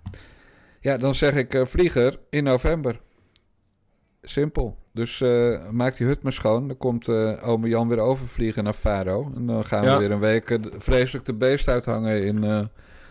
Ja, 0.79 0.97
dan 0.97 1.15
zeg 1.15 1.33
ik 1.33 1.53
uh, 1.53 1.65
vlieger 1.65 2.19
in 2.29 2.43
november. 2.43 2.99
Simpel. 4.21 4.77
Dus 4.93 5.19
uh, 5.19 5.69
maak 5.69 5.97
die 5.97 6.07
hut 6.07 6.23
maar 6.23 6.33
schoon. 6.33 6.67
Dan 6.67 6.77
komt 6.77 7.07
uh, 7.07 7.47
ome 7.47 7.67
Jan 7.67 7.87
weer 7.87 7.99
overvliegen 7.99 8.63
naar 8.63 8.73
Faro. 8.73 9.31
En 9.35 9.45
dan 9.45 9.65
gaan 9.65 9.83
Ja. 9.83 9.93
we 9.93 9.99
weer 9.99 10.11
een 10.11 10.19
week 10.19 10.59
vreselijk 10.77 11.25
de 11.25 11.33
beest 11.33 11.67
uithangen 11.67 12.25
in 12.25 12.43
uh, 12.43 12.61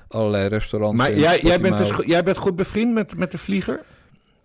allerlei 0.09 0.49
restaurants. 0.49 0.97
Maar 0.99 1.17
jij, 1.19 1.41
jij, 1.41 1.61
bent 1.61 1.79
dus, 1.79 1.93
jij 2.07 2.23
bent 2.23 2.37
goed 2.37 2.57
bevriend 2.57 2.95
met, 2.95 3.17
met 3.17 3.31
de 3.31 3.39
vlieger? 3.39 3.83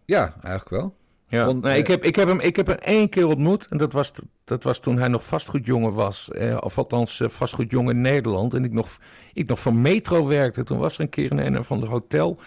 Ja, 0.05 0.33
eigenlijk 0.41 0.69
wel. 0.69 0.95
Ja. 1.27 1.53
Eh, 1.61 1.77
ik, 1.77 1.87
heb, 1.87 2.03
ik, 2.03 2.15
heb 2.15 2.27
hem, 2.27 2.39
ik 2.39 2.55
heb 2.55 2.67
hem 2.67 2.77
één 2.77 3.09
keer 3.09 3.27
ontmoet. 3.27 3.67
En 3.67 3.77
dat 3.77 3.93
was, 3.93 4.11
dat 4.43 4.63
was 4.63 4.79
toen 4.79 4.97
hij 4.97 5.07
nog 5.07 5.25
vastgoedjongen 5.25 5.93
was. 5.93 6.29
Eh, 6.29 6.57
of 6.59 6.77
althans 6.77 7.19
eh, 7.19 7.29
vastgoedjongen 7.29 7.95
in 7.95 8.01
Nederland. 8.01 8.53
En 8.53 8.63
ik 8.63 8.71
nog, 8.71 8.97
ik 9.33 9.47
nog 9.47 9.59
van 9.59 9.81
Metro 9.81 10.27
werkte. 10.27 10.63
Toen 10.63 10.77
was 10.77 10.95
er 10.95 11.01
een 11.01 11.09
keer 11.09 11.31
in 11.31 11.37
een 11.37 11.59
of 11.59 11.71
ander 11.71 11.89
hotel. 11.89 12.39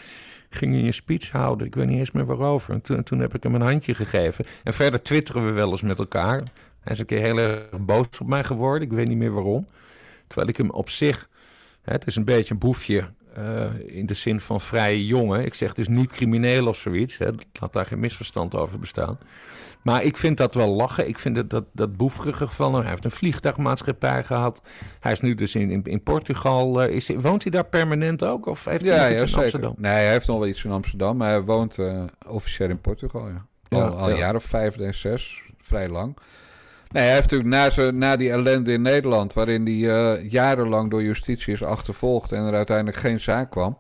Ging 0.51 0.73
hij 0.75 0.85
een 0.85 0.95
speech 0.95 1.31
houden. 1.31 1.67
Ik 1.67 1.75
weet 1.75 1.87
niet 1.87 1.99
eens 1.99 2.11
meer 2.11 2.27
waarover. 2.27 2.75
En 2.75 2.81
toen, 2.81 3.03
toen 3.03 3.21
heb 3.21 3.35
ik 3.35 3.43
hem 3.43 3.55
een 3.55 3.61
handje 3.61 3.95
gegeven. 3.95 4.45
En 4.65 4.75
verder 4.75 5.03
twitteren 5.03 5.47
we 5.47 5.53
wel 5.53 5.71
eens 5.71 5.83
met 5.83 5.99
elkaar. 5.99 6.43
Hij 6.81 6.93
is 6.93 6.99
een 6.99 7.07
keer 7.07 7.21
heel 7.21 7.39
erg 7.39 7.81
boos 7.81 8.07
op 8.21 8.27
mij 8.27 8.45
geworden. 8.45 8.89
Ik 8.89 8.95
weet 8.95 9.09
niet 9.09 9.17
meer 9.17 9.33
waarom. 9.33 9.67
Terwijl 10.27 10.49
ik 10.49 10.57
hem 10.57 10.71
op 10.71 10.91
zich... 10.91 11.29
Hè, 11.83 11.93
het 11.93 12.07
is 12.07 12.17
een 12.17 12.25
beetje 12.25 12.53
een 12.53 12.61
boefje 12.61 13.09
eh, 13.35 13.97
in 13.97 14.07
de 14.07 14.15
zin 14.15 14.41
van 14.41 14.61
vrije 14.61 15.07
jongen. 15.07 15.45
Ik 15.45 15.55
zeg 15.55 15.75
dus 15.75 15.89
niet 15.89 16.11
crimineel 16.13 16.67
of 16.67 16.77
zoiets. 16.77 17.19
Hè. 17.19 17.29
Laat 17.53 17.73
daar 17.73 17.87
geen 17.87 18.01
misverstand 18.01 18.55
over 18.55 18.79
bestaan. 18.79 19.19
Maar 19.83 20.03
ik 20.03 20.17
vind 20.17 20.37
dat 20.37 20.55
wel 20.55 20.69
lachen. 20.69 21.09
Ik 21.09 21.19
vind 21.19 21.51
dat, 21.51 21.65
dat 21.73 21.97
boefrige 21.97 22.49
van 22.49 22.73
hem. 22.73 22.81
Hij 22.83 22.91
heeft 22.91 23.05
een 23.05 23.11
vliegtuigmaatschappij 23.11 24.25
gehad. 24.25 24.63
Hij 25.01 25.13
is 25.13 25.21
nu 25.21 25.35
dus 25.35 25.55
in, 25.55 25.71
in, 25.71 25.83
in 25.85 26.03
Portugal. 26.03 26.83
eh, 26.83 26.95
is, 26.95 27.09
woont 27.09 27.43
hij 27.43 27.51
daar 27.53 27.65
permanent 27.65 28.25
ook? 28.25 28.47
Of 28.47 28.65
heeft 28.65 28.85
hij 28.85 28.95
Ja, 28.97 29.07
ja 29.07 29.21
in 29.21 29.29
zeker. 29.29 29.43
Amsterdam? 29.43 29.75
Nee, 29.79 29.93
hij 29.93 30.11
heeft 30.11 30.27
nog 30.27 30.39
wel 30.39 30.47
iets 30.49 30.65
in 30.65 30.71
Amsterdam, 30.71 31.17
maar 31.17 31.29
hij 31.29 31.43
woont 31.43 31.79
eh, 31.79 32.03
officieel 32.27 32.69
in 32.69 32.81
Portugal. 32.81 33.29
Ja. 33.29 33.47
Al, 33.69 33.79
Ja, 33.79 33.87
al 33.87 34.09
een 34.09 34.15
ja. 34.15 34.21
jaar 34.21 34.35
of 34.35 34.45
vijf, 34.45 34.77
zes, 34.95 35.43
vrij 35.59 35.89
lang. 35.89 36.17
Nee, 36.91 37.03
hij 37.03 37.13
heeft 37.15 37.23
natuurlijk 37.31 37.51
na, 37.51 37.71
zijn- 37.71 37.99
na 37.99 38.17
die 38.17 38.31
ellende 38.31 38.73
in 38.73 38.83
Nederland, 38.83 39.33
waarin 39.33 39.67
hij 39.67 39.91
eh, 40.15 40.31
jarenlang 40.31 40.91
door 40.91 41.03
justitie 41.03 41.53
is 41.53 41.63
achtervolgd 41.63 42.33
en 42.33 42.45
er 42.45 42.55
uiteindelijk 42.55 42.97
geen 42.97 43.21
zaak 43.21 43.51
kwam. 43.51 43.79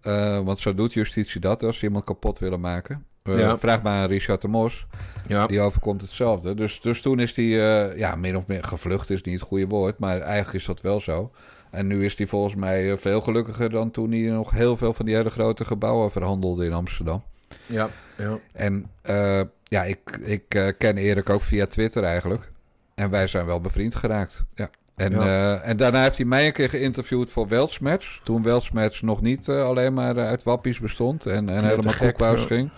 Eh, 0.00 0.40
want 0.40 0.60
zo 0.60 0.74
doet 0.74 0.92
justitie 0.92 1.40
dat 1.40 1.62
als 1.62 1.78
ze 1.78 1.84
iemand 1.86 2.04
kapot 2.04 2.38
willen 2.38 2.60
maken. 2.60 3.04
Eh, 3.22 3.38
Ja. 3.38 3.58
Vraag 3.58 3.82
maar 3.82 4.02
aan 4.02 4.08
Richard 4.08 4.40
de 4.42 4.48
Mos. 4.48 4.86
Ja. 5.26 5.46
Die 5.46 5.60
overkomt 5.60 6.00
hetzelfde. 6.00 6.54
Dus, 6.54 6.80
dus 6.80 7.00
toen 7.00 7.18
is 7.20 7.36
hij, 7.36 7.44
eh, 7.90 7.98
ja, 7.98 8.14
min 8.16 8.36
of 8.36 8.46
meer 8.46 8.64
gevlucht 8.64 9.10
is 9.10 9.22
niet 9.22 9.34
het 9.40 9.48
goede 9.48 9.66
woord, 9.66 9.98
maar 9.98 10.20
eigenlijk 10.20 10.54
is 10.56 10.64
dat 10.64 10.80
wel 10.80 11.00
zo. 11.00 11.30
En 11.70 11.86
nu 11.86 12.04
is 12.04 12.16
hij 12.18 12.26
volgens 12.26 12.54
mij 12.54 12.98
veel 12.98 13.20
gelukkiger 13.20 13.70
dan 13.70 13.90
toen 13.90 14.10
hij 14.12 14.20
nog 14.30 14.50
heel 14.50 14.76
veel 14.76 14.92
van 14.92 15.06
die 15.06 15.14
hele 15.14 15.30
grote 15.30 15.64
gebouwen 15.64 16.10
verhandelde 16.10 16.64
in 16.64 16.72
Amsterdam. 16.72 17.22
Ja, 17.66 17.88
ja. 18.20 18.38
En 18.52 18.90
eh, 19.02 19.40
ja, 19.64 19.82
ik, 19.82 19.98
ik 20.22 20.54
eh, 20.54 20.68
ken 20.78 20.96
Erik 20.96 21.30
ook 21.30 21.42
via 21.42 21.66
Twitter 21.66 22.04
eigenlijk. 22.04 22.50
En 22.94 23.10
wij 23.10 23.26
zijn 23.26 23.46
wel 23.46 23.60
bevriend 23.60 23.94
geraakt. 23.94 24.44
Ja. 24.54 24.70
En, 24.96 25.12
Ja. 25.12 25.20
eh, 25.20 25.68
en 25.68 25.76
daarna 25.76 26.02
heeft 26.02 26.16
hij 26.16 26.26
mij 26.26 26.46
een 26.46 26.52
keer 26.52 26.68
geïnterviewd 26.68 27.30
voor 27.30 27.48
Weltsmatch. 27.48 28.20
Toen 28.24 28.42
Weltsmatch 28.42 29.02
nog 29.02 29.20
niet 29.20 29.48
alleen 29.48 29.94
maar 29.94 30.18
uit 30.18 30.42
wappies 30.42 30.78
bestond 30.80 31.26
en, 31.26 31.48
helemaal 31.48 31.94
ja. 32.18 32.36
ging. 32.36 32.70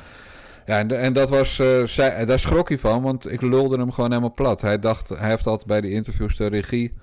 Ja, 0.66 0.78
en, 0.78 0.90
en 0.99 1.12
dat 1.12 1.30
was, 1.30 1.62
zij, 1.84 2.24
daar 2.24 2.38
schrok 2.38 2.68
hij 2.68 2.78
van, 2.78 3.03
want 3.03 3.32
ik 3.32 3.40
lulde 3.40 3.78
hem 3.78 3.93
gewoon 3.93 4.11
helemaal 4.11 4.34
plat. 4.34 4.61
Hij 4.61 4.78
dacht, 4.78 5.09
hij 5.09 5.28
heeft 5.28 5.47
altijd 5.47 5.68
bij 5.68 5.80
de 5.80 5.90
interviews 5.90 6.36
de 6.36 6.47
regie. 6.47 6.95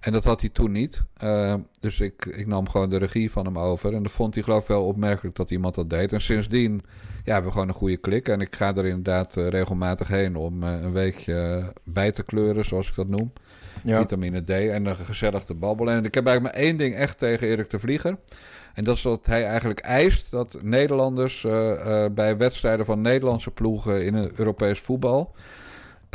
En 0.00 0.12
dat 0.12 0.24
had 0.24 0.40
hij 0.40 0.50
toen 0.50 0.72
niet. 0.72 1.02
Eh, 1.16 1.54
dus 1.80 2.00
ik, 2.00 2.24
ik 2.24 2.46
nam 2.46 2.68
gewoon 2.68 2.90
de 2.90 2.96
regie 2.96 3.30
van 3.30 3.44
hem 3.44 3.58
over. 3.58 3.94
En 3.94 4.02
dat 4.02 4.12
vond 4.12 4.34
hij 4.34 4.42
geloof 4.42 4.62
ik 4.62 4.68
wel 4.68 4.86
opmerkelijk 4.86 5.36
dat 5.36 5.50
iemand 5.50 5.74
dat 5.74 5.90
deed. 5.90 6.12
En 6.12 6.20
sindsdien 6.20 6.82
ja, 7.24 7.32
hebben 7.32 7.44
we 7.44 7.52
gewoon 7.52 7.68
een 7.68 7.74
goede 7.74 7.96
klik. 7.96 8.28
En 8.28 8.40
ik 8.40 8.56
ga 8.56 8.74
er 8.74 8.86
inderdaad 8.86 9.36
eh, 9.36 9.48
regelmatig 9.48 10.08
heen 10.08 10.36
om 10.36 10.62
eh, 10.62 10.82
een 10.82 10.92
weekje 10.92 11.72
bij 11.84 12.12
te 12.12 12.22
kleuren, 12.22 12.64
zoals 12.64 12.88
ik 12.88 12.94
dat 12.94 13.10
noem. 13.10 13.32
Ja. 13.82 13.98
Vitamine 14.00 14.44
D 14.44 14.50
en 14.50 14.86
een 14.86 14.96
gezellig 14.96 15.44
te 15.44 15.54
babbelen. 15.54 15.94
En 15.94 16.04
ik 16.04 16.14
heb 16.14 16.26
eigenlijk 16.26 16.56
maar 16.56 16.64
één 16.64 16.76
ding 16.76 16.94
echt 16.94 17.18
tegen 17.18 17.46
Erik 17.46 17.70
de 17.70 17.78
Vlieger. 17.78 18.16
En 18.74 18.84
dat 18.84 18.96
is 18.96 19.02
dat 19.02 19.26
hij 19.26 19.44
eigenlijk 19.44 19.80
eist 19.80 20.30
dat 20.30 20.58
Nederlanders 20.62 21.40
bij 22.14 22.36
wedstrijden 22.36 22.84
van 22.84 23.00
Nederlandse 23.00 23.50
ploegen 23.50 24.04
in 24.04 24.14
het 24.14 24.32
Europees 24.34 24.80
voetbal. 24.80 25.34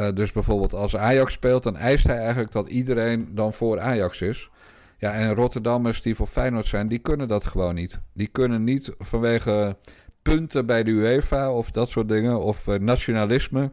Eh, 0.08 0.16
dus 0.16 0.32
bijvoorbeeld 0.32 0.74
als 0.74 0.96
Ajax 0.96 1.34
speelt, 1.34 1.64
dan 1.64 1.78
eist 1.78 2.08
hij 2.08 2.18
eigenlijk 2.18 2.52
dat 2.52 2.68
iedereen 2.68 3.30
dan 3.32 3.54
voor 3.54 3.80
Ajax 3.80 4.22
is. 4.22 4.50
Ja, 4.98 5.14
en 5.14 5.34
Rotterdammers 5.34 6.02
die 6.02 6.16
voor 6.16 6.28
Feyenoord 6.28 6.68
zijn, 6.68 6.88
die 6.88 7.00
kunnen 7.00 7.28
dat 7.28 7.46
gewoon 7.46 7.76
niet. 7.76 8.00
Die 8.14 8.28
kunnen 8.28 8.64
niet 8.64 8.92
vanwege 9.00 9.78
punten 10.22 10.66
bij 10.66 10.84
de 10.84 10.92
UEFA 10.92 11.52
of 11.52 11.72
dat 11.72 11.90
soort 11.90 12.10
dingen, 12.10 12.40
of 12.40 12.68
eh, 12.68 12.80
nationalisme, 12.80 13.72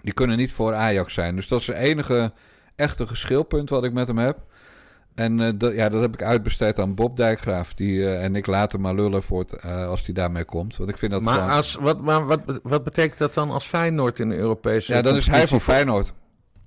die 0.00 0.12
kunnen 0.12 0.36
niet 0.36 0.52
voor 0.52 0.74
Ajax 0.74 1.14
zijn. 1.14 1.34
Dus 1.34 1.48
dat 1.48 1.60
is 1.60 1.66
het 1.66 1.76
enige 1.76 2.32
echte 2.76 3.06
geschilpunt 3.06 3.70
wat 3.70 3.84
ik 3.84 3.92
met 3.92 4.06
hem 4.06 4.18
heb. 4.18 4.38
En 5.14 5.40
eh, 5.40 5.52
dat, 5.56 5.74
ja, 5.74 5.88
dat 5.88 6.00
heb 6.00 6.14
ik 6.14 6.22
uitbesteed 6.22 6.78
aan 6.78 6.94
Bob 6.94 7.16
Dijkgraaf. 7.16 7.74
Die, 7.74 8.06
eh, 8.06 8.24
en 8.24 8.36
ik 8.36 8.46
laat 8.46 8.72
hem 8.72 8.80
maar 8.80 8.94
lullen 8.94 9.22
voor 9.22 9.38
het, 9.38 9.52
eh, 9.52 9.88
als 9.88 10.04
hij 10.04 10.14
daarmee 10.14 10.44
komt. 10.44 10.76
Want 10.76 10.90
ik 10.90 10.98
vind 10.98 11.12
dat 11.12 11.22
Maar, 11.22 11.34
gewoon... 11.34 11.50
als, 11.50 11.74
wat, 11.80 12.00
maar 12.00 12.26
wat, 12.26 12.40
wat 12.62 12.84
betekent 12.84 13.18
dat 13.18 13.34
dan 13.34 13.50
als 13.50 13.66
Feyenoord 13.66 14.20
in 14.20 14.28
de 14.28 14.36
Europese 14.36 14.92
Ja, 14.92 15.02
dan 15.02 15.16
is 15.16 15.26
hij 15.26 15.46
voor 15.46 15.60
Feyenoord. 15.60 16.14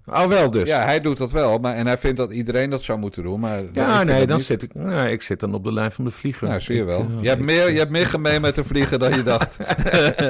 Oh, 0.06 0.26
wel 0.26 0.52
dus. 0.52 0.68
Ja, 0.68 0.84
hij 0.84 1.02
doet 1.02 1.18
dat 1.18 1.32
wel. 1.32 1.58
Maar, 1.58 1.76
en 1.76 1.88
hij 1.88 1.98
vindt 1.98 2.18
dat 2.18 2.32
iedereen 2.32 2.70
dat 2.70 2.82
zou 2.84 3.00
moeten 3.00 3.24
doen. 3.24 3.40
Maar 3.40 3.60
ik 3.60 3.70
Ja, 3.74 4.04
nee, 4.04 4.26
dan 4.28 4.38
niet. 4.38 4.46
zit 4.46 4.64
ik, 4.64 4.74
nee, 4.74 5.12
ik 5.12 5.22
zit 5.22 5.40
dan 5.40 5.54
op 5.54 5.64
de 5.64 5.74
lijn 5.74 5.92
van 5.92 6.04
de 6.06 6.12
vlieger. 6.12 6.48
Nou, 6.48 6.62
zie 6.62 6.76
je 6.76 6.84
wel. 6.84 7.00
eh, 7.00 7.06
je, 7.22 7.28
hebt 7.28 7.40
ik- 7.40 7.46
meer, 7.46 7.72
je 7.72 7.78
hebt 7.78 7.92
meer 7.92 8.06
gemeen 8.08 8.42
met 8.42 8.56
de 8.56 8.64
vliegen 8.64 9.00
dan 9.00 9.16
je 9.16 9.24
dacht. 9.24 9.58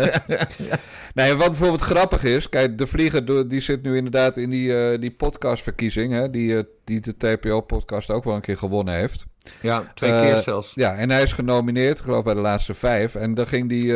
nee, 1.13 1.33
wat 1.33 1.47
bijvoorbeeld 1.47 1.81
grappig 1.81 2.23
is... 2.23 2.49
Kijk, 2.49 2.77
de 2.77 2.87
vlieger 2.87 3.47
die 3.49 3.59
zit 3.59 3.83
nu 3.83 3.95
inderdaad 3.95 4.37
in 4.37 4.49
die, 4.49 4.77
eh, 4.91 4.99
die 4.99 5.11
podcastverkiezing... 5.11 6.13
Hè, 6.13 6.29
die, 6.29 6.57
eh, 6.57 6.63
die 6.83 6.99
de 6.99 7.17
TPO-podcast 7.17 8.09
ook 8.09 8.23
wel 8.23 8.35
een 8.35 8.41
keer 8.41 8.57
gewonnen 8.57 8.93
heeft. 8.93 9.25
Ja, 9.61 9.91
twee 9.95 10.11
keer 10.11 10.41
zelfs. 10.41 10.71
Ja, 10.75 10.95
en 10.95 11.09
hij 11.09 11.23
is 11.23 11.33
genomineerd, 11.33 11.97
ik 11.97 12.03
geloof 12.03 12.23
bij 12.23 12.33
de 12.33 12.39
laatste 12.39 12.73
vijf. 12.73 13.15
En 13.15 13.33
dan 13.33 13.47
ging 13.47 13.69
die... 13.69 13.93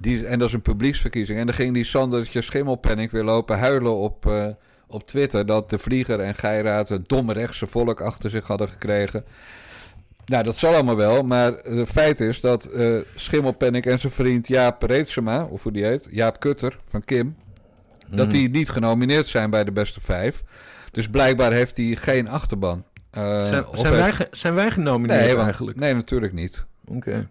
die 0.00 0.26
en 0.26 0.38
dat 0.38 0.48
is 0.48 0.54
een 0.54 0.62
publieksverkiezing. 0.62 1.38
En 1.38 1.46
dan 1.46 1.54
ging 1.54 1.74
die 1.74 1.84
Sandertje 1.84 2.42
Schimmelpenning 2.42 3.10
weer 3.10 3.24
lopen 3.24 3.58
huilen 3.58 3.96
op... 3.96 4.26
eh, 4.26 4.46
op 4.92 5.06
Twitter 5.06 5.46
dat 5.46 5.70
de 5.70 5.78
Vlieger 5.78 6.20
en 6.20 6.34
Geiraat 6.34 6.88
het 6.88 7.08
domme 7.08 7.32
rechtse 7.32 7.66
volk 7.66 8.00
achter 8.00 8.30
zich 8.30 8.46
hadden 8.46 8.68
gekregen. 8.68 9.24
Nou, 10.24 10.44
dat 10.44 10.56
zal 10.56 10.74
allemaal 10.74 10.96
wel, 10.96 11.22
maar 11.22 11.52
het 11.62 11.88
feit 11.88 12.20
is 12.20 12.40
dat 12.40 12.64
eh 12.64 12.98
Schimmelpenninck 13.14 13.86
en 13.86 13.98
zijn 14.00 14.12
vriend 14.12 14.48
Jaap 14.48 14.82
Reetsema, 14.82 15.44
of 15.44 15.62
hoe 15.62 15.72
die 15.72 15.84
heet, 15.84 16.08
Jaap 16.10 16.40
Kutter 16.40 16.78
van 16.84 17.04
Kim, 17.04 17.36
dat 18.08 18.30
die 18.30 18.50
niet 18.50 18.68
genomineerd 18.70 19.28
zijn 19.28 19.50
bij 19.50 19.64
de 19.64 19.72
beste 19.72 20.00
vijf. 20.00 20.42
Dus 20.90 21.08
blijkbaar 21.08 21.52
heeft 21.52 21.76
hij 21.76 21.96
geen 22.00 22.28
achterban. 22.28 22.84
Eh, 23.10 23.44
zijn, 23.44 23.64
zijn, 23.72 23.92
wij, 23.92 24.12
zijn 24.30 24.54
wij 24.54 24.70
genomineerd 24.70 25.20
nee, 25.20 25.32
want- 25.32 25.44
eigenlijk? 25.44 25.76
nee, 25.78 25.94
natuurlijk 25.94 26.32
niet. 26.32 26.64
Oké. 26.86 27.28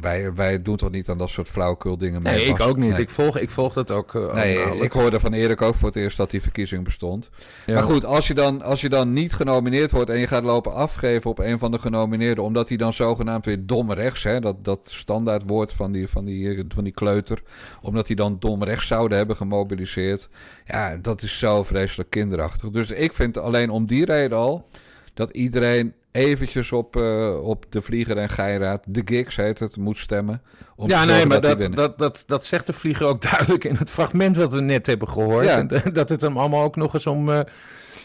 Wij, 0.00 0.34
wij 0.34 0.62
doen 0.62 0.76
toch 0.76 0.90
niet 0.90 1.08
aan 1.08 1.18
dat 1.18 1.30
soort 1.30 1.48
flauwekul 1.48 1.98
dingen 1.98 2.22
mee? 2.22 2.34
Nee, 2.36 2.46
ik 2.46 2.60
ook 2.60 2.76
niet. 2.76 2.90
Nee. 2.90 3.00
Ik, 3.00 3.10
volg, 3.10 3.38
ik 3.38 3.50
volg 3.50 3.72
dat 3.72 3.90
ook. 3.90 4.14
eh, 4.14 4.34
Nee, 4.34 4.80
ik 4.80 4.92
hoorde 4.92 5.20
van 5.20 5.32
Erik 5.32 5.62
ook 5.62 5.74
voor 5.74 5.88
het 5.88 5.96
eerst 5.96 6.16
dat 6.16 6.30
die 6.30 6.42
verkiezing 6.42 6.84
bestond. 6.84 7.30
Ja. 7.66 7.74
Maar 7.74 7.82
goed, 7.82 8.04
als 8.04 8.26
je, 8.28 8.34
dan, 8.34 8.62
als 8.62 8.80
je 8.80 8.88
dan 8.88 9.12
niet 9.12 9.32
genomineerd 9.32 9.90
wordt 9.90 10.10
en 10.10 10.18
je 10.18 10.26
gaat 10.26 10.42
lopen 10.42 10.74
afgeven 10.74 11.30
op 11.30 11.38
een 11.38 11.58
van 11.58 11.70
de 11.70 11.78
genomineerden, 11.78 12.44
omdat 12.44 12.68
hij 12.68 12.76
dan 12.76 12.92
zogenaamd 12.92 13.44
weer 13.44 13.66
dom 13.66 13.92
rechts, 13.92 14.22
hè, 14.22 14.40
dat, 14.40 14.64
dat 14.64 14.80
standaardwoord 14.84 15.72
van 15.72 15.92
die, 15.92 16.08
van, 16.08 16.24
die, 16.24 16.64
van 16.68 16.84
die 16.84 16.92
kleuter, 16.92 17.42
omdat 17.82 18.06
hij 18.06 18.16
dan 18.16 18.36
dom 18.38 18.64
rechts 18.64 18.86
zouden 18.86 19.18
hebben 19.18 19.36
gemobiliseerd. 19.36 20.28
Ja, 20.66 20.96
dat 20.96 21.22
is 21.22 21.38
zo 21.38 21.62
vreselijk 21.62 22.10
kinderachtig. 22.10 22.70
Dus 22.70 22.90
ik 22.90 23.12
vind 23.12 23.38
alleen 23.38 23.70
om 23.70 23.86
die 23.86 24.04
reden 24.04 24.38
al 24.38 24.68
dat 25.14 25.30
iedereen 25.30 25.92
eventjes 26.18 26.72
op, 26.72 26.96
eh, 26.96 27.38
op 27.42 27.64
de 27.68 27.82
Vlieger 27.82 28.16
en 28.16 28.28
Geiraat, 28.28 28.84
de 28.88 29.02
gigs 29.04 29.36
heet 29.36 29.58
het, 29.58 29.76
moet 29.76 29.98
stemmen. 29.98 30.42
Om 30.76 30.88
ja, 30.88 31.04
nee, 31.04 31.26
maar 31.26 31.40
dat, 31.40 31.74
dat, 31.74 31.98
dat, 31.98 32.22
dat 32.26 32.44
zegt 32.44 32.66
de 32.66 32.72
vlieger 32.72 33.06
ook 33.06 33.22
duidelijk 33.30 33.64
in 33.64 33.74
het 33.74 33.90
fragment 33.90 34.36
wat 34.36 34.52
we 34.52 34.60
net 34.60 34.86
hebben 34.86 35.08
gehoord. 35.08 35.44
Ja. 35.44 35.58
En, 35.58 35.70
eh, 35.70 35.92
dat 35.92 36.08
het 36.08 36.20
hem 36.20 36.38
allemaal 36.38 36.62
ook 36.62 36.76
nog 36.76 36.94
eens 36.94 37.06
om, 37.06 37.30
eh 37.30 37.40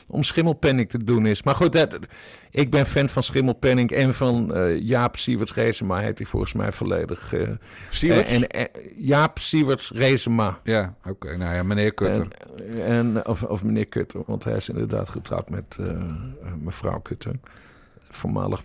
om 0.08 0.24
schimmelpenning 0.24 0.90
te 0.90 1.04
doen 1.04 1.26
is. 1.26 1.44
Maar 1.44 1.56
goed, 1.56 1.74
dat, 1.74 1.98
ik 2.52 2.72
ben 2.72 2.86
fan 2.86 3.10
van 3.10 3.24
schimmelpenning 3.24 3.92
en 3.92 4.14
van 4.14 4.54
Jaap 4.80 5.18
Sieverts 5.18 5.54
Reesema 5.54 5.98
heet 5.98 6.18
hij 6.18 6.28
volgens 6.28 6.54
mij 6.54 6.72
volledig. 6.72 7.34
Sieverts? 7.90 8.48
En, 8.48 8.68
Jaap 8.96 9.40
Sieverts 9.40 9.92
Reesema. 9.92 10.60
Ja, 10.64 10.96
oké. 11.06 11.38
Nou 11.38 11.56
ja, 11.56 11.64
meneer 11.64 11.94
Kutter. 11.94 12.28
En, 12.58 12.86
en, 12.86 13.28
of, 13.28 13.44
of 13.44 13.64
meneer 13.64 13.88
Kutter, 13.88 14.22
want 14.26 14.44
hij 14.44 14.56
is 14.56 14.70
inderdaad 14.70 15.10
getrouwd 15.10 15.50
met 15.50 15.78
mevrouw 16.64 17.00
Kutter. 17.00 17.36
Voormalig 18.16 18.62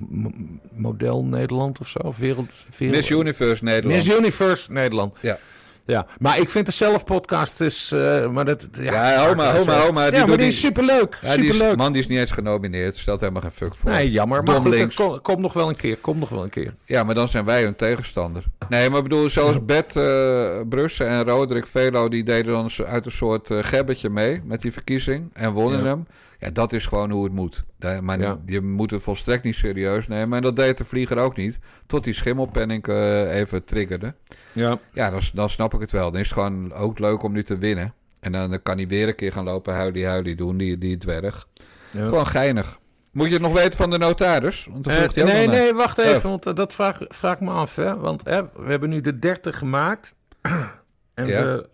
model 0.72 1.24
Nederland 1.24 1.78
of 1.80 1.88
zo. 1.88 2.14
Wereld, 2.18 2.49
wereld, 2.78 2.96
Miss 2.96 3.11
Universe 3.11 3.64
Nederland. 3.64 4.05
Miss 4.05 4.16
Universe 4.18 4.72
Nederland. 4.72 5.16
Ja. 5.20 5.38
Ja, 5.84 6.07
maar 6.18 6.38
ik 6.38 6.49
vind 6.51 6.66
de 6.66 6.72
zelfpodcast 6.72 7.59
dus... 7.59 7.92
eh, 7.92 8.30
maar 8.30 8.44
dat, 8.44 8.68
ja, 8.72 8.82
Ja, 8.82 9.34
maar. 9.34 9.55
Ja, 9.57 10.11
Die 10.11 10.26
maar 10.26 10.36
die 10.38 10.46
is 10.46 10.61
superleuk. 10.61 11.18
Ja, 11.22 11.36
die 11.36 11.46
is, 11.46 11.53
superleuk. 11.53 11.76
man 11.76 11.92
die 11.92 12.01
is 12.03 12.09
niet 12.09 12.18
eens 12.18 12.30
genomineerd. 12.30 12.96
Stelt 12.96 13.20
helemaal 13.20 13.42
geen 13.42 13.51
fuck 13.51 13.76
voor. 13.76 13.90
Nee, 13.90 14.11
jammer. 14.11 14.42
Maar 14.42 14.61
goed, 14.61 15.20
kom- 15.22 15.40
nog 15.40 15.53
wel 15.53 15.68
een 15.68 15.76
keer. 15.76 15.96
Komt 15.96 16.18
nog 16.18 16.28
wel 16.28 16.42
een 16.42 16.51
keer. 16.51 16.74
Ja, 16.84 17.05
maar 17.05 17.14
dan 17.14 17.28
zijn 17.28 17.44
wij 17.44 17.62
hun 17.62 17.76
tegenstander. 17.76 18.44
Nee, 18.68 18.88
maar 18.88 18.96
ik 18.99 19.03
bedoel, 19.05 19.30
zoals 19.30 19.64
Bert 19.64 19.94
uh, 19.96 20.61
Brussen 20.68 21.07
en 21.09 21.24
Roderick 21.24 21.66
Velo... 21.66 22.09
die 22.09 22.24
deden 22.24 22.53
dan 22.53 22.70
uit 22.86 23.07
een 23.07 23.12
soort 23.12 23.51
eh, 23.51 23.59
gebbetje 23.61 24.09
mee 24.11 24.40
met 24.44 24.61
die 24.61 24.72
verkiezing... 24.72 25.30
en 25.32 25.51
wonnen 25.53 25.80
Ja. 25.80 25.84
hem. 25.86 26.07
Ja, 26.39 26.51
dat 26.51 26.72
is 26.72 26.86
gewoon 26.86 27.11
hoe 27.11 27.24
het 27.24 27.32
moet. 27.32 27.64
Maar 28.01 28.20
Ja. 28.20 28.39
je 28.47 28.61
moet 28.61 28.91
het 28.91 29.03
volstrekt 29.03 29.45
niet 29.45 29.55
serieus 29.55 30.07
nemen. 30.09 30.36
En 30.36 30.43
dat 30.43 30.57
deed 30.57 30.78
de 30.78 30.84
vlieger 30.84 31.18
ook 31.18 31.36
niet. 31.36 31.59
Tot 31.86 32.05
die 32.05 32.14
schimmelpenning 32.14 32.86
eh, 32.86 33.34
even 33.39 33.64
triggerde. 33.64 34.14
Ja. 34.53 34.78
Ja, 34.93 35.11
dan, 35.11 35.20
dan 35.32 35.51
snap 35.51 35.74
ik 35.74 35.80
het 35.80 35.93
wel. 35.93 36.11
Dan 36.11 36.20
is 36.20 36.30
het 36.30 36.39
gewoon 36.39 36.72
ook 36.72 36.99
leuk 36.99 37.22
om 37.22 37.32
nu 37.32 37.43
te 37.43 37.59
winnen. 37.59 37.95
En 38.20 38.32
dan, 38.32 38.51
dan 38.51 38.62
kan 38.62 38.76
hij 38.76 38.86
weer 38.86 39.09
een 39.09 39.14
keer 39.14 39.32
gaan 39.32 39.45
lopen 39.45 39.74
huilie 39.74 40.07
huilie 40.07 40.36
doen, 40.36 40.57
die, 40.57 40.78
die 40.78 40.97
dwerg. 40.99 41.47
ja. 41.91 42.09
Gewoon 42.09 42.26
geinig. 42.26 42.78
Moet 43.12 43.26
je 43.26 43.32
het 43.32 43.43
nog 43.43 43.53
weten 43.53 43.76
van 43.76 43.91
de 43.91 43.99
notaris? 43.99 44.66
Want 44.70 44.84
dan 44.84 44.93
Eh, 44.93 44.99
vroeg 44.99 45.14
nee, 45.14 45.47
naar. 45.47 45.57
nee, 45.57 45.74
wacht 45.74 45.99
even, 45.99 46.16
Oh. 46.16 46.22
want 46.22 46.47
eh, 46.47 46.55
dat 46.55 46.72
vraag, 46.74 46.99
vraag 47.09 47.32
ik 47.34 47.41
me 47.41 47.51
af. 47.51 47.76
Hè? 47.76 47.97
Want 47.97 48.24
hè, 48.24 48.43
we 48.43 48.70
hebben 48.70 48.89
nu 48.89 49.01
de 49.01 49.18
30 49.18 49.59
gemaakt. 49.59 50.14
en 51.14 51.26
Ja. 51.26 51.43
we, 51.45 51.68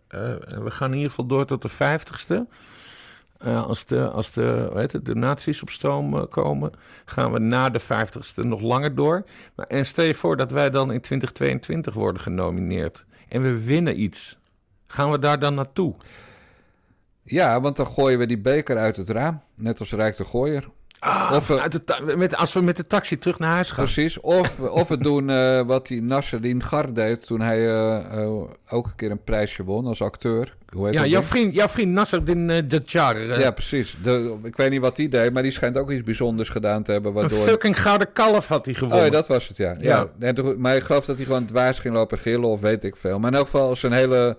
we 0.63 0.71
gaan 0.71 0.89
in 0.91 0.95
ieder 0.95 1.11
geval 1.11 1.27
door 1.27 1.47
tot 1.47 1.63
de 1.63 1.71
50ste. 1.71 2.47
Eh, 3.45 3.65
als 3.65 3.85
de, 3.85 4.09
als 4.09 4.33
de, 4.33 4.71
het, 4.75 4.99
de 5.03 5.37
op 5.63 5.71
stoom 5.71 6.17
eh, 6.17 6.23
komen, 6.31 6.73
gaan 7.05 7.33
we 7.33 7.39
na 7.39 7.71
de 7.71 7.81
50ste 7.81 8.35
nog 8.35 8.61
langer 8.61 8.95
door. 8.95 9.25
Maar, 9.55 9.67
en 9.67 9.87
stel 9.87 10.05
je 10.05 10.15
voor 10.15 10.37
dat 10.37 10.51
wij 10.51 10.71
dan 10.71 10.93
in 10.93 11.01
2022 11.01 11.95
worden 11.95 12.23
genomineerd. 12.23 13.05
En 13.29 13.41
we 13.41 13.65
winnen 13.65 14.01
iets. 14.01 14.39
Gaan 14.87 15.11
we 15.11 15.19
daar 15.19 15.39
dan 15.39 15.55
naartoe? 15.55 15.95
Ja, 17.23 17.61
want 17.61 17.77
dan 17.77 17.87
gooien 17.87 18.19
we 18.19 18.27
die 18.27 18.41
beker 18.41 18.77
uit 18.77 18.97
het 18.97 19.09
raam. 19.09 19.41
Net 19.55 19.81
als 19.81 19.93
Rijk 19.93 20.17
de 20.17 20.25
Gooier. 20.25 20.69
Ah, 20.99 21.33
Of, 21.35 21.47
de 21.47 22.15
met, 22.17 22.37
als 22.37 22.53
we 22.53 22.61
met 22.61 22.77
de 22.77 22.87
taxi 22.87 23.19
terug 23.19 23.39
naar 23.39 23.51
huis 23.51 23.71
gaan. 23.71 23.85
Precies. 23.85 24.21
Of, 24.21 24.61
of 24.61 24.89
we 24.89 24.99
doen 24.99 25.31
eh, 25.31 25.61
wat 25.61 25.87
die 25.87 26.03
Nasserin 26.03 26.63
Gar 26.63 26.93
deed 26.93 27.27
toen 27.27 27.41
hij 27.41 27.71
eh, 27.71 28.27
ook 28.69 28.87
een 28.87 28.95
keer 28.97 29.11
een 29.11 29.25
prijsje 29.25 29.65
won 29.65 29.87
als 29.87 30.03
acteur. 30.03 30.57
Hoe 30.75 30.85
heet 30.87 30.95
Ja, 30.95 31.01
jouw 31.07 31.21
ding? 31.21 31.25
vriend, 31.25 31.55
jouw 31.55 31.69
vriend 31.69 31.93
Nasser 31.93 32.23
uh, 32.37 32.63
Djar. 32.85 33.17
eh, 33.17 33.39
Ja, 33.41 33.51
precies. 33.51 33.97
De, 34.03 34.37
ik 34.43 34.57
weet 34.57 34.71
niet 34.71 34.81
wat 34.81 34.97
die 34.97 35.09
deed, 35.09 35.33
maar 35.33 35.43
die 35.43 35.53
schijnt 35.53 35.79
ook 35.79 35.91
iets 35.91 36.03
bijzonders 36.03 36.49
gedaan 36.49 36.83
te 36.83 36.93
hebben. 36.93 37.11
Een 37.11 37.17
Waardoor... 37.17 37.39
fucking 37.47 37.83
gouden 37.83 38.13
kalf 38.13 38.47
had 38.47 38.65
hij 38.65 38.75
gewonnen. 38.75 38.99
Oh, 38.99 39.05
ja, 39.05 39.11
dat 39.11 39.27
was 39.29 39.49
het, 39.49 39.57
ja. 39.57 39.71
ja. 39.81 40.09
Ja. 40.19 40.27
En 40.27 40.35
toen- 40.35 40.61
maar 40.61 40.77
ik 40.77 40.83
geloof 40.83 41.05
dat 41.05 41.17
hij 41.17 41.25
gewoon 41.25 41.47
dwaas 41.47 41.79
ging 41.79 41.95
lopen 41.95 42.19
gillen 42.19 42.49
of 42.49 42.61
weet 42.61 42.85
ik 42.85 42.97
veel. 42.97 43.19
Maar 43.19 43.31
in 43.31 43.37
elk 43.37 43.45
geval, 43.47 43.77
zijn 43.77 43.93
hele 43.93 44.37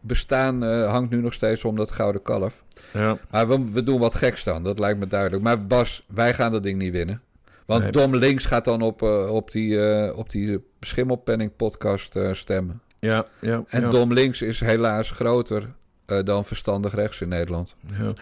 bestaan 0.00 0.64
eh, 0.64 0.90
hangt 0.90 1.10
nu 1.10 1.20
nog 1.20 1.32
steeds 1.32 1.64
om 1.64 1.76
dat 1.76 1.90
gouden 1.90 2.22
kalf. 2.22 2.62
Ja. 2.92 3.18
Maar 3.30 3.48
we, 3.48 3.64
we 3.72 3.82
doen 3.82 3.98
wat 4.00 4.14
geks 4.14 4.44
dan, 4.44 4.62
dat 4.62 4.78
lijkt 4.78 4.98
me 4.98 5.06
duidelijk. 5.06 5.42
Maar 5.42 5.66
Bas, 5.66 6.04
wij 6.14 6.34
gaan 6.34 6.52
dat 6.52 6.62
ding 6.62 6.78
niet 6.78 6.92
winnen. 6.92 7.20
Want 7.66 7.82
Nee. 7.82 7.92
Dom 7.92 8.16
Links 8.16 8.46
gaat 8.46 8.64
dan 8.64 8.82
op, 8.82 9.02
eh, 9.02 9.30
op 9.34 9.50
die, 9.50 9.86
eh, 9.86 10.18
op 10.18 10.30
die 10.30 10.58
Schimmelpenning 10.80 11.56
podcast 11.56 12.16
eh, 12.16 12.32
stemmen. 12.32 12.80
Ja, 13.06 13.26
ja, 13.40 13.64
En 13.68 13.80
ja. 13.80 13.90
Dom 13.90 14.12
Links 14.12 14.42
is 14.42 14.60
helaas 14.60 15.10
groter 15.10 15.74
eh, 16.06 16.22
dan 16.24 16.44
verstandig 16.44 16.94
rechts 16.94 17.20
in 17.20 17.28
Nederland. 17.28 17.74
Ja. 17.98 18.12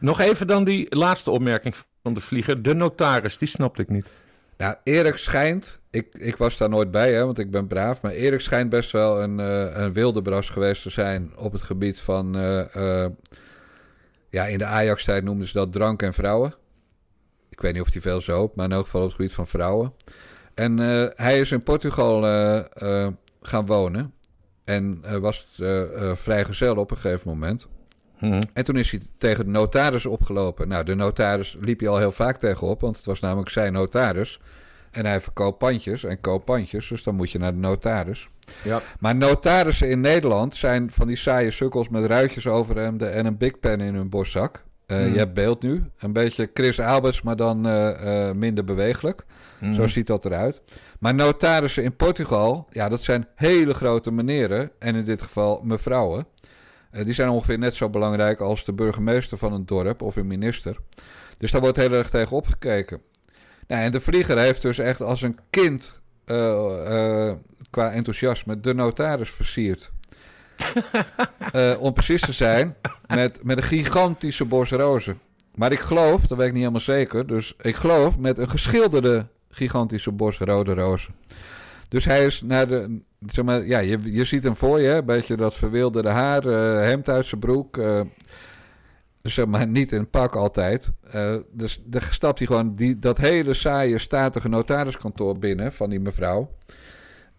Nog 0.00 0.20
even 0.20 0.46
dan 0.46 0.64
die 0.64 0.96
laatste 0.96 1.30
opmerking 1.30 1.74
van 2.02 2.14
de 2.14 2.20
vlieger. 2.20 2.62
De 2.62 2.74
notaris, 2.74 3.38
die 3.38 3.48
snapte 3.48 3.82
ik 3.82 3.88
niet. 3.88 4.06
Nou, 4.56 4.74
Erik 4.84 5.16
schijnt, 5.16 5.80
ik, 5.90 6.06
ik 6.18 6.36
was 6.36 6.56
daar 6.56 6.68
nooit 6.68 6.90
bij, 6.90 7.12
hè, 7.12 7.24
want 7.24 7.38
ik 7.38 7.50
ben 7.50 7.66
braaf. 7.66 8.02
Maar 8.02 8.12
Erik 8.12 8.40
schijnt 8.40 8.70
best 8.70 8.90
wel 8.92 9.22
een, 9.22 9.40
eh 9.40 9.82
een 9.82 9.92
wildebras 9.92 10.50
geweest 10.50 10.82
te 10.82 10.90
zijn 10.90 11.32
op 11.36 11.52
het 11.52 11.62
gebied 11.62 12.00
van... 12.00 12.36
eh, 12.36 13.06
ja, 14.30 14.44
in 14.46 14.58
de 14.58 14.64
Ajax-tijd 14.64 15.24
noemden 15.24 15.46
ze 15.46 15.52
dat 15.52 15.72
drank 15.72 16.02
en 16.02 16.12
vrouwen. 16.12 16.54
Ik 17.48 17.60
weet 17.60 17.72
niet 17.72 17.82
of 17.82 17.92
hij 17.92 18.00
veel 18.00 18.20
zoopt, 18.20 18.56
maar 18.56 18.64
in 18.66 18.72
elk 18.72 18.84
geval 18.84 19.00
op 19.00 19.06
het 19.06 19.16
gebied 19.16 19.32
van 19.34 19.46
vrouwen. 19.46 19.92
En 20.54 20.78
hij 21.16 21.40
is 21.40 21.52
in 21.52 21.62
Portugal 21.62 22.22
gaan 23.42 23.66
wonen. 23.66 24.12
En 24.68 24.98
eh, 25.02 25.16
was 25.16 25.46
uh, 25.60 25.80
uh, 25.80 26.14
vrijgezel 26.14 26.76
op 26.76 26.90
een 26.90 26.96
gegeven 26.96 27.28
moment. 27.28 27.68
Mhm. 28.18 28.42
En 28.52 28.64
toen 28.64 28.76
is 28.76 28.90
hij 28.90 29.00
tegen 29.18 29.44
de 29.44 29.50
notaris 29.50 30.06
opgelopen. 30.06 30.68
Nou, 30.68 30.84
de 30.84 30.94
notaris 30.94 31.56
liep 31.60 31.80
hij 31.80 31.88
al 31.88 31.98
heel 31.98 32.12
vaak 32.12 32.36
tegenop, 32.36 32.80
want 32.80 32.96
het 32.96 33.04
was 33.04 33.20
namelijk 33.20 33.50
zijn 33.50 33.72
notaris. 33.72 34.40
En 34.90 35.06
hij 35.06 35.20
verkoopt 35.20 35.58
pandjes 35.58 36.04
en 36.04 36.20
koopt 36.20 36.44
pandjes, 36.44 36.88
dus 36.88 37.02
dan 37.02 37.14
moet 37.14 37.30
je 37.30 37.38
naar 37.38 37.52
de 37.52 37.58
notaris. 37.58 38.28
Ja. 38.62 38.80
Maar 39.00 39.16
notarissen 39.16 39.90
in 39.90 40.00
Nederland 40.00 40.56
zijn 40.56 40.90
van 40.90 41.06
die 41.06 41.16
saaie 41.16 41.50
sukkels 41.50 41.88
met 41.88 42.04
ruitjes 42.04 42.46
overhemden 42.46 43.12
en 43.12 43.26
een 43.26 43.36
big 43.36 43.60
pen 43.60 43.80
in 43.80 43.94
hun 43.94 44.08
borstzak. 44.08 44.64
Eh, 44.86 44.98
Mhm. 44.98 45.12
Je 45.12 45.18
hebt 45.18 45.34
beeld 45.34 45.62
nu. 45.62 45.84
Een 45.98 46.12
beetje 46.12 46.50
Chris 46.54 46.80
Albers, 46.80 47.22
maar 47.22 47.36
dan 47.36 47.66
eh, 47.66 48.28
eh, 48.28 48.34
minder 48.34 48.64
bewegelijk. 48.64 49.24
Mhm. 49.58 49.74
Zo 49.74 49.86
ziet 49.86 50.06
dat 50.06 50.24
eruit. 50.24 50.62
Maar 50.98 51.14
notarissen 51.14 51.82
in 51.82 51.96
Portugal, 51.96 52.68
ja, 52.70 52.88
dat 52.88 53.02
zijn 53.02 53.28
hele 53.34 53.74
grote 53.74 54.10
meneren. 54.10 54.70
En 54.78 54.94
in 54.94 55.04
dit 55.04 55.22
geval 55.22 55.60
mevrouwen. 55.64 56.26
Eh, 56.90 57.04
die 57.04 57.14
zijn 57.14 57.28
ongeveer 57.28 57.58
net 57.58 57.74
zo 57.74 57.88
belangrijk 57.88 58.40
als 58.40 58.64
de 58.64 58.72
burgemeester 58.72 59.38
van 59.38 59.52
een 59.52 59.66
dorp 59.66 60.02
of 60.02 60.16
een 60.16 60.26
minister. 60.26 60.76
Dus 61.38 61.50
daar 61.50 61.60
wordt 61.60 61.76
heel 61.76 61.92
erg 61.92 62.10
tegen 62.10 62.36
opgekeken. 62.36 63.00
Nou, 63.66 63.82
en 63.82 63.92
de 63.92 64.00
vlieger 64.00 64.38
heeft 64.38 64.62
dus 64.62 64.78
echt 64.78 65.00
als 65.00 65.22
een 65.22 65.38
kind 65.50 66.00
eh, 66.24 67.28
eh, 67.28 67.36
qua 67.70 67.90
enthousiasme 67.90 68.60
de 68.60 68.74
notaris 68.74 69.30
versierd. 69.30 69.90
Om 71.78 71.92
precies 71.92 72.20
te 72.20 72.32
zijn, 72.32 72.76
met, 73.06 73.44
met 73.44 73.56
een 73.56 73.62
gigantische 73.62 74.44
bos 74.44 74.70
rozen. 74.70 75.20
Maar 75.54 75.72
ik 75.72 75.80
geloof, 75.80 76.26
dat 76.26 76.38
weet 76.38 76.46
ik 76.46 76.52
niet 76.52 76.60
helemaal 76.60 76.80
zeker, 76.80 77.26
dus 77.26 77.54
ik 77.60 77.76
geloof 77.76 78.18
met 78.18 78.38
een 78.38 78.50
geschilderde 78.50 79.26
gigantische 79.50 80.12
bos 80.12 80.38
rode 80.38 80.74
rozen. 80.74 81.14
Dus 81.88 82.04
hij 82.04 82.26
is 82.26 82.42
naar 82.42 82.68
de, 82.68 83.00
zeg 83.26 83.44
maar, 83.44 83.66
ja, 83.66 83.78
je, 83.78 83.98
je 84.12 84.24
ziet 84.24 84.44
hem 84.44 84.56
voor 84.56 84.80
je, 84.80 84.88
hè, 84.88 84.96
een 84.96 85.04
beetje 85.04 85.36
dat 85.36 85.54
verwilderde 85.54 86.08
haar, 86.08 86.46
eh, 86.46 86.86
hemd 86.86 87.08
uit 87.08 87.26
zijn 87.26 87.40
broek. 87.40 87.76
eh, 87.78 88.00
zeg 89.22 89.46
maar 89.46 89.66
niet 89.66 89.92
in 89.92 90.10
pak 90.10 90.36
altijd. 90.36 90.90
Eh, 91.10 91.36
dus 91.52 91.82
dan 91.84 92.00
stapt 92.10 92.38
hij 92.38 92.46
gewoon 92.46 92.74
die, 92.74 92.98
dat 92.98 93.18
hele 93.18 93.54
saaie, 93.54 93.98
statige 93.98 94.48
notariskantoor 94.48 95.38
binnen 95.38 95.72
van 95.72 95.90
die 95.90 96.00
mevrouw. 96.00 96.50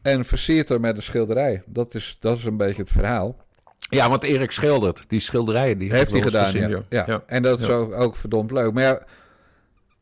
En 0.01 0.25
versiert 0.25 0.69
er 0.69 0.79
met 0.79 0.95
een 0.95 1.03
schilderij. 1.03 1.63
Dat 1.65 1.93
is, 1.93 2.17
dat 2.19 2.37
is 2.37 2.45
een 2.45 2.57
beetje 2.57 2.81
het 2.81 2.91
verhaal. 2.91 3.37
Ja, 3.89 4.09
want 4.09 4.23
Erik 4.23 4.51
schildert. 4.51 5.03
Die 5.07 5.19
schilderijen 5.19 5.77
die 5.77 5.91
Heeft 5.91 6.11
hij 6.11 6.21
gedaan, 6.21 6.85
ja. 6.89 7.23
En 7.25 7.43
dat 7.43 7.59
is 7.59 7.69
ook, 7.69 7.93
ook 7.93 8.15
verdomd 8.15 8.51
leuk. 8.51 8.73
Maar 8.73 8.83
ja, 8.83 9.01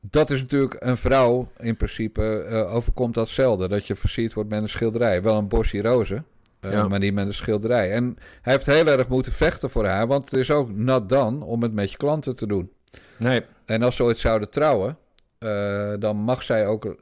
dat 0.10 0.30
is 0.30 0.42
natuurlijk 0.42 0.76
een 0.80 0.98
vrouw 0.98 1.48
in 1.60 1.76
principe 1.78 2.44
eh, 2.44 2.74
overkomt 2.74 3.14
datzelfde. 3.14 3.68
Dat 3.68 3.88
je 3.88 3.96
versierd 3.96 4.34
wordt 4.34 4.50
met 4.50 4.62
een 4.62 4.70
schilderij. 4.70 5.22
Wel 5.22 5.38
een 5.38 5.48
bosje 5.48 5.82
rozen, 5.82 6.26
eh, 6.60 6.72
Ja. 6.72 6.88
maar 6.88 7.00
niet 7.00 7.14
met 7.14 7.28
een 7.28 7.34
schilderij. 7.34 7.92
En 7.92 8.18
hij 8.42 8.54
heeft 8.54 8.66
heel 8.66 8.88
erg 8.88 9.08
moeten 9.08 9.32
vechten 9.32 9.70
voor 9.70 9.86
haar. 9.86 10.08
Want 10.08 10.24
het 10.24 10.40
is 10.40 10.52
ook 10.52 10.70
nat 10.76 11.10
dan 11.10 11.44
om 11.44 11.62
het 11.62 11.74
met 11.74 11.92
je 11.92 11.98
klanten 11.98 12.36
te 12.36 12.48
doen. 12.48 12.72
Nee. 13.18 13.42
En 13.66 13.84
als 13.84 13.96
ze 13.96 14.04
ooit 14.04 14.18
zouden 14.18 14.50
trouwen, 14.50 14.98
eh, 15.38 15.94
dan 16.00 16.18
mag 16.18 16.44
zij 16.44 16.68
ook 16.68 16.96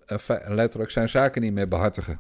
letterlijk 0.46 0.92
zijn 0.92 1.10
zaken 1.10 1.42
niet 1.42 1.54
meer 1.54 1.68
behartigen. 1.68 2.20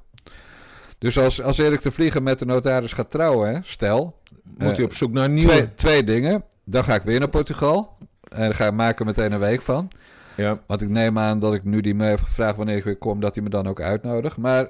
Dus 0.97 1.19
als, 1.19 1.41
als 1.41 1.57
Erik 1.57 1.81
de 1.81 1.91
Vlieger 1.91 2.23
met 2.23 2.39
de 2.39 2.45
notaris 2.45 2.93
gaat 2.93 3.11
trouwen, 3.11 3.53
hè, 3.53 3.59
stel, 3.63 4.17
Moet 4.57 4.75
hij 4.75 4.85
op 4.85 4.93
zoek 4.93 5.11
naar 5.11 5.25
een 5.25 5.33
nieuwe. 5.33 5.51
Twee, 5.51 5.73
twee 5.75 6.03
dingen. 6.03 6.43
Dan 6.63 6.83
ga 6.83 6.95
ik 6.95 7.01
weer 7.01 7.19
naar 7.19 7.29
Portugal. 7.29 7.97
En 8.29 8.41
dan 8.41 8.55
ga 8.55 8.65
ik 8.67 8.73
maken 8.73 9.05
meteen 9.05 9.31
een 9.31 9.39
week 9.39 9.61
van. 9.61 9.89
Ja. 10.35 10.59
Want 10.67 10.81
ik 10.81 10.89
neem 10.89 11.17
aan 11.19 11.39
dat 11.39 11.53
ik 11.53 11.63
nu 11.63 11.81
die 11.81 11.95
me 11.95 12.05
heeft 12.05 12.23
gevraagd 12.23 12.57
wanneer 12.57 12.77
ik 12.77 12.83
weer 12.83 12.97
kom, 12.97 13.19
dat 13.19 13.35
hij 13.35 13.43
me 13.43 13.49
dan 13.49 13.67
ook 13.67 13.81
uitnodigt. 13.81 14.37
Maar 14.37 14.67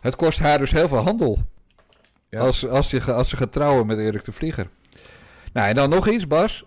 het 0.00 0.16
kost 0.16 0.38
haar 0.38 0.58
dus 0.58 0.70
heel 0.70 0.88
veel 0.88 0.98
handel. 0.98 1.38
Ja. 2.28 2.40
Als, 2.40 2.68
als, 2.68 2.90
je, 2.90 3.12
als 3.12 3.28
ze 3.28 3.36
gaat 3.36 3.52
trouwen 3.52 3.86
met 3.86 3.98
Erik 3.98 4.24
de 4.24 4.32
Vlieger. 4.32 4.68
Nou, 5.52 5.68
en 5.68 5.74
dan 5.74 5.90
nog 5.90 6.08
iets, 6.08 6.26
Bas. 6.26 6.64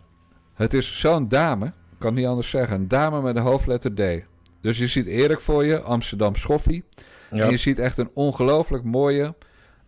Het 0.54 0.74
is 0.74 1.00
zo'n 1.00 1.28
dame, 1.28 1.66
ik 1.66 1.72
kan 1.98 2.10
het 2.10 2.20
niet 2.20 2.28
anders 2.28 2.50
zeggen. 2.50 2.76
Een 2.76 2.88
dame 2.88 3.22
met 3.22 3.36
een 3.36 3.42
hoofdletter 3.42 3.94
D. 3.94 4.26
Dus 4.62 4.78
je 4.78 4.88
ziet 4.88 5.06
Erik 5.06 5.40
voor 5.40 5.66
je, 5.66 5.82
Amsterdam 5.82 6.36
Schoffie. 6.36 6.84
Ja. 7.32 7.44
En 7.44 7.50
je 7.52 7.58
ziet 7.58 7.80
echt 7.80 7.98
een 7.98 8.10
ongelooflijk 8.14 8.84
mooie 8.84 9.36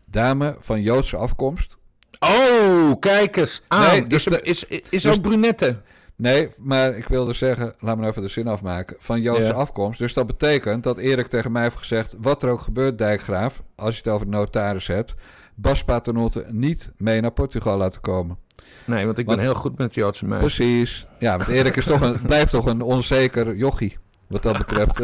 dame 0.05 0.55
van 0.59 0.81
Joodse 0.81 1.17
afkomst. 1.17 1.77
Oh, 2.19 2.99
kijk 2.99 3.35
eens. 3.37 3.61
Nee, 3.69 4.03
dus 4.03 4.25
is, 4.25 4.33
de- 4.33 4.41
is, 4.41 4.63
is, 4.63 4.81
is 4.89 5.01
dus- 5.01 5.15
ook 5.15 5.21
brunette. 5.21 5.81
Nee, 6.21 6.49
maar 6.61 6.97
ik 6.97 7.07
wilde 7.07 7.33
zeggen, 7.33 7.65
laat 7.65 7.95
me 7.95 8.01
nou 8.01 8.07
even 8.07 8.21
de 8.21 8.27
zin 8.27 8.47
afmaken. 8.47 8.95
Van 8.99 9.21
Joodse 9.21 9.43
Ja. 9.43 9.51
afkomst. 9.53 9.99
Dus 9.99 10.13
dat 10.13 10.25
betekent 10.25 10.83
dat 10.83 10.97
Erik 10.97 11.27
tegen 11.27 11.51
mij 11.51 11.61
heeft 11.63 11.75
gezegd: 11.77 12.15
wat 12.21 12.43
er 12.43 12.49
ook 12.49 12.59
gebeurt, 12.59 12.97
Dijkgraaf, 12.97 13.63
als 13.75 13.91
je 13.95 14.01
het 14.03 14.07
over 14.13 14.25
de 14.25 14.31
notaris 14.31 14.87
hebt, 14.87 15.15
Bas 15.55 15.83
Paternotte 15.83 16.45
niet 16.49 16.91
mee 16.97 17.21
naar 17.21 17.31
Portugal 17.31 17.77
laten 17.77 18.01
komen. 18.01 18.37
Nee, 18.85 19.05
want 19.05 19.17
ik 19.17 19.25
Want- 19.25 19.37
ben 19.37 19.47
heel 19.47 19.55
goed 19.55 19.77
met 19.77 19.93
Joodse 19.93 20.25
meisjes. 20.25 20.55
Precies. 20.55 21.07
Ja, 21.19 21.37
want 21.37 21.49
Erik 21.49 21.75
is 21.75 21.85
toch 21.85 22.01
een, 22.01 22.21
blijft 22.27 22.51
toch 22.51 22.65
een 22.65 22.81
onzeker 22.81 23.55
jochie. 23.55 23.97
Wat 24.27 24.43
dat 24.43 24.57
betreft. 24.57 24.99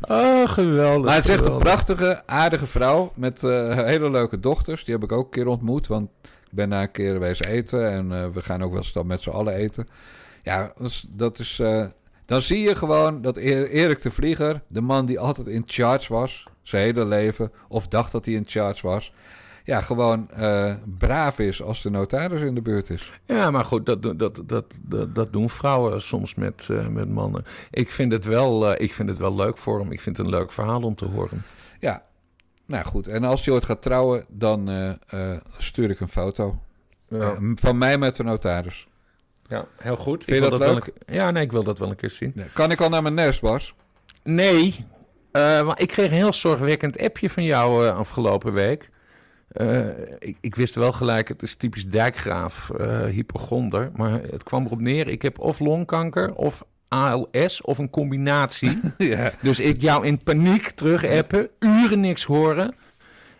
Oh, 0.00 0.48
geweldig. 0.58 1.04
maar 1.04 1.14
het 1.14 1.28
is 1.28 1.34
echt 1.34 1.44
een 1.46 1.56
prachtige, 1.56 2.22
aardige 2.26 2.66
vrouw. 2.66 3.12
Met 3.14 3.42
eh, 3.42 3.74
hele 3.74 4.10
leuke 4.10 4.40
dochters. 4.40 4.84
Die 4.84 4.94
heb 4.94 5.02
ik 5.02 5.12
ook 5.12 5.24
een 5.24 5.30
keer 5.30 5.46
ontmoet. 5.46 5.86
Want 5.86 6.10
ben 6.56 6.70
daar 6.70 6.82
een 6.82 6.90
keer 6.90 7.12
geweest 7.12 7.44
eten. 7.44 7.90
En 7.90 8.12
eh, 8.12 8.28
we 8.28 8.42
gaan 8.42 8.62
ook 8.62 8.70
wel 8.70 8.78
eens 8.78 8.92
dan 8.92 9.06
met 9.06 9.22
z'n 9.22 9.30
allen 9.30 9.54
eten. 9.54 9.88
Ja, 10.42 10.72
dat 10.76 10.88
is. 10.88 11.06
Dat 11.08 11.38
is 11.38 11.58
eh, 11.58 11.86
dan 12.26 12.42
zie 12.42 12.60
je 12.60 12.74
gewoon 12.74 13.22
dat 13.22 13.36
E- 13.36 13.64
Erik 13.64 14.00
de 14.00 14.10
Vlieger, 14.10 14.62
de 14.68 14.80
man 14.80 15.06
die 15.06 15.18
altijd 15.18 15.46
in 15.46 15.62
charge 15.66 16.12
was, 16.12 16.46
zijn 16.62 16.82
hele 16.82 17.04
leven, 17.04 17.52
of 17.68 17.88
dacht 17.88 18.12
dat 18.12 18.24
hij 18.24 18.34
in 18.34 18.44
charge 18.46 18.86
was, 18.86 19.12
ja, 19.64 19.80
gewoon 19.80 20.30
eh, 20.30 20.74
braaf 20.98 21.38
is 21.38 21.62
als 21.62 21.82
de 21.82 21.90
notaris 21.90 22.40
in 22.40 22.54
de 22.54 22.62
buurt 22.62 22.90
is. 22.90 23.12
Ja, 23.24 23.50
maar 23.50 23.64
goed, 23.64 23.86
dat, 23.86 24.02
dat, 24.02 24.18
dat, 24.18 24.42
dat, 24.46 24.64
dat, 24.82 25.14
dat 25.14 25.32
doen 25.32 25.50
vrouwen 25.50 26.02
soms 26.02 26.34
met, 26.34 26.68
met 26.90 27.08
mannen. 27.08 27.44
Ik 27.70 27.90
vind, 27.90 28.12
het 28.12 28.24
wel, 28.24 28.80
ik 28.80 28.92
vind 28.92 29.08
het 29.08 29.18
wel 29.18 29.34
leuk 29.34 29.58
voor 29.58 29.80
hem. 29.80 29.92
Ik 29.92 30.00
vind 30.00 30.16
het 30.16 30.26
een 30.26 30.32
leuk 30.32 30.52
verhaal 30.52 30.82
om 30.82 30.94
te 30.94 31.04
horen. 31.06 31.42
Ja, 31.80 32.02
nou 32.66 32.84
goed. 32.84 33.08
En 33.08 33.24
als 33.24 33.44
hij 33.44 33.54
ooit 33.54 33.64
gaat 33.64 33.82
trouwen, 33.82 34.24
dan 34.28 34.68
eh, 34.68 34.90
eh, 35.32 35.40
stuur 35.58 35.90
ik 35.90 36.00
een 36.00 36.08
foto. 36.08 36.60
Eh, 37.08 37.30
van 37.54 37.78
mij 37.78 37.98
met 37.98 38.16
de 38.16 38.22
notaris. 38.22 38.88
Ja, 39.48 39.66
heel 39.76 39.96
goed. 39.96 40.24
Vind 40.24 40.44
je 40.44 40.50
dat 40.50 40.58
wel 40.58 40.74
leuk? 40.74 40.86
een 40.86 41.14
ja, 41.14 41.30
nee, 41.30 41.44
ik 41.44 41.52
wil 41.52 41.64
dat 41.64 41.78
wel 41.78 41.90
een 41.90 41.96
keer 41.96 42.10
zien. 42.10 42.32
Ja, 42.34 42.44
Kan 42.52 42.70
ik 42.70 42.80
al 42.80 42.88
naar 42.88 43.02
mijn 43.02 43.14
nest, 43.14 43.40
Bas? 43.40 43.74
Nee, 44.22 44.84
maar 45.32 45.80
ik 45.80 45.88
kreeg 45.88 46.10
een 46.10 46.16
heel 46.16 46.32
zorgwekkend 46.32 47.00
appje 47.00 47.30
van 47.30 47.44
jou 47.44 47.88
afgelopen 47.88 48.52
week. 48.52 48.90
Ik, 50.18 50.36
ik 50.40 50.54
wist 50.54 50.74
wel 50.74 50.92
gelijk, 50.92 51.28
het 51.28 51.42
is 51.42 51.54
typisch 51.54 51.88
dijkgraaf, 51.88 52.70
eh 52.70 53.04
hypochonder. 53.04 53.90
Maar 53.94 54.22
het 54.22 54.42
kwam 54.42 54.64
erop 54.64 54.80
neer, 54.80 55.08
ik 55.08 55.22
heb 55.22 55.38
of 55.38 55.58
longkanker 55.58 56.34
of 56.34 56.64
ALS 56.88 57.60
of 57.60 57.78
een 57.78 57.90
combinatie. 57.90 58.80
ja. 58.98 59.32
dus 59.42 59.60
ik 59.60 59.80
jou 59.80 60.06
in 60.06 60.18
paniek 60.24 60.70
terug 60.70 61.06
appen, 61.06 61.48
uren 61.58 62.00
niks 62.00 62.24
horen. 62.24 62.74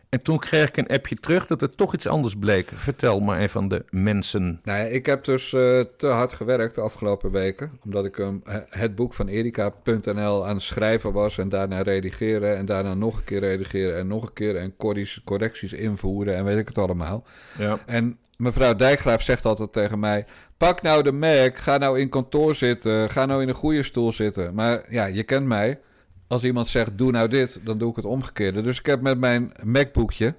En 0.09 0.22
toen 0.22 0.38
kreeg 0.38 0.68
ik 0.68 0.76
een 0.76 0.86
appje 0.86 1.16
terug 1.16 1.47
dat 1.47 1.61
het 1.61 1.76
toch 1.76 1.94
iets 1.94 2.07
anders 2.07 2.34
bleek. 2.34 2.70
Vertel 2.74 3.20
maar 3.20 3.38
even 3.38 3.61
aan 3.61 3.68
de 3.68 3.84
mensen. 3.90 4.61
Nou 4.64 4.78
ja, 4.78 4.84
ik 4.84 5.07
heb 5.07 5.24
dus 5.24 5.53
eh, 5.53 5.80
te 5.97 6.07
hard 6.07 6.32
gewerkt 6.32 6.74
de 6.74 6.80
afgelopen 6.80 7.30
weken. 7.30 7.78
Omdat 7.84 8.05
ik 8.05 8.18
um, 8.18 8.42
het 8.68 8.94
boek 8.94 9.14
van 9.14 9.28
Erika.nl 9.28 10.47
aan 10.47 10.55
het 10.55 10.62
schrijven 10.62 11.12
was. 11.12 11.38
En 11.38 11.49
daarna 11.49 11.82
redigeren. 11.82 12.57
En 12.57 12.66
daarna 12.66 12.94
nog 12.94 13.18
een 13.18 13.24
keer 13.24 13.40
redigeren. 13.40 13.97
En 13.97 14.07
nog 14.07 14.22
een 14.22 14.32
keer. 14.32 14.57
En 14.57 14.76
correcties 15.24 15.72
invoeren. 15.72 16.36
En 16.36 16.44
weet 16.44 16.59
ik 16.59 16.68
het 16.68 16.78
allemaal. 16.78 17.24
Ja. 17.59 17.78
En 17.86 18.16
mevrouw 18.36 18.74
Dijkgraaf 18.74 19.22
zegt 19.22 19.44
altijd 19.44 19.72
tegen 19.72 19.99
mij... 19.99 20.26
Pak 20.57 20.82
nou 20.82 21.02
de 21.02 21.12
Mac, 21.12 21.57
ga 21.57 21.78
nou 21.78 22.00
in 22.00 22.09
kantoor 22.09 22.54
zitten, 22.54 23.11
ga 23.11 23.26
nou 23.26 23.42
in 23.42 23.48
een 23.48 23.54
goede 23.54 23.82
stoel 23.82 24.12
zitten. 24.12 24.54
Maar 24.54 24.84
ja, 24.88 25.04
je 25.04 25.22
kent 25.22 25.46
mij. 25.46 25.80
Als 26.28 26.42
iemand 26.44 26.68
zegt, 26.68 26.98
doe 26.98 27.11
nou 27.11 27.28
dit, 27.28 27.61
dan 27.64 27.78
doe 27.78 27.90
ik 27.90 27.96
het 27.96 28.04
omgekeerde. 28.04 28.61
Dus 28.61 28.78
ik 28.78 28.86
heb 28.86 29.00
met 29.00 29.18
mijn 29.18 29.52
MacBoekje 29.62 30.34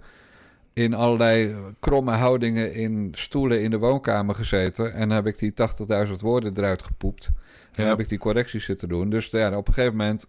in 0.74 0.94
allerlei 0.94 1.56
kromme 1.80 2.12
houdingen 2.12 2.74
in 2.74 3.10
stoelen 3.12 3.62
in 3.62 3.70
de 3.70 3.78
woonkamer 3.78 4.36
gezeten. 4.36 4.94
En 4.94 5.10
heb 5.10 5.28
ik 5.28 5.38
die 5.38 5.54
80.000 6.08 6.14
woorden 6.16 6.54
eruit 6.58 6.84
gepoept. 6.84 7.30
En 7.74 7.84
Ja. 7.84 7.90
heb 7.90 8.00
ik 8.00 8.10
die 8.10 8.18
correcties 8.18 8.66
zitten 8.66 8.90
doen. 8.90 9.10
Dus 9.10 9.28
ja, 9.30 9.58
op 9.58 9.68
een 9.68 9.74
gegeven 9.74 9.98
moment 9.98 10.28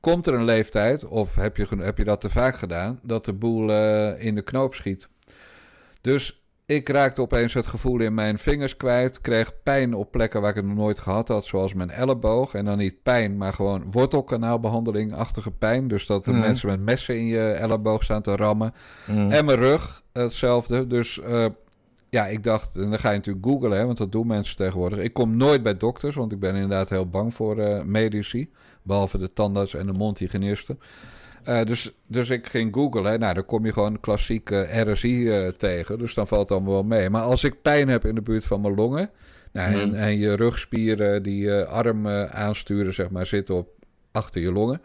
komt 0.00 0.26
er 0.26 0.34
een 0.34 0.44
leeftijd, 0.44 1.06
of 1.06 1.34
heb 1.34 1.56
je, 1.56 1.66
heb 1.78 1.98
je 1.98 2.04
dat 2.04 2.20
te 2.20 2.28
vaak 2.28 2.56
gedaan, 2.56 3.00
dat 3.02 3.24
de 3.24 3.32
boel 3.32 3.70
eh, 3.70 4.24
in 4.24 4.34
de 4.34 4.42
knoop 4.42 4.74
schiet. 4.74 5.08
Dus 6.00 6.41
ik 6.74 6.88
raakte 6.88 7.20
opeens 7.20 7.54
het 7.54 7.66
gevoel 7.66 8.00
in 8.00 8.14
mijn 8.14 8.38
vingers 8.38 8.76
kwijt. 8.76 9.20
Kreeg 9.20 9.62
pijn 9.62 9.94
op 9.94 10.10
plekken 10.10 10.40
waar 10.40 10.50
ik 10.50 10.56
het 10.56 10.64
nog 10.66 10.76
nooit 10.76 10.98
gehad 10.98 11.28
had. 11.28 11.44
Zoals 11.44 11.74
mijn 11.74 11.90
elleboog. 11.90 12.54
En 12.54 12.64
dan 12.64 12.78
niet 12.78 13.02
pijn, 13.02 13.36
maar 13.36 13.52
gewoon 13.52 13.90
wortelkanaalbehandeling-achtige 13.90 15.50
pijn. 15.50 15.88
Dus 15.88 16.06
dat 16.06 16.24
de 16.24 16.30
Mhm. 16.30 16.40
mensen 16.40 16.68
met 16.68 16.80
messen 16.80 17.18
in 17.18 17.26
je 17.26 17.50
elleboog 17.50 18.02
staan 18.02 18.22
te 18.22 18.36
rammen. 18.36 18.74
Mm. 19.06 19.30
En 19.30 19.44
mijn 19.44 19.58
rug, 19.58 20.02
hetzelfde. 20.12 20.86
Dus 20.86 21.20
eh, 21.20 21.46
ja, 22.10 22.26
ik 22.26 22.44
dacht, 22.44 22.76
en 22.76 22.90
dan 22.90 22.98
ga 22.98 23.10
je 23.10 23.16
natuurlijk 23.16 23.46
googlen, 23.46 23.78
hè, 23.78 23.84
want 23.86 23.98
dat 23.98 24.12
doen 24.12 24.26
mensen 24.26 24.56
tegenwoordig. 24.56 24.98
Ik 24.98 25.12
kom 25.12 25.36
nooit 25.36 25.62
bij 25.62 25.76
dokters, 25.76 26.14
want 26.14 26.32
ik 26.32 26.40
ben 26.40 26.54
inderdaad 26.54 26.88
heel 26.88 27.08
bang 27.08 27.34
voor 27.34 27.58
eh, 27.58 27.82
medici. 27.84 28.50
Behalve 28.82 29.18
de 29.18 29.32
tandarts 29.32 29.74
en 29.74 29.86
de 29.86 29.92
mondhygiënisten. 29.92 30.78
Eh, 31.44 31.62
dus, 31.64 31.92
dus 32.06 32.30
ik 32.30 32.46
ging 32.46 32.74
googlen. 32.74 33.20
Nou, 33.20 33.34
dan 33.34 33.44
kom 33.46 33.66
je 33.66 33.72
gewoon 33.72 34.00
klassieke 34.00 34.68
RSI 34.92 35.28
eh, 35.30 35.48
tegen. 35.48 35.98
Dus 35.98 36.14
dan 36.14 36.26
valt 36.26 36.48
dan 36.48 36.64
wel 36.64 36.82
mee. 36.82 37.10
Maar 37.10 37.22
als 37.22 37.44
ik 37.44 37.62
pijn 37.62 37.88
heb 37.88 38.04
in 38.04 38.14
de 38.14 38.22
buurt 38.22 38.44
van 38.44 38.60
mijn 38.60 38.74
longen... 38.74 39.10
Nou, 39.52 39.72
en, 39.80 39.88
Mhm. 39.88 39.96
en 39.98 40.18
je 40.18 40.34
rugspieren 40.36 41.22
die 41.22 41.44
je 41.44 41.66
arm 41.66 42.06
eh, 42.06 42.24
aansturen, 42.24 42.94
zeg 42.94 43.10
maar, 43.10 43.26
zitten 43.26 43.54
op 43.54 43.68
achter 44.12 44.40
je 44.40 44.52
longen. 44.52 44.80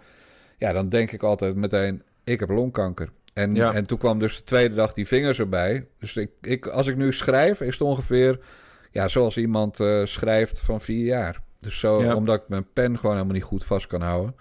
Ja, 0.58 0.72
dan 0.74 0.90
denk 0.90 1.12
ik 1.12 1.24
altijd 1.24 1.56
meteen, 1.56 2.04
ik 2.24 2.40
heb 2.40 2.50
longkanker. 2.50 3.10
En, 3.34 3.56
Ja. 3.56 3.74
en 3.74 3.88
toen 3.88 3.98
kwam 3.98 4.20
dus 4.20 4.38
de 4.38 4.44
tweede 4.44 4.76
dag 4.76 4.94
die 4.94 5.08
vingers 5.08 5.40
erbij. 5.40 5.88
Dus 6.00 6.16
ik, 6.16 6.30
ik, 6.42 6.68
als 6.68 6.88
ik 6.88 6.96
nu 6.96 7.14
schrijf, 7.14 7.62
is 7.62 7.72
het 7.72 7.82
ongeveer 7.82 8.40
ja, 8.92 9.08
zoals 9.08 9.38
iemand 9.38 9.84
schrijft 10.04 10.60
van 10.60 10.82
vier 10.82 11.06
jaar. 11.06 11.44
Dus 11.60 11.80
zo, 11.80 12.04
Ja. 12.04 12.16
omdat 12.16 12.36
ik 12.42 12.48
mijn 12.48 12.68
pen 12.74 12.98
gewoon 13.00 13.16
helemaal 13.16 13.36
niet 13.36 13.44
goed 13.44 13.66
vast 13.66 13.88
kan 13.88 14.02
houden. 14.02 14.36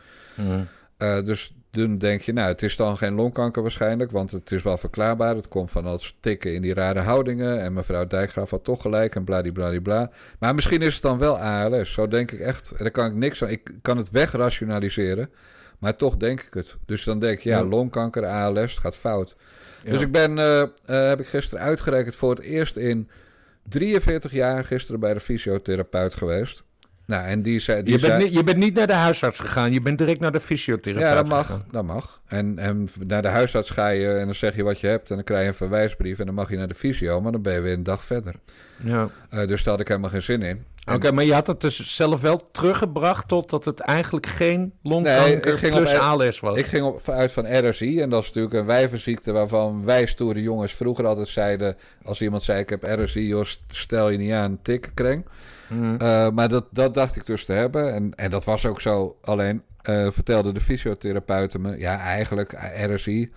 Eh, 0.96 1.24
dus 1.24 1.56
dan 1.76 1.98
denk 1.98 2.20
je, 2.20 2.32
nou, 2.32 2.48
het 2.48 2.62
is 2.62 2.76
dan 2.76 2.96
geen 2.96 3.14
longkanker 3.14 3.62
waarschijnlijk, 3.62 4.10
want 4.10 4.30
het 4.30 4.50
is 4.50 4.62
wel 4.62 4.76
verklaarbaar. 4.76 5.34
Het 5.36 5.48
komt 5.48 5.70
van 5.70 5.84
dat 5.84 6.02
stikken 6.02 6.54
in 6.54 6.62
die 6.62 6.74
rare 6.74 7.00
houdingen. 7.00 7.60
En 7.60 7.72
mevrouw 7.72 8.06
Dijkgraaf 8.06 8.50
had 8.50 8.64
toch 8.64 8.80
gelijk 8.80 9.14
en 9.14 9.24
bladibladibla. 9.24 10.10
Maar 10.38 10.54
misschien 10.54 10.82
is 10.82 10.92
het 10.94 11.02
dan 11.02 11.18
wel 11.18 11.38
ALS. 11.38 11.92
Zo 11.92 12.08
denk 12.08 12.30
ik 12.30 12.40
echt. 12.40 12.70
En 12.70 12.76
daar 12.78 12.90
kan 12.90 13.06
ik 13.06 13.14
niks 13.14 13.42
aan. 13.42 13.48
Ik 13.50 13.70
kan 13.82 13.96
het 13.96 14.10
wegrationaliseren, 14.10 15.30
maar 15.78 15.96
toch 15.96 16.16
denk 16.16 16.40
ik 16.40 16.54
het. 16.54 16.76
Dus 16.86 17.04
dan 17.04 17.18
denk 17.18 17.38
je, 17.38 17.48
ja, 17.48 17.58
Ja. 17.58 17.64
longkanker, 17.64 18.26
ALS, 18.26 18.70
het 18.72 18.80
gaat 18.80 18.96
fout. 18.96 19.36
Ja. 19.84 19.90
Dus 19.90 20.00
ik 20.00 20.12
ben, 20.12 20.38
eh, 20.38 20.60
eh, 20.62 20.68
heb 20.84 21.20
ik 21.20 21.26
gisteren 21.26 21.64
uitgerekend 21.64 22.16
voor 22.16 22.30
het 22.30 22.40
eerst 22.40 22.76
in 22.76 23.08
43 23.68 24.32
jaar 24.32 24.64
gisteren 24.64 25.00
bij 25.00 25.14
de 25.14 25.20
fysiotherapeut 25.20 26.14
geweest. 26.14 26.64
Nou, 27.06 27.24
en 27.26 27.42
die 27.42 27.60
zei... 27.60 27.82
Die 27.82 27.94
je, 27.94 28.00
bent 28.00 28.12
zei, 28.12 28.24
niet, 28.24 28.32
je 28.32 28.44
bent 28.44 28.56
niet 28.56 28.74
naar 28.74 28.86
de 28.86 28.92
huisarts 28.92 29.38
gegaan, 29.38 29.72
je 29.72 29.80
bent 29.80 29.98
direct 29.98 30.20
naar 30.20 30.32
de 30.32 30.40
fysiotherapeut 30.40 31.08
ja, 31.08 31.14
dat 31.14 31.28
mag. 31.28 31.46
gegaan. 31.46 31.64
Dat 31.70 31.84
mag. 31.84 32.20
En, 32.26 32.58
en 32.58 32.88
naar 33.06 33.22
de 33.22 33.28
huisarts 33.28 33.70
ga 33.70 33.88
je 33.88 34.08
en 34.08 34.24
dan 34.24 34.34
zeg 34.34 34.56
je 34.56 34.62
wat 34.62 34.80
je 34.80 34.86
hebt 34.86 35.08
en 35.10 35.14
dan 35.14 35.24
krijg 35.24 35.42
je 35.42 35.48
een 35.48 35.54
verwijsbrief 35.54 36.18
en 36.18 36.26
dan 36.26 36.34
mag 36.34 36.50
je 36.50 36.56
naar 36.56 36.68
de 36.68 36.74
fysio, 36.74 37.20
maar 37.20 37.32
dan 37.32 37.42
ben 37.42 37.54
je 37.54 37.60
weer 37.60 37.72
een 37.72 37.82
dag 37.82 38.04
verder. 38.04 38.34
Ja. 38.84 39.08
Eh, 39.30 39.46
dus 39.46 39.62
daar 39.62 39.72
had 39.72 39.80
ik 39.80 39.88
helemaal 39.88 40.10
geen 40.10 40.22
zin 40.22 40.42
in. 40.42 40.64
Oké, 40.92 41.12
maar 41.12 41.24
je 41.24 41.32
had 41.34 41.46
het 41.46 41.60
dus 41.60 41.96
zelf 41.96 42.20
wel 42.20 42.50
teruggebracht 42.52 43.28
totdat 43.28 43.64
het 43.64 43.80
eigenlijk 43.80 44.26
geen 44.26 44.60
Nee, 44.60 44.92
longkanker 44.92 45.58
ging 45.58 45.74
plus 45.74 45.94
op- 45.94 46.00
ALS 46.00 46.40
was. 46.40 46.58
Ik 46.58 46.66
ging 46.66 46.84
op, 46.84 47.08
uit 47.08 47.32
van 47.32 47.68
RSI 47.68 48.00
en 48.00 48.10
dat 48.10 48.20
is 48.22 48.26
natuurlijk 48.26 48.54
een 48.54 48.64
wijvenziekte 48.64 49.32
waarvan 49.32 49.84
wij 49.84 50.06
stoere 50.06 50.42
jongens 50.42 50.74
vroeger 50.74 51.06
altijd 51.06 51.28
zeiden, 51.28 51.76
als 52.04 52.20
iemand 52.20 52.42
zei 52.42 52.60
ik 52.60 52.70
heb 52.70 52.82
RSI, 52.82 53.26
joh, 53.26 53.44
stel 53.70 54.10
je 54.10 54.18
niet 54.18 54.32
aan, 54.32 54.58
tikkenkreng. 54.62 55.26
Mhm. 55.68 55.96
Eh, 55.96 56.30
maar 56.30 56.48
dat, 56.48 56.64
dat 56.70 56.94
dacht 56.94 57.16
ik 57.16 57.26
dus 57.26 57.44
te 57.44 57.52
hebben. 57.52 57.94
En, 57.94 58.14
en 58.14 58.30
dat 58.30 58.44
was 58.44 58.66
ook 58.66 58.80
zo. 58.80 59.16
Alleen 59.22 59.62
eh, 59.82 60.10
vertelde 60.10 60.52
de 60.52 60.60
fysiotherapeuten 60.60 61.60
me... 61.60 61.78
ja, 61.78 61.98
eigenlijk 61.98 62.52
eh, 62.52 62.94
RSI... 62.94 63.32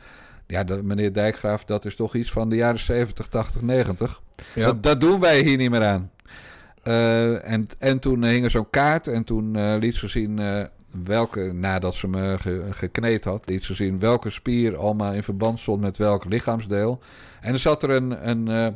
ja, 0.48 0.64
dat, 0.64 0.84
meneer 0.84 1.14
Dijkgraaf... 1.14 1.66
dat 1.66 1.86
is 1.86 1.96
toch 1.96 2.16
iets 2.16 2.32
van 2.32 2.50
de 2.50 2.56
jaren 2.56 2.80
70, 2.80 3.28
80, 3.28 3.62
90. 3.62 4.22
Ja. 4.54 4.66
Dat, 4.66 4.84
dat 4.84 5.02
doen 5.02 5.20
wij 5.20 5.40
hier 5.42 5.58
niet 5.58 5.70
meer 5.70 5.86
aan. 5.86 6.12
En, 7.44 7.68
en 7.80 8.00
toen 8.00 8.24
hing 8.24 8.44
er 8.44 8.52
zo'n 8.52 8.70
kaart... 8.70 9.08
en 9.08 9.24
toen 9.24 9.78
liet 9.78 9.96
ze 9.96 10.08
zien... 10.08 10.42
welke, 11.04 11.52
nadat 11.54 11.96
ze 11.96 12.08
me 12.08 12.36
ge- 12.40 12.68
gekneed 12.72 13.24
had... 13.24 13.50
liet 13.50 13.64
ze 13.64 13.74
zien 13.74 14.00
welke 14.00 14.30
spier 14.30 14.78
allemaal 14.78 15.14
in 15.14 15.24
verband 15.24 15.60
stond... 15.60 15.82
met 15.82 15.98
welk 15.98 16.26
lichaamsdeel. 16.26 17.00
En 17.42 17.54
er 17.54 17.60
zat 17.60 17.84
er 17.84 17.90
een... 17.90 18.30
een 18.30 18.76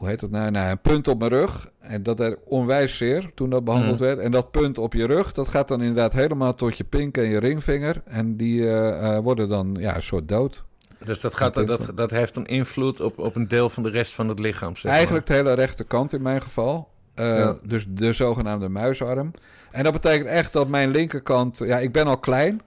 hoe 0.00 0.08
heet 0.08 0.20
dat 0.20 0.30
nou? 0.30 0.50
nou? 0.50 0.70
Een 0.70 0.80
punt 0.80 1.08
op 1.08 1.18
mijn 1.18 1.30
rug. 1.30 1.70
En 1.80 2.02
dat 2.02 2.16
deed 2.16 2.36
onwijs 2.44 2.96
zeer 2.96 3.30
toen 3.34 3.50
dat 3.50 3.64
behandeld 3.64 4.00
Mm. 4.00 4.06
werd. 4.06 4.18
En 4.18 4.30
dat 4.30 4.50
punt 4.50 4.78
op 4.78 4.92
je 4.94 5.06
rug, 5.06 5.32
dat 5.32 5.48
gaat 5.48 5.68
dan 5.68 5.80
inderdaad 5.80 6.12
helemaal 6.12 6.54
tot 6.54 6.76
je 6.76 6.84
pink 6.84 7.16
en 7.16 7.28
je 7.30 7.38
ringvinger. 7.38 8.02
En 8.04 8.36
die 8.36 8.68
eh, 8.68 9.16
eh, 9.16 9.22
worden 9.22 9.48
dan 9.48 9.76
ja, 9.80 9.96
een 9.96 10.02
soort 10.02 10.28
dood. 10.28 10.64
Dus 11.04 11.20
dat, 11.20 11.34
gaat, 11.34 11.54
Dat- 11.54 11.66
dat, 11.66 11.90
dat 11.94 12.10
heeft 12.10 12.36
een 12.36 12.46
invloed 12.46 13.00
op, 13.00 13.18
op 13.18 13.36
een 13.36 13.48
deel 13.48 13.70
van 13.70 13.82
de 13.82 13.90
rest 13.90 14.14
van 14.14 14.28
het 14.28 14.38
lichaam. 14.38 14.74
Zeg 14.74 14.84
maar. 14.84 14.92
Eigenlijk 14.94 15.26
de 15.26 15.32
hele 15.34 15.52
rechterkant 15.52 16.12
in 16.12 16.22
mijn 16.22 16.42
geval. 16.42 16.88
Eh, 17.14 17.26
Ja. 17.38 17.56
Dus 17.62 17.84
de 17.88 18.12
zogenaamde 18.12 18.68
muisarm. 18.68 19.30
En 19.70 19.84
dat 19.84 19.92
betekent 19.92 20.28
echt 20.28 20.52
dat 20.52 20.68
mijn 20.68 20.90
linkerkant... 20.90 21.58
Ja, 21.58 21.78
ik 21.78 21.92
ben 21.92 22.06
al 22.06 22.18
klein. 22.18 22.60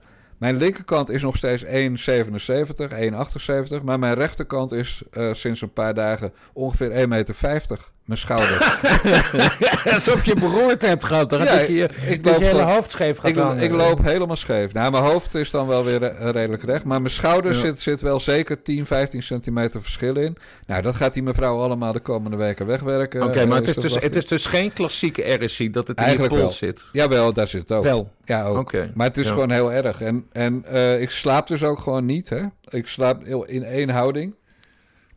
Mijn 0.44 0.56
linkerkant 0.56 1.08
is 1.10 1.22
nog 1.22 1.36
steeds 1.36 1.64
1,77, 1.64 1.70
1,78. 3.78 3.84
Maar 3.84 3.98
mijn 3.98 4.14
rechterkant 4.14 4.72
is 4.72 5.02
eh, 5.10 5.34
sinds 5.34 5.60
een 5.60 5.72
paar 5.72 5.94
dagen 5.94 6.32
ongeveer 6.52 6.90
1,50 6.90 7.08
meter. 7.08 7.92
Mijn 8.04 8.18
schouder. 8.18 8.80
Alsof 9.94 10.24
je 10.24 10.34
beroerd 10.34 10.82
hebt 10.82 11.04
gehad. 11.04 11.30
Dan 11.30 11.42
Ja, 11.42 11.46
heb 11.56 11.68
je 11.68 11.88
ik 12.06 12.22
dat 12.22 12.32
loop 12.32 12.40
je 12.40 12.46
hele 12.46 12.62
hoofd 12.62 12.90
scheef 12.90 13.18
gaat 13.18 13.30
ik, 13.30 13.36
hangen. 13.36 13.62
ik 13.62 13.70
loop 13.70 14.02
helemaal 14.02 14.36
scheef. 14.36 14.72
Nou, 14.72 14.90
mijn 14.90 15.02
hoofd 15.04 15.34
is 15.34 15.50
dan 15.50 15.66
wel 15.66 15.84
weer 15.84 16.02
eh, 16.02 16.30
redelijk 16.30 16.62
recht. 16.62 16.84
Maar 16.84 17.00
mijn 17.00 17.12
schouder 17.14 17.52
Ja. 17.52 17.58
zit, 17.58 17.80
zit 17.80 18.00
wel 18.00 18.20
zeker 18.20 18.62
10, 18.62 18.86
15 18.86 19.22
centimeter 19.22 19.82
verschil 19.82 20.16
in. 20.16 20.36
Nou, 20.66 20.82
dat 20.82 20.94
gaat 20.94 21.12
die 21.14 21.22
mevrouw 21.22 21.58
allemaal 21.60 21.92
de 21.92 22.00
komende 22.00 22.36
weken 22.36 22.66
wegwerken. 22.66 23.22
Oké, 23.22 23.46
maar 23.46 23.60
Eh, 23.60 23.66
het 23.66 23.68
is, 23.68 23.74
te 23.74 23.80
dus, 23.80 23.94
het 24.02 24.16
is 24.16 24.26
dus 24.26 24.46
geen 24.46 24.72
klassieke 24.72 25.44
RSI 25.44 25.70
dat 25.70 25.86
het 25.88 25.98
in 25.98 26.04
Eigenlijk 26.04 26.34
wel. 26.34 26.42
pols 26.44 26.56
zit. 26.58 26.84
Jawel, 26.92 27.32
daar 27.32 27.48
zit 27.48 27.60
het 27.60 27.72
ook. 27.72 27.84
Wel. 27.84 28.10
Ja, 28.24 28.44
ook. 28.44 28.58
Oké. 28.58 28.90
Maar 28.94 29.06
het 29.06 29.16
is 29.16 29.26
Ja. 29.26 29.32
gewoon 29.32 29.50
heel 29.50 29.72
erg. 29.72 30.00
En, 30.00 30.26
en 30.32 30.64
eh, 30.66 31.00
ik 31.00 31.10
slaap 31.10 31.46
dus 31.46 31.62
ook 31.62 31.78
gewoon 31.78 32.04
niet. 32.04 32.28
Hè? 32.28 32.42
Ik 32.68 32.86
slaap 32.88 33.24
in 33.46 33.64
één 33.64 33.88
houding. 33.90 34.34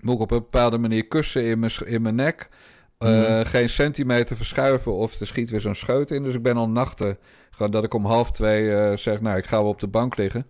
Moet 0.01 0.15
ik 0.15 0.21
op 0.21 0.31
een 0.31 0.37
bepaalde 0.37 0.77
manier 0.77 1.05
kussen 1.07 1.43
in 1.45 1.59
mijn, 1.59 1.71
in 1.85 2.01
mijn 2.01 2.15
nek. 2.15 2.47
Eh, 2.97 3.09
Mhm. 3.09 3.45
Geen 3.45 3.69
centimeter 3.69 4.35
verschuiven 4.35 4.93
of 4.93 5.19
er 5.19 5.27
schiet 5.27 5.49
weer 5.49 5.59
zo'n 5.59 5.75
scheut 5.75 6.11
in. 6.11 6.23
Dus 6.23 6.33
ik 6.35 6.41
ben 6.41 6.57
al 6.57 6.69
nachten 6.69 7.17
gewoon 7.51 7.71
dat 7.71 7.83
ik 7.83 7.93
om 7.93 8.05
half 8.05 8.31
twee 8.31 8.75
eh, 8.75 8.97
zeg... 8.97 9.21
nou, 9.21 9.37
ik 9.37 9.45
ga 9.45 9.57
wel 9.61 9.69
op 9.71 9.79
de 9.79 9.87
bank 9.87 10.17
liggen. 10.17 10.47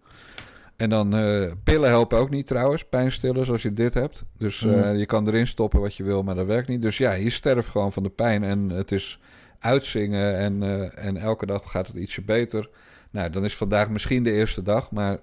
En 0.75 0.89
dan 0.89 1.15
eh, 1.15 1.51
pillen 1.63 1.89
helpen 1.89 2.17
ook 2.17 2.29
niet 2.29 2.47
trouwens. 2.47 2.83
Pijnstillers 2.85 3.51
als 3.51 3.61
je 3.61 3.73
dit 3.73 3.93
hebt. 3.93 4.23
Dus 4.37 4.61
Mhm. 4.61 4.95
je 4.95 5.05
kan 5.05 5.27
erin 5.27 5.47
stoppen 5.47 5.79
wat 5.79 5.95
je 5.95 6.03
wil, 6.03 6.23
maar 6.23 6.35
dat 6.35 6.45
werkt 6.45 6.67
niet. 6.67 6.81
Dus 6.81 6.97
ja, 6.97 7.11
je 7.11 7.29
sterft 7.29 7.67
gewoon 7.67 7.91
van 7.91 8.03
de 8.03 8.09
pijn. 8.09 8.43
En 8.43 8.69
het 8.69 8.91
is 8.91 9.19
uitzingen 9.59 10.37
en, 10.37 10.63
en 10.95 11.17
elke 11.17 11.45
dag 11.45 11.71
gaat 11.71 11.87
het 11.87 11.95
ietsje 11.95 12.21
beter. 12.21 12.69
Nou, 13.11 13.29
dan 13.29 13.43
is 13.45 13.55
vandaag 13.57 13.89
misschien 13.89 14.23
de 14.23 14.31
eerste 14.31 14.61
dag, 14.61 14.91
maar 14.91 15.17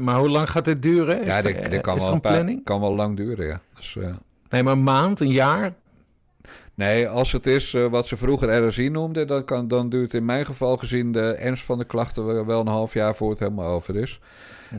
Maar 0.00 0.18
hoe 0.18 0.28
lang 0.28 0.50
gaat 0.50 0.64
dit 0.64 0.82
duren? 0.82 1.20
Is 1.20 1.26
ja, 1.26 1.42
dit, 1.42 1.70
dit 1.70 1.80
kan, 1.80 1.98
wel 1.98 2.12
een 2.12 2.20
paar, 2.20 2.54
kan 2.64 2.80
wel 2.80 2.94
lang 2.94 3.16
duren, 3.16 3.46
ja. 3.46 3.60
Dus, 3.76 3.96
Nee, 4.50 4.62
maar 4.62 4.72
een 4.72 4.82
maand, 4.82 5.20
een 5.20 5.28
jaar? 5.30 5.74
Nee, 6.74 7.08
als 7.08 7.32
het 7.32 7.46
is 7.46 7.74
eh, 7.74 7.86
wat 7.86 8.06
ze 8.06 8.16
vroeger 8.16 8.66
RSI 8.66 8.88
noemden, 8.88 9.26
dan, 9.26 9.44
kan, 9.44 9.68
dan 9.68 9.88
duurt 9.88 10.14
in 10.14 10.24
mijn 10.24 10.46
geval 10.46 10.76
gezien 10.76 11.12
de 11.12 11.20
ernst 11.34 11.64
van 11.64 11.78
de 11.78 11.84
klachten 11.84 12.46
wel- 12.46 12.60
een 12.60 12.66
half 12.66 12.92
jaar 12.94 13.14
voor 13.14 13.30
het 13.30 13.38
helemaal 13.38 13.68
over 13.70 13.96
is. 13.96 14.20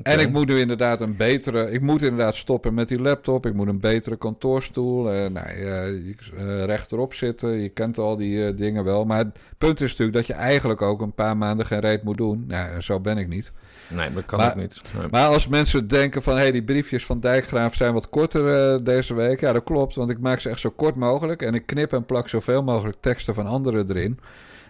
En 0.03 0.19
ik 0.19 0.31
moet 0.31 0.47
nu 0.47 0.59
inderdaad 0.59 1.01
een 1.01 1.15
betere. 1.15 1.71
Ik 1.71 1.81
moet 1.81 2.01
inderdaad 2.01 2.35
stoppen 2.35 2.73
met 2.73 2.87
die 2.87 3.01
laptop. 3.01 3.45
Ik 3.45 3.53
moet 3.53 3.67
een 3.67 3.79
betere 3.79 4.17
kantoorstoel. 4.17 5.11
eh 5.11 5.29
nou, 5.29 5.47
eh, 5.47 6.63
rechterop 6.65 7.13
zitten. 7.13 7.49
Je 7.49 7.69
kent 7.69 7.97
al 7.97 8.15
die 8.17 8.55
dingen 8.55 8.83
wel. 8.83 9.05
Maar 9.05 9.17
het 9.17 9.37
punt 9.57 9.81
is 9.81 9.89
natuurlijk 9.89 10.17
dat 10.17 10.27
je 10.27 10.33
eigenlijk 10.33 10.81
ook 10.81 11.01
een 11.01 11.13
paar 11.13 11.37
maanden 11.37 11.65
geen 11.65 11.79
reet 11.79 12.03
moet 12.03 12.17
doen. 12.17 12.43
Nou, 12.47 12.81
zo 12.81 12.99
ben 12.99 13.17
ik 13.17 13.27
niet. 13.27 13.51
Nee, 13.87 14.13
dat 14.13 14.25
kan 14.25 14.39
Maar- 14.39 14.49
ook 14.49 14.55
niet. 14.55 14.81
Nee. 14.97 15.07
Maar 15.11 15.27
als 15.27 15.47
mensen 15.47 15.87
denken 15.87 16.21
van... 16.23 16.33
hé, 16.35 16.39
hey, 16.41 16.51
die 16.51 16.63
briefjes 16.63 17.05
van 17.05 17.19
Dijkgraaf 17.19 17.75
zijn 17.75 17.93
wat 17.93 18.09
korter 18.09 18.73
eh, 18.73 18.79
deze 18.83 19.13
week. 19.13 19.39
Ja, 19.39 19.53
dat 19.53 19.63
klopt, 19.63 19.95
want 19.95 20.09
ik 20.09 20.19
maak 20.19 20.39
ze 20.39 20.49
echt 20.49 20.59
zo 20.59 20.69
kort 20.69 20.95
mogelijk. 20.95 21.41
En 21.41 21.53
ik 21.53 21.65
knip 21.65 21.93
en 21.93 22.05
plak 22.05 22.29
zoveel 22.29 22.63
mogelijk 22.63 22.97
teksten 22.99 23.33
van 23.33 23.45
anderen 23.47 23.89
erin. 23.89 24.19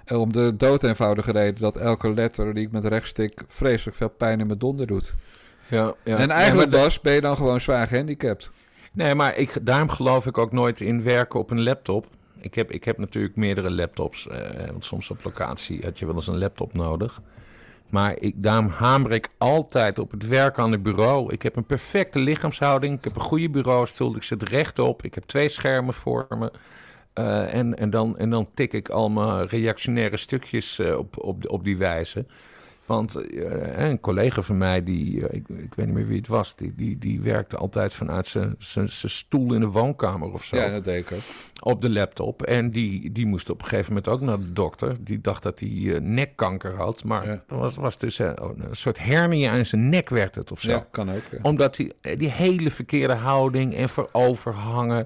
Eh, 0.05 0.20
om 0.20 0.34
de 0.34 0.55
dood 0.55 0.84
eenvoudige 0.84 1.32
reden 1.32 1.61
dat 1.61 1.78
elke 1.78 2.13
letter 2.13 2.53
die 2.53 2.66
ik 2.66 2.72
met 2.72 2.86
rechtstik... 2.86 3.41
vreselijk 3.47 3.97
veel 3.97 4.09
pijn 4.09 4.39
in 4.39 4.47
mijn 4.47 4.59
donder 4.59 4.88
doet. 4.88 5.13
ja, 5.70 5.93
ja. 6.03 6.18
En 6.18 6.30
eigenlijk, 6.30 6.72
Nee, 6.72 6.82
Bas, 6.82 7.01
ben 7.01 7.13
je 7.13 7.22
dan 7.22 7.36
gewoon 7.36 7.61
zwaar 7.61 7.88
gehandicapt. 7.88 8.51
nee, 8.93 9.16
maar 9.16 9.38
ik, 9.38 9.57
daarom 9.61 9.89
geloof 9.89 10.26
ik 10.26 10.38
ook 10.38 10.51
nooit 10.51 10.82
in 10.82 11.03
werken 11.03 11.39
op 11.39 11.51
een 11.51 11.63
laptop. 11.63 12.07
Ik 12.39 12.55
heb, 12.55 12.72
ik 12.72 12.84
heb 12.84 12.97
natuurlijk 12.97 13.36
meerdere 13.36 13.72
laptops. 13.72 14.28
eh, 14.28 14.39
want 14.70 14.86
soms 14.86 15.09
op 15.09 15.24
locatie 15.24 15.82
had 15.84 15.99
je 15.99 16.05
wel 16.05 16.16
eens 16.16 16.28
een 16.28 16.38
laptop 16.38 16.74
nodig. 16.74 17.22
Maar 17.95 18.15
ik, 18.19 18.33
daarom 18.37 18.67
hamer 18.67 19.11
ik 19.11 19.29
altijd 19.37 19.99
op 19.99 20.11
het 20.11 20.27
werk 20.27 20.59
aan 20.59 20.71
het 20.71 20.83
bureau. 20.83 21.33
Ik 21.33 21.41
heb 21.41 21.55
een 21.55 21.65
perfecte 21.65 22.19
lichaamshouding. 22.19 22.97
Ik 22.97 23.03
heb 23.03 23.15
een 23.15 23.21
goede 23.21 23.49
bureaustoel. 23.49 24.15
Ik 24.15 24.23
zit 24.23 24.43
rechtop. 24.43 25.03
Ik 25.03 25.15
heb 25.15 25.23
twee 25.23 25.49
schermen 25.49 25.93
voor 25.93 26.27
me. 26.29 26.51
Eh, 27.13 27.53
en, 27.53 27.77
en, 27.77 27.89
dan, 27.89 28.17
en 28.17 28.29
dan 28.29 28.47
tik 28.53 28.73
ik 28.73 28.89
allemaal 28.89 29.45
reactionaire 29.45 30.17
stukjes 30.17 30.79
eh, 30.79 30.97
op, 30.97 31.23
op, 31.23 31.49
op 31.49 31.63
die 31.63 31.77
wijze. 31.77 32.25
Want 32.86 33.15
eh, 33.15 33.88
een 33.88 33.99
collega 33.99 34.41
van 34.41 34.57
mij, 34.57 34.83
die, 34.83 35.27
eh, 35.27 35.38
ik, 35.38 35.47
ik 35.49 35.73
weet 35.75 35.86
niet 35.86 35.95
meer 35.95 36.07
wie 36.07 36.17
het 36.17 36.27
was, 36.27 36.55
die, 36.55 36.73
die, 36.75 36.97
die 36.97 37.21
werkte 37.21 37.57
altijd 37.57 37.93
vanuit 37.93 38.27
zijn- 38.27 38.89
stoel 38.89 39.53
in 39.53 39.59
de 39.59 39.67
woonkamer 39.67 40.33
of 40.33 40.43
zo 40.43 40.55
Ja, 40.55 40.69
dat 40.69 40.83
deed 40.83 40.99
ik 41.05 41.11
ook. 41.11 41.19
op 41.61 41.81
de 41.81 41.89
laptop. 41.89 42.41
En 42.43 42.71
die, 42.71 43.11
die 43.11 43.25
moest 43.25 43.49
op 43.49 43.61
een 43.61 43.67
gegeven 43.67 43.93
moment 43.93 44.07
ook 44.07 44.21
naar 44.21 44.39
de 44.39 44.53
dokter. 44.53 44.95
Die 45.03 45.21
dacht 45.21 45.43
dat 45.43 45.59
hij 45.59 45.69
eh, 45.95 46.01
nekkanker 46.01 46.75
had. 46.75 47.03
Maar 47.03 47.25
Ja. 47.27 47.43
er 47.47 47.57
was, 47.57 47.75
was 47.75 47.97
dus 47.97 48.19
eh, 48.19 48.31
een 48.36 48.75
soort 48.75 48.99
hernia 48.99 49.51
in 49.53 49.65
zijn 49.65 49.89
nek 49.89 50.09
werd 50.09 50.36
het 50.36 50.51
of 50.51 50.59
zo. 50.61 50.69
Ja, 50.71 50.88
kan 50.91 51.09
ook. 51.11 51.21
Ja. 51.31 51.38
Omdat 51.41 51.77
hij 51.77 51.91
eh, 52.01 52.19
die 52.19 52.31
hele 52.31 52.71
verkeerde 52.71 53.13
houding 53.13 53.75
en 53.75 53.89
vooroverhangen. 53.89 55.05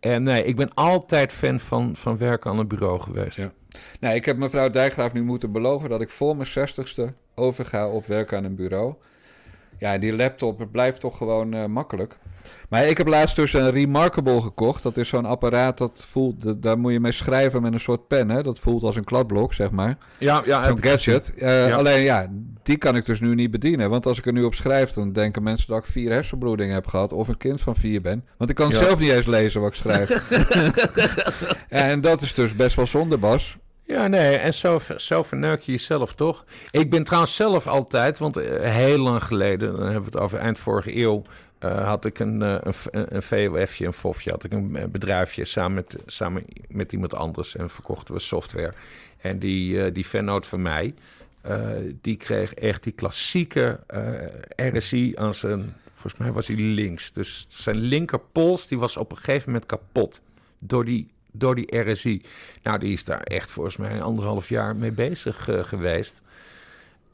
En 0.00 0.22
nee, 0.22 0.44
ik 0.44 0.56
ben 0.56 0.74
altijd 0.74 1.32
fan 1.32 1.60
van, 1.60 1.96
van 1.96 2.18
werken 2.18 2.50
aan 2.50 2.58
een 2.58 2.68
bureau 2.68 3.00
geweest. 3.00 3.36
Ja. 3.36 3.52
Nou, 4.00 4.14
ik 4.14 4.24
heb 4.24 4.36
mevrouw 4.36 4.70
Dijkgraaf 4.70 5.12
nu 5.12 5.22
moeten 5.22 5.52
beloven 5.52 5.88
dat 5.90 6.00
ik 6.00 6.10
voor 6.10 6.36
mijn 6.36 6.48
zestigste 6.48 7.12
overga 7.34 7.88
op 7.88 8.06
werk 8.06 8.32
aan 8.32 8.44
een 8.44 8.54
bureau. 8.56 8.94
Ja, 9.78 9.98
die 9.98 10.16
laptop 10.16 10.58
het 10.58 10.70
blijft 10.70 11.00
toch 11.00 11.16
gewoon 11.16 11.54
eh, 11.54 11.64
makkelijk. 11.66 12.18
Maar 12.68 12.86
ik 12.86 12.96
heb 12.96 13.06
laatst 13.06 13.36
dus 13.36 13.52
een 13.52 13.70
Remarkable 13.70 14.40
gekocht. 14.40 14.82
Dat 14.82 14.96
is 14.96 15.08
zo'n 15.08 15.24
apparaat 15.24 15.78
dat 15.78 16.04
voelt... 16.08 16.42
dat- 16.42 16.62
daar 16.62 16.78
moet 16.78 16.92
je 16.92 17.00
mee 17.00 17.12
schrijven 17.12 17.62
met 17.62 17.72
een 17.72 17.80
soort 17.80 18.06
pen, 18.08 18.28
hè. 18.28 18.42
Dat 18.42 18.58
voelt 18.58 18.82
als 18.82 18.96
een 18.96 19.04
kladblok, 19.04 19.54
zeg 19.54 19.70
maar. 19.70 19.96
Ja, 20.18 20.42
ja. 20.44 20.66
Zo'n 20.68 20.82
gadget. 20.82 21.34
Eh, 21.34 21.66
Ja. 21.68 21.76
Alleen 21.76 22.02
ja, 22.02 22.26
die 22.62 22.76
kan 22.76 22.96
ik 22.96 23.04
dus 23.04 23.20
nu 23.20 23.34
niet 23.34 23.50
bedienen. 23.50 23.90
Want 23.90 24.06
als 24.06 24.18
ik 24.18 24.26
er 24.26 24.32
nu 24.32 24.42
op 24.42 24.54
schrijf, 24.54 24.90
dan 24.90 25.12
denken 25.12 25.42
mensen 25.42 25.68
dat 25.68 25.78
ik 25.78 25.84
vier 25.86 26.10
hersenbloedingen 26.12 26.74
heb 26.74 26.86
gehad. 26.86 27.12
Of 27.12 27.28
een 27.28 27.36
kind 27.36 27.60
van 27.60 27.76
vier 27.76 28.00
ben. 28.00 28.24
Want 28.38 28.50
ik 28.50 28.56
kan 28.56 28.68
Ja. 28.68 28.76
zelf 28.76 28.98
niet 28.98 29.10
eens 29.10 29.26
lezen 29.26 29.60
wat 29.60 29.70
ik 29.70 29.76
schrijf. 29.76 30.08
en 31.68 32.00
dat 32.00 32.22
is 32.22 32.34
dus 32.34 32.54
best 32.56 32.76
wel 32.76 32.86
zonde, 32.86 33.18
Bas. 33.18 33.56
Ja, 33.86 34.06
nee, 34.06 34.36
en 34.36 34.54
zo, 34.54 34.80
zo 34.96 35.22
verneuk 35.22 35.60
je 35.60 35.72
jezelf 35.72 36.14
toch? 36.14 36.44
Ik 36.70 36.90
ben 36.90 37.04
trouwens 37.04 37.34
zelf 37.34 37.66
altijd, 37.66 38.18
want 38.18 38.36
eh, 38.36 38.70
heel 38.70 38.98
lang 38.98 39.24
geleden, 39.24 39.74
dan 39.74 39.82
hebben 39.82 40.10
we 40.10 40.18
het 40.18 40.18
over 40.18 40.38
eind 40.38 40.58
vorige 40.58 40.96
eeuw, 41.00 41.22
eh, 41.64 41.86
had 41.86 42.04
ik 42.04 42.18
een, 42.18 42.42
eh, 42.42 42.56
een, 42.90 43.22
VOFje, 43.22 43.86
een 43.86 43.92
FOFje, 43.92 44.30
had 44.30 44.44
ik 44.44 44.52
een 44.52 44.88
bedrijfje 44.90 45.44
samen 45.44 45.74
met, 45.74 45.96
samen 46.06 46.44
met 46.68 46.92
iemand 46.92 47.14
anders 47.14 47.56
en 47.56 47.70
verkochten 47.70 48.14
we 48.14 48.20
software. 48.20 48.72
En 49.20 49.38
die, 49.38 49.82
eh, 49.82 49.94
die 49.94 50.06
vennoot 50.06 50.46
van 50.46 50.62
mij, 50.62 50.94
die 52.00 52.16
kreeg 52.16 52.54
echt 52.54 52.82
die 52.82 52.92
klassieke 52.92 53.80
RSI 54.56 55.12
aan 55.16 55.34
zijn, 55.34 55.74
volgens 55.92 56.16
mij 56.16 56.32
was 56.32 56.46
hij 56.46 56.56
links. 56.56 57.12
Dus 57.12 57.46
zijn 57.48 57.76
linkerpols, 57.76 58.66
die 58.66 58.78
was 58.78 58.96
op 58.96 59.10
een 59.10 59.16
gegeven 59.16 59.52
moment 59.52 59.66
kapot 59.66 60.22
door 60.58 60.84
die, 60.84 61.08
door 61.36 61.54
die 61.54 61.78
RSI. 61.78 62.22
Nou, 62.62 62.78
die 62.78 62.92
is 62.92 63.04
daar 63.04 63.22
echt 63.22 63.50
volgens 63.50 63.76
mij 63.76 64.02
anderhalf 64.02 64.48
jaar 64.48 64.76
mee 64.76 64.92
bezig 64.92 65.48
eh, 65.48 65.64
geweest. 65.64 66.22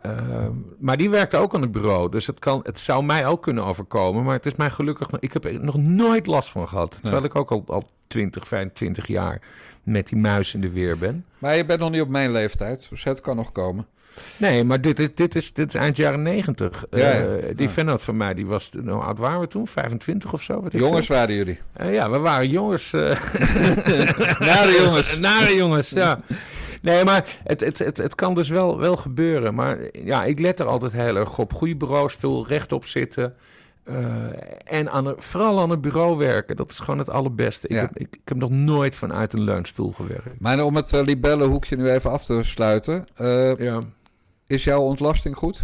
Ehm, 0.03 0.53
maar 0.78 0.96
die 0.96 1.11
werkte 1.11 1.36
ook 1.36 1.55
aan 1.55 1.62
het 1.62 1.72
bureau. 1.72 2.11
Dus 2.11 2.26
het, 2.26 2.38
kan, 2.38 2.61
het 2.62 2.78
zou 2.78 3.05
mij 3.05 3.26
ook 3.26 3.42
kunnen 3.42 3.64
overkomen. 3.64 4.24
Maar 4.24 4.34
het 4.34 4.46
is 4.46 4.55
mij 4.55 4.70
gelukkig... 4.70 5.09
Ik 5.20 5.32
heb 5.32 5.44
er 5.44 5.64
nog 5.64 5.76
nooit 5.76 6.26
last 6.26 6.48
van 6.51 6.68
gehad. 6.68 6.98
Terwijl 7.03 7.24
ik 7.24 7.34
ook 7.36 7.51
al, 7.51 7.64
al 7.66 7.88
20, 8.07 8.48
25 8.48 9.07
jaar 9.07 9.40
met 9.82 10.09
die 10.09 10.18
muis 10.18 10.55
in 10.55 10.61
de 10.61 10.70
weer 10.70 10.98
ben. 10.98 11.24
Maar 11.38 11.57
je 11.57 11.64
bent 11.64 11.80
nog 11.80 11.90
niet 11.90 12.01
op 12.01 12.09
mijn 12.09 12.32
leeftijd, 12.32 12.86
dus 12.90 13.05
het 13.05 13.20
kan 13.20 13.36
nog 13.36 13.53
komen. 13.53 13.86
Nee, 14.36 14.64
maar 14.64 14.80
dit 14.80 14.98
is, 14.98 15.09
dit 15.14 15.34
is, 15.36 15.53
dit 15.53 15.68
is 15.68 15.74
eind 15.74 15.96
jaren 15.96 16.22
90. 16.22 16.84
Ja, 16.90 16.98
ja. 16.98 17.07
Eh, 17.36 17.57
die 17.57 17.66
Ja. 17.66 17.72
vennoot 17.72 18.03
van 18.03 18.16
mij, 18.16 18.34
die 18.34 18.46
was... 18.46 18.70
Nou, 18.82 19.03
oud 19.03 19.18
waren 19.18 19.40
we 19.40 19.46
toen? 19.46 19.66
25 19.66 20.32
of 20.32 20.42
zo? 20.42 20.64
Ik 20.64 20.72
Jongens 20.72 21.07
veel. 21.07 21.16
waren 21.16 21.34
jullie. 21.34 21.59
Eh, 21.72 21.94
ja, 21.94 22.11
we 22.11 22.18
waren 22.18 22.48
jongens. 22.48 22.92
eh, 22.92 23.01
Nare 24.48 24.82
jongens. 24.82 25.18
Nare 25.28 25.55
jongens, 25.55 25.88
ja. 25.90 26.20
Nee, 26.83 27.05
maar 27.05 27.39
het, 27.45 27.61
het, 27.61 27.78
het, 27.78 27.97
het 27.99 28.14
kan 28.14 28.35
dus 28.35 28.49
wel, 28.49 28.78
wel 28.78 28.97
gebeuren. 28.97 29.55
Maar 29.55 29.78
ja, 29.93 30.24
ik 30.24 30.39
let 30.39 30.61
er 30.61 30.66
altijd 30.66 30.93
heel 30.93 31.16
erg 31.16 31.39
op. 31.39 31.53
Goede 31.53 31.76
bureaustoel, 31.76 32.47
rechtop 32.47 32.85
zitten. 32.85 33.35
eh, 33.85 33.95
en 34.64 34.91
aan 34.91 35.05
de, 35.05 35.14
vooral 35.18 35.61
aan 35.61 35.70
het 35.70 35.81
bureau 35.81 36.16
werken. 36.16 36.57
Dat 36.57 36.70
is 36.70 36.78
gewoon 36.78 36.99
het 36.99 37.11
allerbeste. 37.11 37.68
Ik, 37.68 37.74
Ja. 37.74 37.81
heb, 37.81 37.91
ik, 37.99 38.09
ik 38.14 38.20
heb 38.28 38.37
nog 38.37 38.51
nooit 38.51 38.95
vanuit 38.95 39.33
een 39.33 39.41
leunstoel 39.45 39.93
gewerkt. 39.93 40.41
Maar 40.41 40.64
om 40.64 40.76
het 40.76 40.93
uh, 40.93 41.03
libellenhoekje 41.03 41.76
nu 41.76 41.91
even 41.91 42.11
af 42.11 42.24
te 42.24 42.41
sluiten. 42.43 43.07
eh, 43.14 43.57
Ja. 43.57 43.81
is 44.47 44.64
jouw 44.64 44.81
ontlasting 44.81 45.37
goed? 45.37 45.61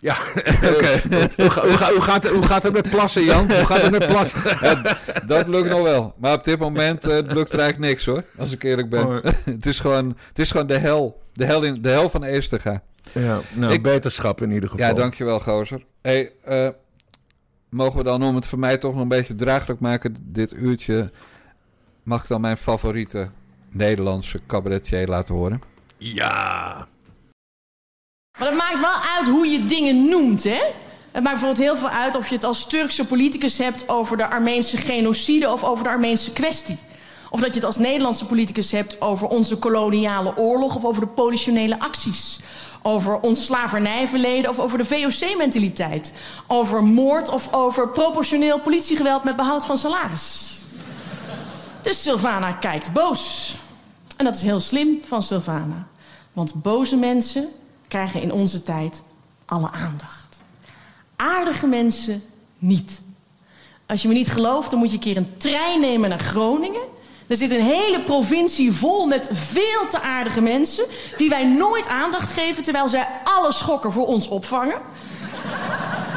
Ja, 0.00 0.16
oké. 0.74 1.00
hoe, 1.36 1.50
hoe, 1.50 1.60
hoe, 1.70 2.00
gaat 2.00 2.22
het, 2.22 2.32
hoe 2.32 2.42
gaat 2.42 2.62
het 2.62 2.72
met 2.72 2.90
plassen, 2.90 3.24
Jan? 3.24 3.52
Hoe 3.52 3.66
gaat 3.66 3.82
het 3.82 3.90
met 3.90 4.06
plassen? 4.06 4.40
Dat 5.26 5.48
lukt 5.48 5.68
nog 5.68 5.82
wel. 5.82 6.14
Maar 6.18 6.34
op 6.34 6.44
dit 6.44 6.58
moment 6.58 7.06
eh, 7.06 7.12
lukt 7.12 7.52
er 7.52 7.58
eigenlijk 7.58 7.90
niks 7.92 8.04
hoor. 8.06 8.24
Als 8.38 8.52
ik 8.52 8.62
eerlijk 8.62 8.88
ben. 8.88 9.06
Oh. 9.06 9.24
het, 9.44 9.66
is 9.66 9.80
gewoon, 9.80 10.16
het 10.28 10.38
is 10.38 10.50
gewoon 10.50 10.66
de 10.66 10.78
hel. 10.78 11.22
De 11.32 11.44
hel, 11.44 11.62
in, 11.62 11.82
de 11.82 11.88
hel 11.88 12.10
van 12.10 12.24
Eestega. 12.24 12.82
Ja, 13.12 13.40
nou, 13.52 13.72
Ik- 13.72 13.82
beterschap 13.82 14.42
in 14.42 14.50
ieder 14.50 14.70
geval. 14.70 14.86
Ja, 14.86 14.92
dankjewel 14.92 15.40
gozer. 15.40 15.84
Hey, 16.02 16.32
eh, 16.44 16.68
mogen 17.68 17.98
we 17.98 18.04
dan 18.04 18.22
om 18.22 18.34
het 18.34 18.46
voor 18.46 18.58
mij 18.58 18.78
toch 18.78 18.92
nog 18.92 19.02
een 19.02 19.08
beetje 19.08 19.34
draaglijk 19.34 19.80
maken, 19.80 20.16
dit 20.20 20.52
uurtje, 20.54 21.10
mag 22.02 22.22
ik 22.22 22.28
dan 22.28 22.40
mijn 22.40 22.56
favoriete 22.56 23.30
Nederlandse 23.70 24.40
cabaretier 24.46 25.06
laten 25.06 25.34
horen? 25.34 25.62
Ja. 25.98 26.86
Maar 28.38 28.48
het 28.48 28.58
maakt 28.58 28.80
wel 28.80 29.16
uit 29.16 29.28
hoe 29.28 29.46
je 29.46 29.66
dingen 29.66 30.08
noemt, 30.08 30.44
hè? 30.44 30.60
Het 31.10 31.22
maakt 31.22 31.40
bijvoorbeeld 31.40 31.68
heel 31.68 31.76
veel 31.76 31.98
uit 31.98 32.14
of 32.14 32.28
je 32.28 32.34
het 32.34 32.44
als 32.44 32.66
Turkse 32.66 33.06
politicus 33.06 33.58
hebt 33.58 33.88
over 33.88 34.16
de 34.16 34.30
Armeense 34.30 34.76
genocide 34.76 35.50
of 35.52 35.64
over 35.64 35.84
de 35.84 35.90
Armeense 35.90 36.32
kwestie. 36.32 36.78
Of 37.30 37.40
dat 37.40 37.48
je 37.48 37.54
het 37.54 37.64
als 37.64 37.76
Nederlandse 37.76 38.26
politicus 38.26 38.70
hebt 38.70 39.00
over 39.00 39.28
onze 39.28 39.56
koloniale 39.56 40.36
oorlog 40.36 40.76
of 40.76 40.84
over 40.84 41.00
de 41.02 41.08
politionele 41.08 41.80
acties. 41.80 42.40
Over 42.82 43.20
ons 43.20 43.44
slavernijverleden 43.44 44.50
of 44.50 44.58
over 44.58 44.78
de 44.78 44.84
VOC-mentaliteit. 44.84 46.12
Over 46.46 46.84
moord 46.84 47.28
of 47.28 47.52
over 47.52 47.88
proportioneel 47.88 48.60
politiegeweld 48.60 49.24
met 49.24 49.36
behoud 49.36 49.64
van 49.64 49.78
salaris. 49.78 50.58
Dus 51.82 52.02
Sylvana 52.02 52.52
kijkt 52.52 52.92
boos. 52.92 53.56
En 54.16 54.24
dat 54.24 54.36
is 54.36 54.42
heel 54.42 54.60
slim 54.60 55.00
van 55.06 55.22
Sylvana. 55.22 55.86
Want 56.32 56.62
boze 56.62 56.96
mensen 56.96 57.48
krijgen 57.90 58.22
in 58.22 58.32
onze 58.32 58.62
tijd 58.62 59.02
alle 59.44 59.70
aandacht. 59.70 60.42
Aardige 61.16 61.66
mensen 61.66 62.22
niet. 62.58 63.00
Als 63.86 64.02
je 64.02 64.08
me 64.08 64.14
niet 64.14 64.32
gelooft, 64.32 64.70
dan 64.70 64.78
moet 64.78 64.88
je 64.88 64.94
een 64.94 65.02
keer 65.02 65.16
een 65.16 65.36
trein 65.36 65.80
nemen 65.80 66.08
naar 66.08 66.18
Groningen. 66.18 66.80
Er 67.26 67.36
zit 67.36 67.50
een 67.50 67.64
hele 67.64 68.00
provincie 68.00 68.72
vol 68.72 69.06
met 69.06 69.28
veel 69.32 69.88
te 69.90 70.00
aardige 70.00 70.40
mensen... 70.40 70.84
die 71.16 71.28
wij 71.28 71.44
nooit 71.46 71.88
aandacht 71.88 72.32
geven, 72.32 72.62
terwijl 72.62 72.88
zij 72.88 73.06
alle 73.24 73.52
schokken 73.52 73.92
voor 73.92 74.06
ons 74.06 74.28
opvangen. 74.28 74.78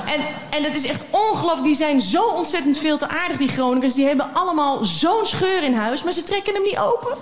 En, 0.06 0.22
en 0.50 0.64
het 0.64 0.76
is 0.76 0.86
echt 0.86 1.04
ongelooflijk. 1.10 1.64
Die 1.64 1.76
zijn 1.76 2.02
zo 2.02 2.24
ontzettend 2.24 2.78
veel 2.78 2.98
te 2.98 3.08
aardig, 3.08 3.38
die 3.38 3.48
Groningers. 3.48 3.94
Die 3.94 4.06
hebben 4.06 4.34
allemaal 4.34 4.86
zo'n 4.86 5.26
scheur 5.26 5.64
in 5.64 5.74
huis, 5.74 6.04
maar 6.04 6.14
ze 6.14 6.24
trekken 6.24 6.54
hem 6.54 6.64
niet 6.64 6.78
open. 6.78 7.18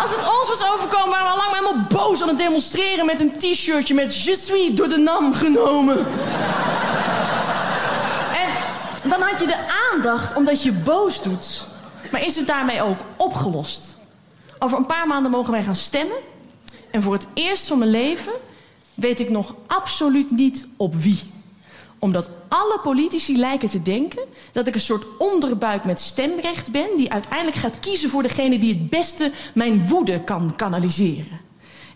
Als 0.00 0.10
het 0.10 0.24
ons 0.38 0.48
was 0.48 0.72
overkomen, 0.72 1.08
waren 1.08 1.26
we 1.26 1.30
al 1.30 1.36
lang 1.36 1.52
helemaal 1.52 1.86
boos 1.88 2.22
aan 2.22 2.28
het 2.28 2.38
demonstreren 2.38 3.06
met 3.06 3.20
een 3.20 3.36
t-shirtje 3.38 3.94
met 3.94 4.22
Je 4.22 4.36
suis 4.36 4.74
door 4.74 4.88
de 4.88 4.96
nam 4.96 5.32
genomen. 5.32 5.98
en 8.42 9.08
dan 9.08 9.20
had 9.20 9.40
je 9.40 9.46
de 9.46 9.90
aandacht 9.92 10.34
omdat 10.34 10.62
je 10.62 10.72
boos 10.72 11.22
doet. 11.22 11.66
Maar 12.10 12.26
is 12.26 12.36
het 12.36 12.46
daarmee 12.46 12.82
ook 12.82 12.98
opgelost? 13.16 13.96
Over 14.58 14.78
een 14.78 14.86
paar 14.86 15.06
maanden 15.06 15.30
mogen 15.30 15.52
wij 15.52 15.62
gaan 15.62 15.76
stemmen. 15.76 16.16
En 16.90 17.02
voor 17.02 17.12
het 17.12 17.26
eerst 17.34 17.66
van 17.66 17.78
mijn 17.78 17.90
leven 17.90 18.32
weet 18.94 19.20
ik 19.20 19.30
nog 19.30 19.54
absoluut 19.66 20.30
niet 20.30 20.66
op 20.76 20.94
wie 20.94 21.37
omdat 21.98 22.28
alle 22.48 22.78
politici 22.82 23.38
lijken 23.38 23.68
te 23.68 23.82
denken 23.82 24.22
dat 24.52 24.66
ik 24.66 24.74
een 24.74 24.80
soort 24.80 25.06
onderbuik 25.18 25.84
met 25.84 26.00
stemrecht 26.00 26.70
ben... 26.70 26.88
die 26.96 27.12
uiteindelijk 27.12 27.56
gaat 27.56 27.80
kiezen 27.80 28.10
voor 28.10 28.22
degene 28.22 28.58
die 28.58 28.74
het 28.74 28.90
beste 28.90 29.32
mijn 29.54 29.88
woede 29.88 30.20
kan 30.20 30.56
kanaliseren. 30.56 31.40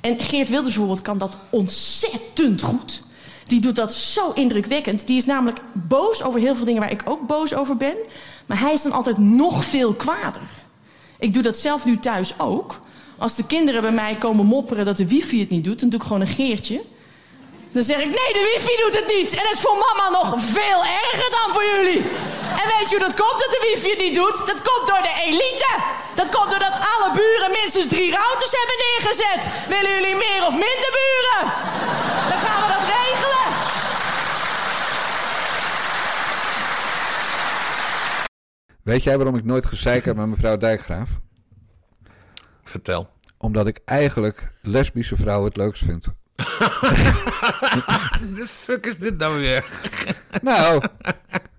En 0.00 0.20
Geert 0.20 0.48
Wilders 0.48 0.74
bijvoorbeeld 0.74 1.03
kan 1.03 1.18
dat 1.18 1.36
ontzettend 1.50 2.62
goed. 2.62 3.03
Die 3.44 3.61
doet 3.61 3.76
dat 3.76 3.94
zo 3.94 4.32
indrukwekkend. 4.34 5.07
Die 5.07 5.16
is 5.16 5.24
namelijk 5.24 5.61
boos 5.72 6.22
over 6.22 6.40
heel 6.40 6.55
veel 6.55 6.64
dingen 6.64 6.80
waar 6.80 6.90
ik 6.90 7.03
ook 7.05 7.26
boos 7.26 7.55
over 7.55 7.76
ben. 7.76 7.94
Maar 8.46 8.61
hij 8.61 8.72
is 8.72 8.82
dan 8.82 8.92
altijd 8.92 9.18
nog 9.18 9.64
veel 9.64 9.94
kwader. 9.94 10.48
Ik 11.18 11.32
doe 11.32 11.42
dat 11.42 11.59
zelf 11.59 11.84
nu 11.84 11.98
thuis 11.98 12.38
ook. 12.38 12.80
Als 13.18 13.36
de 13.36 13.46
kinderen 13.46 13.82
bij 13.82 13.92
mij 13.92 14.14
komen 14.14 14.46
mopperen 14.46 14.84
dat 14.84 14.96
de 14.96 15.09
wifi 15.09 15.40
het 15.40 15.50
niet 15.50 15.64
doet... 15.64 15.80
dan 15.80 15.88
doe 15.88 16.00
ik 16.00 16.07
gewoon 16.07 16.20
een 16.20 16.26
geertje... 16.26 16.82
Dan 17.75 17.83
zeg 17.83 17.99
ik, 18.07 18.12
nee, 18.20 18.33
de 18.39 18.45
wifi 18.51 18.75
doet 18.83 18.97
het 19.01 19.09
niet. 19.16 19.31
En 19.39 19.45
dat 19.47 19.55
is 19.55 19.64
voor 19.66 19.79
mama 19.87 20.07
nog 20.18 20.29
veel 20.59 20.81
erger 21.03 21.31
dan 21.39 21.49
voor 21.55 21.64
jullie. 21.75 22.01
En 22.61 22.66
weet 22.73 22.89
je 22.89 22.97
hoe 22.97 23.07
dat 23.09 23.20
komt 23.23 23.39
dat 23.43 23.51
de 23.55 23.61
wifi 23.66 23.91
het 23.91 24.03
niet 24.07 24.14
doet? 24.14 24.37
Dat 24.53 24.61
komt 24.68 24.87
door 24.91 25.03
de 25.09 25.14
elite. 25.29 25.73
Dat 26.14 26.29
komt 26.35 26.51
doordat 26.51 26.77
alle 26.93 27.09
buren 27.20 27.51
minstens 27.51 27.87
drie 27.87 28.11
routers 28.18 28.53
hebben 28.61 28.79
neergezet. 28.87 29.43
Willen 29.68 29.93
jullie 29.97 30.16
meer 30.25 30.43
of 30.49 30.55
minder 30.66 30.91
buren? 31.01 31.43
Dan 32.31 32.39
gaan 32.45 32.61
we 32.62 32.68
dat 32.75 32.85
regelen. 32.99 33.49
Weet 38.83 39.03
jij 39.03 39.16
waarom 39.16 39.37
ik 39.37 39.45
nooit 39.45 39.66
gezeik 39.66 40.05
heb 40.05 40.16
met 40.16 40.27
mevrouw 40.27 40.57
Dijkgraaf? 40.57 41.11
Vertel. 42.64 43.09
Omdat 43.39 43.66
ik 43.66 43.81
eigenlijk 43.85 44.53
lesbische 44.62 45.16
vrouwen 45.16 45.49
het 45.49 45.57
leukst 45.57 45.85
vind. 45.85 46.07
De 48.37 48.45
fuck 48.49 48.87
is 48.87 48.99
dit 48.99 49.18
nou 49.18 49.39
weer? 49.39 49.64
Nou, 50.43 50.83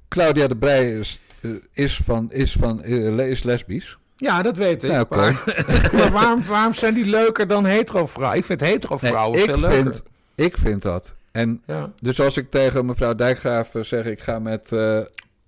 Claudia 0.07 0.47
de 0.47 0.55
Brij 0.55 0.91
is, 0.91 1.19
eh, 1.41 1.51
is, 1.73 1.97
van, 2.03 2.31
is, 2.31 2.51
van, 2.53 2.83
eh, 2.83 3.17
is 3.29 3.43
lesbisch. 3.43 3.97
Ja, 4.17 4.41
dat 4.41 4.57
weet 4.57 4.83
ik. 4.83 5.09
Maar, 5.09 5.43
maar 5.93 6.11
waarom, 6.11 6.43
waarom 6.43 6.73
zijn 6.73 6.93
die 6.93 7.05
leuker 7.05 7.47
dan 7.47 7.65
hetero 7.65 8.05
vrouwen? 8.05 8.37
Ik 8.37 8.45
vind 8.45 8.61
hetero 8.61 8.97
Nee, 9.01 9.11
vrouwen 9.11 9.39
ik, 9.39 9.45
veel 9.45 9.59
leuker. 9.59 9.81
vind, 9.81 10.03
ik 10.35 10.57
vind 10.57 10.81
dat. 10.81 11.15
En 11.31 11.61
Ja. 11.65 11.91
dus 12.01 12.21
als 12.21 12.37
ik 12.37 12.51
tegen 12.51 12.85
mevrouw 12.85 13.15
Dijkgraaf 13.15 13.75
eh, 13.75 13.83
zeg... 13.83 14.05
ik 14.05 14.19
ga 14.19 14.39
met 14.39 14.71
eh, 14.71 14.99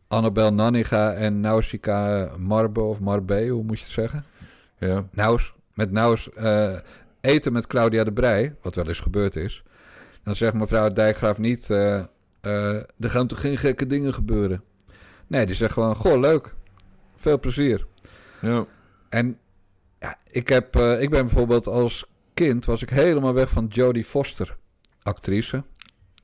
Annabel 0.08 0.54
Nanniga 0.54 1.14
en 1.14 1.40
Nausicaa 1.40 2.30
Marbe 2.38 2.82
of 2.82 3.00
Marbe, 3.00 3.48
hoe 3.48 3.64
moet 3.64 3.78
je 3.80 3.84
het 3.86 3.94
zeggen? 3.94 4.26
Ja. 4.80 5.04
Naus, 5.12 5.54
met 5.74 5.92
Naus 5.92 6.30
eten 7.26 7.54
met 7.54 7.68
Claudia 7.68 8.04
de 8.04 8.14
Brij, 8.14 8.56
wat 8.62 8.76
wel 8.76 8.88
eens 8.88 9.00
gebeurd 9.00 9.36
is... 9.36 9.64
Dan 10.24 10.36
zegt 10.36 10.54
mevrouw 10.54 10.90
Dijkgraaf 10.90 11.38
niet... 11.38 11.70
eh, 11.70 11.98
eh, 12.42 12.76
er 12.76 13.10
gaan 13.10 13.28
toch 13.28 13.42
geen 13.42 13.58
gekke 13.58 13.88
dingen 13.88 14.14
gebeuren? 14.14 14.64
Nee, 15.28 15.46
die 15.46 15.56
zegt 15.56 15.74
gewoon... 15.74 15.96
Goh, 15.96 16.20
leuk. 16.20 16.54
Veel 17.16 17.40
plezier. 17.40 17.86
Ja. 18.42 18.66
En 19.10 19.38
ja, 20.00 20.18
ik, 20.32 20.48
heb, 20.48 20.76
eh, 20.76 21.02
ik 21.02 21.10
ben 21.10 21.26
bijvoorbeeld 21.26 21.68
als 21.68 22.06
kind... 22.34 22.66
was 22.66 22.82
ik 22.82 22.90
helemaal 22.90 23.34
weg 23.34 23.50
van 23.50 23.66
Jodie 23.70 24.04
Foster. 24.06 24.58
Actrice. 25.04 25.64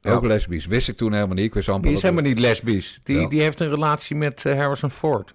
Ja. 0.02 0.12
Ook 0.12 0.26
lesbisch. 0.26 0.66
Wist 0.66 0.88
ik 0.88 0.98
toen 0.98 1.14
helemaal 1.14 1.36
niet. 1.36 1.46
Ik 1.46 1.54
wist 1.54 1.70
amper 1.70 1.88
Die 1.88 1.98
is 1.98 2.02
helemaal 2.04 2.24
niet 2.24 2.40
lesbisch. 2.40 3.00
Die, 3.04 3.20
Ja. 3.20 3.28
die 3.28 3.42
heeft 3.42 3.60
een 3.60 3.70
relatie 3.70 4.16
met 4.16 4.44
Harrison 4.44 4.92
Ford. 4.92 5.34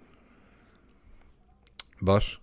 was. 1.99 2.41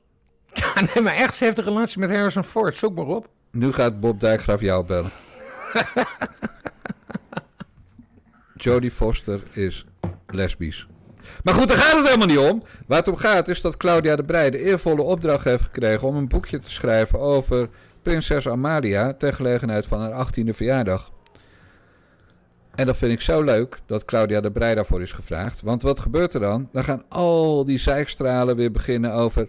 Ja, 0.63 0.81
nee, 0.93 1.03
maar 1.03 1.13
echt, 1.15 1.35
ze 1.35 1.43
heeft 1.43 1.57
een 1.57 1.63
relatie 1.63 1.99
met 1.99 2.09
Harrison 2.09 2.43
Ford. 2.43 2.75
Zoek 2.75 2.95
maar 2.95 3.05
op. 3.05 3.27
Nu 3.51 3.73
gaat 3.73 3.99
Bob 3.99 4.19
Dijkgraaf 4.19 4.61
jou 4.61 4.85
bellen. 4.85 5.11
Jodie 8.63 8.91
Foster 8.91 9.39
is 9.51 9.85
lesbisch. 10.27 10.87
Maar 11.43 11.53
goed, 11.53 11.67
daar 11.67 11.77
gaat 11.77 11.97
het 11.97 12.05
helemaal 12.05 12.27
niet 12.27 12.51
om. 12.51 12.63
Waar 12.87 12.97
het 12.97 13.07
om 13.07 13.15
gaat 13.15 13.47
is 13.47 13.61
dat 13.61 13.77
Claudia 13.77 14.15
de 14.15 14.23
Breij 14.23 14.49
de 14.49 14.59
eervolle 14.59 15.01
opdracht 15.01 15.43
heeft 15.43 15.63
gekregen 15.63 16.07
om 16.07 16.15
een 16.15 16.27
boekje 16.27 16.59
te 16.59 16.71
schrijven 16.71 17.19
over 17.19 17.69
prinses 18.01 18.47
Amalia 18.47 19.13
ter 19.13 19.33
gelegenheid 19.33 19.85
van 19.85 19.99
haar 19.99 20.27
18e 20.27 20.49
verjaardag. 20.49 21.11
En 22.75 22.85
dat 22.85 22.97
vind 22.97 23.11
ik 23.11 23.21
zo 23.21 23.41
leuk 23.41 23.79
dat 23.85 24.05
Claudia 24.05 24.41
de 24.41 24.51
Breij 24.51 24.75
daarvoor 24.75 25.01
is 25.01 25.11
gevraagd. 25.11 25.61
Want 25.61 25.81
wat 25.81 25.99
gebeurt 25.99 26.33
er 26.33 26.39
dan? 26.39 26.69
Dan 26.71 26.83
gaan 26.83 27.03
al 27.09 27.65
die 27.65 27.79
zijkstralen 27.79 28.55
weer 28.55 28.71
beginnen 28.71 29.13
over. 29.13 29.47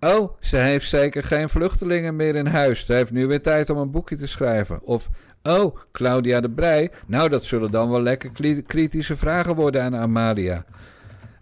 Oh, 0.00 0.36
ze 0.40 0.56
heeft 0.56 0.88
zeker 0.88 1.22
geen 1.22 1.48
vluchtelingen 1.48 2.16
meer 2.16 2.34
in 2.34 2.46
huis. 2.46 2.86
Ze 2.86 2.92
heeft 2.92 3.12
nu 3.12 3.26
weer 3.26 3.42
tijd 3.42 3.70
om 3.70 3.76
een 3.78 3.90
boekje 3.90 4.16
te 4.16 4.26
schrijven. 4.26 4.80
Of, 4.82 5.08
oh, 5.42 5.76
Claudia 5.92 6.40
de 6.40 6.50
Breij. 6.50 6.90
Nou, 7.06 7.28
dat 7.28 7.44
zullen 7.44 7.70
dan 7.70 7.90
wel 7.90 8.02
lekker 8.02 8.30
kritische 8.66 9.16
vragen 9.16 9.54
worden 9.54 9.82
aan 9.82 9.96
Amalia. 9.96 10.64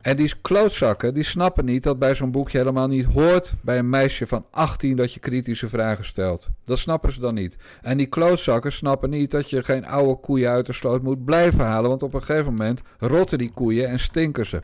En 0.01 0.17
die 0.17 0.33
klootzakken, 0.43 1.15
die 1.15 1.25
snappen 1.25 1.65
niet 1.65 1.83
dat 1.83 1.99
bij 1.99 2.15
zo'n 2.15 2.31
boekje 2.31 2.59
helemaal 2.59 2.89
niet 2.89 3.05
hoort... 3.05 3.55
bij 3.63 3.79
een 3.79 3.91
meisje 3.91 4.27
van 4.27 4.47
18 4.51 4.97
dat 4.97 5.13
je 5.13 5.21
kritische 5.21 5.69
vragen 5.69 6.05
stelt. 6.05 6.49
Dat 6.65 6.79
snappen 6.79 7.13
ze 7.13 7.21
dan 7.21 7.35
niet. 7.35 7.57
En 7.83 7.97
die 7.97 8.07
klootzakken 8.07 8.73
snappen 8.73 9.11
niet 9.11 9.31
dat 9.31 9.51
je 9.51 9.63
geen 9.63 9.87
oude 9.87 10.21
koeien 10.21 10.51
uit 10.51 10.67
de 10.67 10.73
sloot 10.73 11.03
moet 11.03 11.25
blijven 11.25 11.65
halen... 11.65 11.89
want 11.89 12.03
op 12.03 12.15
een 12.15 12.23
gegeven 12.23 12.53
moment 12.53 12.83
rotten 12.99 13.39
die 13.39 13.51
koeien 13.51 13.89
en 13.89 14.01
stinken 14.01 14.47
ze. 14.47 14.63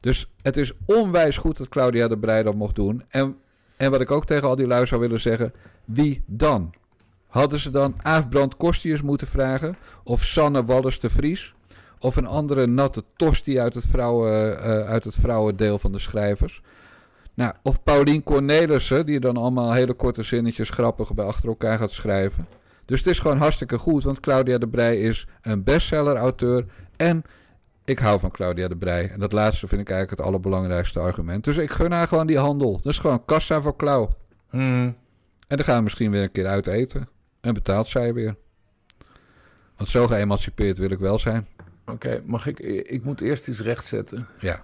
Dus 0.00 0.30
het 0.42 0.56
is 0.56 0.72
onwijs 0.86 1.36
goed 1.36 1.56
dat 1.56 1.68
Claudia 1.68 2.08
de 2.08 2.18
Breij 2.18 2.42
dat 2.42 2.54
mocht 2.54 2.74
doen. 2.74 3.04
En, 3.08 3.36
en 3.76 3.90
wat 3.90 4.00
ik 4.00 4.10
ook 4.10 4.26
tegen 4.26 4.48
al 4.48 4.56
die 4.56 4.66
lui 4.66 4.86
zou 4.86 5.00
willen 5.00 5.20
zeggen... 5.20 5.52
wie 5.84 6.22
dan? 6.26 6.74
Hadden 7.26 7.58
ze 7.58 7.70
dan 7.70 7.94
Aaf 8.02 8.28
Brand 8.28 8.56
Kostius 8.56 9.02
moeten 9.02 9.26
vragen? 9.26 9.76
Of 10.04 10.24
Sanne 10.24 10.64
Wallis 10.64 11.00
de 11.00 11.10
Vries? 11.10 11.54
Of 11.98 12.16
een 12.16 12.26
andere 12.26 12.66
natte 12.66 13.04
tosti 13.16 13.60
uit 13.60 13.74
het, 13.74 13.86
vrouwen, 13.86 14.62
eh, 14.62 14.88
uit 14.88 15.04
het 15.04 15.14
vrouwendeel 15.14 15.78
van 15.78 15.92
de 15.92 15.98
schrijvers? 15.98 16.62
Nou, 17.34 17.52
of 17.62 17.82
Paulien 17.82 18.22
Cornelissen, 18.22 19.06
die 19.06 19.20
dan 19.20 19.36
allemaal 19.36 19.72
hele 19.72 19.94
korte 19.94 20.22
zinnetjes 20.22 20.68
grappig 20.68 21.14
bij 21.14 21.24
achter 21.24 21.48
elkaar 21.48 21.78
gaat 21.78 21.92
schrijven. 21.92 22.46
Dus 22.84 22.98
het 22.98 23.08
is 23.08 23.18
gewoon 23.18 23.38
hartstikke 23.38 23.78
goed, 23.78 24.04
want 24.04 24.20
Claudia 24.20 24.58
de 24.58 24.68
Breij 24.68 25.00
is 25.00 25.26
een 25.42 25.62
bestseller-auteur. 25.62 26.64
En 26.96 27.22
ik 27.86 27.98
hou 27.98 28.20
van 28.20 28.30
Claudia 28.30 28.68
de 28.68 28.76
Breij. 28.76 29.10
En 29.10 29.20
dat 29.20 29.32
laatste 29.32 29.66
vind 29.66 29.80
ik 29.80 29.88
eigenlijk 29.90 30.18
het 30.18 30.28
allerbelangrijkste 30.28 31.00
argument. 31.00 31.44
Dus 31.44 31.56
ik 31.56 31.70
gun 31.70 31.92
haar 31.92 32.08
gewoon 32.08 32.26
die 32.26 32.38
handel. 32.38 32.72
Dat 32.82 32.92
is 32.92 32.98
gewoon 32.98 33.24
kassa 33.24 33.60
voor 33.60 33.76
Klauw. 33.76 34.08
Hmm. 34.50 34.96
En 35.48 35.56
dan 35.56 35.64
gaan 35.64 35.76
we 35.76 35.82
misschien 35.82 36.10
weer 36.10 36.22
een 36.22 36.30
keer 36.32 36.46
uit 36.46 36.66
eten. 36.66 37.08
En 37.40 37.54
betaalt 37.54 37.88
zij 37.88 38.14
weer. 38.14 38.36
Want 39.76 39.90
zo 39.90 40.06
geëmancipeerd 40.06 40.78
wil 40.78 40.90
ik 40.90 40.98
wel 40.98 41.18
zijn. 41.18 41.46
Oké, 41.86 42.22
mag 42.24 42.46
ik... 42.46 42.58
Ik 42.88 43.04
moet 43.04 43.20
eerst 43.20 43.48
iets 43.48 43.60
rechtzetten. 43.60 44.26
Ja. 44.40 44.62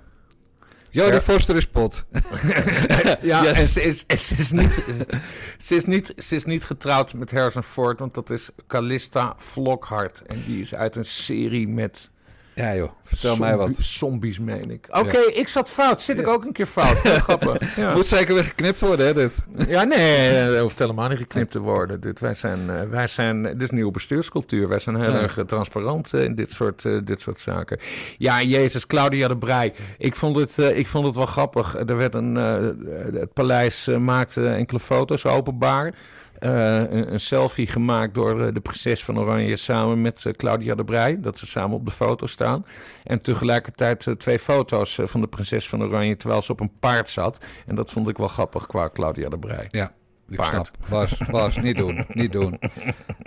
Jodie 0.91 1.13
Ja. 1.13 1.21
Foster 1.21 1.57
is 1.57 1.67
pot. 1.67 2.05
Ja, 3.23 3.43
Yes. 3.45 3.59
en 3.59 3.67
ze 3.67 3.83
is, 3.83 4.07
en 4.07 4.19
ze, 4.19 4.35
is 4.37 4.51
niet, 4.53 4.85
ze, 5.59 5.75
is 5.75 5.85
niet, 5.85 6.15
ze 6.17 6.35
is 6.35 6.45
niet 6.45 6.65
getrouwd 6.65 7.15
met 7.15 7.31
Harrison 7.31 7.63
Ford, 7.63 7.99
want 7.99 8.15
dat 8.15 8.31
is 8.31 8.51
Callista 8.67 9.35
Flockhart. 9.39 10.23
En 10.23 10.43
die 10.47 10.61
is 10.61 10.75
uit 10.75 10.97
een 10.97 11.05
serie 11.05 11.69
met... 11.69 12.11
Ja 12.55 12.75
joh, 12.75 12.91
vertel 13.05 13.37
mij 13.37 13.57
wat. 13.57 13.75
Zombies, 13.79 14.39
meen 14.39 14.71
ik. 14.71 14.87
Oké, 14.91 15.19
ik 15.19 15.49
zat 15.49 15.71
fout. 15.71 16.03
Zit 16.03 16.19
ik 16.19 16.29
ook 16.29 16.45
een 16.45 16.53
keer 16.53 16.67
fout? 16.67 16.97
Grappig. 17.27 17.77
Ja. 17.77 17.95
Moet 17.95 18.07
zeker 18.07 18.35
weer 18.35 18.45
geknipt 18.45 18.81
worden 18.81 19.07
hè 19.07 19.15
dit. 19.15 19.39
Ja, 19.69 19.83
nee, 19.83 20.47
dat 20.47 20.59
hoeft 20.59 20.79
helemaal 20.79 21.09
niet 21.09 21.19
geknipt 21.19 21.51
te 21.51 21.59
worden. 21.59 22.01
Dit, 22.01 22.21
wij 22.21 22.35
zijn, 22.35 22.71
eh, 22.71 22.83
wij 22.89 23.07
zijn, 23.07 23.43
dit 23.43 23.63
is 23.63 23.71
nieuwe 23.71 23.91
bestuurscultuur. 23.91 24.69
Wij 24.69 24.79
zijn 24.79 24.97
heel 24.97 25.13
erg 25.15 25.39
eh, 25.39 25.45
transparant 25.45 26.15
eh, 26.15 26.25
in 26.25 26.35
dit 26.35 26.53
soort, 26.53 26.85
eh, 26.85 26.99
dit 27.05 27.21
soort 27.21 27.41
zaken. 27.41 27.79
Ja, 28.19 28.43
Jezus, 28.43 28.87
Claudia 28.87 29.29
de 29.29 29.37
Brij. 29.37 29.73
Ik 29.99 30.17
vond 30.17 30.37
het, 30.37 30.59
eh, 30.59 30.79
ik 30.79 30.87
vond 30.87 31.07
het 31.07 31.17
wel 31.17 31.27
grappig. 31.27 31.77
Er 31.87 31.97
werd 31.97 32.15
een, 32.15 32.37
eh, 32.37 33.21
het 33.21 33.33
paleis 33.33 33.87
eh, 33.87 33.97
maakte 33.97 34.47
enkele 34.49 34.81
foto's 34.81 35.25
openbaar. 35.27 35.95
Eh, 36.43 36.77
een, 36.77 37.13
een 37.13 37.21
selfie 37.21 37.67
gemaakt 37.67 38.15
door 38.15 38.41
eh, 38.47 38.55
de 38.55 38.61
prinses 38.61 39.05
van 39.05 39.19
Oranje 39.19 39.57
samen 39.57 40.01
met 40.01 40.25
eh, 40.27 40.33
Claudia 40.33 40.75
de 40.75 40.85
Brij. 40.85 41.21
Dat 41.21 41.39
ze 41.39 41.47
samen 41.47 41.77
op 41.77 41.85
de 41.85 41.91
foto 41.91 42.27
staan. 42.27 42.67
En 43.05 43.21
tegelijkertijd 43.21 44.09
twee 44.19 44.39
foto's 44.39 44.99
van 45.03 45.21
de 45.21 45.27
prinses 45.27 45.69
van 45.69 45.83
Oranje 45.83 46.17
terwijl 46.17 46.43
ze 46.43 46.53
op 46.53 46.61
een 46.61 46.73
paard 46.81 47.09
zat. 47.09 47.45
En 47.67 47.75
dat 47.75 47.93
vond 47.93 48.09
ik 48.09 48.17
wel 48.17 48.29
grappig 48.29 48.67
qua 48.67 48.91
Claudia 48.93 49.29
de 49.29 49.39
Brij. 49.39 49.69
Ja, 49.71 49.93
ik 50.29 50.37
Paard. 50.37 50.51
snap. 50.51 50.71
Bas, 50.89 51.17
Bas, 51.31 51.57
niet 51.57 51.77
doen. 51.77 52.05
Niet 52.09 52.33
doen. 52.33 52.59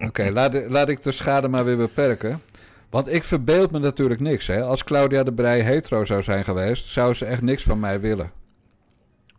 Oké, 0.07 0.29
laat, 0.31 0.69
laat 0.69 0.89
ik 0.89 1.03
de 1.03 1.11
schade 1.11 1.47
maar 1.47 1.65
weer 1.65 1.77
beperken. 1.77 2.41
Want 2.89 3.13
ik 3.13 3.23
verbeeld 3.23 3.71
me 3.71 3.79
natuurlijk 3.79 4.19
niks. 4.19 4.47
Hè. 4.47 4.63
Als 4.63 4.83
Claudia 4.83 5.23
de 5.23 5.33
Brij 5.33 5.59
hetero 5.59 6.05
zou 6.05 6.23
zijn 6.23 6.43
geweest, 6.43 6.85
zou 6.85 7.13
ze 7.13 7.25
echt 7.25 7.41
niks 7.41 7.63
van 7.63 7.79
mij 7.79 7.99
willen. 7.99 8.31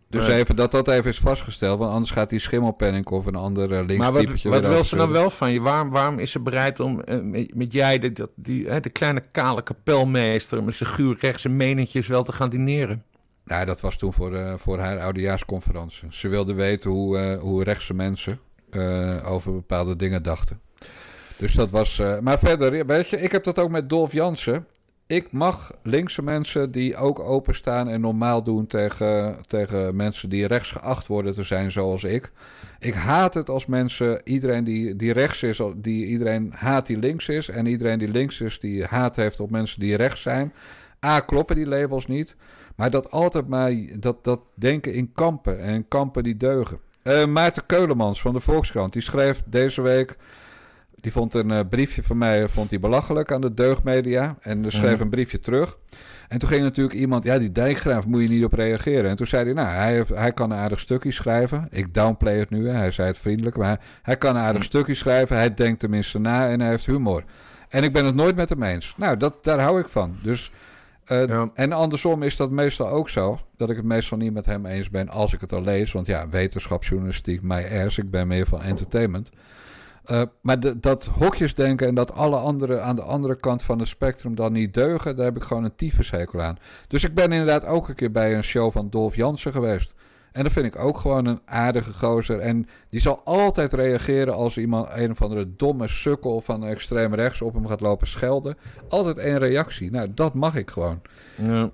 Dus 0.09 0.27
even 0.27 0.57
dat 0.57 0.71
dat 0.71 0.89
even 0.89 1.11
is 1.11 1.19
vastgesteld, 1.19 1.79
want 1.79 1.93
anders 1.93 2.11
gaat 2.11 2.29
die 2.31 2.39
schimmelpenning 2.39 3.07
of 3.07 3.27
een 3.27 3.35
ander 3.35 3.71
uh, 3.71 3.77
links 3.79 3.97
Maar 3.97 4.13
wat, 4.13 4.23
wat 4.43 4.67
wil 4.67 4.85
ze 4.85 4.97
nou 4.97 5.11
wel 5.13 5.31
van 5.31 5.53
je? 5.53 5.61
Waarom, 5.61 5.91
waarom 5.91 6.19
is 6.19 6.31
ze 6.31 6.41
bereid 6.41 6.81
om 6.81 7.01
eh, 7.01 7.19
met, 7.21 7.55
met 7.55 7.73
jij, 7.73 7.99
de, 7.99 8.13
dat- 8.13 8.31
die, 8.35 8.67
hè, 8.69 8.81
de 8.81 8.91
kleine 8.91 9.23
kale 9.33 9.63
kapelmeester, 9.63 10.65
met 10.65 10.75
zijn 10.75 10.89
guurrechtse 10.91 11.49
menentjes 11.49 12.07
wel 12.07 12.23
te 12.23 12.33
gaan 12.33 12.49
dineren? 12.51 13.03
Nou, 13.45 13.65
dat 13.65 13.81
was 13.81 13.97
toen 13.97 14.13
voor, 14.13 14.35
eh, 14.35 14.55
voor 14.57 14.79
haar 14.79 15.01
oudejaarsconferentie. 15.01 16.09
Ze 16.11 16.29
wilde 16.29 16.55
weten 16.55 16.91
hoe, 16.91 17.19
eh, 17.19 17.39
hoe 17.41 17.63
rechtse 17.65 17.95
mensen 17.95 18.39
eh, 18.71 19.31
over 19.31 19.53
bepaalde 19.53 19.97
dingen 19.97 20.23
dachten. 20.23 20.61
Dus 21.39 21.55
dat 21.55 21.71
was... 21.71 21.99
eh, 21.99 22.19
maar 22.19 22.39
verder, 22.39 22.77
ja, 22.77 22.85
weet 22.85 23.09
je, 23.09 23.21
ik 23.21 23.33
heb 23.33 23.45
dat 23.45 23.59
ook 23.59 23.71
met 23.71 23.89
Dolf 23.89 24.13
Jansen. 24.13 24.67
Ik 25.09 25.33
mag 25.33 25.73
linkse 25.83 26.23
mensen 26.23 26.71
die 26.71 26.97
ook 26.97 27.19
openstaan 27.19 27.89
en 27.89 28.01
normaal 28.01 28.43
doen 28.43 28.67
tegen, 28.67 29.39
tegen 29.47 29.97
mensen 29.97 30.29
die 30.29 30.47
rechts 30.47 30.71
geacht 30.71 31.07
worden 31.07 31.35
te 31.35 31.43
zijn 31.43 31.71
zoals 31.71 32.05
ik. 32.05 32.31
Ik 32.79 32.95
haat 32.95 33.35
het 33.35 33.49
als 33.49 33.67
mensen, 33.67 34.21
iedereen 34.25 34.65
die, 34.65 34.97
die 34.97 35.13
rechts 35.13 35.43
is, 35.43 35.61
die 35.77 36.07
iedereen 36.07 36.53
haat 36.57 36.87
die 36.87 36.99
links 36.99 37.29
is. 37.29 37.49
En 37.49 37.67
iedereen 37.67 37.99
die 37.99 38.09
links 38.09 38.41
is, 38.41 38.59
die 38.59 38.85
haat 38.85 39.17
heeft 39.17 39.41
op 39.41 39.51
mensen 39.51 39.81
die 39.81 39.97
rechts 39.97 40.23
zijn. 40.23 40.53
A, 41.05 41.21
kloppen 41.21 41.57
die 41.57 41.67
labels 41.67 42.07
niet. 42.07 42.37
Maar 42.77 42.91
dat 42.91 43.11
altijd 43.11 43.49
maar, 43.49 43.73
dat, 43.99 44.25
dat 44.25 44.41
denken 44.55 44.93
in 44.93 45.13
kampen 45.13 45.61
en 45.61 45.89
kampen 45.89 46.23
die 46.23 46.37
deugen. 46.37 46.79
Eh, 47.03 47.27
Maarten 47.27 47.67
Keulemans 47.67 48.21
van 48.21 48.33
de 48.33 48.41
Volkskrant, 48.41 48.93
die 48.93 49.03
schreef 49.03 49.43
deze 49.47 49.83
week... 49.83 50.17
Die 51.07 51.15
vond 51.15 51.35
een 51.35 51.51
eh, 51.51 51.61
briefje 51.71 52.03
van 52.03 52.19
mij 52.19 52.49
vond 52.49 52.71
hij 52.71 52.79
belachelijk 52.79 53.33
aan 53.33 53.41
de 53.41 53.55
deugdmedia. 53.55 54.37
En 54.41 54.65
er 54.65 54.73
schreef 54.73 54.93
Mhm. 54.93 55.03
een 55.03 55.09
briefje 55.11 55.41
terug. 55.41 55.79
En 56.29 56.39
toen 56.39 56.49
ging 56.49 56.63
natuurlijk 56.63 56.97
iemand... 56.97 57.25
Ja, 57.25 57.39
die 57.39 57.53
dijkgraaf 57.53 58.07
moet 58.07 58.23
je 58.23 58.29
niet 58.29 58.45
op 58.45 58.53
reageren. 58.53 59.11
En 59.11 59.17
toen 59.17 59.27
zei 59.27 59.45
hij... 59.45 59.53
Nou, 59.53 59.69
hij, 59.69 59.93
heeft, 59.95 60.09
hij 60.09 60.33
kan 60.33 60.51
een 60.51 60.59
aardig 60.59 60.81
stukje 60.81 61.13
schrijven. 61.13 61.69
Ik 61.71 61.95
downplay 61.95 62.39
het 62.39 62.51
nu. 62.51 62.69
Hè. 62.69 62.73
Hij 62.75 62.91
zei 62.91 63.09
het 63.09 63.19
vriendelijk. 63.19 63.57
Maar 63.57 63.67
hij, 63.67 63.79
hij 64.03 64.17
kan 64.17 64.37
een 64.37 64.43
aardig 64.43 64.65
stukje 64.65 64.95
schrijven. 64.95 65.37
Hij 65.37 65.55
denkt 65.55 65.81
tenminste 65.81 66.19
na 66.19 66.49
en 66.49 66.61
hij 66.61 66.69
heeft 66.71 66.87
humor. 66.87 67.25
En 67.69 67.83
ik 67.85 67.93
ben 67.93 68.05
het 68.05 68.15
nooit 68.15 68.37
met 68.37 68.49
hem 68.49 68.63
eens. 68.63 68.95
Nou, 68.97 69.17
dat, 69.17 69.45
daar 69.45 69.61
hou 69.61 69.81
ik 69.81 69.89
van. 69.89 70.17
Dus... 70.23 70.51
eh, 71.05 71.27
Ja. 71.27 71.51
En 71.55 71.73
andersom 71.73 72.23
is 72.23 72.37
dat 72.37 72.51
meestal 72.51 72.89
ook 72.89 73.09
zo. 73.11 73.41
Dat 73.57 73.71
ik 73.71 73.77
het 73.77 73.85
meestal 73.85 74.19
niet 74.19 74.33
met 74.33 74.47
hem 74.47 74.67
eens 74.67 74.91
ben 74.91 75.09
als 75.09 75.33
ik 75.33 75.41
het 75.41 75.53
al 75.53 75.63
lees. 75.63 75.93
Want 75.93 76.07
ja, 76.07 76.29
wetenschapsjournalistiek, 76.29 77.43
my 77.43 77.83
ass. 77.85 77.99
Ik 77.99 78.11
ben 78.11 78.27
meer 78.27 78.47
van 78.47 78.63
entertainment. 78.63 79.31
Uh, 80.11 80.23
maar 80.41 80.61
de, 80.61 80.81
dat 80.81 81.05
hokjesdenken 81.05 81.87
en 81.87 81.95
dat 81.95 82.13
alle 82.15 82.37
anderen 82.37 82.85
aan 82.85 82.97
de 82.97 83.03
andere 83.03 83.37
kant 83.37 83.63
van 83.63 83.79
het 83.79 83.89
spectrum 83.89 84.35
dan 84.35 84.53
niet 84.53 84.75
deugen, 84.75 85.17
daar 85.17 85.25
heb 85.25 85.37
ik 85.37 85.43
gewoon 85.43 85.65
een 85.65 85.75
tyfushekel 85.75 86.41
aan. 86.41 86.59
Dus 86.89 87.05
ik 87.05 87.15
ben 87.15 87.33
inderdaad 87.33 87.67
ook 87.67 87.89
een 87.89 87.95
keer 87.95 88.13
bij 88.13 88.35
een 88.35 88.45
show 88.45 88.73
van 88.73 88.91
Dolf 88.91 89.17
Jansen 89.17 89.53
geweest. 89.53 89.95
En 90.33 90.43
dat 90.43 90.53
vind 90.53 90.67
ik 90.67 90.79
ook 90.79 90.99
gewoon 90.99 91.27
een 91.27 91.41
aardige 91.45 91.93
gozer. 91.93 92.39
En 92.39 92.69
die 92.91 93.01
zal 93.01 93.21
altijd 93.25 93.73
reageren 93.73 94.35
als 94.35 94.57
iemand, 94.57 94.89
een 94.95 95.11
of 95.11 95.23
andere 95.23 95.57
domme 95.57 95.89
sukkel 95.89 96.41
van 96.41 96.65
extreem 96.65 97.15
rechts 97.15 97.43
op 97.43 97.55
hem 97.55 97.67
gaat 97.67 97.81
lopen 97.81 98.07
schelden. 98.07 98.57
Altijd 98.89 99.19
één 99.19 99.39
reactie. 99.39 99.91
Nou, 99.91 100.09
dat 100.15 100.35
mag 100.35 100.55
ik 100.55 100.71
gewoon. 100.71 101.01
Ja. 101.37 101.71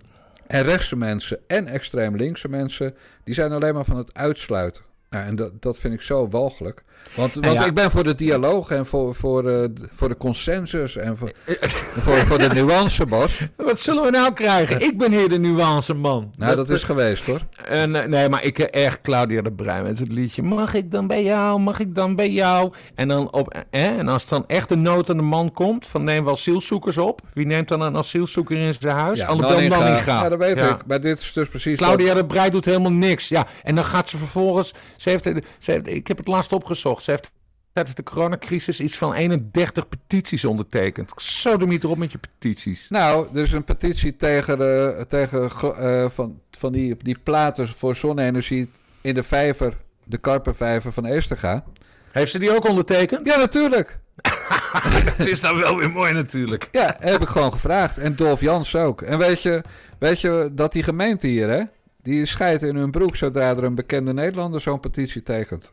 En 0.47 0.63
rechtse 0.63 0.97
mensen 0.97 1.39
en 1.47 1.67
extreem 1.67 2.17
linkse 2.17 2.49
mensen, 2.49 2.95
die 3.25 3.35
zijn 3.35 3.53
alleen 3.53 3.75
maar 3.75 3.85
van 3.85 3.97
het 3.97 4.15
uitsluiten. 4.15 4.83
Ja, 5.13 5.25
en 5.25 5.37
dat, 5.37 5.63
dat 5.63 5.79
vind 5.79 5.95
ik 5.95 6.03
zo 6.03 6.29
walgelijk. 6.29 6.83
Want, 7.15 7.35
Nou 7.35 7.47
want 7.47 7.59
ja. 7.59 7.67
ik 7.67 7.75
ben 7.75 7.91
voor 7.91 8.05
de 8.05 8.15
dialoog 8.15 8.71
en 8.71 8.87
voor, 8.87 9.15
voor, 9.15 9.49
eh, 9.49 9.69
voor 9.91 10.09
de 10.09 10.17
consensus 10.17 10.97
en 10.97 11.17
voor, 11.17 11.33
voor, 12.05 12.19
voor 12.19 12.39
de 12.39 12.49
nuance, 12.49 13.07
Bas. 13.07 13.39
Wat 13.57 13.81
zullen 13.81 14.03
we 14.03 14.11
nou 14.11 14.33
krijgen? 14.33 14.81
Ik 14.81 14.99
ben 14.99 15.13
hier 15.13 15.29
de 15.29 15.39
nuance 15.39 15.95
man. 15.95 16.33
Nou, 16.37 16.57
dat 16.57 16.71
is 16.71 16.83
geweest 16.83 17.27
hoor. 17.27 17.41
En, 17.67 17.97
eh, 18.03 18.09
nee, 18.09 18.29
maar 18.29 18.45
ik 18.45 18.59
eh, 18.59 18.85
erg 18.85 19.01
Claudia 19.01 19.43
de 19.43 19.53
Bruin 19.53 19.83
met 19.83 19.99
het 19.99 20.13
liedje. 20.13 20.43
Mag 20.43 20.75
ik 20.75 20.91
dan 20.91 21.07
bij 21.07 21.23
jou? 21.23 21.61
Mag 21.61 21.79
ik 21.79 21.95
dan 21.95 22.17
bij 22.17 22.31
jou? 22.31 22.73
En, 22.95 23.09
dan 23.09 23.33
op, 23.33 23.65
eh, 23.71 23.87
en 23.87 24.09
als 24.09 24.27
dan 24.27 24.45
echt 24.47 24.69
de 24.69 24.77
nood 24.77 25.11
aan 25.11 25.17
de 25.17 25.23
man 25.23 25.53
komt, 25.53 25.87
van 25.87 26.05
neem 26.05 26.25
we 26.25 26.31
asielzoekers 26.31 26.99
op. 26.99 27.21
Wie 27.35 27.47
neemt 27.47 27.69
dan 27.69 27.81
een 27.81 27.97
asielzoeker 27.97 28.57
in 28.57 28.75
zijn 28.81 28.97
huis? 28.97 29.19
Ja, 29.19 29.27
Annabel 29.27 29.51
Nanninga. 29.51 29.79
Nanninga. 29.79 30.23
Ja, 30.23 30.29
dat 30.29 30.39
weet 30.39 30.59
Ja. 30.59 30.75
ik. 30.75 30.87
Maar 30.87 31.01
dit 31.01 31.21
is 31.21 31.33
dus 31.33 31.49
precies... 31.49 31.79
Claudia 31.79 32.15
de 32.15 32.27
Breij 32.27 32.51
doet 32.51 32.65
helemaal 32.65 32.93
niks. 32.93 33.29
Ja, 33.29 33.47
en 33.63 33.75
dan 33.75 33.85
gaat 33.85 34.09
ze 34.09 34.17
vervolgens. 34.17 34.73
Ze 35.03 35.11
heeft, 35.11 35.25
ze 35.59 35.71
heeft, 35.71 35.87
ik 35.87 36.07
heb 36.07 36.17
het 36.17 36.29
laatst 36.29 36.53
opgezocht. 36.53 37.03
Ze 37.03 37.11
heeft 37.11 37.33
tijdens 37.73 37.97
de 37.97 38.03
coronacrisis 38.03 38.81
iets 38.81 38.97
van 38.97 39.15
31 39.15 39.89
petities 39.89 40.45
ondertekend. 40.45 41.13
Zo 41.17 41.57
de 41.57 41.67
niet 41.67 41.85
erop 41.85 41.97
met 41.97 42.13
je 42.13 42.19
petities. 42.19 42.87
Nou, 42.89 43.27
er 43.35 43.43
is 43.43 43.53
een 43.53 43.65
petitie 43.65 44.17
tegen, 44.17 44.59
de, 44.59 45.05
tegen 45.09 45.51
eh, 45.51 46.09
van, 46.09 46.41
van 46.51 46.73
die, 46.73 46.97
die 46.97 47.19
platen 47.23 47.69
voor 47.69 47.97
zonne-energie 47.97 48.71
in 49.01 49.15
de 49.15 49.23
vijver, 49.23 49.77
de 50.05 50.19
Karpenvijver 50.19 50.93
van 50.93 51.05
Eesterga. 51.05 51.65
Heeft 52.11 52.31
ze 52.31 52.39
die 52.39 52.57
ook 52.57 52.69
ondertekend? 52.69 53.27
Ja, 53.27 53.37
natuurlijk. 53.37 53.99
Het 55.17 55.27
is 55.27 55.41
dan 55.41 55.59
wel 55.59 55.77
weer 55.77 55.91
mooi 55.91 56.13
natuurlijk. 56.13 56.69
Ja, 56.73 56.97
heb 56.99 57.23
ik 57.23 57.29
gewoon 57.29 57.53
gevraagd. 57.53 57.99
En 57.99 58.17
Dolf 58.17 58.41
Jans 58.41 58.77
ook. 58.77 59.03
En 59.03 59.19
weet 59.19 59.43
je, 59.43 59.63
weet 59.99 60.21
je 60.21 60.51
dat 60.53 60.73
die 60.73 60.83
gemeente 60.83 61.27
hier, 61.27 61.49
hè? 61.49 61.63
Die 62.03 62.27
scheidt 62.27 62.63
in 62.63 62.77
hun 62.77 62.91
broek 62.91 63.17
zodra 63.17 63.51
er 63.51 63.65
een 63.65 63.75
bekende 63.75 64.13
Nederlander 64.13 64.61
zo'n 64.61 64.81
petitie 64.81 65.23
tekent. 65.23 65.73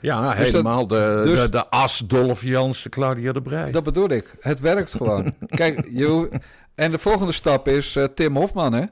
Ja, 0.00 0.20
Dus 0.28 0.36
dat- 0.38 0.46
helemaal 0.46 0.86
de, 0.86 1.20
dus- 1.24 1.40
de, 1.40 1.48
de 1.48 1.68
as 1.70 1.98
Dolf 1.98 2.42
Jansen, 2.42 2.90
Claudia 2.90 3.32
de 3.32 3.42
Breij. 3.42 3.70
Dat 3.70 3.82
bedoel 3.84 4.08
ik. 4.10 4.34
Het 4.40 4.60
werkt 4.60 4.94
gewoon. 4.96 5.34
Kijk, 5.48 5.88
je, 5.92 6.28
en 6.74 6.90
de 6.90 6.98
volgende 6.98 7.32
stap 7.32 7.68
is 7.68 7.96
eh, 7.96 8.04
Tim 8.04 8.36
Hofman, 8.36 8.72
hè? 8.72 8.82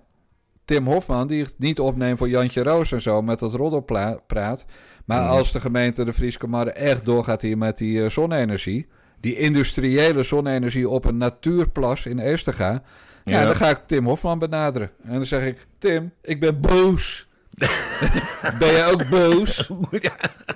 Tim 0.64 0.86
Hofman, 0.86 1.26
die 1.26 1.42
het 1.42 1.54
niet 1.58 1.80
opneemt 1.80 2.18
voor 2.18 2.28
Jantje 2.28 2.62
Roos 2.62 2.92
en 2.92 3.00
zo 3.02 3.22
met 3.22 3.38
dat 3.38 3.54
roddelpraat. 3.54 4.64
Maar 5.04 5.22
Mhm. 5.22 5.30
als 5.30 5.52
de 5.52 5.60
gemeente 5.60 6.04
de 6.04 6.12
Friese 6.12 6.46
Marre 6.46 6.70
echt 6.72 7.04
doorgaat 7.04 7.42
hier 7.42 7.58
met 7.58 7.76
die 7.76 8.02
eh, 8.04 8.08
zonne-energie, 8.10 8.86
die 9.20 9.36
industriële 9.36 10.22
zonne-energie 10.22 10.88
op 10.88 11.04
een 11.04 11.16
natuurplas 11.16 12.06
in 12.06 12.18
Eesterga, 12.18 12.82
ja. 13.24 13.40
Ja. 13.40 13.46
dan 13.46 13.56
ga 13.56 13.68
ik 13.68 13.80
Tim 13.86 14.04
Hofman 14.04 14.38
benaderen. 14.38 14.90
En 15.02 15.12
dan 15.12 15.26
zeg 15.26 15.46
ik, 15.46 15.66
Tim, 15.78 16.12
ik 16.22 16.40
ben 16.40 16.60
boos. 16.60 17.28
ben 18.58 18.72
je 18.72 18.88
ook 18.92 19.08
boos? 19.08 19.70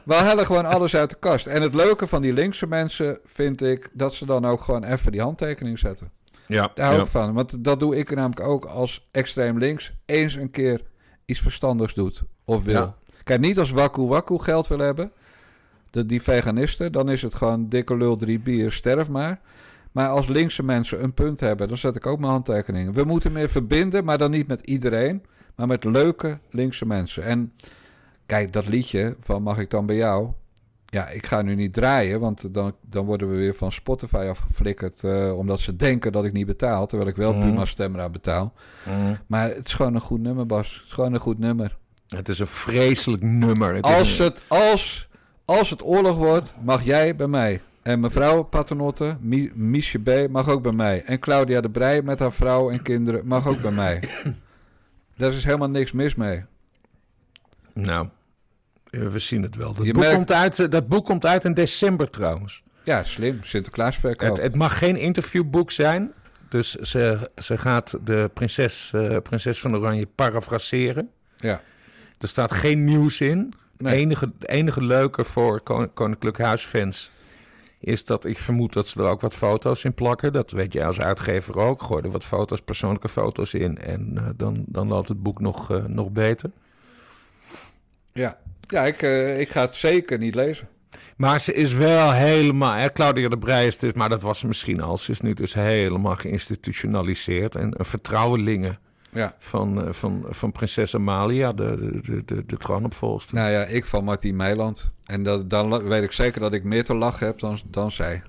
We 0.04 0.14
halen 0.14 0.46
gewoon 0.46 0.64
alles 0.64 0.96
uit 0.96 1.10
de 1.10 1.16
kast. 1.18 1.46
En 1.46 1.62
het 1.62 1.74
leuke 1.74 2.06
van 2.06 2.22
die 2.22 2.32
linkse 2.32 2.66
mensen 2.66 3.18
vind 3.24 3.62
ik 3.62 3.90
dat 3.92 4.14
ze 4.14 4.26
dan 4.26 4.44
ook 4.46 4.60
gewoon 4.60 4.84
even 4.84 5.12
die 5.12 5.20
handtekening 5.20 5.78
zetten. 5.78 6.10
Ja, 6.46 6.70
Daar 6.74 6.86
hou 6.86 6.96
ja. 6.96 7.04
ik 7.04 7.10
van. 7.10 7.32
Want 7.32 7.64
dat 7.64 7.80
doe 7.80 7.96
ik 7.96 8.14
namelijk 8.14 8.40
ook 8.40 8.64
als 8.64 9.08
extreem 9.10 9.58
links 9.58 9.92
eens 10.04 10.34
een 10.34 10.50
keer 10.50 10.80
iets 11.24 11.40
verstandigs 11.40 11.94
doet 11.94 12.22
of 12.44 12.64
wil. 12.64 12.74
Ja. 12.74 12.94
Kijk, 13.24 13.40
niet 13.40 13.58
als 13.58 13.70
wakku 13.70 14.02
wakku 14.02 14.38
geld 14.38 14.66
wil 14.66 14.78
hebben. 14.78 15.12
De, 15.90 16.06
die 16.06 16.22
veganisten, 16.22 16.92
dan 16.92 17.08
is 17.08 17.22
het 17.22 17.34
gewoon 17.34 17.68
dikke 17.68 17.96
lul 17.96 18.16
drie 18.16 18.38
bier, 18.38 18.72
sterf 18.72 19.08
maar. 19.08 19.40
Maar 19.96 20.08
als 20.08 20.26
linkse 20.26 20.62
mensen 20.62 21.02
een 21.02 21.14
punt 21.14 21.40
hebben, 21.40 21.68
dan 21.68 21.76
zet 21.76 21.96
ik 21.96 22.06
ook 22.06 22.18
mijn 22.18 22.32
handtekening. 22.32 22.94
We 22.94 23.04
moeten 23.04 23.32
meer 23.32 23.48
verbinden, 23.48 24.04
maar 24.04 24.18
dan 24.18 24.30
niet 24.30 24.46
met 24.46 24.60
iedereen, 24.60 25.22
maar 25.54 25.66
met 25.66 25.84
leuke 25.84 26.38
linkse 26.50 26.86
mensen. 26.86 27.22
En 27.22 27.52
kijk, 28.26 28.52
dat 28.52 28.68
liedje 28.68 29.16
van 29.20 29.42
Mag 29.42 29.58
ik 29.58 29.70
dan 29.70 29.86
bij 29.86 29.96
jou? 29.96 30.28
Ja, 30.86 31.08
ik 31.08 31.26
ga 31.26 31.42
nu 31.42 31.54
niet 31.54 31.72
draaien, 31.72 32.20
want 32.20 32.54
dan, 32.54 32.74
dan 32.80 33.04
worden 33.04 33.30
we 33.30 33.36
weer 33.36 33.54
van 33.54 33.72
Spotify 33.72 34.26
afgeflikkerd. 34.30 35.04
eh, 35.04 35.38
omdat 35.38 35.60
ze 35.60 35.76
denken 35.76 36.12
dat 36.12 36.24
ik 36.24 36.32
niet 36.32 36.46
betaal, 36.46 36.86
terwijl 36.86 37.10
ik 37.10 37.16
wel 37.16 37.32
Mhm. 37.32 37.40
Puma 37.40 37.64
Stemra 37.64 38.08
betaal. 38.08 38.52
Mhm. 38.86 39.14
Maar 39.26 39.48
het 39.48 39.66
is 39.66 39.74
gewoon 39.74 39.94
een 39.94 40.00
goed 40.00 40.20
nummer, 40.20 40.46
Bas. 40.46 40.74
Het 40.74 40.84
is 40.86 40.92
gewoon 40.92 41.12
een 41.14 41.20
goed 41.20 41.38
nummer. 41.38 41.76
Het 42.08 42.28
is 42.28 42.38
een 42.38 42.46
vreselijk 42.46 43.22
nummer. 43.22 43.74
Het 43.74 43.84
is 43.86 43.92
Als 43.92 44.18
een- 44.18 44.24
het, 44.24 44.42
als, 44.48 45.08
als 45.44 45.70
het 45.70 45.84
oorlog 45.84 46.16
wordt, 46.16 46.54
mag 46.62 46.84
jij 46.84 47.16
bij 47.16 47.26
mij. 47.28 47.60
En 47.86 48.00
mevrouw 48.00 48.42
Paternotte, 48.42 49.16
Mi- 49.20 49.50
Miesje 49.54 49.98
B, 49.98 50.28
mag 50.30 50.48
ook 50.48 50.62
bij 50.62 50.72
mij. 50.72 51.02
En 51.04 51.18
Claudia 51.18 51.60
de 51.60 51.70
Brij 51.70 52.02
met 52.02 52.18
haar 52.18 52.32
vrouw 52.32 52.70
en 52.70 52.82
kinderen 52.82 53.26
mag 53.26 53.46
ook 53.48 53.60
bij 53.60 53.70
mij. 53.70 54.02
Daar 55.16 55.32
is 55.32 55.44
helemaal 55.44 55.68
niks 55.70 55.92
mis 55.92 56.14
mee. 56.14 56.44
Nou, 57.72 58.08
eh, 58.90 59.08
we 59.08 59.18
zien 59.18 59.42
het 59.42 59.56
wel. 59.56 59.74
Dat, 59.74 59.84
Je 59.86 59.92
boek, 59.92 60.02
merkt- 60.02 60.16
komt 60.16 60.32
uit, 60.32 60.58
eh, 60.58 60.70
dat 60.70 60.88
boek 60.88 61.04
komt 61.04 61.26
uit 61.26 61.44
in 61.44 61.54
december 61.54 62.10
trouwens. 62.10 62.62
Ja, 62.84 63.04
slim. 63.04 63.38
Sinterklaasverkoop. 63.42 64.28
Het, 64.28 64.42
het 64.44 64.54
mag 64.54 64.78
geen 64.78 64.96
interviewboek 64.96 65.70
zijn. 65.70 66.12
Dus 66.48 66.74
ze, 66.74 67.30
ze 67.42 67.58
gaat 67.58 67.98
de 68.04 68.30
prinses, 68.34 68.90
eh, 68.94 69.16
prinses 69.22 69.60
van 69.60 69.76
Oranje 69.76 70.06
parafraseren. 70.06 71.10
Ja. 71.36 71.60
Er 72.18 72.28
staat 72.28 72.52
geen 72.52 72.84
nieuws 72.84 73.20
in. 73.20 73.54
Nee. 73.76 73.96
Enige, 73.96 74.32
enige 74.40 74.84
leuke 74.84 75.24
voor 75.24 75.60
Kon- 75.60 75.92
Koninklijk 75.94 76.38
Huisfans 76.38 77.10
is 77.86 78.04
dat 78.04 78.24
ik 78.24 78.38
vermoed 78.38 78.72
dat 78.72 78.88
ze 78.88 79.00
er 79.00 79.08
ook 79.08 79.20
wat 79.20 79.34
foto's 79.34 79.84
in 79.84 79.94
plakken. 79.94 80.32
Dat 80.32 80.50
weet 80.50 80.72
jij 80.72 80.86
als 80.86 81.00
uitgever 81.00 81.58
ook. 81.58 81.82
Gooi 81.82 82.02
er 82.02 82.10
wat 82.10 82.24
foto's, 82.24 82.60
persoonlijke 82.60 83.08
foto's 83.08 83.54
in. 83.54 83.78
En 83.78 84.12
eh, 84.16 84.24
dan, 84.36 84.64
dan 84.66 84.88
loopt 84.88 85.08
het 85.08 85.22
boek 85.22 85.40
nog, 85.40 85.70
eh, 85.70 85.84
nog 85.84 86.10
beter. 86.10 86.50
Ja, 88.12 88.38
ja 88.68 88.84
ik, 88.84 89.02
eh, 89.02 89.40
ik 89.40 89.48
ga 89.48 89.60
het 89.60 89.74
zeker 89.74 90.18
niet 90.18 90.34
lezen. 90.34 90.68
Maar 91.16 91.40
ze 91.40 91.52
is 91.52 91.72
wel 91.72 92.12
helemaal... 92.12 92.72
Hè, 92.72 92.92
Claudia 92.92 93.28
de 93.28 93.38
Breij 93.38 93.66
is 93.66 93.78
dus... 93.78 93.92
Maar 93.92 94.08
dat 94.08 94.20
was 94.20 94.38
ze 94.38 94.46
misschien 94.46 94.80
al. 94.80 94.98
Ze 94.98 95.10
is 95.10 95.20
nu 95.20 95.34
dus 95.34 95.54
helemaal 95.54 96.16
geïnstitutionaliseerd. 96.16 97.54
En 97.54 97.74
een 97.78 97.84
vertrouwelinge 97.84 98.78
Ja. 99.16 99.34
van, 99.38 99.84
eh, 99.84 99.92
van, 99.92 100.24
van 100.28 100.52
prinses 100.52 100.94
Amalia, 100.94 101.52
de, 101.52 102.00
de, 102.02 102.24
de, 102.24 102.46
de, 102.46 102.56
troonopvolgster. 102.56 103.34
Nou 103.34 103.50
ja, 103.50 103.64
ik 103.64 103.86
van 103.86 104.04
Martien 104.04 104.36
Meiland. 104.36 104.92
En 105.04 105.22
dat, 105.22 105.50
dan 105.50 105.88
weet 105.88 106.02
ik 106.02 106.12
zeker 106.12 106.40
dat 106.40 106.52
ik 106.52 106.64
meer 106.64 106.84
te 106.84 106.94
lachen 106.94 107.26
heb 107.26 107.38
dan, 107.38 107.58
dan 107.70 107.92
zij. 107.92 108.22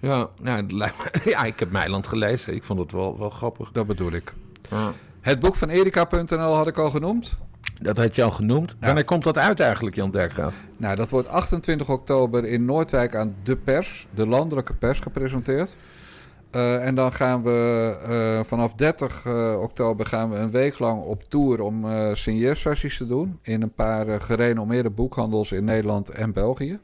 Ja, 0.00 0.28
nou, 0.42 0.66
ja, 1.24 1.44
ik 1.44 1.58
heb 1.58 1.70
Meiland 1.70 2.06
gelezen. 2.06 2.54
Ik 2.54 2.64
vond 2.64 2.78
het 2.78 2.92
wel, 2.92 3.18
wel 3.18 3.30
grappig. 3.30 3.72
Dat 3.72 3.86
bedoel 3.86 4.12
ik. 4.12 4.34
Ja. 4.70 4.92
Het 5.20 5.40
boek 5.40 5.56
van 5.56 5.68
Erika.nl 5.68 6.54
had 6.54 6.66
ik 6.66 6.78
al 6.78 6.90
genoemd. 6.90 7.36
Dat 7.80 7.96
had 7.96 8.14
je 8.14 8.22
al 8.22 8.30
genoemd. 8.30 8.76
Wanneer 8.80 9.04
komt 9.04 9.24
dat 9.24 9.38
uit 9.38 9.60
eigenlijk, 9.60 9.96
Jan 9.96 10.10
Derkgraaf? 10.10 10.56
Nou, 10.76 10.96
dat 10.96 11.10
wordt 11.10 11.28
28 11.28 11.88
oktober 11.88 12.44
in 12.44 12.64
Noordwijk 12.64 13.14
aan 13.14 13.34
de 13.42 13.56
pers, 13.56 14.06
de 14.14 14.26
landelijke 14.26 14.74
pers, 14.74 14.98
gepresenteerd. 14.98 15.76
Eh, 16.54 16.86
en 16.86 16.94
dan 16.94 17.12
gaan 17.12 17.42
we 17.42 17.96
eh, 18.02 18.44
vanaf 18.44 18.74
30 18.74 19.26
eh, 19.26 19.60
oktober 19.60 20.06
gaan 20.06 20.30
we 20.30 20.36
een 20.36 20.50
week 20.50 20.78
lang 20.78 21.02
op 21.02 21.22
tour 21.22 21.62
om 21.62 21.86
signeersessies 22.12 22.96
te 22.96 23.06
doen. 23.06 23.38
In 23.42 23.62
een 23.62 23.72
paar 23.72 24.20
gerenommeerde 24.20 24.90
boekhandels 24.90 25.52
in 25.52 25.64
Nederland 25.64 26.08
en 26.10 26.32
België. 26.32 26.78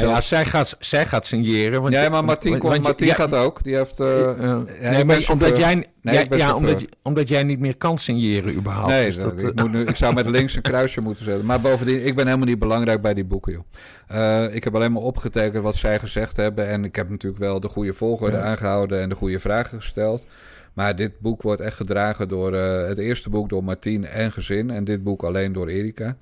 Nou 0.00 0.06
ja, 0.14 0.20
zij 0.20 0.44
gaat, 0.44 0.76
zij 0.80 1.06
gaat 1.06 1.26
signeren. 1.26 1.82
Want 1.82 1.94
ja, 1.94 2.08
maar 2.08 2.24
Martien, 2.24 2.50
want- 2.50 2.62
komt, 2.64 2.82
Martien 2.82 3.06
ja, 3.06 3.14
gaat 3.14 3.34
ook. 3.34 3.62
Die 3.64 3.76
heeft... 3.76 4.00
eh, 4.00 4.28
eh, 4.30 4.60
nee, 4.80 4.98
ik 5.00 5.04
maar 5.04 5.26
omdat 5.30 5.56
jij, 5.58 5.74
Nee, 6.02 6.14
ja, 6.14 6.20
ik 6.20 6.28
ben 6.28 6.38
ja, 6.38 6.46
chauffeur. 6.46 6.68
omdat, 6.68 6.80
je- 6.80 6.88
omdat 7.02 7.28
jij 7.28 7.42
niet 7.42 7.58
meer 7.58 7.76
kan 7.76 7.98
signeren 7.98 8.54
überhaupt. 8.54 8.88
Nee, 8.88 9.06
Dus 9.06 9.16
dat, 9.16 9.32
ik, 9.42 9.52
eh, 9.54 9.62
moet 9.62 9.72
nu, 9.72 9.84
ik 9.84 9.96
zou 9.96 10.14
met 10.14 10.26
links 10.36 10.56
een 10.56 10.62
kruisje 10.62 11.00
moeten 11.00 11.24
zetten. 11.24 11.46
Maar 11.46 11.60
bovendien, 11.60 12.06
ik 12.06 12.14
ben 12.14 12.26
helemaal 12.26 12.46
niet 12.48 12.58
belangrijk 12.58 13.00
bij 13.00 13.14
die 13.14 13.24
boeken, 13.24 13.52
joh. 13.52 13.62
Eh, 14.06 14.54
ik 14.54 14.64
heb 14.64 14.74
alleen 14.74 14.92
maar 14.92 15.02
opgetekend 15.02 15.62
wat 15.62 15.76
zij 15.76 15.98
gezegd 15.98 16.36
hebben. 16.36 16.68
En 16.68 16.84
ik 16.84 16.96
heb 16.96 17.10
natuurlijk 17.10 17.42
wel 17.42 17.60
de 17.60 17.68
goede 17.68 17.92
volgorde 17.92 18.36
Ja. 18.36 18.42
aangehouden 18.42 19.00
en 19.00 19.08
de 19.08 19.14
goede 19.14 19.38
vragen 19.38 19.80
gesteld. 19.80 20.24
Maar 20.72 20.96
dit 20.96 21.12
boek 21.20 21.42
wordt 21.42 21.60
echt 21.60 21.76
gedragen 21.76 22.28
door 22.28 22.54
eh, 22.54 22.86
het 22.88 22.98
eerste 22.98 23.30
boek 23.30 23.48
door 23.48 23.64
Martien 23.64 24.06
en 24.06 24.32
gezin. 24.32 24.70
En 24.70 24.84
dit 24.84 25.02
boek 25.02 25.22
alleen 25.22 25.52
door 25.52 25.68
Erika. 25.68 26.16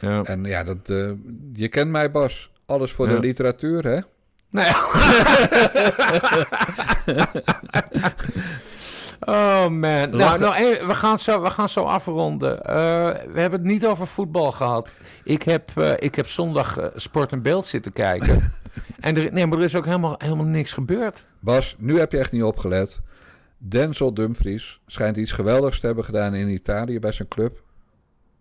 ja. 0.00 0.22
En 0.22 0.44
ja, 0.44 0.64
dat, 0.64 0.90
eh, 0.90 1.10
je 1.52 1.68
kent 1.68 1.90
mij, 1.90 2.10
Bas. 2.10 2.50
Alles 2.66 2.92
voor 2.92 3.08
Ja. 3.08 3.14
de 3.14 3.20
literatuur, 3.20 3.84
hè? 3.84 3.98
Nou 4.50 4.66
ja. 7.06 7.32
oh 9.20 9.68
man. 9.68 9.80
Nou, 9.80 10.16
Lachen. 10.16 10.40
nou, 10.40 10.86
we, 10.86 10.94
gaan 10.94 11.18
zo, 11.18 11.42
we 11.42 11.50
gaan 11.50 11.68
zo 11.68 11.82
afronden. 11.84 12.62
Eh, 12.64 12.74
we 13.32 13.40
hebben 13.40 13.60
het 13.60 13.62
niet 13.70 13.86
over 13.86 14.06
voetbal 14.06 14.52
gehad. 14.52 14.94
Ik 15.24 15.42
heb, 15.42 15.70
eh, 15.74 15.92
ik 15.98 16.14
heb 16.14 16.26
zondag 16.28 16.78
eh, 16.78 16.86
Sport 16.94 17.32
en 17.32 17.42
Beeld 17.42 17.66
zitten 17.66 17.92
kijken. 17.92 18.52
en 19.00 19.16
er, 19.16 19.32
nee, 19.32 19.46
maar 19.46 19.58
er 19.58 19.64
is 19.64 19.74
ook 19.76 19.84
helemaal, 19.84 20.14
helemaal 20.18 20.44
niks 20.46 20.72
gebeurd. 20.72 21.26
Bas, 21.40 21.74
nu 21.78 21.98
heb 21.98 22.12
je 22.12 22.18
echt 22.18 22.32
niet 22.32 22.42
opgelet. 22.42 23.00
Denzel 23.58 24.14
Dumfries 24.14 24.80
schijnt 24.86 25.16
iets 25.16 25.32
geweldigs 25.32 25.80
te 25.80 25.86
hebben 25.86 26.04
gedaan 26.04 26.34
in 26.34 26.48
Italië 26.48 26.98
bij 26.98 27.12
zijn 27.12 27.28
club. 27.28 27.62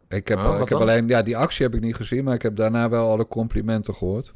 Ik 0.09 0.27
heb, 0.27 0.37
Oh, 0.37 0.45
wat 0.45 0.61
ik 0.61 0.69
heb 0.69 0.79
alleen, 0.79 1.07
ja, 1.07 1.21
die 1.21 1.37
actie 1.37 1.65
heb 1.65 1.75
ik 1.75 1.81
niet 1.81 1.95
gezien, 1.95 2.23
maar 2.23 2.33
ik 2.33 2.41
heb 2.41 2.55
daarna 2.55 2.89
wel 2.89 3.09
alle 3.11 3.27
complimenten 3.27 3.95
gehoord. 3.95 4.33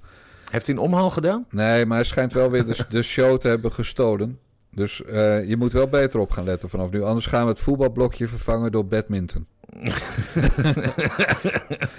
Heeft 0.52 0.66
hij 0.66 0.76
een 0.76 0.82
omhaal 0.82 1.10
gedaan? 1.10 1.46
Nee, 1.50 1.86
maar 1.86 1.98
hij 1.98 2.06
schijnt 2.06 2.34
wel 2.34 2.50
weer 2.50 2.66
de, 2.66 2.86
de 2.90 3.02
show 3.02 3.38
te 3.38 3.48
hebben 3.48 3.72
gestolen. 3.72 4.40
Dus 4.72 5.04
eh, 5.04 5.48
je 5.48 5.58
moet 5.58 5.72
wel 5.72 5.88
beter 5.88 6.20
op 6.20 6.32
gaan 6.32 6.44
letten 6.44 6.70
vanaf 6.70 6.92
nu. 6.92 7.02
Anders 7.02 7.26
gaan 7.26 7.44
we 7.44 7.50
het 7.50 7.60
voetbalblokje 7.60 8.28
vervangen 8.28 8.72
door 8.72 8.86
badminton. 8.86 9.48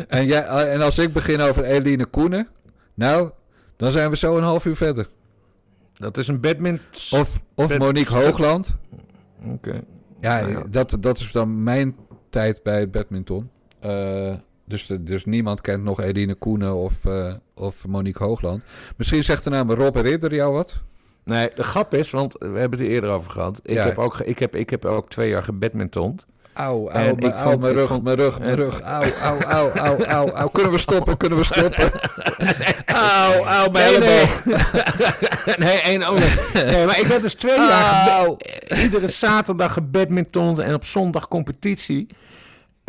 en, 0.08 0.26
jij, 0.26 0.46
en 0.46 0.80
als 0.80 0.98
ik 0.98 1.12
begin 1.12 1.40
over 1.40 1.64
Eline 1.64 2.04
Koenen, 2.04 2.48
nou, 2.94 3.30
dan 3.76 3.92
zijn 3.92 4.10
we 4.10 4.16
zo 4.16 4.36
een 4.36 4.42
half 4.42 4.64
uur 4.64 4.76
verder. 4.76 5.08
Dat 5.94 6.16
is 6.16 6.28
een 6.28 6.40
badminton... 6.40 7.18
Of, 7.20 7.40
of 7.54 7.78
Monique 7.78 8.14
Hoogland. 8.14 8.76
Oké. 9.44 9.80
Ja, 10.20 10.40
Nou 10.40 10.52
ja. 10.52 10.64
Dat, 10.70 10.96
dat 11.00 11.18
is 11.18 11.32
dan 11.32 11.62
mijn 11.62 11.96
tijd 12.30 12.62
bij 12.62 12.80
het 12.80 12.90
badminton. 12.90 13.50
Eh, 13.80 14.32
dus, 14.64 14.86
de- 14.86 15.02
dus 15.02 15.24
niemand 15.24 15.60
kent 15.60 15.82
nog 15.84 16.00
Eline 16.00 16.34
Koenen 16.34 16.74
of, 16.76 17.04
eh, 17.04 17.32
of 17.54 17.86
Monique 17.86 18.24
Hoogland. 18.24 18.64
Misschien 18.96 19.24
zegt 19.24 19.44
de 19.44 19.50
naam 19.50 19.70
Rob 19.72 19.96
Ridder 19.96 20.34
jou 20.34 20.52
wat? 20.52 20.80
Nee, 21.24 21.50
de 21.54 21.62
grap 21.62 21.94
is, 21.94 22.10
want 22.10 22.32
we 22.38 22.46
hebben 22.58 22.78
het 22.78 22.88
er 22.88 22.94
eerder 22.94 23.10
over 23.10 23.30
gehad. 23.30 23.60
Ik, 23.62 23.74
Ja. 23.74 23.84
heb, 23.84 23.98
ook, 23.98 24.18
ik, 24.20 24.38
heb, 24.38 24.56
ik 24.56 24.70
heb 24.70 24.84
ook 24.84 25.08
twee 25.10 25.28
jaar 25.28 25.44
gebadmintond. 25.44 26.26
Auw, 26.52 26.90
auw, 26.90 27.08
ik 27.08 27.20
mijn- 27.20 27.32
auw, 27.32 27.60
rug, 27.60 27.88
vond- 27.88 28.02
mijn 28.02 28.16
rug, 28.16 28.38
mijn 28.38 28.54
rug. 28.54 28.80
Auw, 28.96 29.02
auw, 29.20 29.40
auw, 29.40 29.70
auw, 29.70 30.04
auw, 30.04 30.28
auw. 30.30 30.48
Kunnen 30.48 30.72
we 30.72 30.78
stoppen, 30.78 31.16
kunnen 31.16 31.38
we 31.38 31.44
stoppen? 31.44 31.90
Auw, 32.86 33.44
auw, 33.44 33.70
mijn 33.70 33.94
elleboog. 33.94 34.44
nee, 35.64 35.80
één 35.80 36.02
oog. 36.02 36.52
Nee, 36.52 36.86
maar 36.86 36.98
ik 37.00 37.06
heb 37.06 37.22
dus 37.22 37.34
twee 37.34 37.56
jaar 37.58 38.08
Auw. 38.08 38.36
iedere 38.76 39.08
zaterdag 39.08 39.72
gebadmintond 39.72 40.58
en 40.58 40.74
op 40.74 40.84
zondag 40.84 41.28
competitie. 41.28 42.06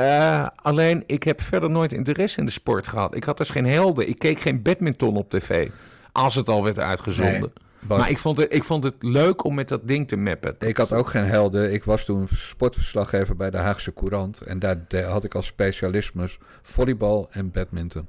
Eh, 0.01 0.47
alleen, 0.55 1.03
ik 1.05 1.23
heb 1.23 1.41
verder 1.41 1.69
nooit 1.69 1.93
interesse 1.93 2.39
in 2.39 2.45
de 2.45 2.51
sport 2.51 2.87
gehad. 2.87 3.15
Ik 3.15 3.23
had 3.23 3.37
dus 3.37 3.49
geen 3.49 3.65
helden. 3.65 4.09
Ik 4.09 4.19
keek 4.19 4.39
geen 4.39 4.61
badminton 4.61 5.15
op 5.15 5.29
tv. 5.29 5.69
Als 6.11 6.35
het 6.35 6.49
al 6.49 6.63
werd 6.63 6.79
uitgezonden. 6.79 7.39
Nee, 7.39 7.97
maar 7.97 8.09
ik 8.09 8.17
vond, 8.17 8.37
het, 8.37 8.53
ik 8.53 8.63
vond 8.63 8.83
het 8.83 8.95
leuk 8.99 9.43
om 9.43 9.53
met 9.53 9.67
dat 9.67 9.87
ding 9.87 10.07
te 10.07 10.15
mappen. 10.15 10.55
Ik 10.59 10.77
had 10.77 10.93
ook 10.93 11.07
geen 11.07 11.25
helden. 11.25 11.73
Ik 11.73 11.83
was 11.83 12.05
toen 12.05 12.27
sportverslaggever 12.27 13.35
bij 13.35 13.49
de 13.49 13.57
Haagse 13.57 13.93
Courant. 13.93 14.41
En 14.41 14.59
daar 14.59 14.77
had 15.05 15.23
ik 15.23 15.35
als 15.35 15.45
specialismes 15.45 16.37
volleybal 16.61 17.27
en 17.31 17.51
badminton. 17.51 18.07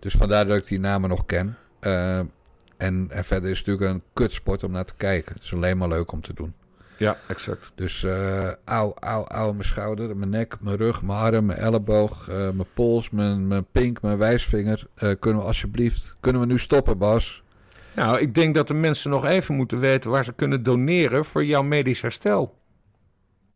Dus 0.00 0.14
vandaar 0.14 0.46
dat 0.46 0.56
ik 0.56 0.66
die 0.66 0.80
namen 0.80 1.08
nog 1.08 1.26
ken. 1.26 1.56
Eh, 1.80 2.18
en, 2.76 3.06
en 3.08 3.24
verder 3.24 3.50
is 3.50 3.58
het 3.58 3.66
natuurlijk 3.66 3.94
een 3.94 4.02
kutsport 4.12 4.62
om 4.62 4.70
naar 4.70 4.84
te 4.84 4.94
kijken. 4.96 5.34
Het 5.34 5.44
is 5.44 5.54
alleen 5.54 5.78
maar 5.78 5.88
leuk 5.88 6.12
om 6.12 6.20
te 6.20 6.34
doen. 6.34 6.54
Ja, 7.02 7.16
exact. 7.28 7.72
Dus 7.74 8.04
eh 8.04 8.50
auw, 8.64 8.94
auw, 8.98 9.24
auw, 9.24 9.52
mijn 9.52 9.64
schouder, 9.64 10.16
mijn 10.16 10.30
nek, 10.30 10.56
mijn 10.60 10.76
rug, 10.76 11.02
mijn 11.02 11.18
arm, 11.18 11.46
mijn 11.46 11.58
elleboog, 11.58 12.28
eh, 12.28 12.36
mijn 12.36 12.66
pols, 12.74 13.10
mijn, 13.10 13.46
mijn 13.46 13.66
pink, 13.72 14.02
mijn 14.02 14.18
wijsvinger. 14.18 14.86
Eh, 14.94 15.10
kunnen 15.20 15.40
we 15.40 15.46
alsjeblieft, 15.46 16.14
kunnen 16.20 16.40
we 16.40 16.46
nu 16.46 16.58
stoppen 16.58 16.98
Bas? 16.98 17.42
Nou, 17.94 18.18
ik 18.18 18.34
denk 18.34 18.54
dat 18.54 18.68
de 18.68 18.74
mensen 18.74 19.10
nog 19.10 19.24
even 19.26 19.54
moeten 19.54 19.78
weten 19.78 20.10
waar 20.10 20.24
ze 20.24 20.32
kunnen 20.32 20.62
doneren 20.62 21.24
voor 21.24 21.44
jouw 21.44 21.62
medisch 21.62 22.00
herstel. 22.00 22.60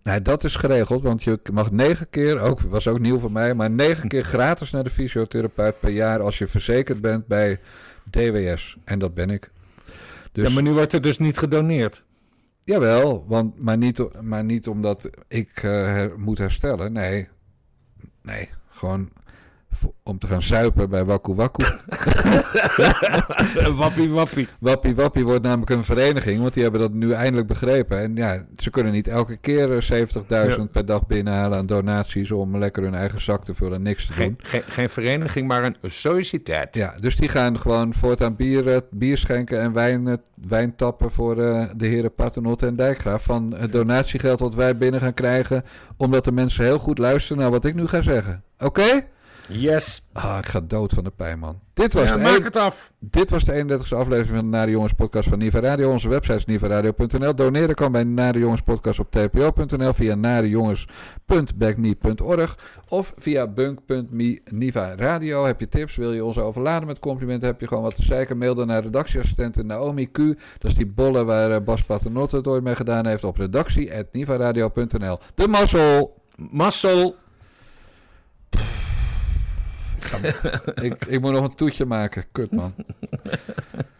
Nee, 0.03 0.23
dat 0.23 0.45
is 0.45 0.57
geregeld, 0.57 1.03
want 1.03 1.23
je 1.23 1.39
mag 1.53 1.71
negen 1.71 2.11
keer, 2.11 2.41
ook 2.41 2.61
was 2.61 2.89
ook 2.89 2.99
nieuw 2.99 3.19
voor 3.19 3.33
mij, 3.33 3.55
maar 3.55 3.71
negen 3.71 4.09
keer 4.09 4.25
gratis 4.25 4.71
naar 4.71 4.85
de 4.85 4.91
fysiotherapeut 4.91 5.81
per 5.81 5.91
jaar 5.91 6.21
als 6.21 6.39
je 6.39 6.47
verzekerd 6.47 7.01
bent 7.01 7.27
bij 7.27 7.61
DWS. 8.11 8.77
En 8.85 8.99
dat 8.99 9.15
ben 9.15 9.31
ik. 9.31 9.51
Dus, 10.33 10.49
Ja, 10.49 10.55
maar 10.55 10.63
nu 10.63 10.73
wordt 10.73 10.93
er 10.93 11.03
dus 11.03 11.19
niet 11.19 11.39
gedoneerd. 11.39 12.05
Jawel, 12.67 13.25
want, 13.29 13.59
maar, 13.59 13.77
niet, 13.77 14.23
maar 14.23 14.45
niet 14.45 14.69
omdat 14.69 15.11
ik 15.29 15.63
eh, 15.63 16.07
moet 16.17 16.39
herstellen. 16.39 16.93
Nee, 16.93 17.29
nee, 18.23 18.51
gewoon 18.69 19.09
om 20.03 20.19
te 20.19 20.27
gaan 20.27 20.43
zuipen 20.43 20.91
bij 20.91 21.05
Waku 21.05 21.35
Waku. 21.35 21.65
wappie 23.77 24.11
wappie. 24.11 24.49
Wappie 24.61 24.95
Wappie 24.95 25.25
wordt 25.25 25.43
namelijk 25.43 25.71
een 25.71 25.85
vereniging, 25.85 26.41
want 26.41 26.55
die 26.55 26.63
hebben 26.63 26.81
dat 26.81 26.93
nu 26.93 27.13
eindelijk 27.13 27.47
begrepen. 27.47 27.99
En 27.99 28.17
ja, 28.17 28.47
ze 28.57 28.71
kunnen 28.71 28.93
niet 28.93 29.09
elke 29.09 29.37
keer 29.37 29.77
eh, 29.77 30.07
70.000 30.07 30.27
Ja. 30.29 30.67
per 30.73 30.87
dag 30.87 31.07
binnenhalen 31.07 31.59
aan 31.59 31.67
donaties 31.67 32.31
om 32.31 32.59
lekker 32.59 32.83
hun 32.83 32.95
eigen 32.95 33.21
zak 33.21 33.45
te 33.45 33.55
vullen 33.55 33.77
en 33.77 33.83
niks 33.83 34.07
te 34.07 34.15
doen. 34.15 34.35
Geen, 34.39 34.63
geen, 34.69 34.89
vereniging, 34.89 35.49
maar 35.49 35.65
een 35.65 35.77
sociëteit. 35.83 36.75
Ja, 36.75 36.95
dus 37.01 37.17
die 37.17 37.29
gaan 37.29 37.61
gewoon 37.61 37.95
voortaan 37.95 38.37
bier, 38.37 38.73
eh, 38.73 38.77
bier 38.91 39.19
schenken 39.19 39.61
en 39.61 39.73
wijn, 39.73 40.09
eh, 40.09 40.15
wijn 40.49 40.77
tappen 40.77 41.11
voor 41.11 41.43
eh, 41.43 41.65
de 41.77 41.87
heren 41.87 42.15
Paternotte 42.15 42.67
en 42.67 42.77
Dijkgraaf. 42.77 43.25
Van 43.25 43.55
het 43.55 43.73
donatiegeld 43.73 44.41
wat 44.41 44.55
wij 44.55 44.77
binnen 44.77 45.01
gaan 45.01 45.15
krijgen, 45.15 45.65
omdat 45.97 46.25
de 46.25 46.33
mensen 46.33 46.65
heel 46.65 46.79
goed 46.79 46.99
luisteren 46.99 47.43
naar 47.43 47.51
wat 47.51 47.65
ik 47.65 47.75
nu 47.75 47.87
ga 47.87 48.03
zeggen. 48.03 48.43
Oké? 48.59 49.07
Yes. 49.49 50.05
Ah, 50.13 50.37
ik 50.39 50.47
ga 50.47 50.61
dood 50.61 50.93
van 50.93 51.05
de 51.05 51.11
pijn, 51.17 51.39
man. 51.39 51.61
Dit 51.75 51.93
was, 51.93 52.05
Ja, 52.05 52.17
de, 52.17 52.23
maak 52.23 52.37
een- 52.37 52.43
het 52.45 52.57
af. 52.57 52.93
dit 52.99 53.31
was 53.31 53.45
de 53.45 53.53
31ste 53.53 53.97
aflevering 53.97 54.37
van 54.37 54.51
de 54.51 54.57
Nare 54.57 54.71
Jongens 54.71 54.93
podcast 54.93 55.29
van 55.29 55.39
Niva 55.39 55.61
Radio. 55.61 55.91
Onze 55.91 56.09
website 56.09 56.37
is 56.37 56.45
nivaradio.nl. 56.45 57.35
Doneren 57.35 57.75
kan 57.75 57.93
bij 57.93 58.05
Nare 58.05 58.39
Jongens 58.39 58.61
podcast 58.63 58.99
op 58.99 59.11
tpo.nl 59.11 59.93
via 59.93 60.15
narejongens.backme.org 60.15 62.59
of 62.89 63.13
via 63.17 63.47
bunk.me 63.47 64.41
Niva 64.51 64.95
Radio. 64.97 65.45
Heb 65.47 65.61
je 65.61 65.69
tips? 65.69 65.97
Wil 65.97 66.13
je 66.13 66.25
ons 66.25 66.39
overladen 66.39 66.87
met 66.87 66.99
complimenten? 66.99 67.49
Heb 67.49 67.61
je 67.61 67.69
gewoon 67.69 67.83
wat 67.83 67.95
te 67.95 68.03
zeiken? 68.03 68.39
Mail 68.39 68.55
dan 68.55 68.67
naar 68.67 68.83
redactieassistente 68.83 69.63
Naomi 69.63 70.11
Q. 70.11 70.17
Dat 70.59 70.71
is 70.71 70.75
die 70.75 70.87
bolle 70.87 71.25
waar 71.25 71.51
eh, 71.51 71.61
Bas 71.65 71.83
Paternotte 71.85 72.37
het 72.37 72.47
ooit 72.47 72.63
mee 72.63 72.77
gedaan 72.77 73.07
heeft 73.07 73.25
op 73.25 73.37
redactie.nivaradio.nl. 73.37 75.19
De 75.35 75.49
mazzel! 75.49 76.15
Massel. 76.51 77.17
ik, 80.87 81.05
ik 81.05 81.21
moet 81.21 81.33
nog 81.33 81.45
een 81.45 81.55
toetje 81.55 81.85
maken. 81.85 82.25
Kut 82.33 82.53
man. 82.53 82.75